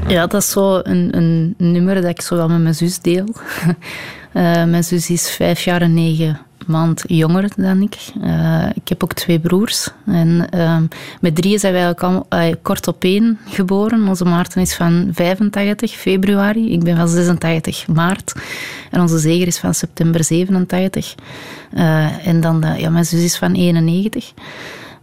Ja, 0.08 0.28
dat 0.28 0.42
is 0.42 0.50
zo 0.50 0.80
een, 0.84 1.18
een 1.18 1.54
nummer 1.58 1.96
dat 1.96 2.10
ik 2.10 2.22
zo 2.22 2.36
wel 2.36 2.50
met 2.50 2.62
mijn 2.62 2.76
zus 2.76 3.00
deel. 3.00 3.28
Eh, 4.34 4.64
mijn 4.64 4.84
zus 4.84 5.10
is 5.10 5.30
vijf 5.30 5.64
jaar 5.64 5.82
en 5.82 5.94
negen 5.94 6.40
maand 6.68 7.04
jonger 7.08 7.52
dan 7.56 7.82
ik. 7.82 7.96
Eh, 8.22 8.66
ik 8.74 8.88
heb 8.90 9.04
ook 9.04 9.14
twee 9.14 9.40
broers. 9.40 9.90
En 10.06 10.48
ehm, 10.50 10.84
met 11.22 11.36
drieën 11.36 11.60
zijn 11.60 11.74
wij 11.74 11.96
al, 11.96 12.26
kort 12.62 12.88
op 12.88 13.04
één 13.04 13.40
geboren. 13.46 14.08
Onze 14.08 14.26
Maarten 14.26 14.62
is 14.62 14.76
van 14.76 15.10
85 15.12 15.92
februari. 15.92 16.72
Ik 16.72 16.84
ben 16.84 16.98
van 16.98 17.08
86 17.08 17.88
maart. 17.88 18.34
En 18.92 19.02
onze 19.02 19.18
zeger 19.18 19.48
is 19.48 19.60
van 19.60 19.74
september 19.74 20.24
87. 20.24 21.16
Eh, 21.72 22.28
en 22.28 22.42
dan, 22.42 22.66
ja, 22.78 22.90
mijn 22.90 23.06
zus 23.06 23.24
is 23.24 23.38
van 23.38 23.54
91. 23.54 24.34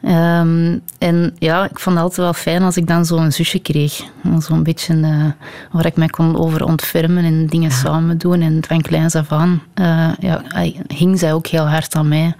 Ehm, 0.02 0.78
en 0.98 1.35
ja, 1.39 1.64
ik 1.64 1.78
vond 1.78 1.97
het 1.97 2.05
altijd 2.05 2.20
wel 2.20 2.32
fijn 2.32 2.62
als 2.62 2.77
ik 2.77 2.86
dan 2.86 3.05
zo'n 3.05 3.32
zusje 3.32 3.59
kreeg. 3.59 4.02
Zo'n 4.39 4.62
beetje 4.62 5.01
eh, 5.01 5.24
waar 5.70 5.86
ik 5.86 5.97
mij 5.97 6.09
kon 6.09 6.36
over 6.36 6.64
ontfermen 6.64 7.24
en 7.24 7.47
dingen 7.47 7.70
samen 7.70 8.18
doen. 8.18 8.40
En 8.40 8.62
van 8.66 8.81
kleins 8.81 9.14
af 9.14 9.32
aan 9.32 9.62
eh, 9.74 10.09
ja, 10.18 10.43
hing 10.86 11.18
zij 11.18 11.32
ook 11.32 11.47
heel 11.47 11.68
hard 11.68 11.94
aan 11.94 12.09
mij. 12.09 12.35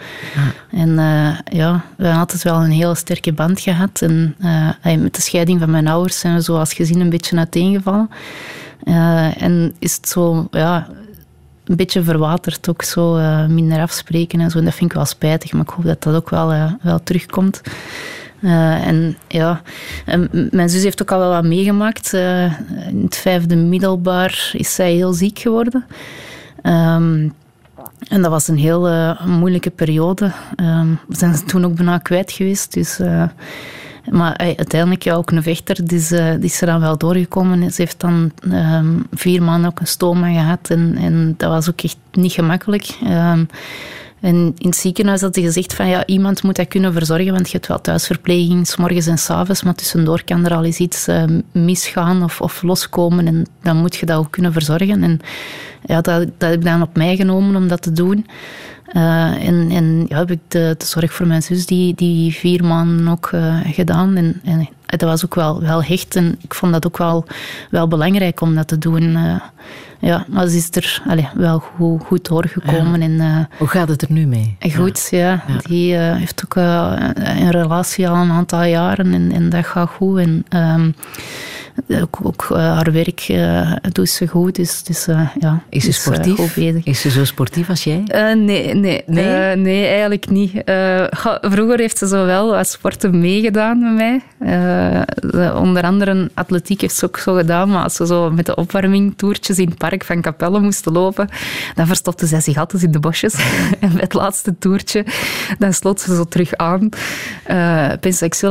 En 0.71 0.99
eh, 0.99 1.57
ja, 1.59 1.85
we 1.97 2.03
hebben 2.03 2.21
altijd 2.21 2.43
wel 2.43 2.63
een 2.63 2.71
hele 2.71 2.95
sterke 2.95 3.33
band 3.33 3.61
gehad. 3.61 4.03
En 4.03 4.37
met 4.83 5.15
de 5.15 5.23
scheiding 5.23 5.61
van 5.61 5.71
mijn 5.71 5.89
ouders 5.89 6.19
zijn 6.19 6.35
we 6.35 6.41
zoals 6.41 6.73
gezien 6.73 7.01
een 7.01 7.11
beetje 7.11 7.37
uiteengevallen. 7.37 8.11
En 9.39 9.75
is 9.79 9.97
het 9.97 10.09
zo, 10.09 10.49
ja, 10.51 10.87
een 11.71 11.77
beetje 11.77 12.03
verwaterd 12.03 12.69
ook 12.69 12.83
zo, 12.83 13.17
eh, 13.17 13.47
minder 13.47 13.81
afspreken 13.81 14.41
en 14.41 14.51
zo. 14.51 14.59
En 14.59 14.65
dat 14.65 14.75
vind 14.75 14.91
ik 14.91 14.97
wel 14.97 15.07
spijtig, 15.07 15.53
maar 15.53 15.63
ik 15.63 15.69
hoop 15.69 15.85
dat 15.85 16.03
dat 16.03 16.15
ook 16.15 16.31
wel, 16.31 16.53
eh, 16.53 16.73
wel 16.83 17.03
terugkomt. 17.03 17.61
Eh, 18.43 18.87
en 18.87 19.17
ja, 19.29 19.63
mijn 20.51 20.69
zus 20.69 20.83
heeft 20.83 21.03
ook 21.03 21.13
al 21.13 21.19
wel 21.19 21.31
wat 21.31 21.45
meegemaakt. 21.45 22.13
In 22.13 23.03
het 23.03 23.17
vijfde 23.17 23.57
middelbaar 23.57 24.51
is 24.53 24.75
zij 24.75 24.93
heel 24.93 25.13
ziek 25.13 25.39
geworden. 25.39 25.85
Ehm, 26.63 27.29
en 28.09 28.23
dat 28.23 28.31
was 28.31 28.49
een 28.49 28.59
heel 28.59 29.15
moeilijke 29.25 29.71
periode. 29.71 30.33
Ehm, 30.57 30.89
we 31.09 31.17
zijn 31.17 31.35
ze 31.35 31.45
toen 31.45 31.65
ook 31.65 31.75
bijna 31.75 31.99
kwijt 31.99 32.33
geweest. 32.33 32.73
Dus, 32.73 33.01
maar 34.11 34.37
uiteindelijk 34.37 35.03
ja, 35.03 35.15
ook 35.15 35.31
een 35.31 35.43
vechter, 35.43 35.87
die 35.87 35.99
is, 35.99 36.13
eh, 36.13 36.31
die 36.31 36.45
is 36.45 36.61
er 36.61 36.67
dan 36.67 36.81
wel 36.81 36.99
doorgekomen. 36.99 37.73
Ze 37.73 37.83
heeft 37.83 38.01
dan 38.01 38.33
ehm, 38.51 38.99
vier 39.13 39.43
maanden 39.43 39.71
ook 39.71 39.81
een 39.81 39.87
stoma 39.87 40.33
gehad. 40.33 40.71
En, 40.71 40.97
en 40.97 41.35
dat 41.37 41.51
was 41.51 41.71
ook 41.71 41.81
echt 41.81 41.99
niet 42.13 42.33
gemakkelijk. 42.33 42.89
Ehm, 43.05 43.45
En 44.21 44.55
in 44.59 44.67
het 44.69 44.77
ziekenhuis 44.77 45.21
had 45.21 45.35
hij 45.35 45.45
gezegd 45.45 45.75
van 45.75 45.89
ja, 45.89 46.07
iemand 46.07 46.43
moet 46.43 46.57
dat 46.57 46.69
kunnen 46.69 46.93
verzorgen, 46.93 47.33
want 47.33 47.47
je 47.47 47.53
hebt 47.53 47.67
wel 47.67 47.81
thuisverpleging, 47.81 48.67
s 48.67 48.77
morgens 48.77 49.07
en 49.07 49.19
s 49.19 49.31
avonds, 49.31 49.63
maar 49.63 49.75
tussendoor 49.75 50.25
kan 50.25 50.45
er 50.45 50.55
al 50.55 50.65
eens 50.65 50.79
iets 50.79 51.09
uh, 51.09 51.23
misgaan 51.53 52.23
of, 52.23 52.41
of 52.41 52.63
loskomen 52.63 53.27
en 53.27 53.47
dan 53.63 53.77
moet 53.77 53.97
je 53.97 54.07
dat 54.07 54.19
ook 54.19 54.31
kunnen 54.31 54.53
verzorgen. 54.53 55.03
En 55.03 55.21
ja, 55.87 56.01
dat, 56.01 56.27
dat 56.39 56.51
heb 56.51 56.59
ik 56.59 56.65
dan 56.65 56.83
op 56.83 56.97
mij 56.97 57.17
genomen 57.17 57.57
om 57.57 57.69
dat 57.69 57.83
te 57.83 57.93
doen. 57.93 58.27
Uh, 58.93 59.47
en, 59.47 59.71
en 59.71 60.07
ja, 60.09 60.19
heb 60.19 60.31
ik 60.31 60.39
de, 60.49 60.75
de, 60.79 60.85
zorg 60.85 61.13
voor 61.13 61.27
mijn 61.27 61.43
zus 61.43 61.67
die, 61.67 61.95
die 61.95 62.35
vier 62.35 62.65
maanden 62.65 63.09
ook 63.09 63.31
uh, 63.35 63.61
gedaan. 63.65 64.17
En, 64.17 64.41
en, 64.45 64.69
dat 64.87 65.01
was 65.01 65.25
ook 65.25 65.35
wel, 65.35 65.61
wel 65.61 65.83
hecht. 65.83 66.17
En 66.17 66.39
ik 66.41 66.55
vond 66.55 66.73
dat 66.73 66.87
ook 66.87 66.99
wel, 66.99 67.25
wel 67.71 67.89
belangrijk 67.89 68.41
om 68.41 68.55
dat 68.55 68.69
te 68.69 68.79
doen. 68.79 69.03
Uh, 69.03 69.41
ja, 69.99 70.25
maar 70.29 70.47
ze 70.47 70.57
is 70.57 70.69
er 70.71 71.03
allez, 71.09 71.27
wel 71.35 71.59
goed, 71.59 72.05
goed 72.05 72.29
doorgekomen. 72.29 73.03
En, 73.03 73.49
Hoe 73.59 73.69
gaat 73.69 73.89
het 73.89 74.03
er 74.03 74.13
nu 74.13 74.27
mee? 74.27 74.57
Goed, 74.75 75.09
ja. 75.11 75.43
ja. 75.47 75.57
Die 75.63 75.97
heeft 75.97 76.43
ook 76.45 76.57
een 76.57 77.51
relatie 77.51 78.09
al 78.09 78.17
een 78.17 78.31
aantal 78.31 78.65
jaren 78.65 79.15
en, 79.15 79.33
en 79.33 79.49
dat 79.49 79.67
gaat 79.67 79.89
goed. 79.89 80.19
En, 80.19 80.45
um, 80.55 80.95
ook, 81.89 82.19
ook 82.23 82.49
uh, 82.53 82.59
haar 82.59 82.93
werk 82.93 83.29
uh, 83.29 83.73
doet 83.93 84.09
ze 84.09 84.27
goed. 84.27 84.55
Dus, 84.55 84.83
dus 84.83 85.09
uh, 85.09 85.29
ja, 85.41 85.63
is 85.69 85.85
ze 85.85 85.93
sportief? 85.93 86.57
is 86.85 87.01
ze 87.01 87.11
zo 87.11 87.25
sportief 87.25 87.69
als 87.69 87.85
jij? 87.85 88.03
nee, 88.35 88.75
nee, 88.75 89.03
nee? 89.07 89.57
nee, 89.57 89.87
eigenlijk 89.87 90.31
niet. 90.31 90.53
vroeger 91.41 91.79
heeft 91.79 91.99
ze 91.99 92.09
zo 92.09 92.27
wel 92.27 92.51
wat 92.51 92.69
sporten 92.69 93.21
meegedaan 93.21 93.95
met 93.95 93.95
mij. 93.95 95.53
onder 95.53 95.83
andere 95.83 96.31
atletiek 96.35 96.81
heeft 96.81 96.95
ze 96.95 97.05
ook 97.05 97.19
zo 97.19 97.35
gedaan. 97.35 97.71
Maar 97.71 97.83
als 97.83 97.95
ze 97.95 98.07
zo 98.07 98.31
met 98.31 98.47
de 98.47 98.57
opwarming 98.57 99.13
toertjes 99.17 99.59
in 99.59 99.69
het 99.69 99.79
park 99.79 100.05
van 100.05 100.21
Capelle 100.21 100.61
moesten 100.61 100.93
lopen, 100.93 101.29
dan 101.75 101.87
verstopte 101.87 102.27
zij 102.27 102.41
zich 102.41 102.57
altijd 102.57 102.83
in 102.83 102.91
de 102.91 103.01
bosjes. 103.01 103.35
en 103.81 103.93
bij 103.93 104.01
het 104.01 104.15
laatste 104.15 104.59
toertje, 104.59 105.05
dan 105.59 105.73
sloot 105.73 106.01
ze 106.01 106.15
zo 106.15 106.25
terug 106.25 106.57
aan. 106.57 106.89
Uh, 107.51 107.93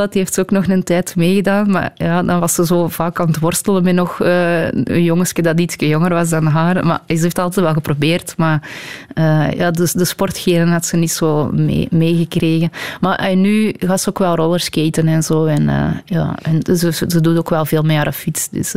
heeft 0.09 0.33
ze 0.33 0.41
ook 0.41 0.51
nog 0.51 0.67
een 0.67 0.83
tijd 0.83 1.15
meegedaan. 1.15 1.71
Maar 1.71 1.91
ja, 1.95 2.23
dan 2.23 2.39
was 2.39 2.53
ze 2.53 2.65
zo 2.65 2.87
vaak 2.87 3.18
aan 3.19 3.27
het 3.27 3.39
worstelen 3.39 3.83
met 3.83 3.95
nog 3.95 4.21
uh, 4.21 4.71
een 4.71 5.03
jongensje 5.03 5.41
dat 5.41 5.59
iets 5.59 5.75
jonger 5.77 6.13
was 6.13 6.29
dan 6.29 6.45
haar. 6.45 6.85
Maar 6.85 7.01
ze 7.07 7.13
heeft 7.13 7.39
altijd 7.39 7.65
wel 7.65 7.73
geprobeerd. 7.73 8.33
Maar 8.37 8.69
uh, 9.15 9.51
ja, 9.51 9.71
dus 9.71 9.91
de 9.91 10.05
sportgenen 10.05 10.67
had 10.67 10.85
ze 10.85 10.97
niet 10.97 11.11
zo 11.11 11.51
meegekregen. 11.89 12.69
Mee 12.71 12.97
maar 13.01 13.31
uh, 13.31 13.37
nu 13.37 13.73
gaat 13.79 14.01
ze 14.01 14.09
ook 14.09 14.19
wel 14.19 14.35
rollerskaten 14.35 15.07
en 15.07 15.23
zo. 15.23 15.45
En, 15.45 15.69
ja, 16.05 16.35
en 16.41 16.77
ze, 16.77 16.91
ze 16.91 17.21
doet 17.21 17.37
ook 17.37 17.49
wel 17.49 17.65
veel 17.65 17.81
meer 17.81 17.97
haar 17.97 18.11
fiets. 18.11 18.49
Dus, 18.49 18.71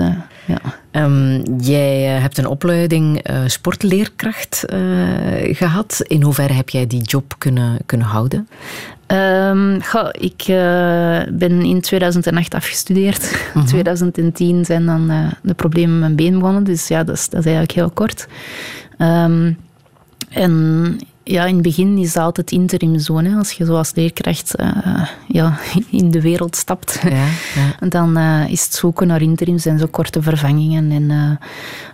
ja. 0.45 0.61
Um, 0.93 1.43
jij 1.61 2.01
hebt 2.03 2.39
een 2.39 2.47
opleiding 2.47 3.25
sportleerkracht 3.47 4.65
gehad. 5.53 6.01
In 6.07 6.23
hoeverre 6.23 6.53
heb 6.53 6.69
jij 6.69 6.87
die 6.87 7.03
job 7.03 7.35
kunnen, 7.39 7.79
kunnen 7.87 8.07
houden? 8.07 8.49
Um, 9.13 9.83
goh, 9.83 10.09
ik 10.13 10.49
uh, 10.49 11.23
ben 11.31 11.63
in 11.63 11.81
2008 11.81 12.55
afgestudeerd. 12.55 13.23
In 13.23 13.39
uh 13.39 13.53
-huh. 13.53 13.65
2010 13.65 14.65
zijn 14.65 14.87
dan 14.87 15.11
uh, 15.11 15.33
de 15.43 15.55
problemen 15.55 15.99
met 15.99 16.01
mijn 16.01 16.17
been 16.17 16.39
begonnen. 16.39 16.65
Dus 16.65 16.89
ja, 16.89 17.05
dat 17.05 17.17
is, 17.17 17.29
dat 17.29 17.41
is 17.41 17.45
eigenlijk 17.45 17.73
heel 17.73 17.91
kort. 17.91 18.29
Um, 18.99 19.59
en 20.29 20.99
ja, 21.25 21.45
in 21.45 21.55
het 21.55 21.63
begin 21.63 21.99
is 21.99 22.17
altijd 22.17 22.51
interim 22.51 22.99
zo. 22.99 23.23
Hè. 23.23 23.37
Als 23.37 23.53
je 23.53 23.65
zoals 23.65 23.95
leerkracht 23.95 24.61
uh, 24.61 25.07
ja, 25.29 25.59
in 25.91 26.11
de 26.11 26.21
wereld 26.21 26.57
stapt, 26.57 27.01
ja, 27.03 27.27
ja. 27.55 27.89
dan 27.97 28.19
uh, 28.19 28.51
is 28.51 28.65
het 28.65 28.75
zoeken 28.75 29.07
naar 29.07 29.23
interims 29.23 29.67
en 29.67 29.79
zo 29.79 29.87
korte 29.87 30.23
vervangingen. 30.23 30.91
En, 30.91 31.03
uh, 31.03 31.31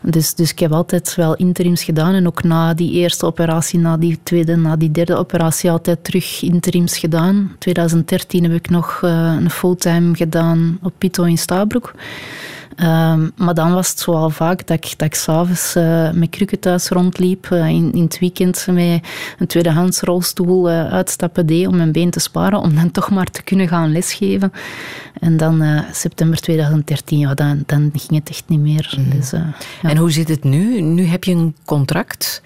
dus, 0.03 0.35
dus 0.35 0.51
ik 0.51 0.59
heb 0.59 0.73
altijd 0.73 1.15
wel 1.15 1.37
interims 1.37 1.85
gedaan. 1.85 2.15
En 2.15 2.27
ook 2.27 2.43
na 2.43 2.75
die 2.75 2.93
eerste 2.93 3.27
operatie, 3.27 3.79
na 3.79 3.97
die 3.97 4.19
tweede, 4.23 4.57
na 4.57 4.77
die 4.77 4.91
derde 4.91 5.17
operatie, 5.17 5.71
altijd 5.71 6.05
terug 6.05 6.43
interims 6.43 6.99
gedaan. 6.99 7.37
In 7.37 7.57
2013 7.59 8.43
heb 8.43 8.53
ik 8.53 8.71
nog 8.71 8.99
een 9.03 9.51
fulltime 9.51 10.17
gedaan 10.17 10.79
op 10.83 10.93
Pito 10.99 11.25
in 11.25 11.39
Stabroek. 11.39 11.95
Um, 12.81 13.33
maar 13.37 13.55
dan 13.55 13.73
was 13.73 13.89
het 13.89 13.99
zo 13.99 14.13
al 14.13 14.31
vaak 14.31 14.67
dat 14.67 14.85
ik, 14.85 14.95
dat 14.97 15.07
ik 15.07 15.15
s'avonds 15.15 15.77
uh, 15.77 16.11
met 16.11 16.31
krukken 16.31 16.59
thuis 16.59 16.89
rondliep. 16.89 17.49
Uh, 17.53 17.69
in, 17.69 17.93
in 17.93 18.03
het 18.03 18.19
weekend 18.19 18.67
met 18.71 19.03
een 19.39 19.47
tweedehands 19.47 20.01
rolstoel 20.01 20.71
uh, 20.71 20.93
uitstappen 20.93 21.47
deed 21.47 21.67
om 21.67 21.77
mijn 21.77 21.93
been 21.93 22.11
te 22.11 22.21
sparen. 22.21 22.61
Om 22.61 22.75
dan 22.75 22.91
toch 22.99 23.11
maar 23.11 23.31
te 23.31 23.43
kunnen 23.43 23.69
gaan 23.69 23.93
lesgeven. 23.93 24.53
En 25.21 25.37
dan 25.37 25.85
september 25.93 26.41
2013, 26.41 27.19
ja, 27.19 27.35
dan, 27.35 27.63
dan 27.67 27.91
ging 27.95 28.21
het 28.21 28.29
echt 28.29 28.45
niet 28.47 28.61
meer. 28.61 28.95
Mm. 28.99 29.11
Dus, 29.11 29.31
ja. 29.31 29.53
En 29.83 29.97
hoe 29.97 30.11
zit 30.11 30.29
het 30.29 30.45
nu? 30.45 30.81
Nu 30.81 31.05
heb 31.05 31.25
je 31.25 31.33
een 31.33 31.57
contract 31.65 32.43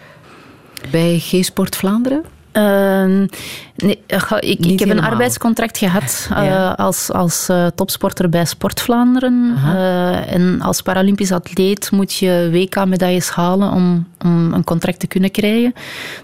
bij 0.91 1.19
G-Sport 1.19 1.77
Vlaanderen? 1.77 2.23
Uh, 2.53 3.29
nee, 3.77 3.99
ik, 4.41 4.67
ik 4.67 4.79
heb 4.79 4.89
een 4.89 5.03
arbeidscontract 5.03 5.79
gehad 5.79 6.29
uh, 6.33 6.45
ja. 6.45 6.71
als, 6.71 7.11
als 7.11 7.49
uh, 7.51 7.67
topsporter 7.67 8.29
bij 8.29 8.45
Sport 8.45 8.81
Vlaanderen. 8.81 9.57
En 10.27 10.61
als 10.61 10.83
Paralympisch 10.83 11.33
atleet 11.33 11.91
moet 11.91 12.15
je 12.15 12.49
WK-medailles 12.53 13.31
halen 13.31 13.73
om, 13.73 14.07
om 14.25 14.53
een 14.53 14.65
contract 14.65 15.01
te 15.01 15.07
kunnen 15.07 15.31
krijgen. 15.31 15.75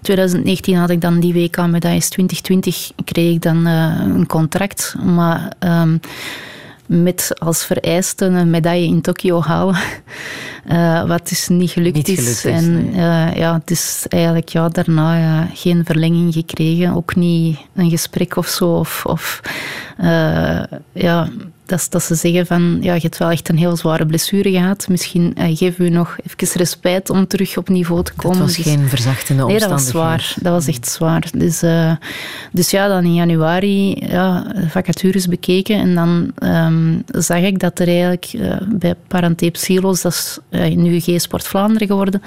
2019 0.03 0.77
had 0.77 0.91
ik 0.91 1.01
dan 1.01 1.21
die 1.21 1.33
WK-medailles, 1.33 2.09
2020 2.09 2.91
kreeg 3.05 3.35
ik 3.35 3.43
dan 3.43 3.67
een 3.67 4.27
contract. 4.27 4.95
Maar 5.03 5.53
um, 5.59 6.01
met 6.89 7.35
als 7.39 7.65
vereiste 7.65 8.25
een 8.25 8.51
medaille 8.51 8.87
in 8.87 9.01
Tokio 9.01 9.43
halen. 9.43 9.77
Uh, 10.67 11.05
wat 11.09 11.29
dus 11.29 11.49
niet 11.49 11.71
gelukt, 11.71 11.95
niet 11.95 12.07
gelukt 12.07 12.27
is. 12.27 12.45
En 12.45 12.87
uh, 12.89 13.35
ja, 13.35 13.55
het 13.55 13.71
is 13.71 14.07
eigenlijk 14.09 14.49
ja, 14.49 14.69
daarna 14.69 15.47
geen 15.55 15.85
verlenging 15.85 16.33
gekregen. 16.33 16.95
Ook 16.95 17.17
niet 17.17 17.59
een 17.75 17.91
gesprek 17.91 18.37
of 18.37 18.47
zo. 18.47 18.69
Of, 18.69 19.05
of 19.07 19.41
uh, 20.01 20.63
ja, 20.93 21.29
dat, 21.69 21.87
dat 21.91 22.03
ze 22.03 22.15
zeggen 22.15 22.47
van, 22.47 22.79
ja, 22.81 22.95
je 22.95 23.01
hebt 23.01 23.19
wel 23.19 23.31
echt 23.31 23.49
een 23.49 23.59
heel 23.59 23.77
zware 23.77 24.07
blessure 24.07 24.51
gehad. 24.51 24.89
Misschien 24.89 25.35
uh, 25.39 25.57
geven 25.57 25.85
we 25.85 25.91
nog 25.91 26.17
even 26.27 26.59
respijt 26.59 27.11
om 27.11 27.27
terug 27.27 27.57
op 27.57 27.69
niveau 27.69 28.03
te 28.03 28.13
komen. 28.13 28.39
Dat 28.39 28.47
was 28.47 28.57
dus, 28.57 28.67
geen 28.67 28.89
verzachtende 28.89 29.45
nee, 29.45 29.53
omstandigheid. 29.53 29.61
dat 29.61 29.81
was 29.81 29.89
zwaar. 29.89 30.35
Dat 30.43 30.53
was 30.53 30.67
echt 30.67 30.89
zwaar. 30.89 31.31
Dus, 31.37 31.63
uh, 31.63 31.93
dus 32.53 32.71
ja, 32.71 32.89
dan 32.89 33.05
in 33.05 33.15
januari 33.15 34.07
ja, 34.09 34.53
vacatures 34.69 35.27
bekeken 35.27 35.77
en 35.77 35.95
dan 35.95 36.33
um, 36.43 37.03
zag 37.07 37.41
ik 37.41 37.59
dat 37.59 37.79
er 37.79 37.87
eigenlijk 37.87 38.33
uh, 38.33 38.57
bij 38.69 38.95
Parantape 39.09 39.59
Silos, 39.59 40.03
dat 40.03 40.13
is 40.13 40.39
nu 40.75 41.01
G-Sport 41.01 41.47
Vlaanderen 41.47 41.89
geworden, 41.89 42.23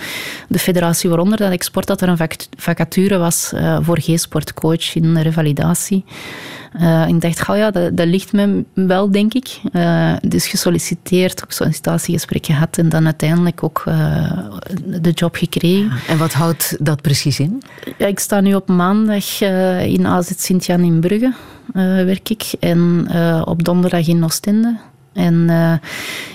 de 0.48 0.60
federatie 0.60 1.10
waaronder 1.10 1.38
dat 1.38 1.52
ik 1.52 1.64
sport, 1.64 1.88
dat 1.88 2.02
er 2.02 2.10
een 2.10 2.30
vacature 2.58 3.18
was 3.18 3.54
voor 3.82 4.00
G-Sportcoach 4.00 4.96
in 4.96 5.18
revalidatie. 5.18 6.04
Ik 7.08 7.22
dacht, 7.22 7.50
oh 7.50 7.56
ja, 7.58 7.72
dat, 7.72 7.98
dat, 7.98 8.08
ligt 8.08 8.34
me 8.34 8.64
wel, 8.74 9.12
denk 9.12 9.31
ik. 9.34 9.60
Uh, 9.74 10.14
dus 10.22 10.48
gesolliciteerd, 10.48 11.44
ook 11.44 11.52
sollicitatiegesprek 11.52 12.46
gehad 12.46 12.78
en 12.78 12.90
dan 12.90 13.06
uiteindelijk 13.06 13.64
ook 13.64 13.84
uh, 13.88 14.32
de 14.86 15.12
job 15.12 15.36
gekregen. 15.36 15.92
En 16.08 16.18
wat 16.18 16.34
houdt 16.34 16.76
dat 16.80 17.02
precies 17.02 17.40
in? 17.40 17.62
Ja, 17.98 18.08
ik 18.08 18.20
sta 18.20 18.40
nu 18.40 18.54
op 18.54 18.68
maandag 18.68 19.42
in 19.82 20.08
AZ 20.08 20.32
Sint-Jan 20.38 20.84
in 20.84 21.00
Brugge, 21.00 21.34
werk 22.06 22.30
ik. 22.30 22.44
En 22.60 23.08
op 23.46 23.64
donderdag 23.64 24.08
in 24.08 24.24
Oostende. 24.24 24.78
En 25.14 25.34
uh, 25.34 25.74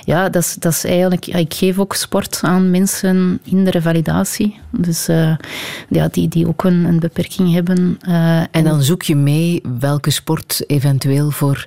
ja, 0.05 0.29
dat 0.29 0.43
is, 0.43 0.55
dat 0.55 0.73
is 0.73 0.85
eigenlijk... 0.85 1.27
Ik 1.27 1.55
geef 1.55 1.79
ook 1.79 1.95
sport 1.95 2.39
aan 2.43 2.71
mensen 2.71 3.41
in 3.45 3.65
de 3.65 3.71
revalidatie. 3.71 4.59
Dus 4.71 5.09
uh, 5.09 5.37
ja, 5.89 6.09
die, 6.09 6.29
die 6.29 6.47
ook 6.47 6.65
een, 6.65 6.85
een 6.85 7.01
beperking 7.01 7.53
hebben. 7.53 7.99
Uh, 8.09 8.41
en 8.51 8.65
dan 8.65 8.83
zoek 8.83 9.03
je 9.03 9.17
mee 9.17 9.63
welke 9.79 10.11
sport 10.11 10.65
eventueel 10.67 11.31
voor 11.31 11.67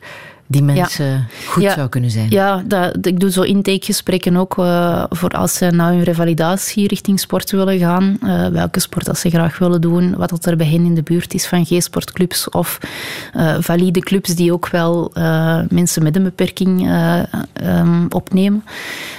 die 0.51 0.63
mensen 0.63 1.05
ja. 1.05 1.25
goed 1.45 1.63
ja. 1.63 1.73
zou 1.73 1.89
kunnen 1.89 2.11
zijn. 2.11 2.29
Ja, 2.29 2.63
dat, 2.65 3.05
ik 3.05 3.19
doe 3.19 3.31
zo 3.31 3.41
intakegesprekken 3.41 4.35
ook 4.35 4.57
uh, 4.57 5.03
voor 5.09 5.29
als 5.29 5.53
ze 5.53 5.65
na 5.65 5.89
hun 5.89 6.03
revalidatie 6.03 6.87
richting 6.87 7.19
sport 7.19 7.51
willen 7.51 7.79
gaan. 7.79 8.17
Uh, 8.23 8.47
welke 8.47 8.79
sport 8.79 9.05
dat 9.05 9.17
ze 9.17 9.29
graag 9.29 9.57
willen 9.57 9.81
doen. 9.81 10.15
Wat 10.15 10.29
dat 10.29 10.45
er 10.45 10.55
bij 10.55 10.67
hen 10.67 10.85
in 10.85 10.95
de 10.95 11.03
buurt 11.03 11.33
is 11.33 11.47
van 11.47 11.65
G-sportclubs 11.65 12.49
of 12.49 12.77
uh, 13.35 13.55
valide 13.59 13.99
clubs 13.99 14.35
die 14.35 14.53
ook 14.53 14.69
wel 14.69 15.11
mensen 15.69 16.03
met 16.03 16.15
een 16.15 16.23
beperking 16.23 16.89
um, 17.63 18.05
opnemen. 18.09 18.63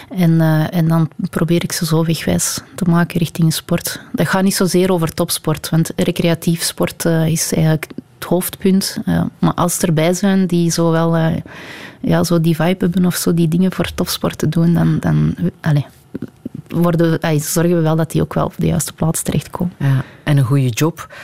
En, 0.09 0.41
en 0.71 0.89
dan 0.89 1.11
probeer 1.31 1.63
ik 1.63 1.73
ze 1.73 1.87
zo 1.87 2.05
wegwijs 2.05 2.61
te 2.75 2.85
maken 2.85 3.19
richting 3.19 3.53
sport. 3.53 4.01
Dat 4.13 4.29
gaat 4.29 4.43
niet 4.43 4.55
zozeer 4.55 4.93
over 4.93 5.15
topsport, 5.15 5.69
want 5.69 5.93
recreatief 5.97 6.63
sport 6.63 7.05
is 7.05 7.53
eigenlijk 7.53 7.87
het 8.21 8.29
hoofdpunt. 8.29 8.99
Uh, 9.07 9.23
maar 9.39 9.55
als 9.55 9.79
er 9.79 9.89
erbij 9.89 10.13
zijn 10.13 10.47
die 10.47 10.71
zo 10.71 10.91
wel 10.91 11.17
uh, 11.17 11.37
ja, 12.01 12.25
zo 12.25 12.41
die 12.41 12.57
vibe 12.57 12.85
hebben 12.85 13.07
of 13.07 13.17
zo 13.17 13.35
die 13.35 13.49
dingen 13.49 13.73
voor 13.73 13.95
topsport 13.95 14.39
te 14.39 14.49
doen, 14.49 14.75
dan, 14.75 14.97
dan 15.01 15.35
allez, 15.61 15.85
worden, 16.69 17.41
zorgen 17.41 17.77
we 17.77 17.83
wel 17.83 17.97
dat 17.97 18.11
die 18.11 18.23
ook 18.23 18.35
wel 18.35 18.45
op 18.45 18.55
de 18.57 18.67
juiste 18.67 18.93
plaats 18.93 19.23
terechtkomen. 19.23 19.75
Ja, 19.79 20.05
en 20.25 20.37
een 20.37 20.45
goede 20.45 20.69
job 20.69 21.15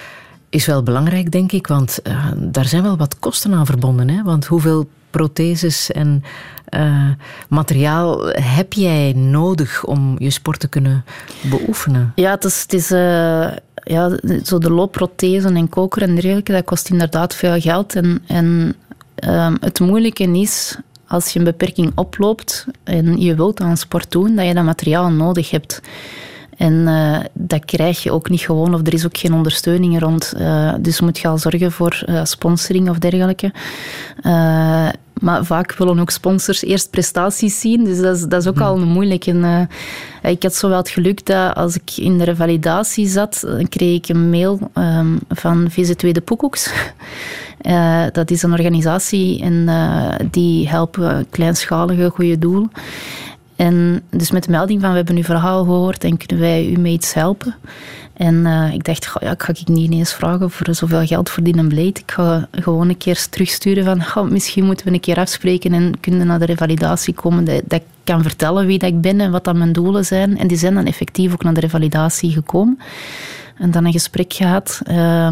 is 0.49 0.67
wel 0.67 0.83
belangrijk, 0.83 1.33
denk 1.33 1.53
ik, 1.53 1.67
want 1.67 1.99
uh, 2.03 2.27
daar 2.37 2.65
zijn 2.65 2.83
wel 2.83 2.97
wat 2.97 3.19
kosten 3.19 3.55
aan 3.55 3.67
verbonden. 3.67 4.09
Hè? 4.09 4.23
Want 4.23 4.47
hoeveel 4.47 4.89
protheses 5.11 5.93
en 5.93 6.23
eh, 6.65 7.09
materiaal 7.49 8.27
heb 8.33 8.73
jij 8.73 9.13
nodig 9.13 9.85
om 9.85 10.15
je 10.19 10.31
sport 10.31 10.61
te 10.61 10.69
kunnen 10.69 11.05
beoefenen? 11.43 12.13
Ja, 12.15 12.31
het 12.31 12.45
is, 12.45 12.63
het 12.63 12.73
is 12.73 12.91
eh, 12.91 13.47
ja, 13.89 14.19
zo 14.45 14.59
de 14.59 14.71
loopprothesen 14.71 15.57
en 15.57 15.69
koker 15.69 16.03
en 16.03 16.15
dergelijke, 16.15 16.53
dat 16.53 16.65
kost 16.65 16.91
inderdaad 16.91 17.35
veel 17.35 17.61
geld. 17.61 17.95
En, 17.95 18.23
en 18.27 18.75
ehm, 19.15 19.55
het 19.61 19.81
moeilijke 19.81 20.25
is, 20.39 20.77
als 21.07 21.33
je 21.33 21.39
een 21.39 21.45
beperking 21.45 21.93
oploopt 21.95 22.67
en 22.85 23.21
je 23.21 23.35
wilt 23.35 23.61
aan 23.61 23.77
sport 23.77 24.11
doen, 24.11 24.37
dat 24.37 24.47
je 24.47 24.55
dat 24.55 24.65
materiaal 24.65 25.11
nodig 25.11 25.51
hebt. 25.51 25.81
En 26.57 26.89
eh, 26.89 27.19
dat 27.33 27.65
krijg 27.65 28.03
je 28.03 28.13
ook 28.13 28.31
niet 28.31 28.41
gewoon, 28.41 28.75
of 28.75 28.87
er 28.87 28.95
is 28.95 29.07
ook 29.07 29.19
geen 29.19 29.35
ondersteuning 29.35 30.01
rond. 30.01 30.35
Uh, 30.39 30.75
dus 30.81 31.01
moet 31.01 31.19
je 31.19 31.29
al 31.29 31.39
zorgen 31.39 31.73
voor 31.73 32.03
uh, 32.07 32.25
sponsoring 32.25 32.91
of 32.91 32.99
dergelijke. 32.99 33.53
maar 35.21 35.45
vaak 35.45 35.73
willen 35.73 35.99
ook 35.99 36.11
sponsors 36.11 36.63
eerst 36.63 36.91
prestaties 36.91 37.61
zien, 37.61 37.85
dus 37.85 38.01
dat 38.01 38.17
is, 38.17 38.23
dat 38.23 38.41
is 38.41 38.49
ook 38.49 38.61
al 38.61 38.79
moeilijk. 38.79 39.27
En, 39.27 39.69
ik 40.23 40.43
had 40.43 40.55
zo 40.55 40.69
wel 40.69 40.79
het 40.79 40.89
geluk 40.89 41.27
dat 41.27 41.55
als 41.55 41.77
ik 41.77 41.97
in 41.97 42.19
de 42.19 42.25
revalidatie 42.25 43.09
zat, 43.09 43.41
dan 43.47 43.69
kreeg 43.69 43.97
ik 43.97 44.09
een 44.09 44.31
mail 44.31 44.71
um, 44.75 45.19
van 45.29 45.71
VZ2 45.71 46.11
de 46.11 46.23
Poekoeks. 46.25 46.73
dat 48.13 48.31
is 48.31 48.43
een 48.43 48.53
organisatie 48.53 49.43
en 49.43 49.69
die 50.31 50.69
helpen 50.69 51.27
kleinschalige 51.31 52.11
goede 52.11 52.39
doelen. 52.39 52.71
En 53.57 54.03
dus 54.11 54.31
met 54.31 54.45
de 54.45 54.51
melding 54.51 54.81
van 54.81 54.91
we 54.91 54.97
hebben 54.97 55.17
uw 55.17 55.23
verhaal 55.23 55.65
gehoord 55.65 56.05
en 56.05 56.17
kunnen 56.17 56.47
wij 56.47 56.69
u 56.69 56.79
mee 56.79 56.93
iets 56.93 57.15
helpen. 57.15 57.55
En 58.13 58.35
uh, 58.35 58.73
ik 58.73 58.85
dacht, 58.85 59.11
ja, 59.21 59.31
ik 59.31 59.43
ga 59.43 59.53
ik 59.53 59.69
niet 59.69 59.91
ineens 59.91 60.13
vragen 60.13 60.51
voor 60.51 60.75
zoveel 60.75 61.07
geld 61.07 61.31
verdienen 61.31 61.69
bleed. 61.69 61.99
Ik 61.99 62.11
ga 62.11 62.49
gewoon 62.51 62.89
een 62.89 62.97
keer 62.97 63.27
terugsturen 63.31 64.03
van, 64.03 64.33
misschien 64.33 64.65
moeten 64.65 64.87
we 64.87 64.93
een 64.93 65.01
keer 65.01 65.19
afspreken 65.19 65.73
en 65.73 66.01
kunnen 66.01 66.27
naar 66.27 66.39
de 66.39 66.45
revalidatie 66.45 67.15
komen. 67.15 67.45
Dat, 67.45 67.63
dat 67.65 67.81
ik 67.81 67.87
kan 68.05 68.23
vertellen 68.23 68.67
wie 68.67 68.79
dat 68.79 68.89
ik 68.89 69.01
ben 69.01 69.21
en 69.21 69.31
wat 69.31 69.45
dat 69.45 69.57
mijn 69.57 69.73
doelen 69.73 70.05
zijn. 70.05 70.39
En 70.39 70.47
die 70.47 70.57
zijn 70.59 70.75
dan 70.75 70.87
effectief 70.87 71.33
ook 71.33 71.43
naar 71.43 71.55
de 71.55 71.61
revalidatie 71.61 72.33
gekomen. 72.33 72.79
En 73.59 73.71
dan 73.71 73.85
een 73.85 73.93
gesprek 73.93 74.33
gehad. 74.33 74.81
Uh, 74.91 75.27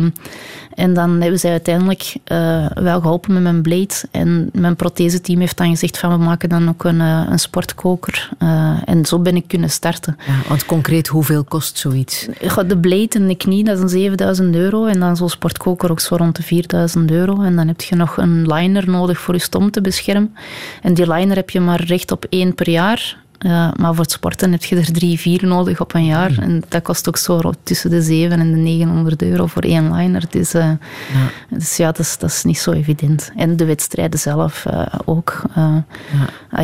en 0.75 0.95
dan 0.95 1.21
hebben 1.21 1.39
zij 1.39 1.51
uiteindelijk 1.51 2.15
uh, 2.33 2.67
wel 2.75 3.01
geholpen 3.01 3.33
met 3.33 3.43
mijn 3.43 3.63
blade. 3.63 3.95
En 4.11 4.51
mijn 4.53 4.77
protheseteam 4.77 5.41
heeft 5.41 5.57
dan 5.57 5.69
gezegd 5.69 5.99
van 5.99 6.11
we 6.11 6.25
maken 6.25 6.49
dan 6.49 6.69
ook 6.69 6.85
een, 6.85 7.01
uh, 7.01 7.27
een 7.29 7.39
sportkoker. 7.39 8.31
Uh, 8.39 8.77
en 8.85 9.07
zo 9.07 9.19
ben 9.19 9.37
ik 9.37 9.49
kunnen 9.49 9.71
starten. 9.71 10.17
Ja, 10.27 10.49
want 10.49 10.67
concreet, 10.67 11.07
hoeveel 11.07 11.45
kost 11.45 11.79
zoiets? 11.79 12.29
De 12.67 12.79
blade 12.79 13.09
en 13.11 13.29
de 13.29 13.37
knie, 13.37 13.65
dat 13.65 13.77
is 13.77 13.83
een 13.83 13.89
7000 13.89 14.55
euro. 14.55 14.87
En 14.87 15.01
dan 15.01 15.17
zo'n 15.17 15.29
sportkoker 15.29 15.91
ook 15.91 16.01
zo 16.01 16.17
rond 16.17 16.37
de 16.37 16.43
4000 16.43 17.11
euro. 17.11 17.43
En 17.43 17.57
dan 17.57 17.67
heb 17.67 17.81
je 17.81 17.97
nog 17.97 18.17
een 18.17 18.53
liner 18.53 18.91
nodig 18.91 19.21
voor 19.21 19.35
je 19.35 19.41
stom 19.41 19.71
te 19.71 19.81
beschermen. 19.81 20.35
En 20.83 20.95
die 20.95 21.13
liner 21.13 21.37
heb 21.37 21.51
je 21.51 21.61
maar 21.61 21.85
recht 21.85 22.13
op 22.13 22.27
één 22.29 22.55
per 22.55 22.71
jaar. 22.71 23.23
Uh, 23.45 23.69
maar 23.77 23.95
voor 23.95 24.03
het 24.03 24.13
sporten 24.13 24.53
heb 24.53 24.65
je 24.65 24.77
er 24.77 24.93
drie, 24.93 25.19
vier 25.19 25.47
nodig 25.47 25.81
op 25.81 25.95
een 25.95 26.05
jaar. 26.05 26.39
En 26.39 26.63
dat 26.69 26.83
kost 26.83 27.09
ook 27.09 27.17
zo 27.17 27.53
tussen 27.63 27.91
de 27.91 28.03
7 28.03 28.41
en 28.41 28.53
de 28.53 28.57
900 28.59 29.23
euro 29.23 29.47
voor 29.47 29.63
één 29.63 29.95
liner. 29.97 30.23
Dus, 30.31 30.55
uh, 30.55 30.63
ja. 30.63 30.77
dus 31.57 31.77
ja, 31.77 31.87
dat 31.87 31.99
is, 31.99 32.19
dat 32.19 32.31
is 32.31 32.45
niet 32.45 32.59
zo 32.59 32.73
evident. 32.73 33.33
En 33.37 33.57
de 33.57 33.65
wedstrijden 33.65 34.19
zelf 34.19 34.65
uh, 34.71 34.87
ook. 35.05 35.43
Ja. 35.55 35.85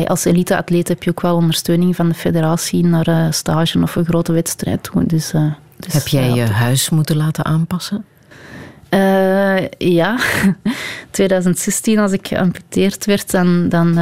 Als 0.05 0.25
elite-atleet 0.25 0.87
heb 0.87 1.03
je 1.03 1.09
ook 1.09 1.21
wel 1.21 1.35
ondersteuning 1.35 1.95
van 1.95 2.09
de 2.09 2.15
federatie 2.15 2.85
naar 2.85 3.33
stage 3.33 3.81
of 3.81 3.95
een 3.95 4.05
grote 4.05 4.31
wedstrijd 4.31 4.83
toe. 4.83 5.05
Dus, 5.05 5.31
dus, 5.77 5.93
heb 5.93 6.07
jij 6.07 6.29
je 6.29 6.45
huis 6.45 6.89
moeten 6.89 7.17
laten 7.17 7.45
aanpassen? 7.45 8.05
ja, 9.77 10.19
2016 11.11 11.99
als 11.99 12.11
ik 12.11 12.27
geamputeerd 12.27 13.05
werd, 13.05 13.31
dan, 13.31 13.69
dan 13.69 13.97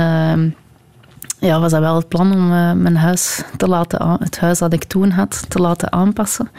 ja, 1.40 1.60
was 1.60 1.72
dat 1.72 1.80
wel 1.80 1.95
het 1.95 2.07
plan 2.07 2.32
om 2.32 2.52
uh, 2.52 2.72
mijn 2.72 2.98
huis 2.98 3.44
te 3.57 3.68
laten 3.68 3.99
aan, 3.99 4.18
het 4.20 4.40
huis 4.40 4.60
dat 4.60 4.74
ik 4.74 4.84
toen 4.84 5.10
had 5.11 5.49
te 5.49 5.60
laten 5.60 5.91
aanpassen. 5.91 6.49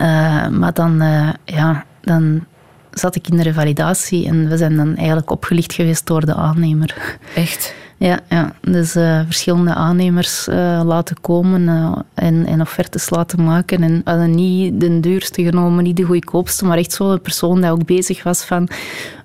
Uh, 0.00 0.48
maar 0.48 0.72
dan, 0.72 1.02
uh, 1.02 1.28
ja, 1.44 1.84
dan 2.00 2.44
zat 2.90 3.14
ik 3.14 3.28
in 3.28 3.36
de 3.36 3.42
revalidatie 3.42 4.26
en 4.26 4.48
we 4.48 4.56
zijn 4.56 4.76
dan 4.76 4.96
eigenlijk 4.96 5.30
opgelicht 5.30 5.72
geweest 5.72 6.06
door 6.06 6.26
de 6.26 6.34
aannemer. 6.34 7.18
Echt? 7.34 7.74
Ja, 7.96 8.20
ja. 8.28 8.52
dus 8.60 8.90
verschillende 9.24 9.74
aannemers 9.74 10.46
laten 10.84 11.20
komen 11.20 11.68
en, 12.14 12.46
en 12.46 12.60
offertes 12.60 13.10
laten 13.10 13.44
maken. 13.44 13.82
En 13.82 14.00
hadden 14.04 14.34
niet 14.34 14.80
de 14.80 15.00
duurste 15.00 15.42
genomen, 15.42 15.84
niet 15.84 15.96
de 15.96 16.02
goedkoopste, 16.02 16.64
maar 16.64 16.78
echt 16.78 16.92
zo'n 16.92 17.20
persoon 17.20 17.60
die 17.60 17.70
ook 17.70 17.84
bezig 17.84 18.22
was 18.22 18.44
van 18.44 18.68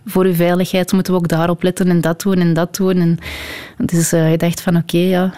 voor 0.06 0.26
uw 0.26 0.34
veiligheid 0.34 0.92
moeten 0.92 1.14
we 1.14 1.20
ook 1.20 1.28
daarop 1.28 1.64
letten 1.64 1.88
en 1.88 2.02
dat 2.02 2.22
doen 2.22 2.38
en 2.38 2.54
dat 2.54 2.76
doen. 2.76 2.98
En 2.98 3.18
dus 3.78 4.10
je 4.10 4.38
dacht 4.38 4.62
van 4.62 4.78
oké, 4.78 4.98
ja, 4.98 5.34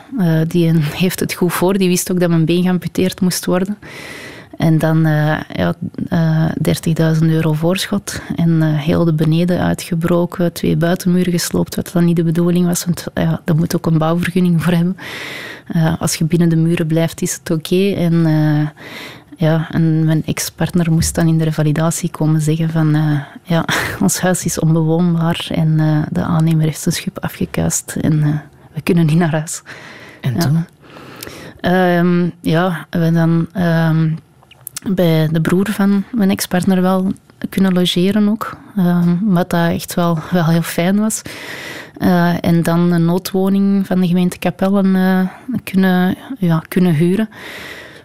die 0.47 0.71
heeft 1.03 1.19
het 1.19 1.33
goed 1.33 1.53
voor. 1.53 1.77
Die 1.77 1.89
wist 1.89 2.11
ook 2.11 2.19
dat 2.19 2.29
mijn 2.29 2.45
been 2.45 2.63
geamputeerd 2.63 3.21
moest 3.21 3.45
worden. 3.45 3.77
En 4.57 4.77
dan 4.77 5.07
uh, 5.07 5.39
ja, 5.53 5.75
uh, 6.13 6.49
30.000 7.19 7.25
euro 7.25 7.53
voorschot. 7.53 8.21
En 8.35 8.61
heel 8.61 9.05
de 9.05 9.13
beneden 9.13 9.59
uitgebroken, 9.59 10.53
twee 10.53 10.75
buitenmuren 10.75 11.31
gesloopt, 11.31 11.75
wat 11.75 11.89
dan 11.93 12.05
niet 12.05 12.15
de 12.15 12.23
bedoeling 12.23 12.65
was. 12.65 12.85
Want 12.85 13.05
ja, 13.13 13.41
daar 13.45 13.55
moet 13.55 13.75
ook 13.75 13.85
een 13.85 13.97
bouwvergunning 13.97 14.63
voor 14.63 14.73
hebben. 14.73 14.97
als 15.99 16.15
je 16.15 16.25
binnen 16.25 16.49
de 16.49 16.55
muren 16.55 16.87
blijft, 16.87 17.21
is 17.21 17.33
het 17.33 17.51
oké. 17.51 17.93
En, 17.93 18.25
ja, 19.41 19.67
en 19.71 20.05
mijn 20.05 20.25
ex-partner 20.25 20.91
moest 20.91 21.15
dan 21.15 21.27
in 21.27 21.37
de 21.37 21.43
revalidatie 21.43 22.09
komen 22.09 22.41
zeggen 22.41 22.69
van... 22.69 22.97
ja, 23.43 23.65
ons 24.01 24.19
huis 24.19 24.45
is 24.45 24.59
onbewoonbaar 24.59 25.47
en 25.49 25.77
de 26.09 26.21
aannemer 26.21 26.65
heeft 26.65 26.79
zijn 26.79 26.95
schip 26.95 27.19
afgekuist. 27.19 27.95
En 28.01 28.41
we 28.73 28.81
kunnen 28.81 29.05
niet 29.05 29.17
naar 29.17 29.31
huis. 29.31 29.61
En 30.21 30.39
toen? 30.39 30.65
Um, 31.73 32.31
ja, 32.41 32.87
we 32.89 33.11
dan... 33.11 33.47
Um, 33.57 34.17
bij 34.89 35.27
de 35.31 35.41
broer 35.41 35.67
van 35.69 36.03
mijn 36.11 36.29
ex-partner 36.29 36.81
wel 36.81 37.13
kunnen 37.49 37.73
logeren 37.73 38.29
ook. 38.29 38.57
Uh, 38.77 39.07
wat 39.21 39.49
dat 39.49 39.69
echt 39.69 39.93
wel, 39.93 40.17
wel 40.31 40.45
heel 40.45 40.61
fijn 40.61 40.99
was. 40.99 41.21
Uh, 41.99 42.45
en 42.45 42.63
dan 42.63 42.91
een 42.91 43.05
noodwoning 43.05 43.87
van 43.87 44.01
de 44.01 44.07
gemeente 44.07 44.39
Capellen 44.39 44.95
uh, 44.95 45.27
kunnen, 45.63 46.17
ja, 46.39 46.63
kunnen 46.67 46.93
huren 46.93 47.29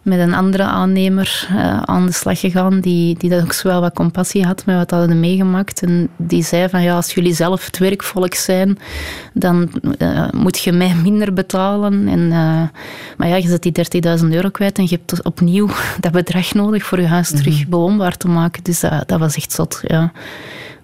met 0.07 0.19
een 0.19 0.35
andere 0.35 0.63
aannemer 0.63 1.49
uh, 1.53 1.83
aan 1.83 2.07
de 2.07 2.13
slag 2.13 2.41
gegaan, 2.41 2.81
die, 2.81 3.19
die 3.19 3.31
dat 3.31 3.43
ook 3.43 3.53
zo 3.53 3.69
wel 3.69 3.81
wat 3.81 3.95
compassie 3.95 4.45
had 4.45 4.65
met 4.67 4.77
wat 4.77 4.91
hadden 4.91 5.21
meegemaakt. 5.21 5.83
En 5.83 6.09
die 6.17 6.43
zei 6.43 6.69
van, 6.69 6.83
ja, 6.83 6.95
als 6.95 7.15
jullie 7.15 7.35
zelf 7.35 7.67
het 7.67 7.79
werkvolk 7.79 8.35
zijn, 8.35 8.79
dan 9.33 9.71
uh, 9.99 10.29
moet 10.31 10.59
je 10.59 10.73
mij 10.73 10.95
minder 11.03 11.33
betalen. 11.33 12.09
En, 12.09 12.21
uh, 12.21 12.63
maar 13.17 13.29
ja, 13.29 13.37
je 13.37 13.49
zet 13.49 13.63
die 13.63 14.19
30.000 14.21 14.25
euro 14.29 14.49
kwijt 14.49 14.79
en 14.79 14.85
je 14.89 15.01
hebt 15.01 15.23
opnieuw 15.23 15.69
dat 16.01 16.13
bedrag 16.13 16.55
nodig 16.55 16.85
voor 16.85 17.01
je 17.01 17.07
huis 17.07 17.29
terug 17.29 17.59
mm 17.59 17.65
bewoonbaar 17.69 18.17
te 18.17 18.29
maken. 18.29 18.65
Dus 18.65 18.81
dat, 18.81 19.09
dat 19.09 19.19
was 19.19 19.37
echt 19.37 19.53
zot, 19.53 19.81
ja. 19.83 20.13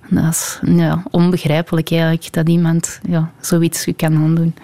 Dat 0.09 0.31
is 0.31 0.59
ja, 0.63 1.03
onbegrijpelijk 1.11 1.91
eigenlijk, 1.91 2.33
dat 2.33 2.49
iemand 2.49 3.01
ja, 3.09 3.31
zoiets 3.41 3.87
kan 3.97 4.17
aandoen. 4.17 4.55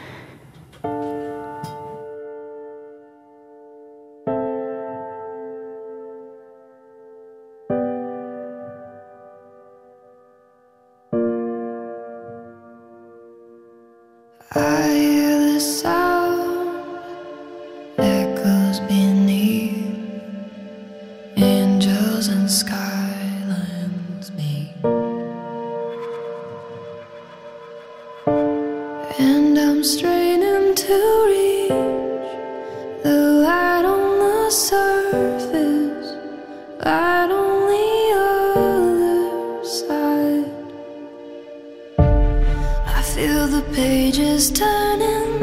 pages 43.79 44.51
turning. 44.51 45.41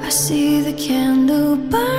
I 0.00 0.08
see 0.08 0.62
the 0.62 0.72
candle 0.72 1.56
burn. 1.56 1.91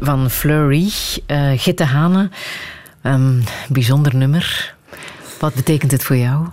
Van 0.00 0.30
Fleury. 0.30 0.90
Uh, 1.26 1.50
Gitte 1.56 1.84
Hane, 1.84 2.30
um, 3.02 3.44
bijzonder 3.68 4.16
nummer. 4.16 4.74
Wat 5.38 5.54
betekent 5.54 5.90
het 5.90 6.04
voor 6.04 6.16
jou? 6.16 6.46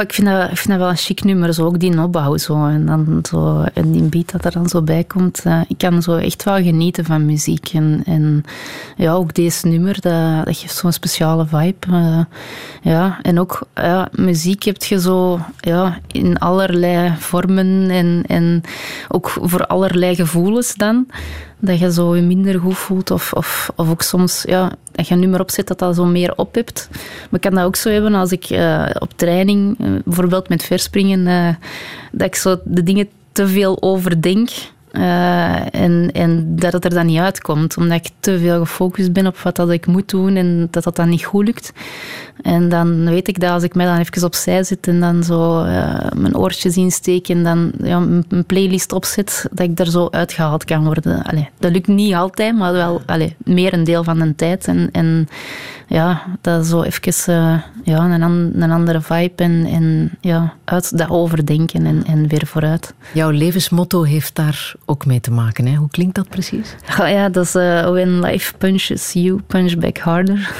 Ik, 0.00 0.12
vind 0.12 0.28
dat, 0.28 0.50
ik 0.50 0.56
vind 0.56 0.68
dat 0.68 0.78
wel 0.78 0.88
een 0.88 0.96
chic 0.96 1.24
nummer, 1.24 1.54
zo 1.54 1.64
ook 1.64 1.78
die 1.78 2.02
opbouw. 2.02 2.36
Zo, 2.36 2.66
en, 2.66 2.86
dan 2.86 3.18
zo, 3.22 3.64
en 3.74 3.92
die 3.92 4.02
beat 4.02 4.30
dat 4.32 4.44
er 4.44 4.52
dan 4.52 4.68
zo 4.68 4.82
bij 4.82 5.04
komt. 5.04 5.42
Uh, 5.46 5.60
ik 5.68 5.78
kan 5.78 6.02
zo 6.02 6.16
echt 6.16 6.44
wel 6.44 6.62
genieten 6.62 7.04
van 7.04 7.26
muziek. 7.26 7.70
En, 7.72 8.02
en 8.06 8.44
ja, 8.96 9.12
ook 9.12 9.34
deze 9.34 9.66
nummer, 9.66 10.00
dat, 10.00 10.56
geeft 10.56 10.76
zo'n 10.76 10.92
speciale 10.92 11.46
vibe. 11.46 11.86
Uh, 11.90 12.24
ja, 12.82 13.18
en 13.22 13.40
ook 13.40 13.66
ja, 13.74 14.08
muziek 14.12 14.62
heb 14.62 14.82
je 14.82 15.00
zo 15.00 15.40
ja, 15.60 15.98
in 16.06 16.38
allerlei 16.38 17.14
vormen 17.18 17.90
en, 17.90 18.24
en 18.26 18.62
ook 19.08 19.28
voor 19.28 19.66
allerlei 19.66 20.14
gevoelens 20.14 20.74
dan 20.74 21.06
dat 21.62 21.78
je 21.78 21.92
zo 21.92 22.10
minder 22.10 22.60
goed 22.60 22.78
voelt. 22.78 23.10
Of, 23.10 23.32
of, 23.32 23.70
of 23.76 23.90
ook 23.90 24.02
soms 24.02 24.42
ja, 24.46 24.72
dat 24.92 25.08
je 25.08 25.14
een 25.14 25.20
nummer 25.20 25.40
opzet 25.40 25.66
dat 25.66 25.78
dat 25.78 25.94
zo 25.94 26.04
meer 26.04 26.36
ophebt. 26.36 26.88
Maar 26.92 27.28
ik 27.30 27.40
kan 27.40 27.54
dat 27.54 27.64
ook 27.64 27.76
zo 27.76 27.90
hebben 27.90 28.14
als 28.14 28.32
ik 28.32 28.50
uh, 28.50 28.90
op 28.98 29.12
training, 29.16 29.76
uh, 29.80 29.90
bijvoorbeeld 30.04 30.48
met 30.48 30.62
verspringen, 30.62 31.26
uh, 31.26 31.48
dat 32.12 32.26
ik 32.26 32.34
zo 32.34 32.60
de 32.64 32.82
dingen 32.82 33.08
te 33.32 33.48
veel 33.48 33.82
overdenk. 33.82 34.50
Uh, 34.92 35.74
en, 35.74 36.10
en 36.12 36.56
dat 36.56 36.72
het 36.72 36.84
er 36.84 36.90
dan 36.90 37.06
niet 37.06 37.18
uitkomt, 37.18 37.76
omdat 37.76 37.98
ik 37.98 38.10
te 38.20 38.38
veel 38.38 38.58
gefocust 38.58 39.12
ben 39.12 39.26
op 39.26 39.38
wat 39.38 39.56
dat 39.56 39.70
ik 39.70 39.86
moet 39.86 40.08
doen 40.08 40.36
en 40.36 40.68
dat 40.70 40.84
dat 40.84 40.96
dan 40.96 41.08
niet 41.08 41.24
goed 41.24 41.44
lukt. 41.46 41.72
En 42.42 42.68
dan 42.68 43.04
weet 43.04 43.28
ik 43.28 43.40
dat 43.40 43.50
als 43.50 43.62
ik 43.62 43.74
mij 43.74 43.86
dan 43.86 43.98
even 43.98 44.24
opzij 44.24 44.64
zit 44.64 44.88
en 44.88 45.00
dan 45.00 45.22
zo 45.22 45.64
uh, 45.64 45.96
mijn 46.16 46.36
oortjes 46.36 46.76
insteek 46.76 47.28
en 47.28 47.42
dan 47.42 47.72
ja, 47.82 47.96
een 48.28 48.44
playlist 48.46 48.92
opzet, 48.92 49.46
dat 49.50 49.68
ik 49.68 49.78
er 49.78 49.90
zo 49.90 50.08
uitgehaald 50.10 50.64
kan 50.64 50.84
worden. 50.84 51.22
Allee, 51.22 51.48
dat 51.58 51.72
lukt 51.72 51.86
niet 51.86 52.14
altijd, 52.14 52.56
maar 52.56 52.72
wel 52.72 53.02
allee, 53.06 53.36
meer 53.44 53.72
een 53.72 53.84
deel 53.84 54.04
van 54.04 54.18
de 54.18 54.34
tijd. 54.34 54.66
En, 54.66 54.88
en 54.92 55.28
ja, 55.86 56.22
dat 56.40 56.66
zo 56.66 56.82
even 56.82 57.34
uh, 57.34 57.60
ja, 57.84 58.04
een, 58.04 58.22
een, 58.62 58.70
andere 58.70 59.00
vibe 59.00 59.42
en, 59.42 59.66
en 59.66 60.10
ja, 60.20 60.54
uit 60.64 60.98
dat 60.98 61.10
overdenken 61.10 61.86
en, 61.86 62.04
en 62.06 62.28
weer 62.28 62.46
vooruit. 62.46 62.94
Jouw 63.12 63.30
levensmotto 63.30 64.02
heeft 64.02 64.34
daar 64.34 64.74
ook 64.84 65.06
mee 65.06 65.20
te 65.20 65.30
maken. 65.30 65.66
Hè? 65.66 65.74
Hoe 65.74 65.90
klinkt 65.90 66.14
dat 66.14 66.28
precies? 66.28 66.74
Ja, 66.96 67.28
dat 67.28 67.44
is 67.44 67.54
uh, 67.54 67.90
when 67.90 68.20
life 68.20 68.54
punches 68.58 69.12
you, 69.12 69.40
punch 69.46 69.78
back 69.78 69.98
harder. 69.98 70.50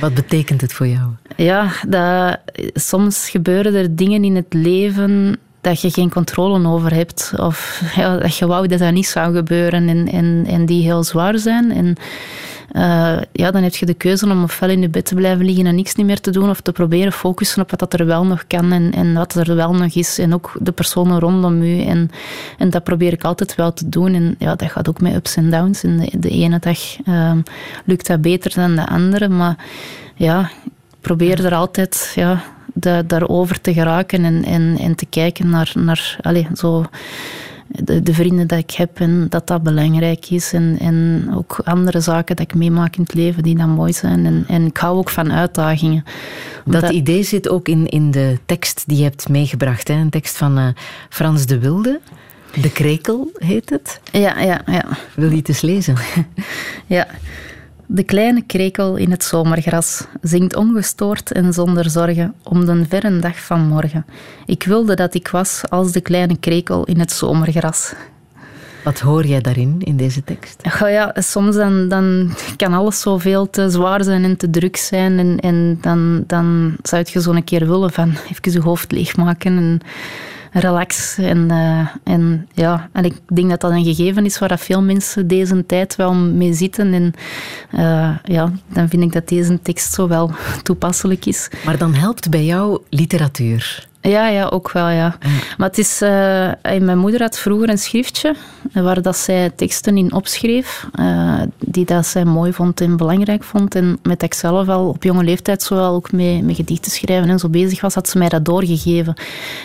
Wat 0.00 0.14
betekent 0.14 0.60
het 0.60 0.72
voor 0.72 0.86
jou? 0.86 1.08
Ja, 1.36 1.70
dat, 1.88 2.38
soms 2.74 3.30
gebeuren 3.30 3.74
er 3.74 3.96
dingen 3.96 4.24
in 4.24 4.36
het 4.36 4.52
leven 4.54 5.38
dat 5.60 5.80
je 5.80 5.90
geen 5.90 6.10
controle 6.10 6.68
over 6.68 6.94
hebt. 6.94 7.32
Of 7.36 7.82
ja, 7.96 8.16
dat 8.16 8.36
je 8.36 8.46
wou 8.46 8.66
dat 8.66 8.78
dat 8.78 8.92
niet 8.92 9.06
zou 9.06 9.34
gebeuren 9.34 9.88
en, 9.88 10.08
en, 10.08 10.44
en 10.46 10.66
die 10.66 10.82
heel 10.82 11.04
zwaar 11.04 11.38
zijn. 11.38 11.72
En 11.72 11.96
uh, 12.72 13.18
ja, 13.32 13.50
dan 13.50 13.62
heb 13.62 13.74
je 13.74 13.86
de 13.86 13.94
keuze 13.94 14.26
om 14.26 14.42
ofwel 14.42 14.68
in 14.68 14.80
je 14.80 14.88
bed 14.88 15.04
te 15.04 15.14
blijven 15.14 15.44
liggen 15.44 15.66
en 15.66 15.74
niks 15.74 15.94
niet 15.94 16.06
meer 16.06 16.20
te 16.20 16.30
doen, 16.30 16.50
of 16.50 16.60
te 16.60 16.72
proberen 16.72 17.12
focussen 17.12 17.62
op 17.62 17.70
wat 17.70 17.78
dat 17.78 17.92
er 17.92 18.06
wel 18.06 18.24
nog 18.24 18.44
kan 18.46 18.72
en, 18.72 18.92
en 18.92 19.14
wat 19.14 19.34
er 19.34 19.56
wel 19.56 19.74
nog 19.74 19.94
is. 19.94 20.18
En 20.18 20.34
ook 20.34 20.52
de 20.60 20.72
personen 20.72 21.18
rondom 21.18 21.62
je. 21.62 21.84
En, 21.84 22.10
en 22.58 22.70
dat 22.70 22.84
probeer 22.84 23.12
ik 23.12 23.24
altijd 23.24 23.54
wel 23.54 23.72
te 23.72 23.88
doen. 23.88 24.14
En 24.14 24.34
ja, 24.38 24.54
dat 24.54 24.70
gaat 24.70 24.88
ook 24.88 25.00
met 25.00 25.14
ups 25.14 25.36
en 25.36 25.50
downs. 25.50 25.82
En 25.82 25.96
de, 25.96 26.18
de 26.18 26.30
ene 26.30 26.58
dag 26.58 26.78
uh, 27.06 27.32
lukt 27.84 28.06
dat 28.06 28.20
beter 28.20 28.52
dan 28.54 28.74
de 28.74 28.86
andere. 28.86 29.28
Maar 29.28 29.56
ja, 30.14 30.50
probeer 31.00 31.44
er 31.44 31.54
altijd 31.54 32.12
ja, 32.14 32.42
de, 32.74 33.04
daarover 33.06 33.60
te 33.60 33.72
geraken 33.72 34.24
en, 34.24 34.44
en, 34.44 34.78
en 34.78 34.94
te 34.94 35.06
kijken 35.06 35.50
naar, 35.50 35.72
naar 35.74 36.16
allez, 36.20 36.46
zo 36.54 36.84
de, 37.70 38.02
de, 38.02 38.14
vrienden 38.14 38.46
dat 38.46 38.58
ik 38.58 38.70
heb 38.70 39.00
en 39.00 39.26
dat 39.28 39.46
dat 39.46 39.62
belangrijk 39.62 40.30
is. 40.30 40.52
En, 40.52 40.76
en 40.80 41.28
ook 41.34 41.60
andere 41.64 42.00
zaken 42.00 42.36
dat 42.36 42.46
ik 42.50 42.54
meemaak 42.54 42.96
in 42.96 43.02
het 43.02 43.14
leven 43.14 43.42
die 43.42 43.56
dan 43.56 43.70
mooi 43.70 43.92
zijn. 43.92 44.26
En, 44.26 44.44
en 44.48 44.66
ik 44.66 44.76
hou 44.76 44.96
ook 44.96 45.10
van 45.10 45.32
uitdagingen. 45.32 46.04
Dat, 46.64 46.90
idee 46.90 47.22
zit 47.22 47.48
ook 47.48 47.68
in, 47.68 47.86
in 47.86 48.10
de 48.10 48.38
tekst 48.46 48.82
die 48.86 48.96
je 48.96 49.02
hebt 49.02 49.28
meegebracht. 49.28 49.88
Hè? 49.88 49.94
Een 49.94 50.10
tekst 50.10 50.36
van 50.36 50.58
uh, 50.58 50.66
Frans 51.08 51.46
de 51.46 51.58
Wilde. 51.58 52.00
De 52.60 52.72
Krekel 52.72 53.30
heet 53.34 53.70
het. 53.70 54.00
Ja, 54.12 54.40
ja, 54.40 54.60
ja. 54.66 54.84
Wil 55.14 55.30
je 55.30 55.36
het 55.36 55.48
eens 55.48 55.60
lezen? 55.60 55.96
ja. 56.86 57.06
De 57.92 58.02
kleine 58.02 58.42
krekel 58.46 58.96
in 58.96 59.10
het 59.10 59.24
zomergras 59.24 60.04
zingt 60.22 60.56
ongestoord 60.56 61.32
en 61.32 61.52
zonder 61.52 61.90
zorgen 61.90 62.34
om 62.42 62.64
de 62.64 62.84
verre 62.88 63.18
dag 63.18 63.40
van 63.40 63.60
morgen. 63.60 64.06
Ik 64.46 64.62
wilde 64.62 64.94
dat 64.94 65.14
ik 65.14 65.28
was 65.28 65.62
als 65.68 65.92
de 65.92 66.00
kleine 66.00 66.36
krekel 66.36 66.84
in 66.84 66.98
het 66.98 67.12
zomergras. 67.12 67.92
Wat 68.84 69.00
hoor 69.00 69.26
jij 69.26 69.40
daarin, 69.40 69.76
in 69.78 69.96
deze 69.96 70.24
tekst? 70.24 70.62
Oh 70.82 70.90
ja, 70.90 71.14
soms 71.14 71.56
dan, 71.56 71.88
dan 71.88 72.34
kan 72.56 72.72
alles 72.72 73.00
zoveel 73.00 73.50
te 73.50 73.70
zwaar 73.70 74.04
zijn 74.04 74.24
en 74.24 74.36
te 74.36 74.50
druk 74.50 74.76
zijn. 74.76 75.18
En, 75.18 75.40
en 75.40 75.78
dan, 75.80 76.24
dan 76.26 76.76
zou 76.82 77.04
je 77.12 77.20
zo 77.20 77.32
een 77.32 77.44
keer 77.44 77.66
willen 77.66 77.92
van 77.92 78.10
even 78.10 78.52
je 78.52 78.60
hoofd 78.60 78.92
leegmaken 78.92 79.56
en 79.56 79.80
relax. 80.50 81.18
En, 81.18 81.48
uh, 81.50 81.88
en, 82.04 82.48
ja, 82.54 82.88
en 82.92 83.04
ik 83.04 83.14
denk 83.26 83.50
dat 83.50 83.60
dat 83.60 83.70
een 83.70 83.84
gegeven 83.84 84.24
is 84.24 84.38
waar 84.38 84.58
veel 84.58 84.82
mensen 84.82 85.26
deze 85.26 85.66
tijd 85.66 85.96
wel 85.96 86.14
mee 86.14 86.52
zitten. 86.52 86.92
En 86.92 87.12
uh, 87.74 88.16
ja, 88.24 88.52
dan 88.72 88.88
vind 88.88 89.02
ik 89.02 89.12
dat 89.12 89.28
deze 89.28 89.62
tekst 89.62 89.94
zo 89.94 90.08
wel 90.08 90.30
toepasselijk 90.62 91.26
is. 91.26 91.50
Maar 91.64 91.78
dan 91.78 91.94
helpt 91.94 92.30
bij 92.30 92.44
jou 92.44 92.80
literatuur. 92.88 93.88
Ja, 94.02 94.28
ja, 94.28 94.46
ook 94.46 94.72
wel, 94.72 94.88
ja. 94.88 95.16
Maar 95.56 95.68
het 95.68 95.78
is... 95.78 96.02
Uh, 96.02 96.50
mijn 96.62 96.98
moeder 96.98 97.20
had 97.20 97.38
vroeger 97.38 97.68
een 97.68 97.78
schriftje 97.78 98.34
waar 98.72 99.02
dat 99.02 99.16
zij 99.16 99.50
teksten 99.50 99.96
in 99.96 100.12
opschreef, 100.12 100.86
uh, 101.00 101.40
die 101.58 101.84
dat 101.84 102.06
zij 102.06 102.24
mooi 102.24 102.52
vond 102.52 102.80
en 102.80 102.96
belangrijk 102.96 103.44
vond. 103.44 103.74
En 103.74 103.98
met 104.02 104.22
ik 104.22 104.34
zelf 104.34 104.68
al 104.68 104.88
op 104.88 105.02
jonge 105.02 105.24
leeftijd 105.24 105.62
zo 105.62 105.94
ook 105.94 106.12
mee, 106.12 106.42
met 106.42 106.56
gedichten 106.56 106.92
schrijven 106.92 107.28
en 107.28 107.38
zo 107.38 107.48
bezig 107.48 107.80
was, 107.80 107.94
had 107.94 108.08
ze 108.08 108.18
mij 108.18 108.28
dat 108.28 108.44
doorgegeven. 108.44 109.14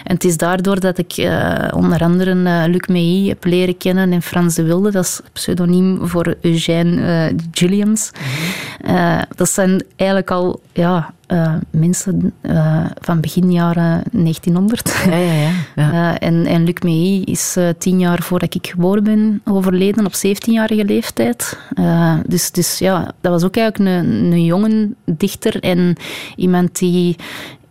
En 0.04 0.14
het 0.14 0.24
is 0.24 0.38
daardoor 0.38 0.80
dat 0.80 0.98
ik 0.98 1.18
uh, 1.18 1.68
onder 1.74 2.02
andere 2.02 2.36
Luc 2.70 2.88
Meilly 2.88 3.28
heb 3.28 3.44
leren 3.44 3.78
kennen 3.78 4.12
en 4.12 4.22
Frans 4.22 4.56
de 4.56 4.64
Wilde, 4.64 4.92
dat 4.92 5.04
is 5.04 5.22
pseudoniem 5.34 6.08
voor 6.08 6.36
Eugène 6.42 7.36
Gilliams. 7.52 8.12
Mm 8.12 9.24
dat 9.36 9.50
zijn 9.50 9.84
eigenlijk 9.96 10.32
al 10.32 10.60
ja, 10.74 11.14
uh, 11.28 11.54
mensen 11.70 12.34
uh, 12.42 12.86
van 13.02 13.20
begin 13.20 13.52
jaren 13.52 14.04
1900. 14.12 15.04
Ja, 15.06 15.16
ja, 15.16 15.34
ja. 15.34 15.52
ja. 15.76 15.92
Uh, 15.92 16.16
en, 16.28 16.46
en 16.46 16.64
Luc 16.64 16.80
Meilly 16.84 17.22
is 17.22 17.58
tien 17.78 18.00
jaar 18.00 18.22
voordat 18.22 18.56
ik 18.56 18.68
geboren 18.68 19.04
ben 19.04 19.42
overleden, 19.46 20.06
op 20.06 20.14
17-jarige 20.14 20.86
leeftijd. 20.86 21.60
dus, 22.28 22.52
dus 22.52 22.80
ja, 22.80 23.14
dat 23.22 23.32
was 23.32 23.44
ook 23.44 23.56
eigenlijk 23.56 23.90
een, 23.90 24.32
een 24.32 24.46
jonge 24.46 24.90
dichter 25.06 25.60
en 25.60 25.96
iemand 26.36 26.80
die 26.80 27.16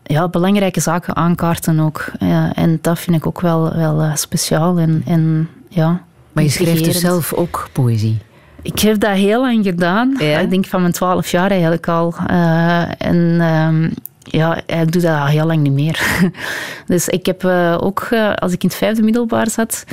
ja, 0.03 0.29
belangrijke 0.29 0.81
zaken 0.81 1.17
aankaarten 1.17 1.81
ook. 1.81 2.13
en 2.55 2.79
dat 2.81 2.99
vind 2.99 3.17
ik 3.17 3.27
ook 3.27 3.41
wel, 3.41 3.77
wel 3.77 4.11
speciaal. 4.15 4.79
En, 4.79 5.03
en, 5.07 5.49
ja, 5.69 6.05
maar 6.33 6.45
je 6.45 6.51
schrijft 6.51 6.85
dus 6.85 7.01
zelf 7.01 7.33
ook 7.33 7.69
poëzie? 7.73 8.19
Ik 8.65 8.79
heb 8.79 9.01
dat 9.01 9.11
heel 9.11 9.41
lang 9.41 9.65
gedaan. 9.65 10.15
Ja? 10.19 10.39
Ik 10.39 10.51
denk 10.51 10.67
van 10.67 10.81
mijn 10.81 10.93
twaalf 10.93 11.31
jaar 11.31 11.51
eigenlijk 11.51 11.89
al. 11.89 12.15
Uh, 12.31 13.03
en 13.03 13.41
um, 13.41 13.93
ja, 14.25 14.67
ik 14.67 14.93
doe 14.93 15.03
dat 15.03 15.21
al 15.21 15.27
heel 15.27 15.47
lang 15.47 15.61
niet 15.61 15.73
meer. 15.73 16.23
dus 16.87 17.09
ik 17.09 17.27
heb 17.27 17.45
uh, 17.45 17.79
ook, 17.81 18.09
uh, 18.13 18.35
als 18.35 18.53
ik 18.53 18.63
in 18.63 18.69
het 18.69 18.79
vijfde 18.79 19.03
middelbaar 19.03 19.51
zat, 19.51 19.85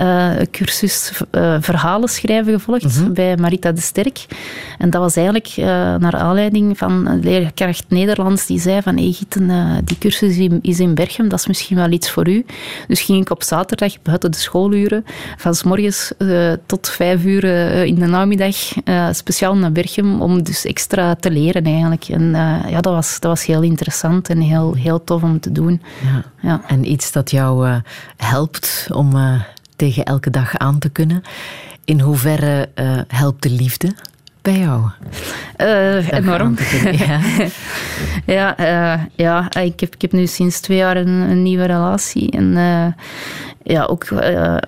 uh, 0.00 0.38
een 0.38 0.50
cursus 0.50 1.12
verhalen 1.60 2.08
schrijven 2.08 2.52
gevolgd 2.52 2.96
-hmm. 2.96 3.14
bij 3.14 3.36
Marita 3.36 3.72
de 3.72 3.80
Sterk. 3.80 4.26
En 4.78 4.90
dat 4.90 5.00
was 5.00 5.16
eigenlijk 5.16 5.52
naar 6.00 6.16
aanleiding 6.16 6.78
van 6.78 7.06
een 7.06 7.20
leerkracht 7.20 7.84
Nederlands 7.88 8.46
die 8.46 8.60
zei 8.60 8.82
van 8.82 8.96
hey 8.96 9.12
Gitten, 9.12 9.50
die 9.84 9.98
cursus 9.98 10.38
is 10.60 10.80
in 10.80 10.94
Berchem, 10.94 11.28
dat 11.28 11.38
is 11.38 11.46
misschien 11.46 11.76
wel 11.76 11.90
iets 11.90 12.10
voor 12.10 12.28
u. 12.28 12.44
Dus 12.88 13.00
ging 13.00 13.20
ik 13.20 13.30
op 13.30 13.42
zaterdag 13.42 14.02
buiten 14.02 14.30
de 14.30 14.36
schooluren 14.36 15.04
van 15.36 15.54
s 15.54 15.62
morgens 15.62 16.12
tot 16.66 16.88
vijf 16.88 17.24
uur 17.24 17.44
in 17.84 17.94
de 17.94 18.06
namiddag 18.06 18.56
speciaal 19.12 19.56
naar 19.56 19.72
Berchem 19.72 20.22
om 20.22 20.42
dus 20.42 20.64
extra 20.64 21.14
te 21.14 21.30
leren 21.30 21.64
eigenlijk. 21.64 22.08
En 22.08 22.30
ja, 22.68 22.80
dat 22.80 22.92
was, 22.92 23.20
dat 23.20 23.30
was 23.30 23.46
heel 23.46 23.54
interessant 23.54 23.73
en 24.28 24.40
heel, 24.40 24.74
heel 24.74 25.04
tof 25.04 25.22
om 25.22 25.40
te 25.40 25.52
doen. 25.52 25.82
Ja. 26.02 26.24
Ja. 26.40 26.62
En 26.66 26.90
iets 26.90 27.12
dat 27.12 27.30
jou 27.30 27.68
uh, 27.68 27.76
helpt 28.16 28.88
om 28.92 29.16
uh, 29.16 29.42
tegen 29.76 30.04
elke 30.04 30.30
dag 30.30 30.58
aan 30.58 30.78
te 30.78 30.88
kunnen. 30.88 31.22
In 31.84 32.00
hoeverre 32.00 32.68
uh, 32.74 33.00
helpt 33.08 33.42
de 33.42 33.50
liefde 33.50 33.94
bij 34.44 34.58
jou? 34.58 34.82
Eh, 35.56 36.12
enorm. 36.12 36.56
Ja. 36.92 37.20
ja, 38.34 38.56
eh, 38.56 39.00
ja 39.14 39.54
ik, 39.54 39.80
heb, 39.80 39.94
ik 39.94 40.02
heb 40.02 40.12
nu 40.12 40.26
sinds 40.26 40.60
twee 40.60 40.76
jaar 40.76 40.96
een, 40.96 41.08
een 41.08 41.42
nieuwe 41.42 41.64
relatie. 41.64 42.30
En 42.30 42.56
eh, 42.56 42.86
ja, 43.62 43.84
ook 43.84 44.06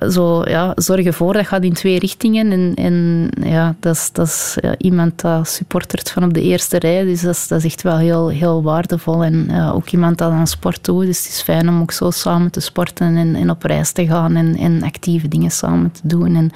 zo 0.08 0.42
ja, 0.48 0.72
zorgen 0.76 1.14
voor, 1.14 1.32
dat 1.32 1.46
gaat 1.46 1.62
in 1.62 1.72
twee 1.72 1.98
richtingen. 1.98 2.52
En, 2.52 2.72
en 2.74 3.28
ja, 3.48 3.74
dat 3.80 3.94
is, 3.94 4.12
dat 4.12 4.26
is 4.26 4.56
ja, 4.60 4.74
iemand 4.78 5.20
dat 5.20 5.48
supportert 5.48 6.10
van 6.10 6.24
op 6.24 6.34
de 6.34 6.42
eerste 6.42 6.78
rij. 6.78 7.04
Dus 7.04 7.20
dat 7.20 7.34
is, 7.34 7.48
dat 7.48 7.58
is 7.58 7.64
echt 7.64 7.82
wel 7.82 7.98
heel, 7.98 8.28
heel 8.28 8.62
waardevol. 8.62 9.24
En 9.24 9.62
ook 9.72 9.88
iemand 9.88 10.18
dat 10.18 10.30
aan 10.30 10.46
sport 10.46 10.84
doet. 10.84 11.06
Dus 11.06 11.18
het 11.18 11.32
is 11.32 11.42
fijn 11.42 11.68
om 11.68 11.80
ook 11.80 11.92
zo 11.92 12.10
samen 12.10 12.50
te 12.50 12.60
sporten 12.60 13.16
en, 13.16 13.34
en 13.34 13.50
op 13.50 13.62
reis 13.62 13.92
te 13.92 14.06
gaan 14.06 14.36
en, 14.36 14.56
en 14.56 14.82
actieve 14.82 15.28
dingen 15.28 15.50
samen 15.50 15.92
te 15.92 16.00
doen. 16.02 16.36
En 16.36 16.50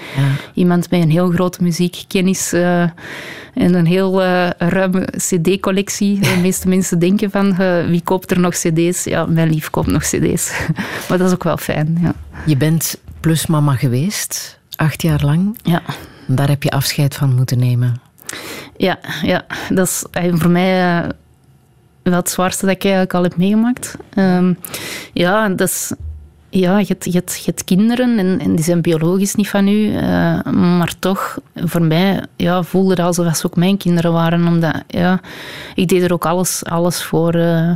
iemand 0.54 0.90
met 0.90 1.02
een 1.02 1.10
heel 1.10 1.30
grote 1.30 1.62
muziekkennis 1.62 2.52
en 3.54 3.74
een 3.74 3.86
heel 3.86 4.22
eh, 4.22 4.50
ruime 4.58 5.08
cd-collectie. 5.16 6.18
De 6.20 6.38
meeste 6.42 6.68
mensen 6.68 6.98
denken 6.98 7.30
van, 7.30 7.56
eh, 7.58 7.86
wie 7.86 8.02
koopt 8.02 8.30
er 8.30 8.40
nog 8.40 8.54
cd's? 8.54 9.04
Ja, 9.04 9.26
mijn 9.26 9.50
lief 9.50 9.70
koopt 9.70 9.86
nog 9.86 10.02
cd's. 10.02 10.52
maar 11.08 11.18
dat 11.18 11.26
is 11.26 11.32
ook 11.32 11.44
wel 11.44 11.56
fijn, 11.56 11.98
ja. 12.02 12.14
Je 12.46 12.56
bent 12.56 12.98
plusmama 13.20 13.74
geweest, 13.74 14.58
acht 14.76 15.02
jaar 15.02 15.24
lang. 15.24 15.58
Ja. 15.62 15.82
Daar 16.26 16.48
heb 16.48 16.62
je 16.62 16.70
afscheid 16.70 17.14
van 17.14 17.34
moeten 17.34 17.58
nemen. 17.58 18.00
Ja, 18.76 18.98
ja 19.22 19.46
dat 19.68 19.86
is 19.86 20.04
eh, 20.10 20.34
voor 20.34 20.50
mij 20.50 21.02
wel 22.02 22.14
het 22.14 22.30
zwaarste 22.30 22.66
dat 22.66 22.74
ik 22.74 22.82
eigenlijk 22.82 23.14
al 23.14 23.22
heb 23.22 23.36
meegemaakt. 23.36 23.96
Ehm, 24.14 24.54
ja, 25.12 25.48
dat 25.48 25.68
is... 25.68 25.92
Ja, 26.50 26.78
je 26.78 26.86
hebt, 26.88 27.04
je, 27.04 27.10
hebt, 27.10 27.36
je 27.36 27.42
hebt 27.44 27.64
kinderen 27.64 28.18
en, 28.18 28.54
die 28.54 28.64
zijn 28.64 28.80
biologisch 28.80 29.34
niet 29.34 29.48
van 29.48 29.68
u. 29.68 29.94
eh, 29.96 30.42
maar 30.44 30.94
toch, 30.98 31.38
voor 31.54 31.82
mij 31.82 32.24
ja, 32.36 32.62
voelde 32.62 32.90
het 32.90 33.00
alsof 33.00 33.36
ze 33.36 33.46
ook 33.46 33.56
mijn 33.56 33.76
kinderen 33.76 34.12
waren. 34.12 34.46
Omdat 34.46 34.82
ja, 34.86 35.20
ik 35.74 35.88
deed 35.88 36.02
er 36.02 36.12
ook 36.12 36.26
alles, 36.26 36.64
alles 36.64 37.02
voor. 37.02 37.34
eh, 37.34 37.70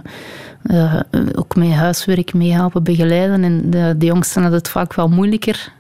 eh, 0.63 0.95
ook 1.35 1.57
met 1.57 1.71
huiswerk 1.73 2.35
meehelpen, 2.35 2.83
begeleiden. 2.83 3.45
En 3.45 3.71
de, 3.71 3.95
de 3.99 4.07
jongsten 4.07 4.43
hadden 4.43 4.59
het 4.61 4.69
vaak 4.69 4.95
wel 4.95 5.09
moeilijker 5.09 5.73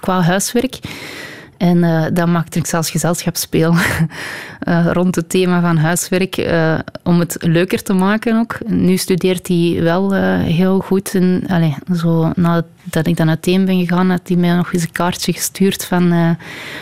qua 0.00 0.20
huiswerk. 0.20 0.78
En 1.58 1.84
eh, 1.84 2.04
dat 2.12 2.28
maakte 2.28 2.58
ik 2.58 2.66
zelfs 2.66 2.90
gezelschapsspeel 2.90 3.74
eh, 4.60 4.86
rond 4.92 5.14
het 5.14 5.28
thema 5.28 5.60
van 5.60 5.76
huiswerk, 5.76 6.36
eh, 6.36 6.78
om 7.02 7.18
het 7.18 7.36
leuker 7.40 7.82
te 7.82 7.92
maken 7.92 8.38
ook. 8.38 8.58
Nu 8.66 8.96
studeert 8.96 9.48
hij 9.48 9.78
wel 9.80 10.12
heel 10.42 10.78
goed. 10.78 11.14
En, 11.14 11.44
allee, 11.48 11.74
zo, 11.96 12.32
nadat 12.34 13.06
ik 13.06 13.16
dan 13.16 13.28
uiteen 13.28 13.64
ben 13.64 13.78
gegaan, 13.78 14.10
had 14.10 14.28
hij 14.28 14.36
mij 14.36 14.54
nog 14.54 14.72
eens 14.72 14.82
een 14.82 14.92
kaartje 14.92 15.32
gestuurd 15.32 15.84
van 15.84 16.12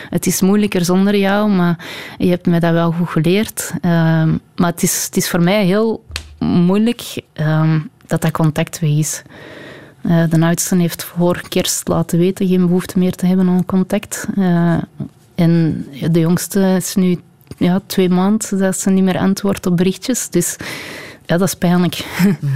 het 0.09 0.25
is 0.25 0.41
moeilijker 0.41 0.85
zonder 0.85 1.15
jou, 1.15 1.49
maar 1.49 1.85
je 2.17 2.29
hebt 2.29 2.45
mij 2.45 2.59
dat 2.59 2.71
wel 2.71 2.91
goed 2.91 3.09
geleerd. 3.09 3.73
Ehm, 3.81 4.29
maar 4.55 4.71
het 4.71 4.83
is, 4.83 5.05
het 5.05 5.17
is 5.17 5.29
voor 5.29 5.41
mij 5.41 5.65
heel 5.65 6.05
moeilijk 6.39 7.21
ehm, 7.33 7.79
dat 8.07 8.21
dat 8.21 8.31
contact 8.31 8.79
weg 8.79 8.89
is. 8.89 9.23
Eh, 10.07 10.23
de 10.29 10.45
oudste 10.45 10.75
heeft 10.75 11.03
voor 11.03 11.41
kerst 11.49 11.87
laten 11.87 12.19
weten 12.19 12.47
geen 12.47 12.65
behoefte 12.67 12.99
meer 12.99 13.15
te 13.15 13.25
hebben 13.25 13.49
aan 13.49 13.65
contact. 13.65 14.27
Eh, 14.35 14.77
en 15.35 15.85
de 16.11 16.19
jongste 16.19 16.75
is 16.75 16.95
nu 16.95 17.19
ja, 17.57 17.81
twee 17.85 18.09
maanden 18.09 18.57
dat 18.57 18.79
ze 18.79 18.89
niet 18.89 19.03
meer 19.03 19.17
antwoordt 19.17 19.65
op 19.65 19.77
berichtjes. 19.77 20.29
Dus 20.29 20.55
ja, 21.25 21.37
dat 21.37 21.47
is 21.47 21.53
pijnlijk. 21.53 22.05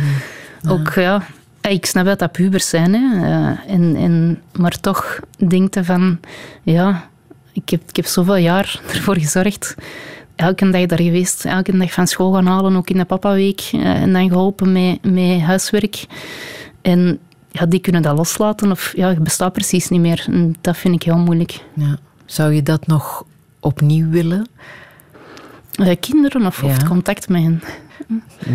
Ook 0.70 0.94
ja, 0.94 1.24
ik 1.62 1.86
snap 1.86 2.06
dat 2.06 2.20
dat 2.20 2.32
pubers 2.32 2.70
zijn. 2.70 2.94
Hè. 2.94 3.26
Eh, 3.26 3.74
en, 3.74 3.96
en, 3.96 4.42
maar 4.56 4.80
toch 4.80 5.20
denk 5.48 5.74
je 5.74 5.84
van, 5.84 6.20
ja, 6.64 7.10
ik 7.54 7.70
heb, 7.70 7.82
ik 7.88 7.96
heb 7.96 8.06
zoveel 8.06 8.36
jaar 8.36 8.82
ervoor 8.94 9.18
gezorgd. 9.18 9.76
Elke 10.36 10.70
dag 10.70 10.86
daar 10.86 11.02
geweest, 11.02 11.46
elke 11.46 11.78
dag 11.78 11.92
van 11.94 12.08
school 12.08 12.34
gaan 12.34 12.46
halen, 12.46 12.76
ook 12.76 12.90
in 12.90 12.98
de 12.98 13.06
papaweek. 13.06 13.70
eh, 13.72 14.02
en 14.02 14.14
dan 14.14 14.30
geholpen 14.30 14.72
met, 14.72 14.98
met 15.04 15.42
huiswerk. 15.42 16.06
En 16.82 17.20
ja, 17.52 17.66
die 17.66 17.80
kunnen 17.80 18.02
dat 18.02 18.18
loslaten 18.18 18.72
of 18.72 18.94
ja, 18.96 19.08
het 19.10 19.24
bestaat 19.24 19.54
precies 19.54 19.90
niet 19.90 20.02
meer. 20.02 20.24
En 20.28 20.56
dat 20.62 20.78
vind 20.78 20.96
ik 20.96 21.04
heel 21.04 21.18
moeilijk. 21.18 21.64
Ja. 21.74 21.98
Zou 22.26 22.54
je 22.54 22.64
dat 22.64 22.88
nog 22.88 23.24
opnieuw 23.60 24.10
willen? 24.10 24.48
Eh, 25.76 25.96
kinderen 26.00 26.46
of, 26.46 26.64
of 26.64 26.70
Ja. 26.70 26.74
het 26.78 26.88
contact 26.88 27.30
met 27.30 27.42
hen? 27.42 27.62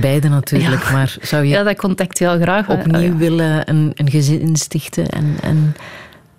Beide 0.00 0.28
natuurlijk, 0.28 0.90
maar 0.90 1.16
zou 1.20 1.42
je 1.44 1.48
Ja, 1.50 1.62
dat 1.62 1.76
contact 1.76 2.18
heel 2.18 2.38
graag. 2.40 2.68
opnieuw 2.68 3.16
willen 3.16 3.68
een, 3.70 3.92
een 3.94 4.10
gezin 4.10 4.56
stichten 4.56 5.08
en, 5.08 5.36
en 5.42 5.74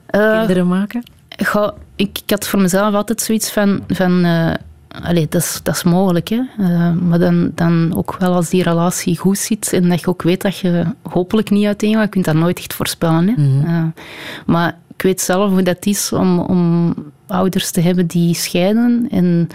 Eh, 0.06 0.38
kinderen 0.38 0.68
maken? 0.68 1.04
Goh, 1.46 1.70
ik, 1.96 2.18
ik 2.24 2.30
had 2.30 2.48
voor 2.48 2.62
mezelf 2.62 2.94
altijd 2.94 3.22
zoiets 3.22 3.52
van... 3.52 3.84
van 3.88 4.24
eh, 4.26 4.54
allee, 4.88 5.28
dat, 5.30 5.42
is, 5.42 5.60
dat 5.64 5.76
is 5.76 5.84
mogelijk, 5.84 6.28
hè. 6.28 6.42
Eh, 6.58 6.94
maar 6.94 7.20
dan, 7.20 7.52
dan 7.56 7.94
ook 7.98 8.16
wel 8.20 8.34
als 8.34 8.50
die 8.50 8.64
relatie 8.64 9.18
goed 9.18 9.38
zit 9.38 9.74
en 9.74 9.90
dat 9.90 10.00
je 10.00 10.08
ook 10.08 10.22
weet 10.22 10.42
dat 10.42 10.58
je 10.58 10.86
hopelijk 11.02 11.50
niet 11.50 11.66
uiteen 11.66 11.94
gaat. 11.94 12.04
Je 12.04 12.10
kunt 12.10 12.26
dat 12.26 12.36
nooit 12.36 12.58
echt 12.58 12.74
voorspellen, 12.74 13.28
hè. 13.28 13.34
Eh, 13.66 13.84
maar 14.46 14.78
ik 14.96 15.02
weet 15.02 15.22
zelf 15.22 15.52
hoe 15.52 15.64
dat 15.64 15.86
is 15.86 16.14
om, 16.14 16.40
om 16.40 16.94
ouders 17.28 17.72
te 17.72 17.82
hebben 17.82 18.08
die 18.08 18.36
scheiden 18.36 19.08
en 19.12 19.48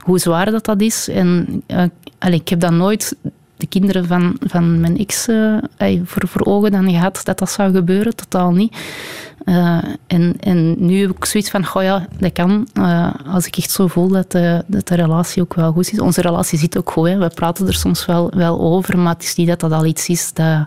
hoe 0.00 0.18
zwaar 0.18 0.50
dat, 0.50 0.64
dat 0.64 0.80
is. 0.80 1.08
En 1.08 1.62
allee, 2.18 2.40
ik 2.40 2.48
heb 2.48 2.60
dat 2.60 2.72
nooit 2.72 3.16
de 3.58 3.66
kinderen 3.66 4.06
van, 4.06 4.36
van 4.40 4.80
mijn 4.80 4.98
ex 4.98 5.28
eh, 5.28 6.00
voor, 6.04 6.28
voor 6.28 6.44
ogen 6.46 6.70
dan 6.70 6.90
gehad 6.90 7.20
dat 7.24 7.38
dat 7.38 7.50
zou 7.50 7.72
gebeuren, 7.74 8.16
totaal 8.16 8.50
niet. 8.52 8.76
Eh, 9.44 9.78
en, 10.06 10.36
en 10.40 10.74
nu 10.86 11.00
heb 11.00 11.10
ik 11.16 11.24
zoiets 11.24 11.50
van, 11.50 11.66
goh 11.66 11.82
ja, 11.82 12.06
dat 12.18 12.32
kan. 12.32 12.68
eh, 12.72 13.10
als 13.26 13.46
ik 13.46 13.56
echt 13.56 13.70
zo 13.70 13.86
voel 13.86 14.08
dat 14.08 14.32
de, 14.32 14.64
dat 14.66 14.88
de 14.88 14.94
relatie 14.94 15.42
ook 15.42 15.54
wel 15.54 15.72
goed 15.72 15.92
is. 15.92 16.00
Onze 16.00 16.20
relatie 16.20 16.58
zit 16.58 16.78
ook 16.78 16.90
goed. 16.90 17.08
Hè. 17.08 17.18
We 17.18 17.28
praten 17.34 17.66
er 17.66 17.74
soms 17.74 18.06
wel, 18.06 18.30
wel 18.36 18.60
over, 18.60 18.98
maar 18.98 19.12
het 19.14 19.22
is 19.22 19.34
niet 19.34 19.48
dat 19.48 19.60
dat 19.60 19.72
al 19.72 19.84
iets 19.84 20.08
is 20.08 20.32
dat, 20.32 20.66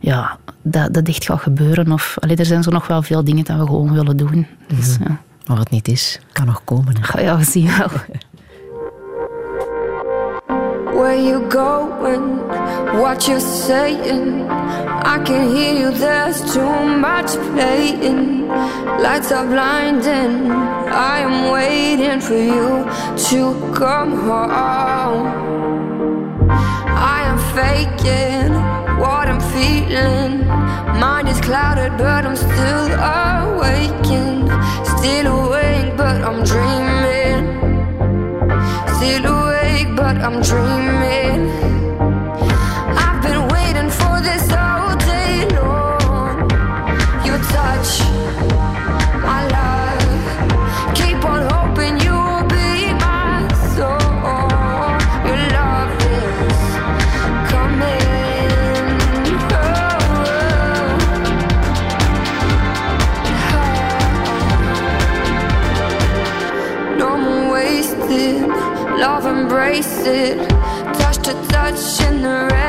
ja, 0.00 0.38
dat, 0.62 0.94
dat 0.94 1.08
echt 1.08 1.24
gaat 1.24 1.40
gebeuren. 1.40 1.92
Of, 1.92 2.16
allee, 2.20 2.36
er 2.36 2.46
zijn 2.46 2.62
zo 2.62 2.70
nog 2.70 2.86
wel 2.86 3.02
veel 3.02 3.24
dingen 3.24 3.44
dat 3.44 3.58
we 3.58 3.64
gewoon 3.66 3.92
willen 3.92 4.16
doen. 4.16 4.46
Dus, 4.76 4.96
ja. 5.04 5.20
Maar 5.46 5.56
wat 5.56 5.70
niet 5.70 5.88
is, 5.88 6.20
kan 6.32 6.46
nog 6.46 6.64
komen. 6.64 6.94
hè. 7.00 7.20
Ja, 7.20 7.38
we 7.38 7.44
zien 7.44 7.66
wel. 7.78 7.88
Where 10.96 11.14
you 11.14 11.46
going? 11.50 12.38
What 13.00 13.28
you 13.28 13.38
saying? 13.38 14.48
I 14.48 15.22
can 15.26 15.54
hear 15.54 15.74
you, 15.78 15.90
there's 15.90 16.40
too 16.54 16.74
much 17.08 17.32
playing. 17.52 18.48
Lights 19.04 19.30
are 19.30 19.46
blinding. 19.46 20.50
I 20.50 21.18
am 21.18 21.52
waiting 21.52 22.18
for 22.20 22.38
you 22.52 22.88
to 23.28 23.40
come 23.74 24.12
home. 24.28 25.26
I 26.48 27.20
am 27.30 27.38
faking 27.54 28.54
what 28.98 29.28
I'm 29.28 29.42
feeling. 29.52 30.46
Mind 30.98 31.28
is 31.28 31.40
clouded, 31.42 31.92
but 31.98 32.24
I'm 32.24 32.36
still 32.36 32.86
awakened. 33.20 34.48
Still 34.96 35.26
awake, 35.44 35.94
but 35.94 36.22
I'm 36.28 36.42
dreaming. 36.42 37.44
Still 38.96 39.26
awake, 39.26 39.45
but 39.96 40.18
I'm 40.18 40.42
dreaming. 40.42 41.75
Embrace 69.66 70.06
it. 70.06 70.48
Touch 70.48 71.18
to 71.18 71.32
touch 71.48 72.00
in 72.02 72.22
the 72.22 72.48
red 72.50 72.65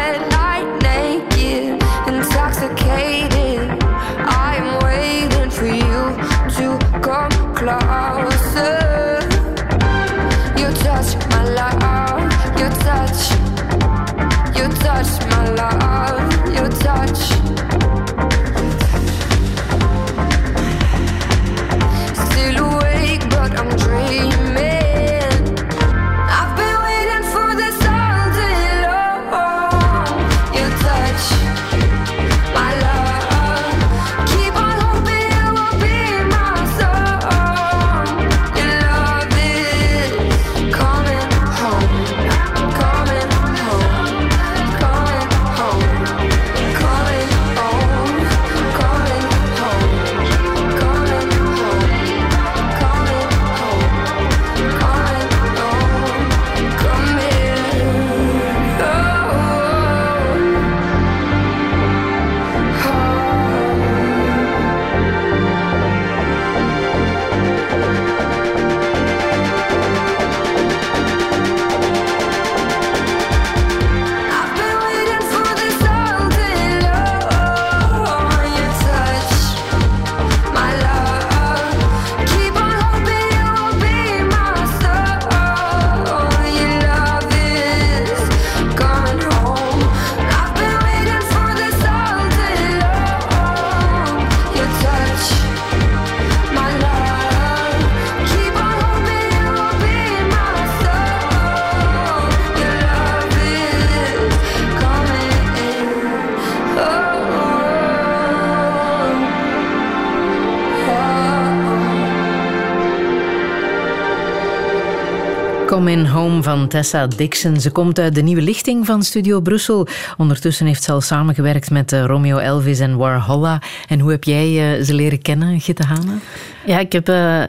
Coming 115.88 116.10
Home 116.10 116.44
van 116.44 116.68
Tessa 116.68 117.08
Dixon. 117.08 117.60
Ze 117.60 117.72
komt 117.72 118.00
uit 118.00 118.16
de 118.16 118.22
nieuwe 118.22 118.42
lichting 118.42 118.86
van 118.86 119.04
Studio 119.04 119.40
Brussel. 119.42 119.88
Ondertussen 120.18 120.66
heeft 120.66 120.84
ze 120.84 120.92
al 120.92 121.02
samengewerkt 121.02 121.70
met 121.72 121.92
eh, 121.92 122.06
Romeo 122.06 122.38
Elvis 122.38 122.80
en 122.80 122.98
Warholla. 122.98 123.62
En 123.88 124.00
hoe 124.00 124.12
heb 124.12 124.24
jij 124.24 124.78
eh, 124.78 124.84
ze 124.84 124.94
leren 124.94 125.22
kennen, 125.22 125.60
Gitte 125.60 125.84
Hane? 125.84 126.18
Ja, 126.66 126.80
ik 126.80 126.92
heb 126.92 127.10
uh, 127.10 127.44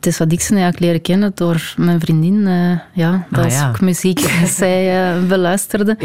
Tessa 0.00 0.24
Dixon 0.24 0.56
eigenlijk 0.56 0.84
leren 0.84 1.02
kennen 1.02 1.32
door 1.34 1.74
mijn 1.76 2.00
vriendin. 2.00 2.34
Uh, 2.34 2.78
ja, 2.92 3.26
dat 3.30 3.38
Ah, 3.38 3.44
was 3.44 3.54
ja. 3.54 3.68
ook 3.68 3.80
muziek 3.80 4.18
zij 4.58 5.14
uh, 5.16 5.28
beluisterde. 5.28 5.96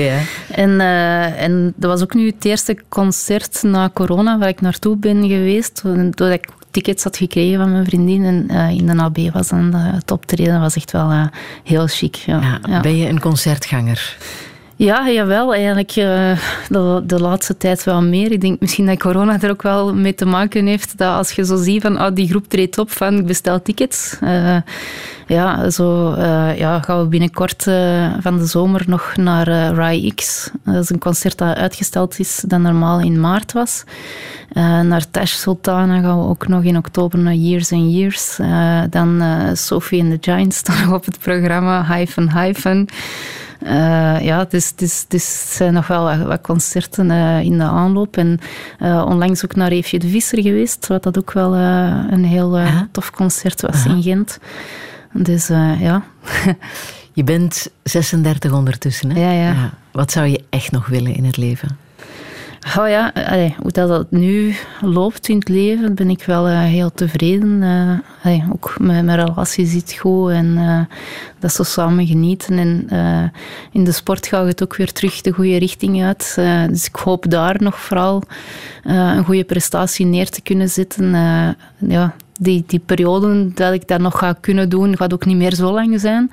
En, 0.52 0.80
en 1.38 1.74
dat 1.76 1.92
was 1.92 2.02
ook 2.02 2.14
nu 2.14 2.26
het 2.26 2.46
eerste 2.46 2.78
concert 2.90 3.64
na 3.64 3.90
corona 3.94 4.38
waar 4.38 4.50
ik 4.50 4.62
naartoe 4.62 4.98
ben 4.98 5.28
geweest. 5.28 5.82
Doordat 5.84 6.32
ik 6.32 6.48
tickets 6.78 7.04
had 7.04 7.18
gekregen 7.18 7.60
van 7.60 7.72
mijn 7.72 7.86
vriendin 7.86 8.24
en 8.24 8.48
uh, 8.52 8.70
in 8.70 8.86
de 8.86 9.02
AB 9.02 9.18
was 9.34 9.48
dan 9.48 9.74
het 9.74 10.12
optreden. 10.12 10.54
Dat 10.54 10.62
was 10.62 10.76
echt 10.76 10.92
wel 10.92 11.12
uh, 11.12 11.26
heel 11.64 11.88
chic. 11.88 12.16
Ja. 12.16 12.60
Ben 12.82 12.98
je 12.98 13.10
een 13.10 13.20
concertganger? 13.20 14.18
Ja, 14.78 15.10
jawel. 15.10 15.54
Eigenlijk 15.54 15.96
uh, 15.96 16.38
de, 16.70 17.04
de 17.06 17.20
laatste 17.20 17.58
tijd 17.58 17.84
wel 17.84 18.02
meer. 18.02 18.32
Ik 18.32 18.42
denk 18.42 18.60
misschien 18.60 18.86
dat 18.86 19.00
corona 19.00 19.42
er 19.42 19.50
ook 19.50 19.62
wel 19.62 19.94
mee 19.94 20.16
te 20.16 20.26
maken 20.26 20.66
heeft. 20.66 20.98
Dat 20.98 21.14
als 21.14 21.32
je 21.32 21.46
zo 21.46 21.56
ziet 21.56 21.82
van 21.82 22.02
oh, 22.02 22.08
die 22.14 22.30
groep 22.30 22.48
treedt 22.48 22.78
op 22.78 22.92
van 22.92 23.18
ik 23.18 23.26
bestel 23.26 23.62
tickets. 23.62 24.18
Uh, 24.24 24.58
ja, 25.28 25.70
zo 25.70 26.14
uh, 26.18 26.58
ja, 26.58 26.82
gaan 26.82 27.00
we 27.00 27.08
binnenkort 27.08 27.64
van 28.20 28.38
de 28.38 28.46
zomer 28.46 28.84
nog 28.88 29.16
naar 29.16 29.74
Rai 29.74 30.14
X. 30.14 30.50
Dat 30.64 30.84
is 30.84 30.90
een 30.90 31.00
concert 31.00 31.38
dat 31.38 31.56
uitgesteld 31.56 32.20
is 32.20 32.44
dat 32.48 32.60
normaal 32.60 33.00
in 33.00 33.20
maart 33.20 33.52
was. 33.52 33.84
Naar 34.84 35.10
Tash 35.12 35.34
Sultana 35.34 36.02
gaan 36.02 36.22
we 36.22 36.28
ook 36.28 36.48
nog 36.48 36.64
in 36.64 36.78
oktober 36.78 37.20
naar 37.20 37.34
Years 37.34 37.72
and 37.72 37.92
Years. 37.92 38.40
Dan 38.90 39.24
Sophie 39.54 40.02
and 40.02 40.22
the 40.22 40.32
Giants 40.32 40.58
staan 40.58 40.86
nog 40.86 40.94
op 40.94 41.06
het 41.06 41.20
programma. 41.20 41.86
Hyphen, 41.86 42.32
hyphen. 42.32 42.88
Uh, 43.64 44.22
ja, 44.22 44.40
het, 44.40 44.54
is, 44.54 44.70
het, 44.70 44.82
is, 44.82 45.02
het 45.02 45.14
is, 45.14 45.56
zijn 45.56 45.74
nog 45.74 45.88
wel 45.88 46.04
wat, 46.04 46.28
wat 46.28 46.42
concerten 46.42 47.10
uh, 47.10 47.40
in 47.40 47.58
de 47.58 47.64
aanloop. 47.64 48.18
En 48.18 48.40
uh, 48.80 49.06
onlangs 49.08 49.46
ook 49.46 49.56
naar 49.56 49.72
Eefje 49.72 50.00
de 50.00 50.08
Visser 50.08 50.42
geweest, 50.42 50.88
wat 50.88 51.04
dat 51.04 51.18
ook 51.18 51.32
wel 51.32 51.56
een 51.56 52.26
heel 52.26 52.60
tof 52.92 53.12
concert 53.12 53.62
was 53.62 53.86
in 53.86 54.02
Gent. 54.02 54.40
Dus 55.14 55.48
ja. 55.80 56.04
Je 57.14 57.24
bent 57.24 57.70
36 57.84 58.52
ondertussen, 58.52 59.10
hè? 59.10 59.20
Ja, 59.20 59.32
ja. 59.32 59.74
Wat 59.92 60.12
zou 60.12 60.28
je 60.28 60.44
echt 60.50 60.72
nog 60.72 60.88
willen 60.88 61.16
in 61.16 61.26
het 61.26 61.38
leven? 61.38 61.78
Oh 62.76 62.90
ja, 62.90 63.12
allee, 63.14 63.56
hoe 63.62 63.72
dat, 63.72 63.88
dat 63.88 64.12
nu 64.12 64.56
loopt 64.82 65.30
in 65.30 65.38
het 65.38 65.50
leven, 65.50 65.96
ben 65.96 66.10
ik 66.10 66.24
wel 66.24 66.50
uh, 66.50 66.60
heel 66.60 66.92
tevreden. 66.92 67.64
Allee, 68.24 68.44
ook 68.54 68.76
mijn, 68.80 69.06
mijn 69.06 69.26
relatie 69.26 69.66
zit 69.66 69.98
goed 70.00 70.30
en 70.30 70.88
dat 71.40 71.54
ze 71.54 71.64
samen 71.64 72.08
genieten. 72.08 72.58
En 72.58 72.88
in 73.72 73.84
de 73.84 73.92
sport 73.92 74.28
gaat 74.28 74.48
het 74.48 74.64
ook 74.64 74.76
weer 74.76 74.92
terug 74.92 75.22
de 75.22 75.32
goede 75.32 75.58
richting 75.58 76.04
uit. 76.04 76.34
dus 76.70 76.86
ik 76.86 76.96
hoop 76.96 77.30
daar 77.30 77.56
nog 77.60 77.80
vooral 77.80 78.24
een 78.84 79.26
goede 79.26 79.44
prestatie 79.44 80.06
neer 80.06 80.30
te 80.30 80.42
kunnen 80.42 80.70
zetten. 80.70 81.12
ja, 81.78 82.16
die, 82.40 82.64
die 82.68 82.82
periode 82.86 83.54
dat 83.54 83.74
ik 83.74 83.88
dat 83.88 84.00
nog 84.00 84.18
ga 84.18 84.34
kunnen 84.42 84.70
doen, 84.70 84.98
gaat 84.98 85.14
ook 85.14 85.26
niet 85.26 85.38
meer 85.38 85.54
zo 85.54 85.72
lang 85.72 86.00
zijn. 86.00 86.32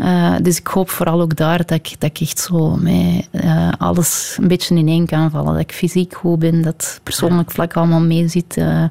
Uh, 0.00 0.34
dus 0.42 0.58
ik 0.58 0.66
hoop 0.66 0.90
vooral 0.90 1.20
ook 1.20 1.36
daar 1.36 1.58
dat 1.58 1.70
ik, 1.70 1.94
dat 1.98 2.10
ik 2.10 2.20
echt 2.20 2.38
zo 2.38 2.76
met 2.76 3.28
uh, 3.32 3.72
alles 3.78 4.36
een 4.40 4.48
beetje 4.48 4.76
in 4.76 4.88
één 4.88 5.06
kan 5.06 5.30
vallen. 5.30 5.52
Dat 5.52 5.62
ik 5.62 5.72
fysiek 5.72 6.14
goed 6.14 6.38
ben, 6.38 6.62
dat 6.62 7.00
persoonlijk 7.02 7.50
vlak 7.50 7.74
allemaal 7.74 8.00
mee 8.00 8.28
zit. 8.28 8.56
Uh, 8.56 8.82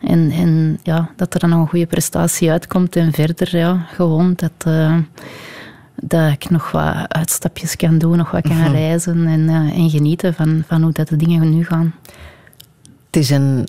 en, 0.00 0.30
en 0.30 0.78
ja, 0.82 1.10
dat 1.16 1.34
er 1.34 1.40
dan 1.40 1.50
nog 1.50 1.60
een 1.60 1.68
goede 1.68 1.86
prestatie 1.86 2.50
uitkomt. 2.50 2.96
En 2.96 3.12
verder, 3.12 3.56
ja, 3.56 3.86
gewoon 3.94 4.34
dat, 4.36 4.72
dat 5.94 6.30
ik 6.32 6.50
nog 6.50 6.70
wat 6.70 6.94
uitstapjes 7.08 7.76
kan 7.76 7.98
doen, 7.98 8.16
nog 8.16 8.30
wat 8.30 8.42
kan 8.42 8.56
Mhm. 8.56 8.70
reizen 8.72 9.26
en, 9.26 9.48
en 9.72 9.90
genieten 9.90 10.34
van, 10.34 10.64
van 10.66 10.82
hoe 10.82 10.92
dat 10.92 11.08
de 11.08 11.16
dingen 11.16 11.56
nu 11.56 11.64
gaan. 11.64 11.94
Het 13.06 13.16
is 13.16 13.30
een 13.30 13.68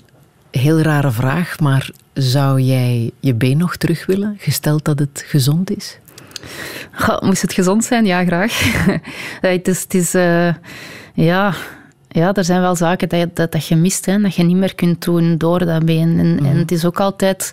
heel 0.50 0.80
rare 0.80 1.10
vraag, 1.10 1.60
maar 1.60 1.90
zou 2.12 2.60
jij 2.60 3.10
je 3.20 3.34
been 3.34 3.58
nog 3.58 3.76
terug 3.76 4.06
willen, 4.06 4.34
gesteld 4.38 4.84
dat 4.84 4.98
het 4.98 5.24
gezond 5.26 5.76
is? 5.76 5.98
Goh, 6.92 7.20
moest 7.22 7.42
het 7.42 7.52
gezond 7.52 7.84
zijn? 7.84 8.06
Ja, 8.06 8.24
graag. 8.24 8.60
het 9.40 9.68
is, 9.68 9.82
het 9.82 9.94
is 9.94 10.14
uh, 10.14 10.54
ja, 11.14 11.54
ja, 12.08 12.34
er 12.34 12.44
zijn 12.44 12.60
wel 12.60 12.76
zaken 12.76 13.08
dat 13.08 13.18
je, 13.18 13.30
dat, 13.34 13.52
dat 13.52 13.66
je 13.66 13.76
mist, 13.76 14.06
hè, 14.06 14.20
dat 14.20 14.34
je 14.34 14.42
niet 14.42 14.56
meer 14.56 14.74
kunt 14.74 15.04
doen 15.04 15.38
door 15.38 15.66
dat 15.66 15.84
been. 15.84 16.18
En, 16.18 16.32
mm. 16.32 16.46
en 16.46 16.56
het 16.56 16.72
is 16.72 16.84
ook 16.84 17.00
altijd, 17.00 17.52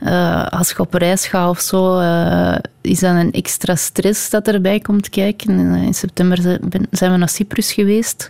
uh, 0.00 0.46
als 0.46 0.70
je 0.70 0.78
op 0.78 0.94
reis 0.94 1.26
gaat 1.26 1.50
of 1.50 1.60
zo, 1.60 2.00
uh, 2.00 2.56
is 2.80 2.98
dat 2.98 3.14
een 3.14 3.32
extra 3.32 3.74
stress 3.74 4.30
dat 4.30 4.48
erbij 4.48 4.80
komt 4.80 5.08
kijken. 5.08 5.74
In 5.74 5.94
september 5.94 6.58
zijn 6.90 7.12
we 7.12 7.16
naar 7.16 7.28
Cyprus 7.28 7.72
geweest. 7.72 8.28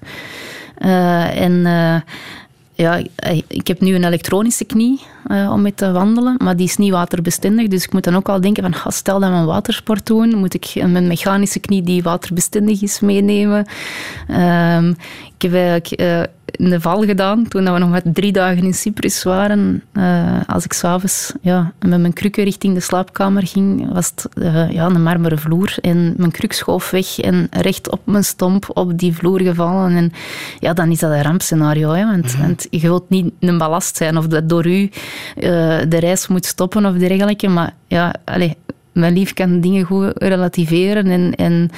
en 0.78 1.62
ja, 2.74 3.02
ik 3.46 3.66
heb 3.66 3.80
nu 3.80 3.94
een 3.94 4.04
elektronische 4.04 4.64
knie 4.64 5.00
uh, 5.26 5.52
om 5.52 5.62
mee 5.62 5.74
te 5.74 5.92
wandelen, 5.92 6.34
maar 6.38 6.56
die 6.56 6.66
is 6.66 6.76
niet 6.76 6.90
waterbestendig. 6.90 7.68
Dus 7.68 7.84
ik 7.84 7.92
moet 7.92 8.04
dan 8.04 8.16
ook 8.16 8.28
al 8.28 8.40
denken 8.40 8.62
van, 8.62 8.74
ah, 8.74 8.92
stel 8.92 9.20
dat 9.20 9.30
we 9.30 9.36
een 9.36 9.46
watersport 9.46 10.06
doen, 10.06 10.34
moet 10.34 10.54
ik 10.54 10.74
mijn 10.86 11.06
mechanische 11.06 11.58
knie 11.58 11.82
die 11.82 12.02
waterbestendig 12.02 12.82
is 12.82 13.00
meenemen. 13.00 13.66
Um, 14.28 14.96
ik 15.40 15.50
heb 15.50 15.60
eigenlijk 15.60 16.00
uh, 16.00 16.22
een 16.52 16.80
val 16.80 17.04
gedaan 17.04 17.48
toen 17.48 17.72
we 17.72 17.78
nog 17.78 17.88
maar 17.88 18.02
drie 18.04 18.32
dagen 18.32 18.64
in 18.64 18.74
Cyprus 18.74 19.22
waren. 19.22 19.82
Uh, 19.92 20.40
als 20.46 20.64
ik 20.64 20.72
s'avonds 20.72 21.32
ja, 21.40 21.72
met 21.78 22.00
mijn 22.00 22.12
krukken 22.12 22.44
richting 22.44 22.74
de 22.74 22.80
slaapkamer 22.80 23.46
ging, 23.46 23.92
was 23.92 24.12
het 24.14 24.28
ja, 24.72 24.86
een 24.86 25.02
marmeren 25.02 25.38
vloer. 25.38 25.74
En 25.80 26.14
mijn 26.16 26.30
kruk 26.30 26.52
schoof 26.52 26.90
weg 26.90 27.18
en 27.18 27.48
recht 27.50 27.90
op 27.90 28.00
mijn 28.04 28.24
stomp 28.24 28.70
op 28.74 28.98
die 28.98 29.14
vloer 29.14 29.40
gevallen. 29.40 29.96
En 29.96 30.12
ja, 30.58 30.72
dan 30.72 30.90
is 30.90 30.98
dat 30.98 31.10
een 31.10 31.22
rampscenario. 31.22 31.90
Hè? 31.90 32.06
Want, 32.06 32.36
mm. 32.36 32.42
want 32.42 32.66
je 32.70 32.80
wilt 32.80 33.08
niet 33.08 33.32
een 33.40 33.58
ballast 33.58 33.96
zijn 33.96 34.16
of 34.16 34.26
dat 34.26 34.48
door 34.48 34.66
u 34.66 34.90
de 35.88 35.96
reis 35.98 36.26
moet 36.26 36.46
stoppen 36.46 36.86
of 36.86 36.94
dergelijke. 36.94 37.48
Maar 37.48 37.74
ja, 37.86 38.14
allez, 38.24 38.52
mijn 38.92 39.12
lief 39.12 39.32
kan 39.34 39.60
dingen 39.60 39.84
goed 39.84 40.12
relativeren 40.14 41.06
en, 41.06 41.34
en 41.34 41.70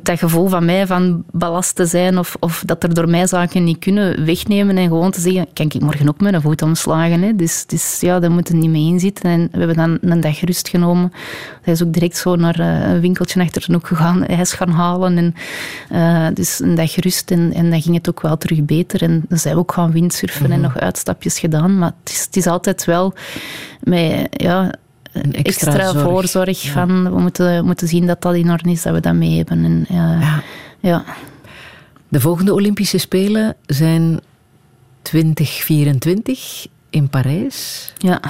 dat 0.00 0.18
gevoel 0.18 0.48
van 0.48 0.64
mij 0.64 0.86
van 0.86 1.24
ballast 1.30 1.74
te 1.74 1.86
zijn 1.86 2.18
of, 2.18 2.36
of 2.40 2.62
dat 2.66 2.82
er 2.82 2.94
door 2.94 3.08
mij 3.08 3.26
zaken 3.26 3.64
niet 3.64 3.78
kunnen 3.78 4.24
wegnemen 4.24 4.76
en 4.76 4.88
gewoon 4.88 5.10
te 5.10 5.20
zeggen, 5.20 5.46
kan 5.52 5.66
ik 5.66 5.80
morgen 5.80 6.08
ook 6.08 6.20
met 6.20 6.34
een 6.34 6.40
voet 6.40 6.62
omslagen. 6.62 7.22
Hè? 7.22 7.36
Dus, 7.36 7.66
dus 7.66 8.00
ja, 8.00 8.20
daar 8.20 8.30
moet 8.30 8.48
het 8.48 8.56
niet 8.56 8.70
mee 8.70 8.86
inzitten. 8.86 9.30
En 9.30 9.48
we 9.52 9.58
hebben 9.58 9.76
dan 9.76 9.98
een 10.00 10.20
dag 10.20 10.40
rust 10.40 10.68
genomen. 10.68 11.12
Hij 11.62 11.72
is 11.72 11.82
ook 11.82 11.92
direct 11.92 12.16
zo 12.16 12.36
naar 12.36 12.60
eh, 12.60 12.92
een 12.92 13.00
winkeltje 13.00 13.40
achter 13.40 13.64
de 13.66 13.72
hoek 13.72 13.86
gegaan, 13.86 14.26
ijs 14.26 14.52
gaan 14.52 14.70
halen. 14.70 15.18
En, 15.18 15.34
uh, 15.92 16.26
dus 16.34 16.60
een 16.60 16.74
dag 16.74 16.96
rust 16.96 17.30
en, 17.30 17.52
en 17.52 17.70
dan 17.70 17.82
ging 17.82 17.94
het 17.94 18.08
ook 18.08 18.20
wel 18.20 18.36
terug 18.36 18.64
beter. 18.64 19.02
En 19.02 19.24
dan 19.28 19.38
zijn 19.38 19.54
we 19.54 19.60
ook 19.60 19.72
gaan 19.72 19.92
windsurfen 19.92 20.52
en 20.52 20.60
nog 20.60 20.78
uitstapjes 20.78 21.38
gedaan. 21.38 21.78
Maar 21.78 21.92
het 22.00 22.12
is, 22.12 22.24
het 22.24 22.36
is 22.36 22.46
altijd 22.46 22.84
wel 22.84 23.14
met... 23.80 24.26
Ja, 24.30 24.72
een 25.12 25.32
extra, 25.32 25.72
extra 25.72 25.90
zorg. 25.90 26.04
voorzorg 26.04 26.62
ja. 26.62 26.72
van 26.72 27.14
we 27.14 27.20
moeten, 27.20 27.64
moeten 27.64 27.88
zien 27.88 28.06
dat 28.06 28.22
dat 28.22 28.34
in 28.34 28.50
orde 28.50 28.70
is, 28.70 28.82
dat 28.82 28.94
we 28.94 29.00
dat 29.00 29.14
mee 29.14 29.36
hebben. 29.36 29.64
En, 29.64 29.86
ja. 29.88 30.42
ja. 30.80 31.04
De 32.08 32.20
volgende 32.20 32.54
Olympische 32.54 32.98
Spelen 32.98 33.56
zijn 33.66 34.20
2024 35.02 36.66
in 36.90 37.08
Parijs. 37.08 37.92
Ja. 37.98 38.20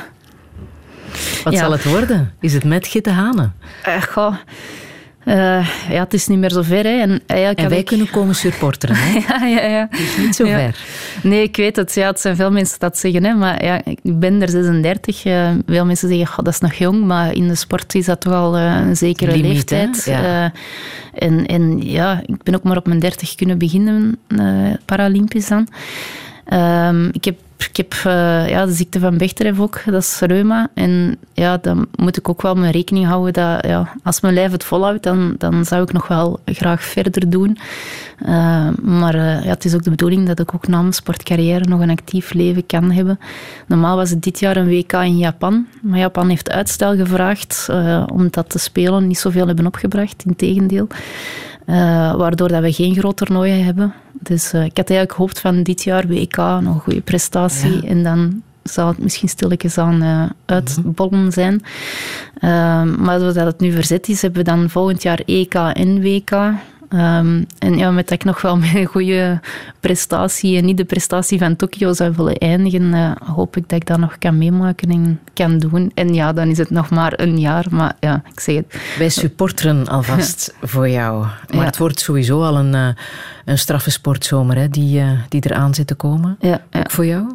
Wat 1.45 1.53
ja. 1.53 1.59
zal 1.59 1.73
het 1.73 1.85
worden? 1.85 2.35
Is 2.41 2.55
het 2.55 2.65
met 2.65 2.87
Gitte 2.87 3.11
Hanen? 3.11 3.55
Uh, 3.89 4.03
goh. 4.03 4.35
Uh, 5.25 5.69
ja, 5.91 6.03
het 6.03 6.15
is 6.15 6.27
niet 6.27 6.39
meer 6.39 6.51
zo 6.51 6.63
ver. 6.63 6.85
Hè. 6.85 7.01
En, 7.01 7.21
en 7.27 7.69
wij 7.69 7.79
ik... 7.79 7.85
kunnen 7.85 8.11
komen 8.11 8.35
supporteren. 8.35 8.97
Hè? 8.97 9.19
ja, 9.29 9.47
ja, 9.47 9.67
ja. 9.67 9.87
Het 9.91 10.01
is 10.01 10.17
niet 10.17 10.37
zo 10.37 10.47
ja. 10.47 10.57
ver. 10.59 10.77
Nee, 11.23 11.43
ik 11.43 11.57
weet 11.57 11.77
het. 11.77 11.95
Ja, 11.95 12.07
het 12.07 12.21
zijn 12.21 12.37
veel 12.37 12.51
mensen 12.51 12.79
dat 12.79 12.99
zeggen. 12.99 13.25
Hè. 13.25 13.35
Maar 13.35 13.65
ja, 13.65 13.81
ik 13.85 13.99
ben 14.03 14.43
er 14.43 14.49
36. 14.49 15.25
Uh, 15.25 15.51
veel 15.67 15.85
mensen 15.85 16.09
zeggen, 16.09 16.39
oh, 16.39 16.45
dat 16.45 16.55
is 16.55 16.61
nog 16.61 16.75
jong. 16.75 17.05
Maar 17.05 17.35
in 17.35 17.49
de 17.49 17.55
sport 17.55 17.95
is 17.95 18.07
dat 18.07 18.21
toch 18.21 18.33
al 18.33 18.59
uh, 18.59 18.81
een 18.87 18.97
zekere 18.97 19.33
Limiet, 19.33 19.71
leeftijd. 19.71 20.05
Ja. 20.05 20.53
en, 21.15 21.47
en 21.47 21.83
ja, 21.83 22.23
ik 22.27 22.43
ben 22.43 22.55
ook 22.55 22.63
maar 22.63 22.77
op 22.77 22.87
mijn 22.87 23.01
30 23.01 23.35
kunnen 23.35 23.59
beginnen, 23.59 24.19
Paralympisch 24.85 25.49
dan. 25.49 25.69
Um, 26.53 27.09
ik 27.13 27.25
heb 27.25 27.37
ik 27.69 27.77
heb 27.77 27.95
uh, 27.95 28.49
ja, 28.49 28.67
de 28.67 28.73
ziekte 28.73 28.99
van 28.99 29.19
Bechterew 29.19 29.61
ook, 29.61 29.83
dat 29.85 30.03
is 30.03 30.21
reuma. 30.21 30.69
En 30.75 31.19
ja, 31.33 31.57
dan 31.57 31.87
moet 31.97 32.17
ik 32.17 32.29
ook 32.29 32.43
wel 32.43 32.55
mijn 32.55 32.73
rekening 32.73 33.07
houden 33.07 33.33
dat 33.33 33.67
ja, 33.67 33.93
als 34.03 34.21
mijn 34.21 34.35
lijf 34.35 34.53
het 34.53 34.65
volhoudt, 34.65 35.03
dan, 35.03 35.35
dan 35.39 35.65
zou 35.65 35.83
ik 35.83 35.93
nog 35.93 36.09
wel 36.09 36.41
graag 36.45 36.83
verder 36.83 37.31
doen. 37.31 37.59
Uh, 38.27 38.69
maar 38.83 39.15
uh, 39.15 39.45
ja, 39.45 39.51
het 39.51 39.65
is 39.65 39.75
ook 39.75 39.83
de 39.83 39.91
bedoeling 39.91 40.27
dat 40.27 40.41
ik 40.41 40.55
ook 40.55 40.69
na 40.69 40.81
mijn 40.81 40.93
sportcarrière 40.93 41.69
nog 41.69 41.81
een 41.81 41.91
actief 41.91 42.33
leven 42.33 42.67
kan 42.67 42.91
hebben. 42.91 43.19
Normaal 43.67 43.97
was 43.97 44.11
het 44.11 44.23
dit 44.23 44.39
jaar 44.39 44.57
een 44.57 44.69
WK 44.69 44.93
in 44.93 45.17
Japan. 45.17 45.67
Maar 45.83 45.99
Japan 45.99 46.29
heeft 46.29 46.51
uitstel 46.51 46.97
gevraagd, 46.97 47.69
omdat 48.13 48.53
de 48.53 48.59
Spelen 48.59 49.07
niet 49.07 49.19
zoveel 49.19 49.47
hebben 49.47 49.67
opgebracht, 49.67 50.25
in 50.25 50.37
tegendeel. 50.37 50.87
waardoor 52.17 52.49
dat 52.49 52.63
we 52.63 52.73
geen 52.73 52.95
groot 52.95 53.17
toernooien 53.17 53.65
hebben. 53.65 53.95
Dus 54.23 54.55
uh, 54.55 54.65
ik 54.65 54.77
had 54.77 54.89
eigenlijk 54.89 55.13
gehoopt 55.13 55.41
van 55.41 55.63
dit 55.63 55.83
jaar 55.83 56.07
WK 56.07 56.37
nog 56.37 56.75
een 56.75 56.81
goede 56.81 57.01
prestatie. 57.01 57.83
Ja. 57.83 57.89
En 57.89 58.03
dan 58.03 58.43
zal 58.63 58.89
het 58.89 58.99
misschien 58.99 59.29
stilletjes 59.29 59.79
aan 59.79 60.03
uh, 60.03 60.25
uitbollen 60.47 61.33
zijn. 61.33 61.63
Ehm, 62.39 63.03
maar 63.03 63.19
doordat 63.19 63.47
het 63.47 63.61
nu 63.61 63.73
verzet 63.73 64.09
is, 64.09 64.23
hebben 64.23 64.45
we 64.45 64.51
dan 64.51 64.71
volgend 64.71 65.03
jaar 65.03 65.21
EK 65.27 65.55
en 65.55 66.01
WK. 66.03 66.31
Um, 66.95 67.47
en 67.59 67.77
ja, 67.79 67.91
met 67.91 68.09
dat 68.09 68.19
ik 68.19 68.25
nog 68.25 68.41
wel 68.43 68.57
met 68.67 68.75
een 68.75 68.85
goede 68.87 69.41
prestatie 69.81 70.57
en 70.57 70.65
niet 70.65 70.77
de 70.77 70.85
prestatie 70.85 71.39
van 71.39 71.57
Tokio 71.57 71.93
zou 71.93 72.13
willen 72.17 72.37
eindigen, 72.37 72.83
uh, 72.83 73.11
hoop 73.25 73.57
ik 73.57 73.69
dat 73.69 73.81
ik 73.81 73.87
dat 73.87 73.99
nog 73.99 74.19
kan 74.19 74.39
meemaken 74.39 74.91
en 74.91 75.21
kan 75.35 75.59
doen. 75.59 75.91
En 75.95 76.15
ja, 76.15 76.33
dan 76.33 76.49
is 76.49 76.59
het 76.59 76.71
nog 76.71 76.91
maar 76.91 77.13
een 77.17 77.41
jaar, 77.41 77.67
maar 77.71 77.97
ja, 78.01 78.23
ik 78.33 78.41
zeg 78.41 78.55
het. 78.57 78.81
Wij 78.99 79.09
supporteren 79.09 79.87
alvast 79.89 80.55
voor 80.63 80.89
jou. 80.89 81.21
Maar 81.21 81.57
Ja. 81.59 81.65
het 81.65 81.79
wordt 81.79 82.01
sowieso 82.01 82.43
al 82.43 82.57
een, 82.57 82.75
eh, 82.75 82.89
een 83.45 83.59
straffe 83.59 83.91
sportzomer 83.91 84.57
hè, 84.57 84.69
die, 84.69 85.01
eh, 85.01 85.11
die 85.29 85.41
eraan 85.45 85.75
zit 85.75 85.87
te 85.87 85.95
komen. 85.95 86.37
Ja, 86.41 86.61
Ook 86.73 86.91
voor 86.91 87.07
jou? 87.07 87.33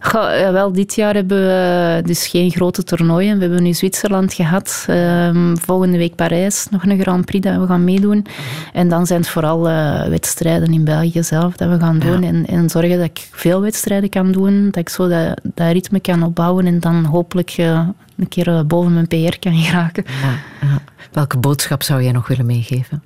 Goh, 0.00 0.38
ja, 0.38 0.52
wel, 0.52 0.72
dit 0.72 0.94
jaar 0.94 1.14
hebben 1.14 1.38
we 1.38 2.02
dus 2.04 2.26
geen 2.26 2.50
grote 2.50 2.82
toernooien. 2.82 3.36
We 3.38 3.44
hebben 3.44 3.62
nu 3.62 3.72
Zwitserland 3.72 4.32
gehad. 4.32 4.84
Ehm, 4.88 5.56
volgende 5.56 5.98
week 5.98 6.14
Parijs, 6.14 6.66
nog 6.70 6.84
een 6.84 7.00
Grand 7.00 7.24
Prix 7.24 7.46
dat 7.46 7.60
we 7.60 7.66
gaan 7.66 7.84
meedoen. 7.84 8.26
En 8.72 8.88
dan 8.88 9.06
zijn 9.06 9.20
het 9.20 9.28
vooral 9.28 9.68
eh, 9.68 10.08
wedstrijden 10.08 10.72
in 10.72 10.84
België 10.84 11.22
zelf 11.22 11.56
dat 11.56 11.68
we 11.68 11.78
gaan 11.78 11.98
doen. 11.98 12.22
En, 12.22 12.46
en 12.46 12.70
zorgen 12.70 12.98
dat 12.98 13.06
ik 13.06 13.28
veel 13.30 13.60
wedstrijden 13.60 14.10
kan 14.10 14.32
doen. 14.32 14.64
Dat 14.64 14.76
ik 14.76 14.88
zo 14.88 15.08
dat, 15.08 15.40
dat 15.42 15.72
ritme 15.72 16.00
kan 16.00 16.22
opbouwen. 16.22 16.66
En 16.66 16.80
dan 16.80 17.04
hopelijk 17.04 17.50
eh, 17.50 17.88
een 18.16 18.28
keer 18.28 18.66
boven 18.66 18.94
mijn 18.94 19.08
PR 19.08 19.38
kan 19.38 19.54
geraken. 19.54 20.04
Ja, 20.22 20.66
ja. 20.68 20.78
Welke 21.12 21.38
boodschap 21.38 21.82
zou 21.82 22.02
jij 22.02 22.12
nog 22.12 22.28
willen 22.28 22.46
meegeven? 22.46 23.02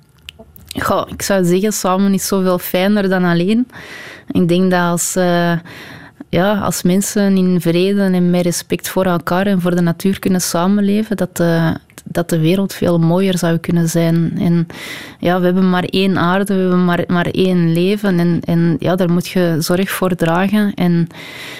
Ik 1.07 1.21
zou 1.21 1.45
zeggen, 1.45 1.73
samen 1.73 2.13
is 2.13 2.27
zoveel 2.27 2.59
fijner 2.59 3.09
dan 3.09 3.23
alleen. 3.23 3.67
Ik 4.31 4.47
denk 4.47 4.71
dat 4.71 4.81
als, 4.81 5.15
eh, 5.15 5.51
ja, 6.29 6.59
als 6.59 6.83
mensen 6.83 7.37
in 7.37 7.61
vrede 7.61 8.01
en 8.01 8.29
met 8.29 8.41
respect 8.41 8.89
voor 8.89 9.05
elkaar 9.05 9.45
en 9.45 9.61
voor 9.61 9.75
de 9.75 9.81
natuur 9.81 10.19
kunnen 10.19 10.41
samenleven, 10.41 11.17
dat, 11.17 11.39
eh, 11.39 11.71
dat 12.03 12.29
de 12.29 12.39
wereld 12.39 12.73
veel 12.73 12.99
mooier 12.99 13.37
zou 13.37 13.57
kunnen 13.57 13.89
zijn. 13.89 14.33
En 14.39 14.67
ja, 15.19 15.39
we 15.39 15.45
hebben 15.45 15.69
maar 15.69 15.83
één 15.83 16.17
aarde, 16.17 16.53
we 16.53 16.59
hebben 16.59 16.85
maar, 16.85 17.03
maar 17.07 17.25
één 17.25 17.73
leven. 17.73 18.19
En, 18.19 18.39
en 18.43 18.75
ja, 18.79 18.95
daar 18.95 19.11
moet 19.11 19.27
je 19.27 19.55
zorg 19.59 19.89
voor 19.89 20.15
dragen. 20.15 20.73
En 20.73 21.07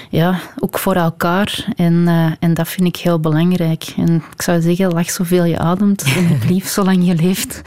ja, 0.09 0.39
ook 0.59 0.79
voor 0.79 0.95
elkaar. 0.95 1.65
En, 1.75 2.03
eh, 2.07 2.31
en 2.39 2.53
dat 2.53 2.67
vind 2.67 2.87
ik 2.87 2.95
heel 2.95 3.19
belangrijk. 3.19 3.93
En 3.97 4.15
ik 4.35 4.41
zou 4.41 4.61
zeggen, 4.61 4.93
lach 4.93 5.09
zoveel 5.11 5.43
je 5.43 5.57
ademt 5.57 6.03
en 6.03 6.39
lief 6.49 6.67
zolang 6.67 7.07
je 7.07 7.15
leeft. 7.15 7.61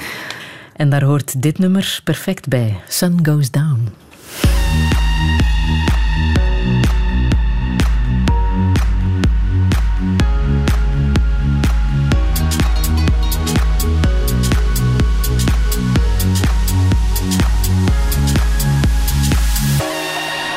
En 0.83 0.89
daar 0.89 1.05
hoort 1.05 1.43
dit 1.43 1.59
nummer 1.59 2.01
perfect 2.05 2.49
bij. 2.49 2.81
Sun 2.89 3.19
Goes 3.23 3.51
Down. 3.51 3.89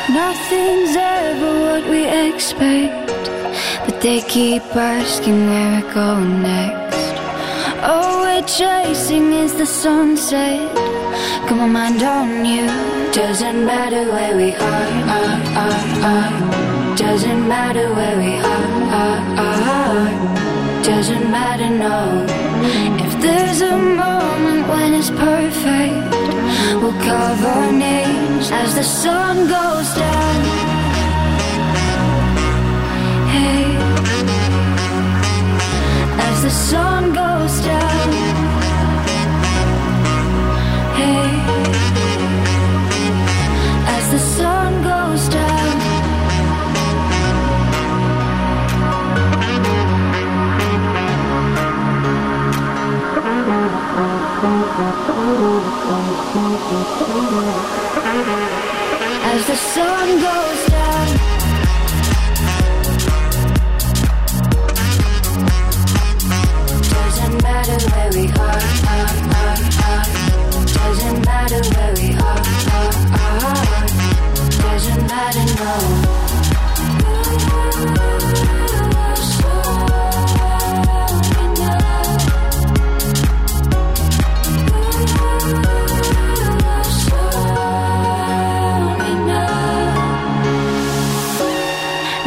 Nothing's 0.08 0.96
ever 0.96 1.60
what 1.60 1.88
we 1.88 2.30
expect, 2.34 3.30
but 3.84 4.00
they 4.00 4.22
keep 4.26 4.62
asking 4.76 5.46
where 5.46 5.70
we're 5.70 5.92
going 5.92 6.42
next. 6.42 6.85
We're 8.36 8.42
chasing 8.42 9.32
is 9.32 9.54
the 9.54 9.64
sunset. 9.64 10.74
Got 11.48 11.56
my 11.56 11.66
mind 11.66 12.02
on 12.02 12.44
you. 12.44 12.66
Doesn't 13.10 13.64
matter 13.64 14.12
where 14.12 14.36
we 14.36 14.52
are, 14.54 14.88
are, 15.16 15.40
are, 15.64 15.84
are. 16.12 16.96
Doesn't 16.96 17.48
matter 17.48 17.94
where 17.94 18.18
we 18.18 18.34
are, 18.36 18.72
are, 19.00 19.22
are. 19.40 20.84
Doesn't 20.84 21.30
matter, 21.30 21.70
no. 21.70 22.26
If 23.06 23.22
there's 23.22 23.62
a 23.62 23.78
moment 23.78 24.68
when 24.68 24.92
it's 24.92 25.08
perfect, 25.08 26.12
we'll 26.82 27.00
carve 27.08 27.42
our 27.42 27.72
names 27.72 28.50
as 28.50 28.74
the 28.74 28.84
sun 28.84 29.48
goes 29.48 29.88
down. 29.94 30.40
Hey, 33.32 33.75
the 36.46 36.52
sun 36.52 37.12
goes 37.12 37.60
down. 37.64 38.12
Hey, 40.94 41.26
as 43.96 44.04
the 44.12 44.18
sun 44.36 44.72
goes 44.84 45.28
down. 45.28 45.76
As 59.32 59.46
the 59.48 59.56
sun 59.56 60.08
goes 60.20 60.66
down. 60.66 61.35
Matter 67.56 67.80
where 67.90 68.10
we 68.12 68.28
are, 68.32 68.60
are, 68.92 69.16
are, 69.40 69.56
are. 69.88 70.06
Doesn't 70.76 71.24
matter 71.24 71.62
where 71.72 71.94
we 72.00 72.08
are, 72.12 72.42
are, 72.76 72.94
are. 73.44 73.86
Doesn't 74.62 75.02
matter, 75.08 75.46
no. 75.56 75.74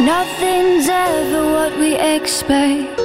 Nothing's 0.04 0.88
ever 0.88 1.42
what 1.52 1.78
we 1.78 1.94
expect, 1.94 2.99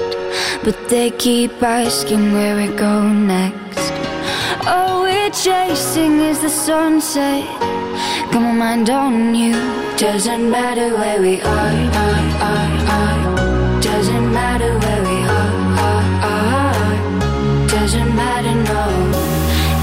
but 0.65 0.89
they 0.89 1.11
keep 1.11 1.61
asking 1.61 2.33
where 2.33 2.55
we 2.57 2.75
go 2.75 3.07
next. 3.07 3.91
All 4.65 5.03
we're 5.03 5.29
chasing 5.29 6.19
is 6.19 6.41
the 6.41 6.49
sunset. 6.49 7.45
Got 8.31 8.41
my 8.41 8.51
mind 8.51 8.89
on 8.89 9.35
you. 9.35 9.53
Doesn't 9.95 10.49
matter 10.49 10.89
where 10.97 11.21
we 11.21 11.39
are, 11.39 11.77
are, 12.03 12.27
are, 12.49 12.73
are. 12.97 13.79
Doesn't 13.79 14.33
matter 14.33 14.71
where 14.83 15.03
we 15.09 15.19
are, 15.39 15.55
are, 15.87 16.05
are. 16.33 17.67
Doesn't 17.67 18.15
matter, 18.15 18.55
no. 18.73 18.85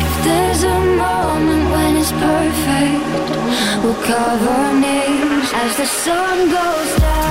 If 0.07 0.15
there's 0.27 0.63
a 0.65 0.79
moment 1.07 1.65
when 1.75 1.97
it's 1.97 2.11
perfect, 2.29 3.31
we'll 3.85 4.03
carve 4.03 4.43
our 4.57 4.73
names 4.81 5.49
as 5.55 5.77
the 5.77 5.87
sun 5.87 6.51
goes 6.51 7.01
down. 7.01 7.22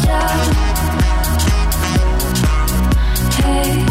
Goes 0.00 0.06
down. 0.06 0.80
Hey. 3.42 3.89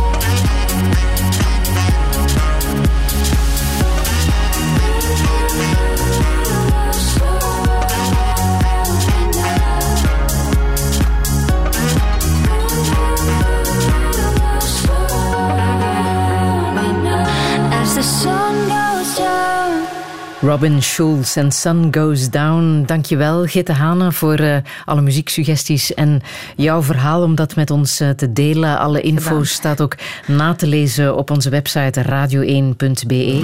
Robin 20.41 20.82
Schulz 20.82 21.36
en 21.36 21.52
Sun 21.52 21.88
Goes 21.91 22.30
Down. 22.30 22.84
Dankjewel, 22.86 23.45
Gitte 23.45 23.74
Hane, 23.74 24.11
voor 24.11 24.36
eh, 24.36 24.57
alle 24.86 25.02
muzieksuggesties 25.02 25.94
en 25.94 26.22
jouw 26.56 26.82
verhaal 26.82 27.24
om 27.24 27.36
dat 27.36 27.56
met 27.56 27.72
ons 27.72 27.99
eh, 27.99 28.10
te 28.10 28.34
delen. 28.34 28.80
Alle 28.80 29.02
info 29.02 29.30
Gedaan. 29.30 29.45
staat 29.45 29.82
ook 29.82 29.95
na 30.28 30.53
te 30.53 30.68
lezen 30.68 31.16
op 31.16 31.32
onze 31.32 31.49
website 31.49 32.03
radio1.be. 32.03 33.41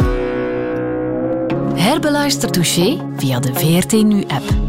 Herbeluister 1.76 2.52
Touché 2.52 2.98
via 3.18 3.40
de 3.40 3.54
VRT 3.54 3.92
Nu 3.92 4.24
app. 4.28 4.65